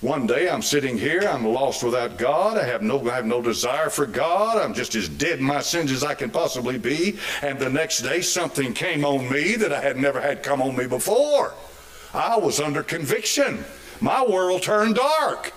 One 0.00 0.26
day 0.26 0.50
I'm 0.50 0.60
sitting 0.60 0.98
here, 0.98 1.22
I'm 1.22 1.46
lost 1.46 1.82
without 1.82 2.18
God, 2.18 2.58
I 2.58 2.64
have 2.64 2.82
no 2.82 3.00
I 3.08 3.14
have 3.16 3.26
no 3.26 3.40
desire 3.40 3.88
for 3.88 4.04
God, 4.04 4.58
I'm 4.58 4.74
just 4.74 4.94
as 4.94 5.08
dead 5.08 5.38
in 5.38 5.44
my 5.44 5.60
sins 5.60 5.90
as 5.90 6.04
I 6.04 6.14
can 6.14 6.30
possibly 6.30 6.76
be, 6.78 7.18
and 7.42 7.58
the 7.58 7.70
next 7.70 8.02
day 8.02 8.20
something 8.20 8.74
came 8.74 9.04
on 9.04 9.30
me 9.32 9.56
that 9.56 9.72
I 9.72 9.80
had 9.80 9.96
never 9.96 10.20
had 10.20 10.42
come 10.42 10.60
on 10.60 10.76
me 10.76 10.86
before. 10.86 11.54
I 12.12 12.36
was 12.36 12.60
under 12.60 12.82
conviction. 12.82 13.64
My 14.00 14.22
world 14.24 14.62
turned 14.62 14.96
dark. 14.96 15.52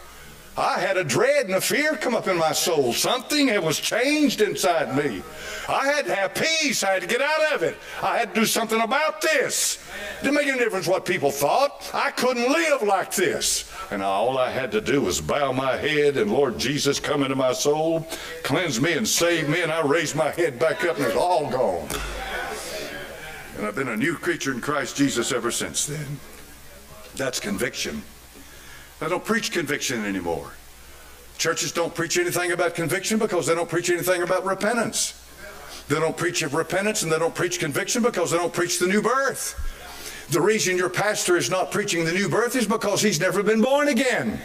I 0.58 0.80
had 0.80 0.98
a 0.98 1.04
dread 1.04 1.46
and 1.46 1.54
a 1.54 1.62
fear 1.62 1.96
come 1.96 2.16
up 2.16 2.28
in 2.28 2.36
my 2.36 2.52
soul. 2.52 2.92
Something 2.92 3.46
that 3.48 3.62
was 3.62 3.80
changed 3.80 4.42
inside 4.42 4.96
me. 4.98 5.22
I 5.70 5.86
had 5.86 6.06
to 6.06 6.16
have 6.16 6.34
peace. 6.34 6.84
I 6.84 6.94
had 6.94 7.04
to 7.04 7.08
get 7.08 7.22
out 7.22 7.54
of 7.54 7.62
it. 7.62 7.78
I 8.02 8.18
had 8.18 8.34
to 8.34 8.40
do 8.42 8.46
something 8.48 8.82
about 8.82 9.22
this. 9.22 9.76
It 10.20 10.24
didn't 10.24 10.36
make 10.36 10.48
any 10.48 10.58
difference 10.58 10.88
what 10.88 11.06
people 11.06 11.30
thought. 11.30 11.92
I 11.94 12.10
couldn't 12.10 12.52
live 12.52 12.82
like 12.82 13.14
this. 13.14 13.72
And 13.92 14.02
all 14.02 14.40
I 14.40 14.50
had 14.50 14.72
to 14.72 14.82
do 14.82 15.02
was 15.02 15.22
bow 15.22 15.52
my 15.52 15.78
head 15.78 16.18
and 16.18 16.32
Lord 16.32 16.58
Jesus 16.58 17.00
come 17.00 17.22
into 17.22 17.36
my 17.36 17.54
soul, 17.54 18.08
cleanse 18.44 18.82
me 18.82 18.94
and 18.94 19.08
save 19.08 19.48
me, 19.48 19.62
and 19.62 19.72
I 19.72 19.82
raised 19.82 20.16
my 20.16 20.32
head 20.32 20.58
back 20.58 20.84
up 20.86 20.98
and 20.98 21.06
it's 21.06 21.16
all 21.16 21.52
gone. 21.52 21.88
And 23.58 23.66
I've 23.68 23.76
been 23.76 23.90
a 23.90 23.98
new 23.98 24.16
creature 24.16 24.54
in 24.54 24.62
Christ 24.62 24.98
Jesus 24.98 25.32
ever 25.32 25.52
since 25.52 25.86
then. 25.86 26.20
That's 27.16 27.40
conviction. 27.40 28.02
I 29.02 29.08
don't 29.08 29.24
preach 29.24 29.52
conviction 29.52 30.06
anymore. 30.06 30.52
Churches 31.38 31.72
don't 31.72 31.94
preach 31.94 32.18
anything 32.18 32.52
about 32.52 32.74
conviction 32.74 33.20
because 33.20 33.46
they 33.46 33.54
don't 33.54 33.70
preach 33.70 33.90
anything 33.90 34.24
about 34.24 34.44
repentance. 34.44 35.24
They 35.88 36.00
don't 36.00 36.18
preach 36.18 36.42
of 36.42 36.54
repentance 36.56 37.04
and 37.04 37.12
they 37.12 37.20
don't 37.20 37.36
preach 37.36 37.60
conviction 37.60 38.02
because 38.02 38.32
they 38.32 38.38
don't 38.38 38.54
preach 38.54 38.80
the 38.80 38.88
new 38.88 39.02
birth. 39.02 39.56
The 40.32 40.42
reason 40.42 40.78
your 40.78 40.90
pastor 40.90 41.38
is 41.38 41.50
not 41.50 41.72
preaching 41.72 42.04
the 42.04 42.12
new 42.12 42.28
birth 42.28 42.56
is 42.56 42.68
because 42.68 43.02
he's 43.02 43.20
never 43.20 43.44
been 43.44 43.62
born 43.62 43.88
again. 43.88 44.42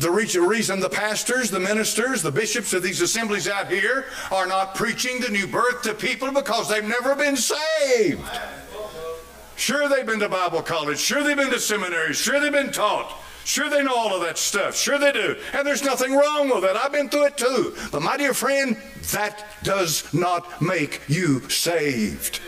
The 0.00 0.10
reason 0.10 0.80
the 0.80 0.88
pastors, 0.88 1.48
the 1.48 1.60
ministers, 1.60 2.22
the 2.22 2.32
bishops 2.32 2.72
of 2.72 2.82
these 2.82 3.00
assemblies 3.00 3.46
out 3.46 3.70
here 3.70 4.06
are 4.32 4.48
not 4.48 4.74
preaching 4.74 5.20
the 5.20 5.28
new 5.28 5.46
birth 5.46 5.82
to 5.82 5.94
people 5.94 6.32
because 6.32 6.68
they've 6.68 6.82
never 6.82 7.14
been 7.14 7.36
saved. 7.36 8.28
Sure, 9.54 9.88
they've 9.88 10.06
been 10.06 10.18
to 10.18 10.28
Bible 10.28 10.62
college. 10.62 10.98
Sure, 10.98 11.22
they've 11.22 11.36
been 11.36 11.50
to 11.50 11.60
seminary. 11.60 12.14
Sure, 12.14 12.40
they've 12.40 12.50
been 12.50 12.72
taught. 12.72 13.16
Sure, 13.44 13.68
they 13.68 13.82
know 13.82 13.94
all 13.94 14.14
of 14.14 14.22
that 14.22 14.38
stuff. 14.38 14.76
Sure, 14.76 14.98
they 14.98 15.12
do. 15.12 15.36
And 15.52 15.66
there's 15.66 15.82
nothing 15.82 16.14
wrong 16.14 16.48
with 16.48 16.64
it. 16.64 16.76
I've 16.76 16.92
been 16.92 17.08
through 17.08 17.26
it 17.26 17.36
too. 17.36 17.74
But 17.90 18.02
my 18.02 18.16
dear 18.16 18.34
friend, 18.34 18.76
that 19.12 19.44
does 19.62 20.12
not 20.14 20.62
make 20.62 21.00
you 21.08 21.48
saved. 21.48 22.40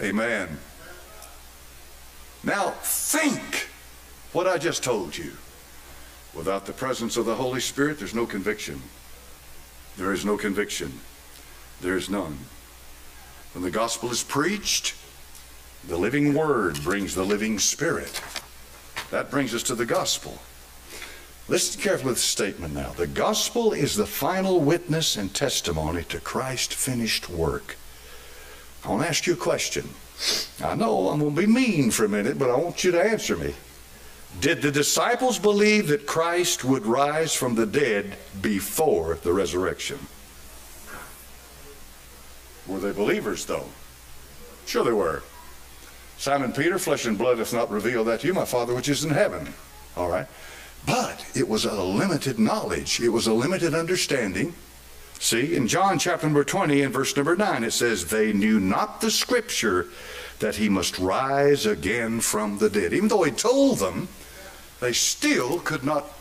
Amen. 0.00 0.58
Now, 2.42 2.70
think 2.82 3.68
what 4.32 4.46
I 4.46 4.58
just 4.58 4.82
told 4.82 5.16
you. 5.16 5.32
Without 6.34 6.66
the 6.66 6.72
presence 6.72 7.16
of 7.16 7.24
the 7.24 7.34
Holy 7.34 7.60
Spirit, 7.60 7.98
there's 7.98 8.14
no 8.14 8.26
conviction. 8.26 8.82
There 9.96 10.12
is 10.12 10.24
no 10.24 10.36
conviction. 10.36 10.92
There 11.80 11.96
is 11.96 12.10
none. 12.10 12.38
When 13.54 13.64
the 13.64 13.70
gospel 13.70 14.10
is 14.10 14.22
preached, 14.22 14.94
the 15.88 15.96
living 15.96 16.34
word 16.34 16.82
brings 16.82 17.14
the 17.14 17.24
living 17.24 17.58
spirit. 17.58 18.20
That 19.10 19.30
brings 19.30 19.54
us 19.54 19.62
to 19.64 19.74
the 19.74 19.86
gospel. 19.86 20.38
Listen 21.48 21.80
carefully 21.80 22.10
to 22.10 22.14
this 22.14 22.22
statement 22.22 22.74
now. 22.74 22.90
The 22.90 23.06
gospel 23.06 23.72
is 23.72 23.94
the 23.94 24.06
final 24.06 24.60
witness 24.60 25.16
and 25.16 25.32
testimony 25.32 26.02
to 26.04 26.20
Christ's 26.20 26.74
finished 26.74 27.30
work. 27.30 27.76
I 28.84 28.88
want 28.88 29.02
to 29.02 29.08
ask 29.08 29.26
you 29.26 29.34
a 29.34 29.36
question. 29.36 29.88
I 30.64 30.74
know 30.74 31.08
I'm 31.08 31.20
going 31.20 31.34
to 31.34 31.40
be 31.40 31.46
mean 31.46 31.90
for 31.90 32.04
a 32.04 32.08
minute, 32.08 32.38
but 32.38 32.50
I 32.50 32.56
want 32.56 32.82
you 32.82 32.90
to 32.92 33.02
answer 33.02 33.36
me. 33.36 33.54
Did 34.40 34.60
the 34.60 34.72
disciples 34.72 35.38
believe 35.38 35.88
that 35.88 36.06
Christ 36.06 36.64
would 36.64 36.84
rise 36.84 37.34
from 37.34 37.54
the 37.54 37.66
dead 37.66 38.16
before 38.40 39.18
the 39.22 39.32
resurrection? 39.32 39.98
Were 42.66 42.80
they 42.80 42.92
believers, 42.92 43.46
though? 43.46 43.66
Sure 44.66 44.84
they 44.84 44.92
were. 44.92 45.22
Simon 46.18 46.52
Peter, 46.52 46.78
flesh 46.78 47.06
and 47.06 47.18
blood 47.18 47.38
hath 47.38 47.52
not 47.52 47.70
revealed 47.70 48.06
that 48.06 48.20
to 48.20 48.26
you, 48.26 48.34
my 48.34 48.44
Father 48.44 48.74
which 48.74 48.88
is 48.88 49.04
in 49.04 49.10
heaven. 49.10 49.52
All 49.96 50.08
right. 50.08 50.26
But 50.86 51.26
it 51.34 51.48
was 51.48 51.64
a 51.64 51.82
limited 51.82 52.38
knowledge. 52.38 53.00
It 53.00 53.08
was 53.08 53.26
a 53.26 53.32
limited 53.32 53.74
understanding. 53.74 54.54
See, 55.18 55.54
in 55.54 55.66
John 55.66 55.98
chapter 55.98 56.26
number 56.26 56.44
20 56.44 56.82
and 56.82 56.92
verse 56.92 57.16
number 57.16 57.36
9, 57.36 57.64
it 57.64 57.72
says, 57.72 58.06
They 58.06 58.32
knew 58.32 58.60
not 58.60 59.00
the 59.00 59.10
scripture 59.10 59.86
that 60.38 60.56
he 60.56 60.68
must 60.68 60.98
rise 60.98 61.66
again 61.66 62.20
from 62.20 62.58
the 62.58 62.68
dead. 62.68 62.92
Even 62.92 63.08
though 63.08 63.22
he 63.22 63.30
told 63.30 63.78
them, 63.78 64.08
they 64.80 64.92
still 64.92 65.58
could 65.60 65.84
not 65.84 66.12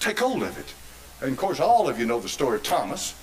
take 0.00 0.18
hold 0.18 0.42
of 0.42 0.58
it. 0.58 0.74
And 1.20 1.32
of 1.32 1.38
course, 1.38 1.60
all 1.60 1.88
of 1.88 1.98
you 1.98 2.06
know 2.06 2.20
the 2.20 2.28
story 2.28 2.56
of 2.56 2.64
Thomas. 2.64 3.14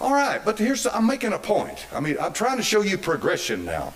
All 0.00 0.12
right, 0.12 0.44
but 0.44 0.58
here's, 0.58 0.84
the, 0.84 0.94
I'm 0.94 1.06
making 1.06 1.32
a 1.32 1.38
point. 1.38 1.86
I 1.92 2.00
mean, 2.00 2.16
I'm 2.20 2.32
trying 2.32 2.58
to 2.58 2.62
show 2.62 2.82
you 2.82 2.98
progression 2.98 3.64
now. 3.64 3.94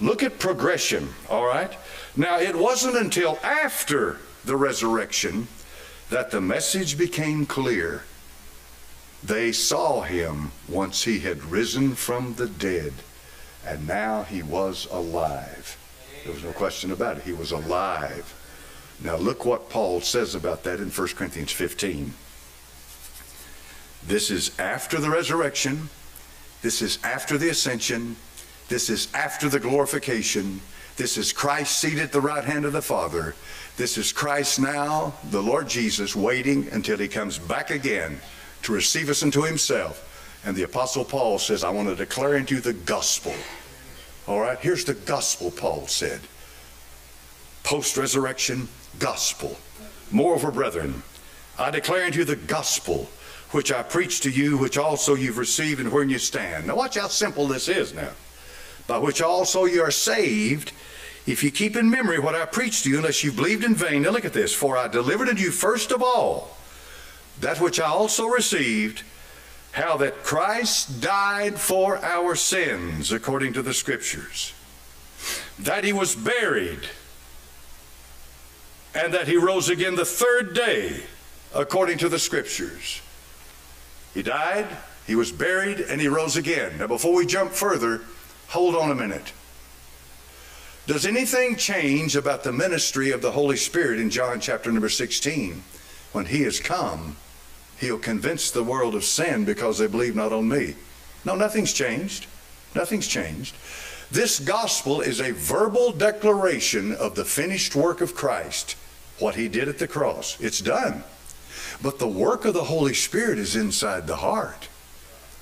Look 0.00 0.22
at 0.22 0.38
progression, 0.38 1.08
all 1.28 1.46
right? 1.46 1.72
Now, 2.16 2.38
it 2.38 2.54
wasn't 2.54 2.96
until 2.96 3.38
after 3.42 4.18
the 4.44 4.56
resurrection 4.56 5.48
that 6.10 6.30
the 6.30 6.40
message 6.40 6.98
became 6.98 7.46
clear. 7.46 8.04
They 9.24 9.52
saw 9.52 10.02
him 10.02 10.52
once 10.68 11.04
he 11.04 11.20
had 11.20 11.42
risen 11.44 11.94
from 11.94 12.34
the 12.34 12.46
dead, 12.46 12.92
and 13.66 13.86
now 13.86 14.22
he 14.24 14.42
was 14.42 14.86
alive. 14.90 15.76
There 16.24 16.32
was 16.32 16.44
no 16.44 16.52
question 16.52 16.92
about 16.92 17.16
it. 17.16 17.24
He 17.24 17.32
was 17.32 17.52
alive. 17.52 18.34
Now, 19.02 19.16
look 19.16 19.44
what 19.44 19.70
Paul 19.70 20.00
says 20.00 20.34
about 20.34 20.62
that 20.64 20.80
in 20.80 20.90
1 20.90 21.08
Corinthians 21.08 21.52
15. 21.52 22.14
This 24.06 24.30
is 24.30 24.56
after 24.58 25.00
the 25.00 25.10
resurrection. 25.10 25.88
This 26.62 26.82
is 26.82 26.98
after 27.02 27.36
the 27.36 27.48
ascension. 27.48 28.16
This 28.68 28.90
is 28.90 29.12
after 29.14 29.48
the 29.48 29.60
glorification. 29.60 30.60
This 30.96 31.16
is 31.16 31.32
Christ 31.32 31.78
seated 31.78 32.00
at 32.00 32.12
the 32.12 32.20
right 32.20 32.44
hand 32.44 32.64
of 32.64 32.72
the 32.72 32.82
Father. 32.82 33.34
This 33.76 33.98
is 33.98 34.12
Christ 34.12 34.58
now, 34.58 35.14
the 35.30 35.42
Lord 35.42 35.68
Jesus, 35.68 36.16
waiting 36.16 36.68
until 36.72 36.98
he 36.98 37.08
comes 37.08 37.38
back 37.38 37.70
again 37.70 38.20
to 38.62 38.72
receive 38.72 39.10
us 39.10 39.22
into 39.22 39.42
himself. 39.42 40.02
And 40.44 40.56
the 40.56 40.62
Apostle 40.62 41.04
Paul 41.04 41.38
says, 41.38 41.62
I 41.62 41.70
want 41.70 41.88
to 41.88 41.94
declare 41.94 42.36
unto 42.36 42.56
you 42.56 42.60
the 42.60 42.72
gospel. 42.72 43.34
All 44.26 44.40
right, 44.40 44.58
here's 44.58 44.84
the 44.84 44.94
gospel, 44.94 45.50
Paul 45.50 45.86
said. 45.86 46.20
Post 47.62 47.96
resurrection 47.96 48.68
gospel. 48.98 49.56
Moreover, 50.10 50.50
brethren, 50.50 51.02
I 51.58 51.70
declare 51.70 52.04
unto 52.06 52.20
you 52.20 52.24
the 52.24 52.36
gospel 52.36 53.08
which 53.50 53.72
I 53.72 53.82
preach 53.82 54.20
to 54.20 54.30
you, 54.30 54.56
which 54.56 54.78
also 54.78 55.14
you've 55.14 55.38
received 55.38 55.80
and 55.80 55.92
wherein 55.92 56.08
you 56.08 56.18
stand. 56.18 56.66
Now, 56.66 56.76
watch 56.76 56.96
how 56.96 57.08
simple 57.08 57.46
this 57.46 57.68
is 57.68 57.94
now. 57.94 58.10
By 58.86 58.98
which 58.98 59.20
also 59.20 59.64
you 59.64 59.82
are 59.82 59.90
saved, 59.90 60.72
if 61.26 61.42
you 61.42 61.50
keep 61.50 61.76
in 61.76 61.90
memory 61.90 62.18
what 62.18 62.36
I 62.36 62.46
preached 62.46 62.84
to 62.84 62.90
you, 62.90 62.98
unless 62.98 63.24
you've 63.24 63.36
believed 63.36 63.64
in 63.64 63.74
vain. 63.74 64.02
Now, 64.02 64.10
look 64.10 64.24
at 64.24 64.32
this. 64.32 64.54
For 64.54 64.76
I 64.76 64.86
delivered 64.88 65.28
unto 65.28 65.42
you 65.42 65.50
first 65.50 65.90
of 65.90 66.02
all 66.02 66.56
that 67.40 67.60
which 67.60 67.80
I 67.80 67.86
also 67.86 68.26
received, 68.26 69.02
how 69.72 69.96
that 69.98 70.22
Christ 70.22 71.00
died 71.00 71.58
for 71.58 71.98
our 71.98 72.34
sins, 72.34 73.12
according 73.12 73.52
to 73.54 73.62
the 73.62 73.74
Scriptures, 73.74 74.54
that 75.58 75.84
he 75.84 75.92
was 75.92 76.14
buried, 76.14 76.80
and 78.94 79.12
that 79.12 79.28
he 79.28 79.36
rose 79.36 79.68
again 79.68 79.96
the 79.96 80.04
third 80.04 80.54
day, 80.54 81.02
according 81.54 81.98
to 81.98 82.08
the 82.08 82.18
Scriptures. 82.18 83.02
He 84.14 84.22
died, 84.22 84.66
he 85.06 85.14
was 85.14 85.30
buried, 85.30 85.80
and 85.80 86.00
he 86.00 86.08
rose 86.08 86.36
again. 86.36 86.78
Now, 86.78 86.86
before 86.86 87.14
we 87.14 87.26
jump 87.26 87.52
further, 87.52 88.00
Hold 88.48 88.76
on 88.76 88.90
a 88.90 88.94
minute. 88.94 89.32
Does 90.86 91.04
anything 91.04 91.56
change 91.56 92.14
about 92.14 92.44
the 92.44 92.52
ministry 92.52 93.10
of 93.10 93.20
the 93.20 93.32
Holy 93.32 93.56
Spirit 93.56 93.98
in 93.98 94.08
John 94.08 94.40
chapter 94.40 94.70
number 94.70 94.88
16? 94.88 95.62
When 96.12 96.26
he 96.26 96.42
has 96.42 96.60
come, 96.60 97.16
he'll 97.78 97.98
convince 97.98 98.50
the 98.50 98.62
world 98.62 98.94
of 98.94 99.04
sin 99.04 99.44
because 99.44 99.78
they 99.78 99.88
believe 99.88 100.14
not 100.14 100.32
on 100.32 100.48
me. 100.48 100.76
No, 101.24 101.34
nothing's 101.34 101.72
changed. 101.72 102.26
Nothing's 102.74 103.08
changed. 103.08 103.56
This 104.12 104.38
gospel 104.38 105.00
is 105.00 105.20
a 105.20 105.32
verbal 105.32 105.90
declaration 105.90 106.94
of 106.94 107.16
the 107.16 107.24
finished 107.24 107.74
work 107.74 108.00
of 108.00 108.14
Christ, 108.14 108.76
what 109.18 109.34
he 109.34 109.48
did 109.48 109.68
at 109.68 109.78
the 109.78 109.88
cross. 109.88 110.40
It's 110.40 110.60
done. 110.60 111.02
But 111.82 111.98
the 111.98 112.06
work 112.06 112.44
of 112.44 112.54
the 112.54 112.64
Holy 112.64 112.94
Spirit 112.94 113.38
is 113.38 113.56
inside 113.56 114.06
the 114.06 114.16
heart. 114.16 114.68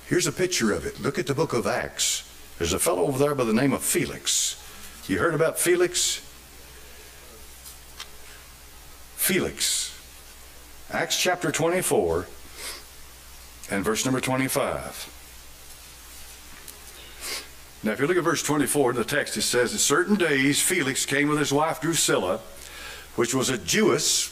Here's 0.07 0.27
a 0.27 0.31
picture 0.31 0.71
of 0.71 0.85
it. 0.85 0.99
Look 0.99 1.19
at 1.19 1.27
the 1.27 1.35
book 1.35 1.53
of 1.53 1.67
Acts. 1.67 2.23
There's 2.57 2.73
a 2.73 2.79
fellow 2.79 3.03
over 3.03 3.19
there 3.19 3.35
by 3.35 3.43
the 3.43 3.53
name 3.53 3.73
of 3.73 3.83
Felix. 3.83 4.61
You 5.07 5.19
heard 5.19 5.35
about 5.35 5.59
Felix? 5.59 6.21
Felix. 9.15 9.93
Acts 10.91 11.19
chapter 11.21 11.51
24 11.51 12.27
and 13.71 13.83
verse 13.83 14.05
number 14.05 14.21
25. 14.21 15.11
Now, 17.83 17.91
if 17.91 17.99
you 17.99 18.07
look 18.07 18.17
at 18.17 18.23
verse 18.23 18.41
24 18.41 18.91
in 18.91 18.95
the 18.95 19.03
text, 19.03 19.37
it 19.37 19.43
says, 19.43 19.73
In 19.73 19.77
certain 19.77 20.15
days 20.15 20.61
Felix 20.61 21.05
came 21.05 21.27
with 21.27 21.37
his 21.37 21.51
wife 21.51 21.81
Drusilla, 21.81 22.39
which 23.15 23.35
was 23.35 23.49
a 23.49 23.57
Jewess. 23.57 24.31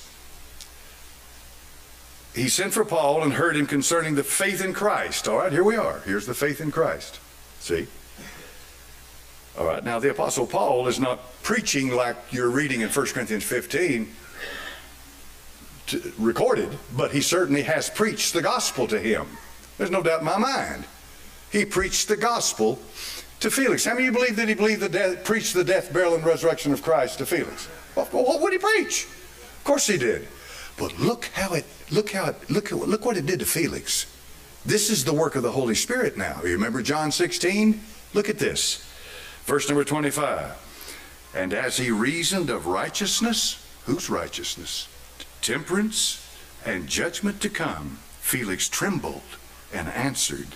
He 2.33 2.49
sent 2.49 2.73
for 2.73 2.83
Paul 2.83 3.21
and 3.21 3.33
heard 3.33 3.55
him 3.55 3.67
concerning 3.67 4.15
the 4.15 4.23
faith 4.23 4.63
in 4.63 4.73
Christ. 4.73 5.27
All 5.27 5.37
right, 5.37 5.51
here 5.51 5.63
we 5.63 5.75
are. 5.75 5.99
Here's 5.99 6.25
the 6.25 6.33
faith 6.33 6.61
in 6.61 6.71
Christ. 6.71 7.19
See? 7.59 7.87
All 9.57 9.65
right, 9.65 9.84
now 9.84 9.99
the 9.99 10.09
Apostle 10.09 10.47
Paul 10.47 10.88
is 10.88 10.99
not 10.99 11.19
preaching 11.43 11.89
like 11.95 12.15
you're 12.31 12.49
reading 12.49 12.81
in 12.81 12.89
1 12.89 13.05
Corinthians 13.07 13.43
15 13.43 14.11
to, 15.88 16.13
recorded, 16.17 16.77
but 16.95 17.11
he 17.11 17.21
certainly 17.21 17.61
has 17.63 17.89
preached 17.89 18.34
the 18.34 18.41
gospel 18.41 18.88
to 18.88 18.99
him. 18.99 19.27
There's 19.77 19.91
no 19.91 20.01
doubt 20.01 20.19
in 20.19 20.25
my 20.25 20.38
mind. 20.38 20.85
He 21.51 21.65
preached 21.65 22.07
the 22.07 22.17
gospel 22.17 22.80
to 23.41 23.51
Felix. 23.51 23.85
How 23.85 23.93
many 23.93 24.07
of 24.07 24.13
you 24.13 24.19
believe 24.19 24.35
that 24.38 24.47
he 24.47 24.55
believed 24.55 24.81
the 24.81 24.89
death, 24.89 25.23
preached 25.23 25.53
the 25.53 25.63
death, 25.63 25.93
burial, 25.93 26.15
and 26.15 26.25
resurrection 26.25 26.73
of 26.73 26.81
Christ 26.81 27.19
to 27.19 27.25
Felix? 27.25 27.67
Well, 27.95 28.07
what 28.11 28.41
would 28.41 28.53
he 28.53 28.59
preach? 28.59 29.05
Of 29.05 29.63
course 29.65 29.85
he 29.85 29.99
did. 29.99 30.27
But 30.77 30.97
look 30.97 31.25
how 31.34 31.53
it, 31.53 31.65
look 31.91 32.11
how 32.11 32.30
it, 32.30 32.49
look, 32.49 32.71
look 32.71 33.05
what 33.05 33.17
it 33.17 33.27
did 33.27 33.39
to 33.39 33.45
Felix. 33.45 34.07
This 34.65 34.89
is 34.89 35.05
the 35.05 35.13
work 35.13 35.35
of 35.35 35.43
the 35.43 35.51
Holy 35.51 35.75
Spirit 35.75 36.17
now. 36.17 36.41
You 36.43 36.53
remember 36.53 36.81
John 36.81 37.11
16? 37.11 37.80
Look 38.15 38.30
at 38.30 38.39
this. 38.39 38.89
Verse 39.45 39.67
number 39.67 39.83
25. 39.83 41.31
And 41.35 41.53
as 41.53 41.77
he 41.77 41.91
reasoned 41.91 42.49
of 42.49 42.65
righteousness, 42.65 43.65
whose 43.85 44.09
righteousness? 44.09 44.87
Temperance 45.41 46.25
and 46.65 46.87
judgment 46.87 47.41
to 47.41 47.49
come, 47.49 47.99
Felix 48.21 48.69
trembled 48.69 49.21
and 49.73 49.89
answered, 49.89 50.47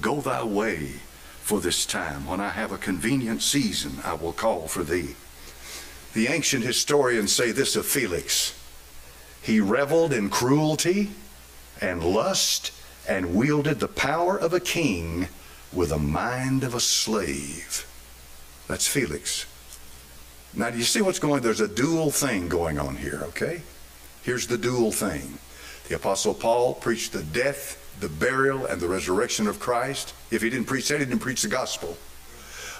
Go 0.00 0.20
thy 0.20 0.42
way 0.42 0.94
for 1.40 1.60
this 1.60 1.86
time. 1.86 2.26
When 2.26 2.40
I 2.40 2.48
have 2.48 2.72
a 2.72 2.78
convenient 2.78 3.42
season, 3.42 3.98
I 4.04 4.14
will 4.14 4.32
call 4.32 4.66
for 4.66 4.82
thee. 4.82 5.14
The 6.12 6.26
ancient 6.26 6.64
historians 6.64 7.32
say 7.32 7.52
this 7.52 7.76
of 7.76 7.86
Felix 7.86 8.58
He 9.40 9.60
reveled 9.60 10.12
in 10.12 10.30
cruelty 10.30 11.10
and 11.80 12.02
lust 12.02 12.72
and 13.08 13.36
wielded 13.36 13.78
the 13.78 13.86
power 13.86 14.36
of 14.36 14.52
a 14.52 14.60
king 14.60 15.28
with 15.72 15.90
the 15.90 15.98
mind 15.98 16.64
of 16.64 16.74
a 16.74 16.80
slave. 16.80 17.86
That's 18.68 18.88
Felix. 18.88 19.46
Now, 20.54 20.70
do 20.70 20.78
you 20.78 20.84
see 20.84 21.02
what's 21.02 21.18
going? 21.18 21.42
There's 21.42 21.60
a 21.60 21.68
dual 21.68 22.10
thing 22.10 22.48
going 22.48 22.78
on 22.78 22.96
here, 22.96 23.22
okay? 23.28 23.62
Here's 24.22 24.46
the 24.46 24.58
dual 24.58 24.90
thing. 24.90 25.38
The 25.88 25.96
Apostle 25.96 26.34
Paul 26.34 26.74
preached 26.74 27.12
the 27.12 27.22
death, 27.22 27.94
the 28.00 28.08
burial, 28.08 28.66
and 28.66 28.80
the 28.80 28.88
resurrection 28.88 29.46
of 29.46 29.60
Christ. 29.60 30.14
If 30.30 30.42
he 30.42 30.50
didn't 30.50 30.66
preach 30.66 30.88
that, 30.88 30.98
he 30.98 31.04
didn't 31.04 31.20
preach 31.20 31.42
the 31.42 31.48
gospel. 31.48 31.96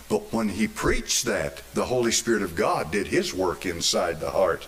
But 0.08 0.32
when 0.32 0.48
he 0.48 0.68
preached 0.68 1.24
that, 1.26 1.62
the 1.74 1.84
Holy 1.84 2.12
Spirit 2.12 2.42
of 2.42 2.56
God 2.56 2.90
did 2.90 3.08
his 3.08 3.34
work 3.34 3.66
inside 3.66 4.20
the 4.20 4.30
heart. 4.30 4.66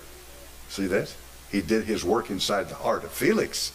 See 0.69 0.87
that? 0.87 1.15
He 1.51 1.63
did 1.63 1.85
his 1.85 2.05
work 2.05 2.31
inside 2.31 2.69
the 2.69 2.75
heart 2.75 3.05
of 3.05 3.11
Felix. 3.11 3.73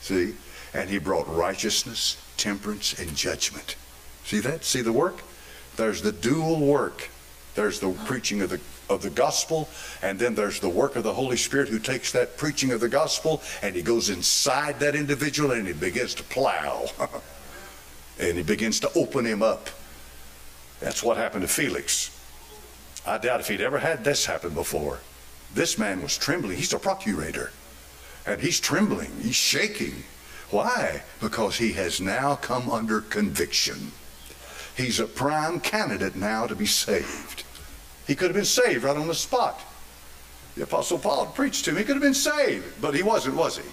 See? 0.00 0.34
And 0.72 0.88
he 0.88 0.98
brought 0.98 1.28
righteousness, 1.28 2.16
temperance, 2.36 2.98
and 2.98 3.14
judgment. 3.14 3.76
See 4.24 4.40
that? 4.40 4.64
See 4.64 4.80
the 4.80 4.92
work? 4.92 5.22
There's 5.80 6.02
the 6.02 6.12
dual 6.12 6.60
work. 6.60 7.08
There's 7.54 7.80
the 7.80 7.90
preaching 8.04 8.42
of 8.42 8.50
the 8.50 8.60
of 8.90 9.00
the 9.00 9.08
gospel, 9.08 9.66
and 10.02 10.18
then 10.18 10.34
there's 10.34 10.60
the 10.60 10.68
work 10.68 10.94
of 10.94 11.04
the 11.04 11.14
Holy 11.14 11.38
Spirit 11.38 11.70
who 11.70 11.78
takes 11.78 12.12
that 12.12 12.36
preaching 12.36 12.70
of 12.70 12.80
the 12.80 12.88
gospel 12.88 13.40
and 13.62 13.74
he 13.74 13.80
goes 13.80 14.10
inside 14.10 14.78
that 14.80 14.94
individual 14.94 15.52
and 15.52 15.66
he 15.66 15.72
begins 15.72 16.14
to 16.16 16.22
plow. 16.24 16.84
and 18.18 18.36
he 18.36 18.42
begins 18.42 18.78
to 18.80 18.92
open 18.94 19.24
him 19.24 19.42
up. 19.42 19.70
That's 20.80 21.02
what 21.02 21.16
happened 21.16 21.42
to 21.42 21.48
Felix. 21.48 22.10
I 23.06 23.16
doubt 23.16 23.40
if 23.40 23.48
he'd 23.48 23.62
ever 23.62 23.78
had 23.78 24.04
this 24.04 24.26
happen 24.26 24.52
before. 24.52 24.98
This 25.54 25.78
man 25.78 26.02
was 26.02 26.18
trembling. 26.18 26.58
He's 26.58 26.74
a 26.74 26.78
procurator. 26.78 27.52
And 28.26 28.38
he's 28.38 28.60
trembling. 28.60 29.12
He's 29.22 29.34
shaking. 29.34 30.04
Why? 30.50 31.04
Because 31.22 31.56
he 31.56 31.72
has 31.72 32.02
now 32.02 32.34
come 32.36 32.68
under 32.68 33.00
conviction. 33.00 33.92
He's 34.80 34.98
a 34.98 35.06
prime 35.06 35.60
candidate 35.60 36.16
now 36.16 36.46
to 36.46 36.54
be 36.54 36.66
saved. 36.66 37.44
He 38.06 38.14
could 38.14 38.28
have 38.28 38.36
been 38.36 38.44
saved 38.44 38.84
right 38.84 38.96
on 38.96 39.08
the 39.08 39.14
spot. 39.14 39.60
The 40.56 40.62
Apostle 40.62 40.98
Paul 40.98 41.26
preached 41.26 41.66
to 41.66 41.70
him. 41.70 41.76
He 41.76 41.84
could 41.84 41.96
have 41.96 42.02
been 42.02 42.14
saved, 42.14 42.80
but 42.80 42.94
he 42.94 43.02
wasn't, 43.02 43.36
was 43.36 43.58
he? 43.58 43.64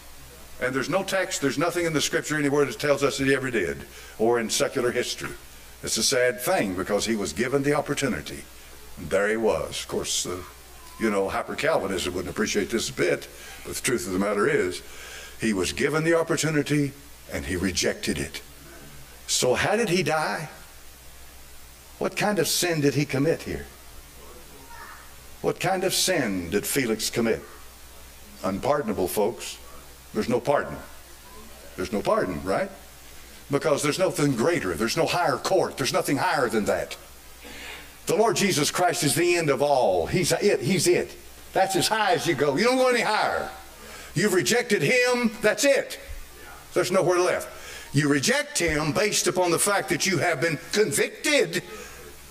And 0.61 0.75
there's 0.75 0.89
no 0.89 1.03
text, 1.03 1.41
there's 1.41 1.57
nothing 1.57 1.85
in 1.85 1.93
the 1.93 2.01
scripture 2.01 2.37
anywhere 2.37 2.65
that 2.65 2.79
tells 2.79 3.03
us 3.03 3.17
that 3.17 3.25
he 3.25 3.35
ever 3.35 3.49
did, 3.49 3.85
or 4.19 4.39
in 4.39 4.49
secular 4.49 4.91
history. 4.91 5.31
It's 5.81 5.97
a 5.97 6.03
sad 6.03 6.41
thing 6.41 6.75
because 6.75 7.05
he 7.05 7.15
was 7.15 7.31
given 7.31 7.63
the 7.63 7.73
opportunity. 7.73 8.43
And 8.97 9.09
there 9.09 9.29
he 9.29 9.37
was. 9.37 9.81
Of 9.81 9.87
course, 9.87 10.25
uh, 10.25 10.37
you 10.99 11.09
know, 11.09 11.29
hyper 11.29 11.55
Calvinism 11.55 12.15
wouldn't 12.15 12.33
appreciate 12.33 12.69
this 12.69 12.89
a 12.89 12.93
bit, 12.93 13.27
but 13.63 13.75
the 13.75 13.81
truth 13.81 14.07
of 14.07 14.13
the 14.13 14.19
matter 14.19 14.47
is, 14.47 14.81
he 15.39 15.53
was 15.53 15.71
given 15.71 16.03
the 16.03 16.15
opportunity 16.15 16.91
and 17.31 17.45
he 17.45 17.55
rejected 17.55 18.17
it. 18.17 18.41
So, 19.27 19.53
how 19.53 19.75
did 19.75 19.89
he 19.89 20.03
die? 20.03 20.49
What 21.97 22.15
kind 22.15 22.39
of 22.39 22.47
sin 22.47 22.81
did 22.81 22.93
he 22.93 23.05
commit 23.05 23.43
here? 23.43 23.65
What 25.41 25.59
kind 25.59 25.83
of 25.83 25.93
sin 25.93 26.49
did 26.49 26.65
Felix 26.65 27.09
commit? 27.09 27.41
Unpardonable, 28.43 29.07
folks. 29.07 29.57
There's 30.13 30.29
no 30.29 30.39
pardon. 30.39 30.77
There's 31.75 31.91
no 31.91 32.01
pardon, 32.01 32.43
right? 32.43 32.69
Because 33.49 33.81
there's 33.81 33.99
nothing 33.99 34.35
greater. 34.35 34.73
There's 34.73 34.97
no 34.97 35.05
higher 35.05 35.37
court. 35.37 35.77
There's 35.77 35.93
nothing 35.93 36.17
higher 36.17 36.49
than 36.49 36.65
that. 36.65 36.97
The 38.07 38.15
Lord 38.15 38.35
Jesus 38.35 38.71
Christ 38.71 39.03
is 39.03 39.15
the 39.15 39.35
end 39.35 39.49
of 39.49 39.61
all. 39.61 40.07
He's 40.07 40.31
it. 40.31 40.61
He's 40.61 40.87
it. 40.87 41.15
That's 41.53 41.75
as 41.75 41.87
high 41.87 42.13
as 42.13 42.27
you 42.27 42.35
go. 42.35 42.55
You 42.55 42.65
don't 42.65 42.77
go 42.77 42.89
any 42.89 43.01
higher. 43.01 43.49
You've 44.15 44.33
rejected 44.33 44.81
him. 44.81 45.31
That's 45.41 45.65
it. 45.65 45.99
There's 46.73 46.91
nowhere 46.91 47.19
left. 47.19 47.49
You 47.93 48.09
reject 48.09 48.59
him 48.59 48.91
based 48.91 49.27
upon 49.27 49.51
the 49.51 49.59
fact 49.59 49.89
that 49.89 50.05
you 50.05 50.17
have 50.17 50.41
been 50.41 50.59
convicted 50.71 51.63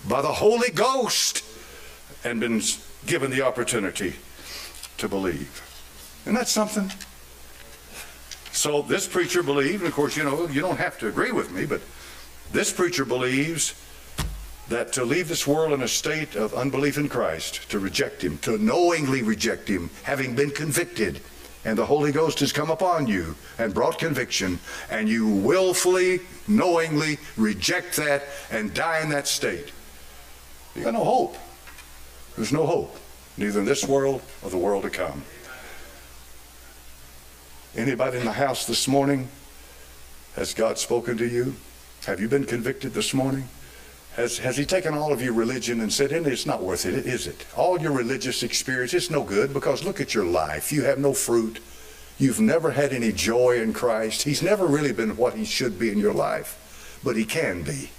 by 0.07 0.21
the 0.21 0.31
Holy 0.31 0.69
Ghost 0.71 1.43
and 2.23 2.39
been 2.39 2.61
given 3.05 3.31
the 3.31 3.41
opportunity 3.41 4.13
to 4.97 5.07
believe. 5.07 5.61
Isn't 6.23 6.35
that 6.35 6.47
something? 6.47 6.91
So 8.51 8.81
this 8.81 9.07
preacher 9.07 9.43
believed, 9.43 9.81
and 9.81 9.87
of 9.87 9.93
course, 9.93 10.17
you 10.17 10.23
know, 10.23 10.47
you 10.47 10.61
don't 10.61 10.77
have 10.77 10.97
to 10.99 11.07
agree 11.07 11.31
with 11.31 11.51
me, 11.51 11.65
but 11.65 11.81
this 12.51 12.73
preacher 12.73 13.05
believes 13.05 13.75
that 14.69 14.91
to 14.93 15.05
leave 15.05 15.27
this 15.27 15.45
world 15.47 15.73
in 15.73 15.83
a 15.83 15.87
state 15.87 16.35
of 16.35 16.53
unbelief 16.53 16.97
in 16.97 17.07
Christ, 17.07 17.69
to 17.69 17.79
reject 17.79 18.21
him, 18.21 18.37
to 18.39 18.57
knowingly 18.57 19.21
reject 19.21 19.67
him, 19.67 19.89
having 20.03 20.35
been 20.35 20.51
convicted, 20.51 21.21
and 21.63 21.77
the 21.77 21.85
Holy 21.85 22.11
Ghost 22.11 22.39
has 22.39 22.51
come 22.51 22.69
upon 22.69 23.07
you 23.07 23.35
and 23.59 23.73
brought 23.73 23.99
conviction, 23.99 24.59
and 24.89 25.07
you 25.07 25.27
willfully, 25.27 26.21
knowingly 26.47 27.17
reject 27.37 27.95
that 27.97 28.23
and 28.51 28.73
die 28.73 29.01
in 29.01 29.09
that 29.09 29.27
state, 29.27 29.71
you 30.77 30.83
got 30.83 30.93
no 30.93 31.03
hope. 31.03 31.35
There's 32.35 32.53
no 32.53 32.65
hope, 32.65 32.95
neither 33.35 33.59
in 33.59 33.65
this 33.65 33.85
world 33.85 34.21
or 34.43 34.51
the 34.51 34.57
world 34.57 34.83
to 34.83 34.91
come. 34.91 35.23
Anybody 37.75 38.19
in 38.19 38.25
the 38.25 38.31
house 38.31 38.65
this 38.65 38.87
morning? 38.87 39.27
Has 40.35 40.53
God 40.53 40.77
spoken 40.77 41.17
to 41.17 41.27
you? 41.27 41.55
Have 42.05 42.19
you 42.19 42.27
been 42.27 42.45
convicted 42.45 42.93
this 42.93 43.13
morning? 43.13 43.49
Has, 44.15 44.37
has 44.39 44.57
he 44.57 44.65
taken 44.65 44.93
all 44.93 45.11
of 45.11 45.21
your 45.21 45.33
religion 45.33 45.81
and 45.81 45.91
said, 45.91 46.11
it's 46.11 46.45
not 46.45 46.61
worth 46.61 46.85
it, 46.85 46.93
is 46.93 47.27
it? 47.27 47.45
All 47.55 47.79
your 47.79 47.91
religious 47.91 48.43
experience, 48.43 48.93
it's 48.93 49.09
no 49.09 49.23
good 49.23 49.53
because 49.53 49.83
look 49.83 49.99
at 49.99 50.13
your 50.13 50.25
life. 50.25 50.71
You 50.71 50.83
have 50.83 50.99
no 50.99 51.13
fruit. 51.13 51.59
You've 52.19 52.39
never 52.39 52.71
had 52.71 52.93
any 52.93 53.11
joy 53.11 53.61
in 53.61 53.73
Christ. 53.73 54.23
He's 54.23 54.41
never 54.41 54.65
really 54.65 54.91
been 54.91 55.17
what 55.17 55.35
he 55.35 55.45
should 55.45 55.77
be 55.77 55.91
in 55.91 55.99
your 55.99 56.13
life, 56.13 56.99
but 57.03 57.15
he 57.15 57.25
can 57.25 57.61
be. 57.61 57.91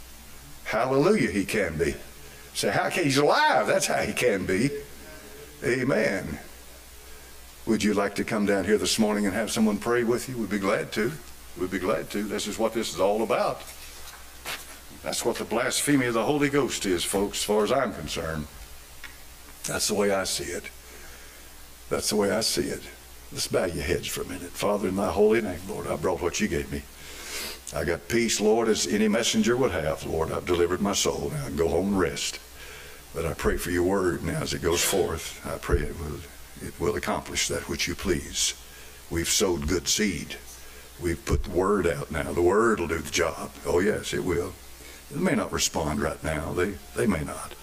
Hallelujah, 0.65 1.31
he 1.31 1.45
can 1.45 1.79
be. 1.79 1.95
Say, 2.55 2.71
how 2.71 2.91
can 2.91 3.05
he's 3.05 3.19
alive? 3.19 3.67
That's 3.67 3.87
how 3.87 4.03
he 4.03 4.13
can 4.13 4.47
be. 4.47 4.71
Amen. 5.65 6.39
Would 7.67 7.85
you 7.85 7.95
like 7.95 8.15
to 8.15 8.25
come 8.25 8.47
down 8.47 8.65
here 8.65 8.79
this 8.79 8.99
morning 8.99 9.27
and 9.27 9.35
have 9.35 9.51
someone 9.51 9.79
pray 9.79 10.03
with 10.03 10.29
you? 10.29 10.39
We'd 10.39 10.51
be 10.51 10.59
glad 10.59 10.91
to. 10.93 11.13
We'd 11.59 11.71
be 11.71 11.79
glad 11.79 12.11
to. 12.11 12.23
This 12.23 12.47
is 12.47 12.59
what 12.59 12.73
this 12.73 12.95
is 12.95 13.01
all 13.01 13.23
about. 13.23 13.63
That's 15.03 15.25
what 15.25 15.37
the 15.37 15.45
blasphemy 15.45 16.07
of 16.07 16.15
the 16.15 16.25
Holy 16.25 16.49
Ghost 16.49 16.87
is, 16.87 17.05
folks, 17.05 17.39
as 17.39 17.45
far 17.45 17.65
as 17.65 17.73
I'm 17.73 17.93
concerned. 17.93 18.47
That's 19.65 19.89
the 19.89 19.95
way 19.95 20.13
I 20.13 20.25
see 20.25 20.45
it. 20.45 20.65
That's 21.91 22.11
the 22.11 22.17
way 22.17 22.31
I 22.31 22.41
see 22.41 22.63
it. 22.63 22.83
Let's 23.33 23.49
bow 23.49 23.67
your 23.67 23.85
heads 23.85 24.07
for 24.07 24.23
a 24.23 24.27
minute. 24.27 24.51
Father, 24.51 24.89
in 24.89 24.97
thy 24.97 25.11
holy 25.11 25.43
name, 25.43 25.61
Lord, 25.69 25.87
I 25.87 25.97
brought 25.97 26.23
what 26.23 26.41
you 26.41 26.49
gave 26.49 26.73
me. 26.73 26.83
I 27.75 27.85
got 27.85 28.09
peace, 28.09 28.41
Lord, 28.41 28.69
as 28.69 28.87
any 28.87 29.09
messenger 29.09 29.57
would 29.57 29.73
have. 29.73 30.05
Lord, 30.07 30.33
I've 30.33 30.47
delivered 30.47 30.81
my 30.81 30.95
soul. 30.95 31.31
Now 31.35 31.47
I 31.47 31.51
go 31.51 31.69
home 31.69 31.89
and 31.89 31.99
rest. 31.99 32.41
But 33.15 33.27
I 33.27 33.35
pray 33.35 33.57
for 33.57 33.71
your 33.71 33.85
word 33.85 34.23
now 34.23 34.41
as 34.41 34.55
it 34.55 34.63
goes 34.63 34.83
forth. 34.83 35.45
I 35.47 35.59
pray 35.59 35.79
it 35.79 35.99
will, 35.99 36.21
it 36.67 36.81
will 36.81 36.97
accomplish 36.97 37.49
that 37.49 37.69
which 37.69 37.87
you 37.87 37.95
please. 37.95 38.55
We've 39.11 39.29
sowed 39.29 39.69
good 39.69 39.89
seed. 39.89 40.37
We've 41.01 41.23
put 41.25 41.45
the 41.45 41.51
word 41.51 41.87
out 41.87 42.11
now. 42.11 42.33
The 42.33 42.43
word 42.43 42.81
will 42.81 42.89
do 42.89 42.99
the 42.99 43.11
job. 43.11 43.51
Oh, 43.67 43.81
yes, 43.81 44.13
it 44.13 44.25
will. 44.25 44.53
They 45.11 45.21
may 45.21 45.35
not 45.35 45.53
respond 45.53 46.01
right 46.01 46.23
now. 46.23 46.53
They, 46.53 46.75
they 46.97 47.07
may 47.07 47.25
not. 47.25 47.55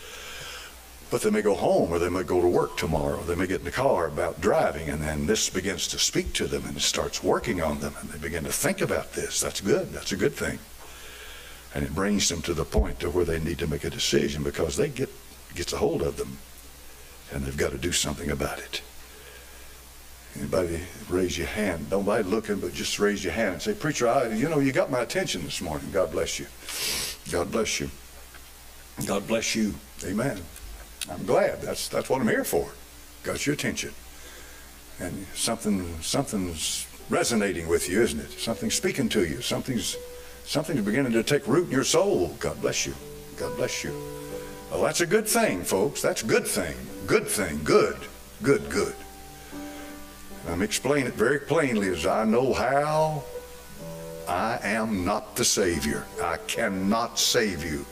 But 1.16 1.22
they 1.22 1.30
may 1.30 1.42
go 1.42 1.56
home 1.56 1.94
or 1.94 1.98
they 1.98 2.10
may 2.10 2.24
go 2.24 2.42
to 2.42 2.48
work 2.50 2.76
tomorrow. 2.76 3.22
They 3.22 3.36
may 3.36 3.48
get 3.48 3.60
in 3.60 3.64
the 3.64 3.72
car 3.72 4.06
about 4.06 4.42
driving 4.42 4.90
and 4.90 5.02
then 5.02 5.28
this 5.28 5.50
begins 5.50 5.88
to 5.88 5.98
speak 5.98 6.34
to 6.34 6.46
them 6.46 6.66
and 6.66 6.76
it 6.76 6.82
starts 6.82 7.24
working 7.24 7.62
on 7.62 7.80
them 7.80 7.94
and 8.02 8.10
they 8.10 8.18
begin 8.18 8.44
to 8.44 8.52
think 8.52 8.82
about 8.82 9.14
this. 9.14 9.40
That's 9.40 9.62
good. 9.62 9.94
That's 9.94 10.12
a 10.12 10.18
good 10.18 10.34
thing. 10.34 10.60
And 11.74 11.86
it 11.86 11.96
brings 11.96 12.28
them 12.28 12.42
to 12.42 12.54
the 12.54 12.66
point 12.66 13.00
to 13.00 13.10
where 13.10 13.24
they 13.24 13.40
need 13.40 13.60
to 13.60 13.68
make 13.68 13.86
a 13.86 13.90
decision 13.90 14.44
because 14.44 14.76
they 14.76 14.90
get 14.90 15.10
gets 15.56 15.72
a 15.72 15.78
hold 15.78 16.02
of 16.02 16.18
them 16.18 16.38
and 17.32 17.46
they've 17.46 17.56
got 17.56 17.72
to 17.72 17.78
do 17.78 17.94
something 17.94 18.30
about 18.30 18.60
it. 18.60 18.82
Anybody 20.38 20.82
raise 21.08 21.38
your 21.38 21.48
hand? 21.48 21.92
Don't 21.92 22.06
Nobody 22.06 22.28
looking, 22.28 22.60
but 22.60 22.74
just 22.74 23.00
raise 23.00 23.24
your 23.24 23.32
hand 23.32 23.54
and 23.54 23.62
say, 23.62 23.74
Preacher, 23.74 24.10
I, 24.10 24.34
you 24.34 24.50
know, 24.50 24.60
you 24.60 24.74
got 24.74 24.92
my 24.92 25.00
attention 25.00 25.46
this 25.46 25.62
morning. 25.62 25.88
God 25.94 26.12
bless 26.12 26.40
you. 26.40 26.48
God 27.32 27.54
bless 27.54 27.80
you. 27.80 27.90
God 29.08 29.26
bless 29.30 29.56
you. 29.56 29.76
Amen. 30.04 30.42
I'm 31.10 31.26
glad. 31.26 31.62
That's 31.62 31.88
that's 31.88 32.10
what 32.10 32.22
I'm 32.22 32.28
here 32.28 32.44
for. 32.44 32.70
Got 33.24 33.46
your 33.46 33.54
attention. 33.54 33.94
And 35.00 35.26
something 35.34 36.02
something's 36.02 36.88
resonating 37.10 37.68
with 37.68 37.90
you, 37.90 38.02
isn't 38.02 38.20
it? 38.20 38.32
Something's 38.32 38.76
speaking 38.76 39.10
to 39.10 39.26
you. 39.26 39.42
Something's 39.42 39.98
something's 40.46 40.82
beginning 40.82 41.12
to 41.14 41.24
take 41.24 41.48
root 41.48 41.66
in 41.66 41.72
your 41.72 41.84
soul. 41.84 42.36
God 42.40 42.60
bless 42.62 42.86
you. 42.86 42.94
God 43.38 43.56
bless 43.58 43.84
you. 43.84 43.92
Well, 44.72 44.82
that's 44.82 45.02
a 45.02 45.06
good 45.06 45.28
thing, 45.28 45.64
folks. 45.64 46.02
That's 46.02 46.24
a 46.24 46.26
good 46.26 46.48
thing. 46.48 46.76
Good 47.06 47.28
thing. 47.28 47.64
Good. 47.64 47.98
Good, 48.42 48.70
good. 48.70 48.96
I'm 50.48 50.62
explaining 50.62 51.08
it 51.08 51.14
very 51.14 51.40
plainly 51.40 51.90
as 51.90 52.06
I 52.06 52.26
know 52.26 52.54
how. 52.54 53.24
I 54.28 54.60
am 54.64 55.06
not 55.06 55.36
the 55.36 55.46
Savior. 55.46 56.06
I 56.22 56.38
cannot 56.48 57.20
save 57.20 57.64
you. 57.64 57.86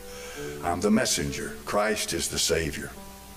I'm 0.63 0.81
the 0.81 0.91
messenger. 0.91 1.55
Christ 1.65 2.13
is 2.13 2.27
the 2.27 2.39
Savior, 2.39 2.89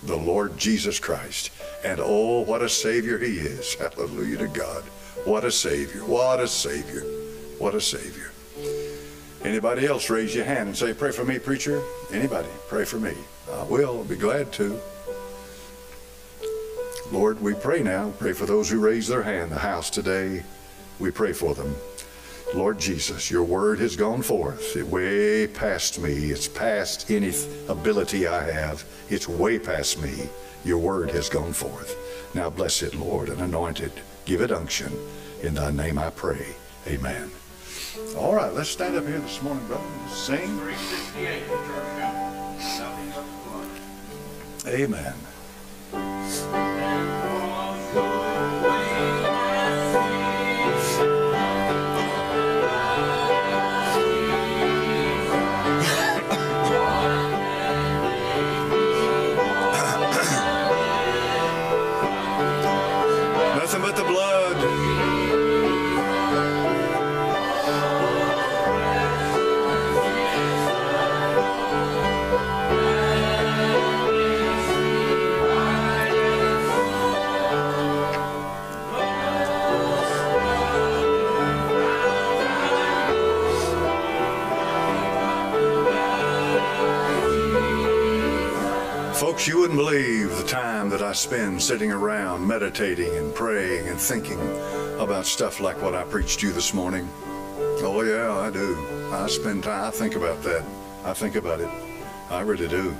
the 0.06 0.16
Lord 0.16 0.56
Jesus 0.56 0.98
Christ. 0.98 1.50
And 1.84 2.00
oh, 2.02 2.40
what 2.40 2.62
a 2.62 2.68
Savior 2.68 3.18
He 3.18 3.38
is. 3.38 3.74
Hallelujah 3.96 4.38
to 4.38 4.48
God. 4.48 4.82
What 5.24 5.44
a 5.44 5.50
Savior. 5.50 6.04
What 6.04 6.40
a 6.40 6.48
Savior. 6.48 7.02
What 7.58 7.74
a 7.74 7.80
Savior. 7.80 8.30
Anybody 9.44 9.86
else 9.86 10.10
raise 10.10 10.34
your 10.34 10.44
hand 10.44 10.68
and 10.68 10.76
say, 10.76 10.92
Pray 10.92 11.12
for 11.12 11.24
me, 11.24 11.38
preacher? 11.38 11.82
Anybody? 12.12 12.48
Pray 12.68 12.84
for 12.84 12.98
me. 12.98 13.14
I 13.52 13.62
will. 13.64 13.98
I'll 13.98 14.04
be 14.04 14.16
glad 14.16 14.52
to. 14.54 14.80
Lord, 17.12 17.40
we 17.40 17.54
pray 17.54 17.82
now. 17.82 18.12
Pray 18.18 18.32
for 18.32 18.46
those 18.46 18.68
who 18.68 18.80
raise 18.80 19.06
their 19.06 19.22
hand, 19.22 19.52
the 19.52 19.58
house 19.58 19.90
today. 19.90 20.42
We 20.98 21.10
pray 21.10 21.32
for 21.32 21.54
them. 21.54 21.74
Lord 22.54 22.78
Jesus, 22.78 23.30
your 23.30 23.42
word 23.42 23.80
has 23.80 23.96
gone 23.96 24.22
forth. 24.22 24.76
It 24.76 24.86
way 24.86 25.46
past 25.48 25.98
me. 25.98 26.30
It's 26.30 26.46
past 26.46 27.10
any 27.10 27.32
ability 27.68 28.26
I 28.26 28.50
have. 28.50 28.84
It's 29.10 29.28
way 29.28 29.58
past 29.58 30.00
me. 30.00 30.28
Your 30.64 30.78
word 30.78 31.10
has 31.10 31.28
gone 31.28 31.52
forth. 31.52 31.96
Now 32.34 32.48
bless 32.50 32.82
it, 32.82 32.94
Lord, 32.94 33.28
and 33.28 33.40
anoint 33.40 33.80
it. 33.80 33.92
Give 34.24 34.40
it 34.40 34.52
unction. 34.52 34.92
In 35.42 35.54
thy 35.54 35.70
name 35.70 35.98
I 35.98 36.10
pray. 36.10 36.54
Amen. 36.86 37.30
All 38.16 38.34
right, 38.34 38.52
let's 38.52 38.70
stand 38.70 38.96
up 38.96 39.06
here 39.06 39.18
this 39.18 39.42
morning, 39.42 39.66
brother, 39.66 39.84
and 39.84 40.10
sing. 40.10 40.58
368, 40.58 41.40
the 41.40 41.48
church 41.48 41.98
house. 42.00 42.78
Nothing 42.78 43.12
but 43.14 43.24
blood. 44.64 44.74
Amen. 44.74 45.14
You 89.46 89.58
wouldn't 89.58 89.78
believe 89.78 90.36
the 90.36 90.46
time 90.48 90.88
that 90.88 91.02
I 91.02 91.12
spend 91.12 91.62
sitting 91.62 91.92
around 91.92 92.44
meditating 92.46 93.16
and 93.16 93.32
praying 93.32 93.86
and 93.86 94.00
thinking 94.00 94.40
about 94.98 95.24
stuff 95.24 95.60
like 95.60 95.80
what 95.80 95.94
I 95.94 96.02
preached 96.04 96.40
to 96.40 96.48
you 96.48 96.52
this 96.52 96.74
morning. 96.74 97.08
Oh, 97.82 98.02
yeah, 98.02 98.32
I 98.32 98.50
do. 98.50 98.76
I 99.12 99.28
spend 99.28 99.64
time, 99.64 99.84
I 99.84 99.90
think 99.90 100.16
about 100.16 100.42
that. 100.42 100.64
I 101.04 101.12
think 101.12 101.36
about 101.36 101.60
it. 101.60 101.68
I 102.28 102.40
really 102.40 102.66
do. 102.66 102.96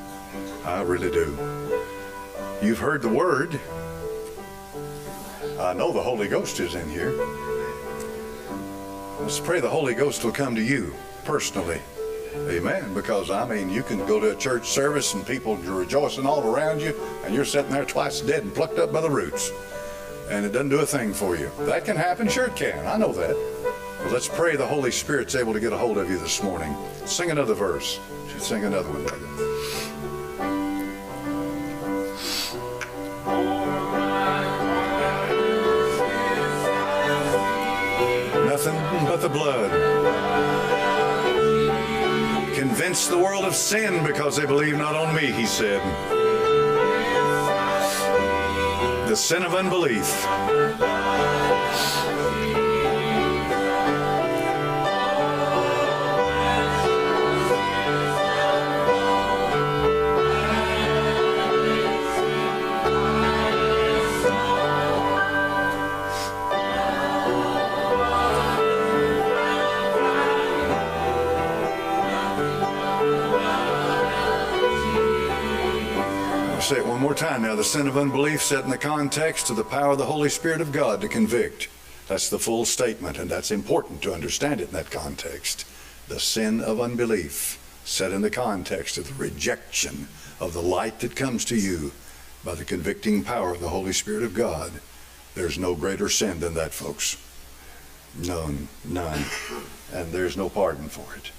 I 0.65 0.83
really 0.83 1.11
do. 1.11 1.37
You've 2.63 2.79
heard 2.79 3.03
the 3.03 3.09
word. 3.09 3.59
I 5.59 5.73
know 5.73 5.91
the 5.91 6.03
Holy 6.03 6.29
Ghost 6.29 6.61
is 6.61 6.77
in 6.77 6.89
here. 6.89 7.13
Let's 9.21 9.41
pray 9.41 9.59
the 9.59 9.71
Holy 9.71 9.95
Ghost 9.95 10.23
will 10.23 10.33
come 10.33 10.55
to 10.55 10.63
you 10.63 10.95
personally. 11.25 11.81
Amen. 12.49 12.95
Because 12.95 13.31
I 13.31 13.47
mean, 13.47 13.71
you 13.71 13.83
can 13.83 13.99
go 14.07 14.21
to 14.21 14.33
a 14.33 14.37
church 14.37 14.69
service 14.69 15.15
and 15.15 15.27
people 15.27 15.55
are 15.55 15.73
rejoicing 15.73 16.27
all 16.27 16.47
around 16.47 16.81
you, 16.81 16.95
and 17.25 17.35
you're 17.35 17.45
sitting 17.45 17.73
there 17.73 17.85
twice 17.85 18.21
dead 18.21 18.43
and 18.43 18.55
plucked 18.55 18.79
up 18.79 18.93
by 18.93 19.01
the 19.01 19.11
roots, 19.11 19.51
and 20.31 20.45
it 20.45 20.51
doesn't 20.51 20.69
do 20.69 20.81
a 20.81 20.87
thing 20.87 21.13
for 21.13 21.37
you. 21.37 21.51
That 21.61 21.85
can 21.85 21.97
happen. 21.97 22.29
Sure, 22.29 22.47
it 22.47 22.57
can. 22.57 22.87
I 22.87 22.97
know 22.97 23.13
that. 23.13 23.37
But 24.03 24.13
let's 24.13 24.29
pray 24.29 24.57
the 24.57 24.67
Holy 24.67 24.91
Spirit's 24.91 25.35
able 25.35 25.53
to 25.53 25.61
get 25.61 25.73
a 25.73 25.77
hold 25.77 25.99
of 25.99 26.09
you 26.09 26.19
this 26.19 26.43
morning. 26.43 26.77
Sing 27.07 27.31
another 27.31 27.55
verse. 27.55 27.99
Sing 28.39 28.65
another 28.65 28.91
one, 28.91 29.46
The 43.09 43.17
world 43.17 43.45
of 43.45 43.55
sin 43.55 44.05
because 44.05 44.37
they 44.37 44.47
believe 44.47 44.77
not 44.77 44.97
on 44.97 45.15
me, 45.15 45.31
he 45.31 45.47
said. 45.47 45.81
The 49.09 49.15
sin 49.15 49.45
of 49.45 49.55
unbelief. 49.55 50.07
Time 77.17 77.43
now. 77.43 77.55
The 77.55 77.65
sin 77.65 77.89
of 77.89 77.97
unbelief 77.97 78.43
set 78.43 78.65
in 78.65 78.71
the 78.71 78.77
context 78.77 79.49
of 79.49 79.57
the 79.57 79.65
power 79.65 79.93
of 79.93 79.99
the 79.99 80.05
Holy 80.05 80.29
Spirit 80.29 80.61
of 80.61 80.71
God 80.71 81.01
to 81.01 81.09
convict. 81.09 81.69
That's 82.09 82.29
the 82.29 82.39
full 82.39 82.67
statement, 82.67 83.19
and 83.19 83.31
that's 83.31 83.51
important 83.51 84.03
to 84.03 84.13
understand 84.13 84.61
it 84.61 84.69
in 84.69 84.75
that 84.75 84.91
context. 84.91 85.67
The 86.09 86.21
sin 86.21 86.61
of 86.61 86.79
unbelief. 86.81 87.59
set 87.87 88.13
in 88.13 88.21
the 88.21 88.31
context 88.31 88.99
of 88.99 89.09
the 89.09 89.15
rejection 89.15 90.09
of 90.41 90.53
the 90.53 90.61
light 90.61 91.01
that 91.01 91.17
comes 91.17 91.45
to 91.47 91.57
you 91.57 91.93
by 92.45 92.55
the 92.55 92.65
convicting 92.65 93.25
power 93.25 93.53
of 93.53 93.61
the 93.61 93.69
Holy 93.69 93.93
Spirit 93.93 94.23
of 94.23 94.35
God, 94.35 94.73
there's 95.35 95.59
no 95.59 95.75
greater 95.75 96.09
sin 96.09 96.41
than 96.41 96.55
that, 96.55 96.75
folks. 96.75 97.17
None, 98.27 98.69
none. 98.85 99.25
And 99.93 100.13
there's 100.13 100.37
no 100.37 100.49
pardon 100.49 100.89
for 100.89 101.17
it. 101.17 101.31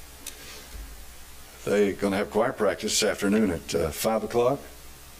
They're 1.66 1.94
going 1.94 2.12
to 2.12 2.18
have 2.18 2.32
choir 2.32 2.54
practice 2.54 3.00
this 3.00 3.10
afternoon 3.10 3.52
at 3.52 3.76
uh, 3.76 3.92
5 3.92 4.24
o'clock. 4.24 4.60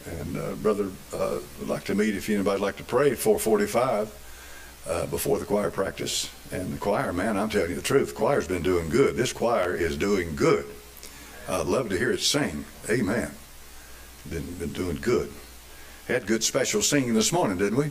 And 0.06 0.36
uh, 0.36 0.54
brother 0.54 0.90
uh, 1.12 1.38
would 1.58 1.68
like 1.68 1.84
to 1.84 1.94
meet 1.94 2.14
if 2.14 2.28
anybody'd 2.30 2.62
like 2.62 2.76
to 2.76 2.84
pray 2.84 3.10
at 3.10 3.18
445 3.18 4.82
uh, 4.86 5.06
before 5.06 5.38
the 5.38 5.44
choir 5.44 5.70
practice. 5.70 6.30
And 6.50 6.74
the 6.74 6.78
choir, 6.78 7.12
man, 7.12 7.36
I'm 7.36 7.50
telling 7.50 7.70
you 7.70 7.76
the 7.76 7.82
truth, 7.82 8.08
the 8.08 8.14
choir's 8.14 8.48
been 8.48 8.62
doing 8.62 8.88
good. 8.88 9.16
This 9.16 9.32
choir 9.32 9.74
is 9.74 9.96
doing 9.96 10.34
good. 10.34 10.64
I'd 11.48 11.66
love 11.66 11.88
to 11.90 11.98
hear 11.98 12.10
it 12.10 12.20
sing. 12.20 12.64
Amen. 12.88 13.30
Been, 14.28 14.54
been 14.54 14.72
doing 14.72 14.98
good. 15.00 15.32
Had 16.06 16.26
good 16.26 16.42
special 16.42 16.80
singing 16.82 17.14
this 17.14 17.32
morning, 17.32 17.58
didn't 17.58 17.78
we? 17.78 17.90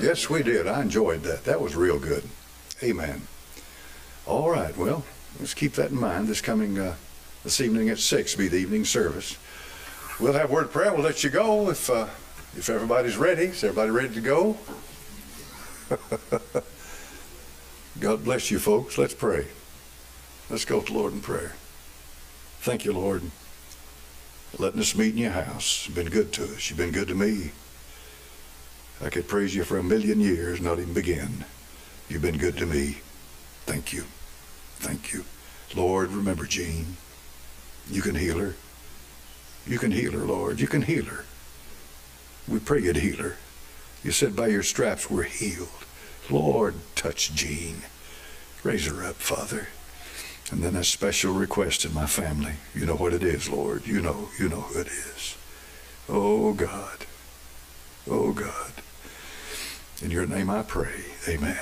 Yes, 0.00 0.28
we 0.28 0.42
did. 0.42 0.66
I 0.66 0.82
enjoyed 0.82 1.22
that. 1.22 1.44
That 1.44 1.60
was 1.60 1.76
real 1.76 1.98
good. 1.98 2.24
Amen. 2.82 3.22
All 4.26 4.50
right. 4.50 4.76
Well, 4.76 5.04
let's 5.38 5.54
keep 5.54 5.72
that 5.74 5.90
in 5.90 6.00
mind. 6.00 6.28
This 6.28 6.40
coming 6.40 6.78
uh, 6.78 6.94
this 7.42 7.60
evening 7.60 7.90
at 7.90 7.98
six 7.98 8.34
be 8.34 8.48
the 8.48 8.56
evening 8.56 8.84
service. 8.84 9.38
We'll 10.20 10.34
have 10.34 10.50
word 10.50 10.66
of 10.66 10.72
prayer. 10.72 10.92
We'll 10.92 11.02
let 11.02 11.24
you 11.24 11.30
go 11.30 11.70
if 11.70 11.90
uh, 11.90 12.06
if 12.56 12.70
everybody's 12.70 13.16
ready. 13.16 13.46
Is 13.46 13.64
everybody 13.64 13.90
ready 13.90 14.14
to 14.14 14.20
go? 14.20 14.56
God 18.00 18.24
bless 18.24 18.48
you, 18.50 18.60
folks. 18.60 18.96
Let's 18.96 19.14
pray. 19.14 19.46
Let's 20.48 20.64
go 20.64 20.80
to 20.80 20.92
the 20.92 20.98
Lord 20.98 21.14
in 21.14 21.20
prayer. 21.20 21.54
Thank 22.60 22.84
you, 22.84 22.92
Lord, 22.92 23.22
letting 24.58 24.80
us 24.80 24.94
meet 24.94 25.14
in 25.14 25.18
your 25.18 25.32
house. 25.32 25.86
You've 25.86 25.96
been 25.96 26.10
good 26.10 26.32
to 26.34 26.44
us. 26.44 26.70
You've 26.70 26.78
been 26.78 26.92
good 26.92 27.08
to 27.08 27.14
me. 27.14 27.50
I 29.04 29.10
could 29.10 29.26
praise 29.26 29.54
you 29.54 29.64
for 29.64 29.78
a 29.78 29.82
million 29.82 30.20
years, 30.20 30.60
not 30.60 30.78
even 30.78 30.94
begin. 30.94 31.44
You've 32.08 32.22
been 32.22 32.38
good 32.38 32.56
to 32.58 32.66
me. 32.66 32.98
Thank 33.66 33.92
you. 33.92 34.04
Thank 34.76 35.12
you. 35.12 35.24
Lord, 35.74 36.12
remember 36.12 36.44
Jean. 36.44 36.96
You 37.90 38.00
can 38.00 38.14
heal 38.14 38.38
her. 38.38 38.54
You 39.66 39.78
can 39.78 39.92
heal 39.92 40.12
her, 40.12 40.24
Lord. 40.24 40.60
You 40.60 40.66
can 40.66 40.82
heal 40.82 41.04
her. 41.04 41.24
We 42.46 42.58
pray 42.58 42.80
you'd 42.80 42.96
heal 42.96 43.16
her. 43.16 43.36
You 44.02 44.10
said 44.10 44.36
by 44.36 44.48
your 44.48 44.62
straps 44.62 45.10
we're 45.10 45.22
healed. 45.22 45.68
Lord, 46.30 46.74
touch 46.94 47.32
Jean. 47.34 47.82
Raise 48.62 48.86
her 48.86 49.04
up, 49.04 49.16
Father. 49.16 49.68
And 50.50 50.62
then 50.62 50.76
a 50.76 50.84
special 50.84 51.32
request 51.32 51.84
in 51.84 51.94
my 51.94 52.06
family. 52.06 52.54
You 52.74 52.84
know 52.84 52.96
what 52.96 53.14
it 53.14 53.22
is, 53.22 53.48
Lord. 53.48 53.86
You 53.86 54.00
know, 54.02 54.28
you 54.38 54.48
know 54.48 54.60
who 54.60 54.80
it 54.80 54.88
is. 54.88 55.36
Oh, 56.08 56.52
God. 56.52 57.06
Oh, 58.08 58.32
God. 58.32 58.72
In 60.02 60.10
your 60.10 60.26
name 60.26 60.50
I 60.50 60.62
pray. 60.62 61.04
Amen. 61.26 61.56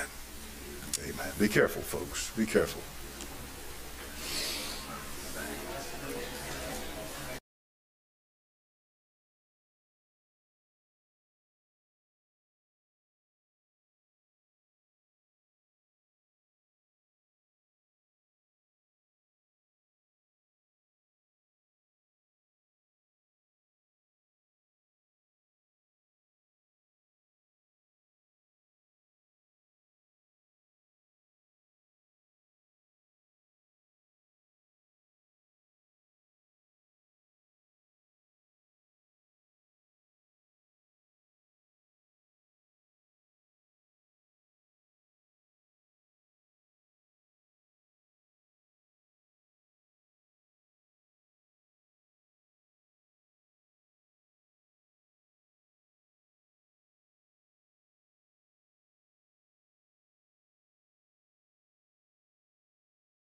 Amen. 1.01 1.33
Be 1.39 1.49
careful, 1.49 1.83
folks. 1.83 2.33
Be 2.37 2.47
careful. 2.47 2.83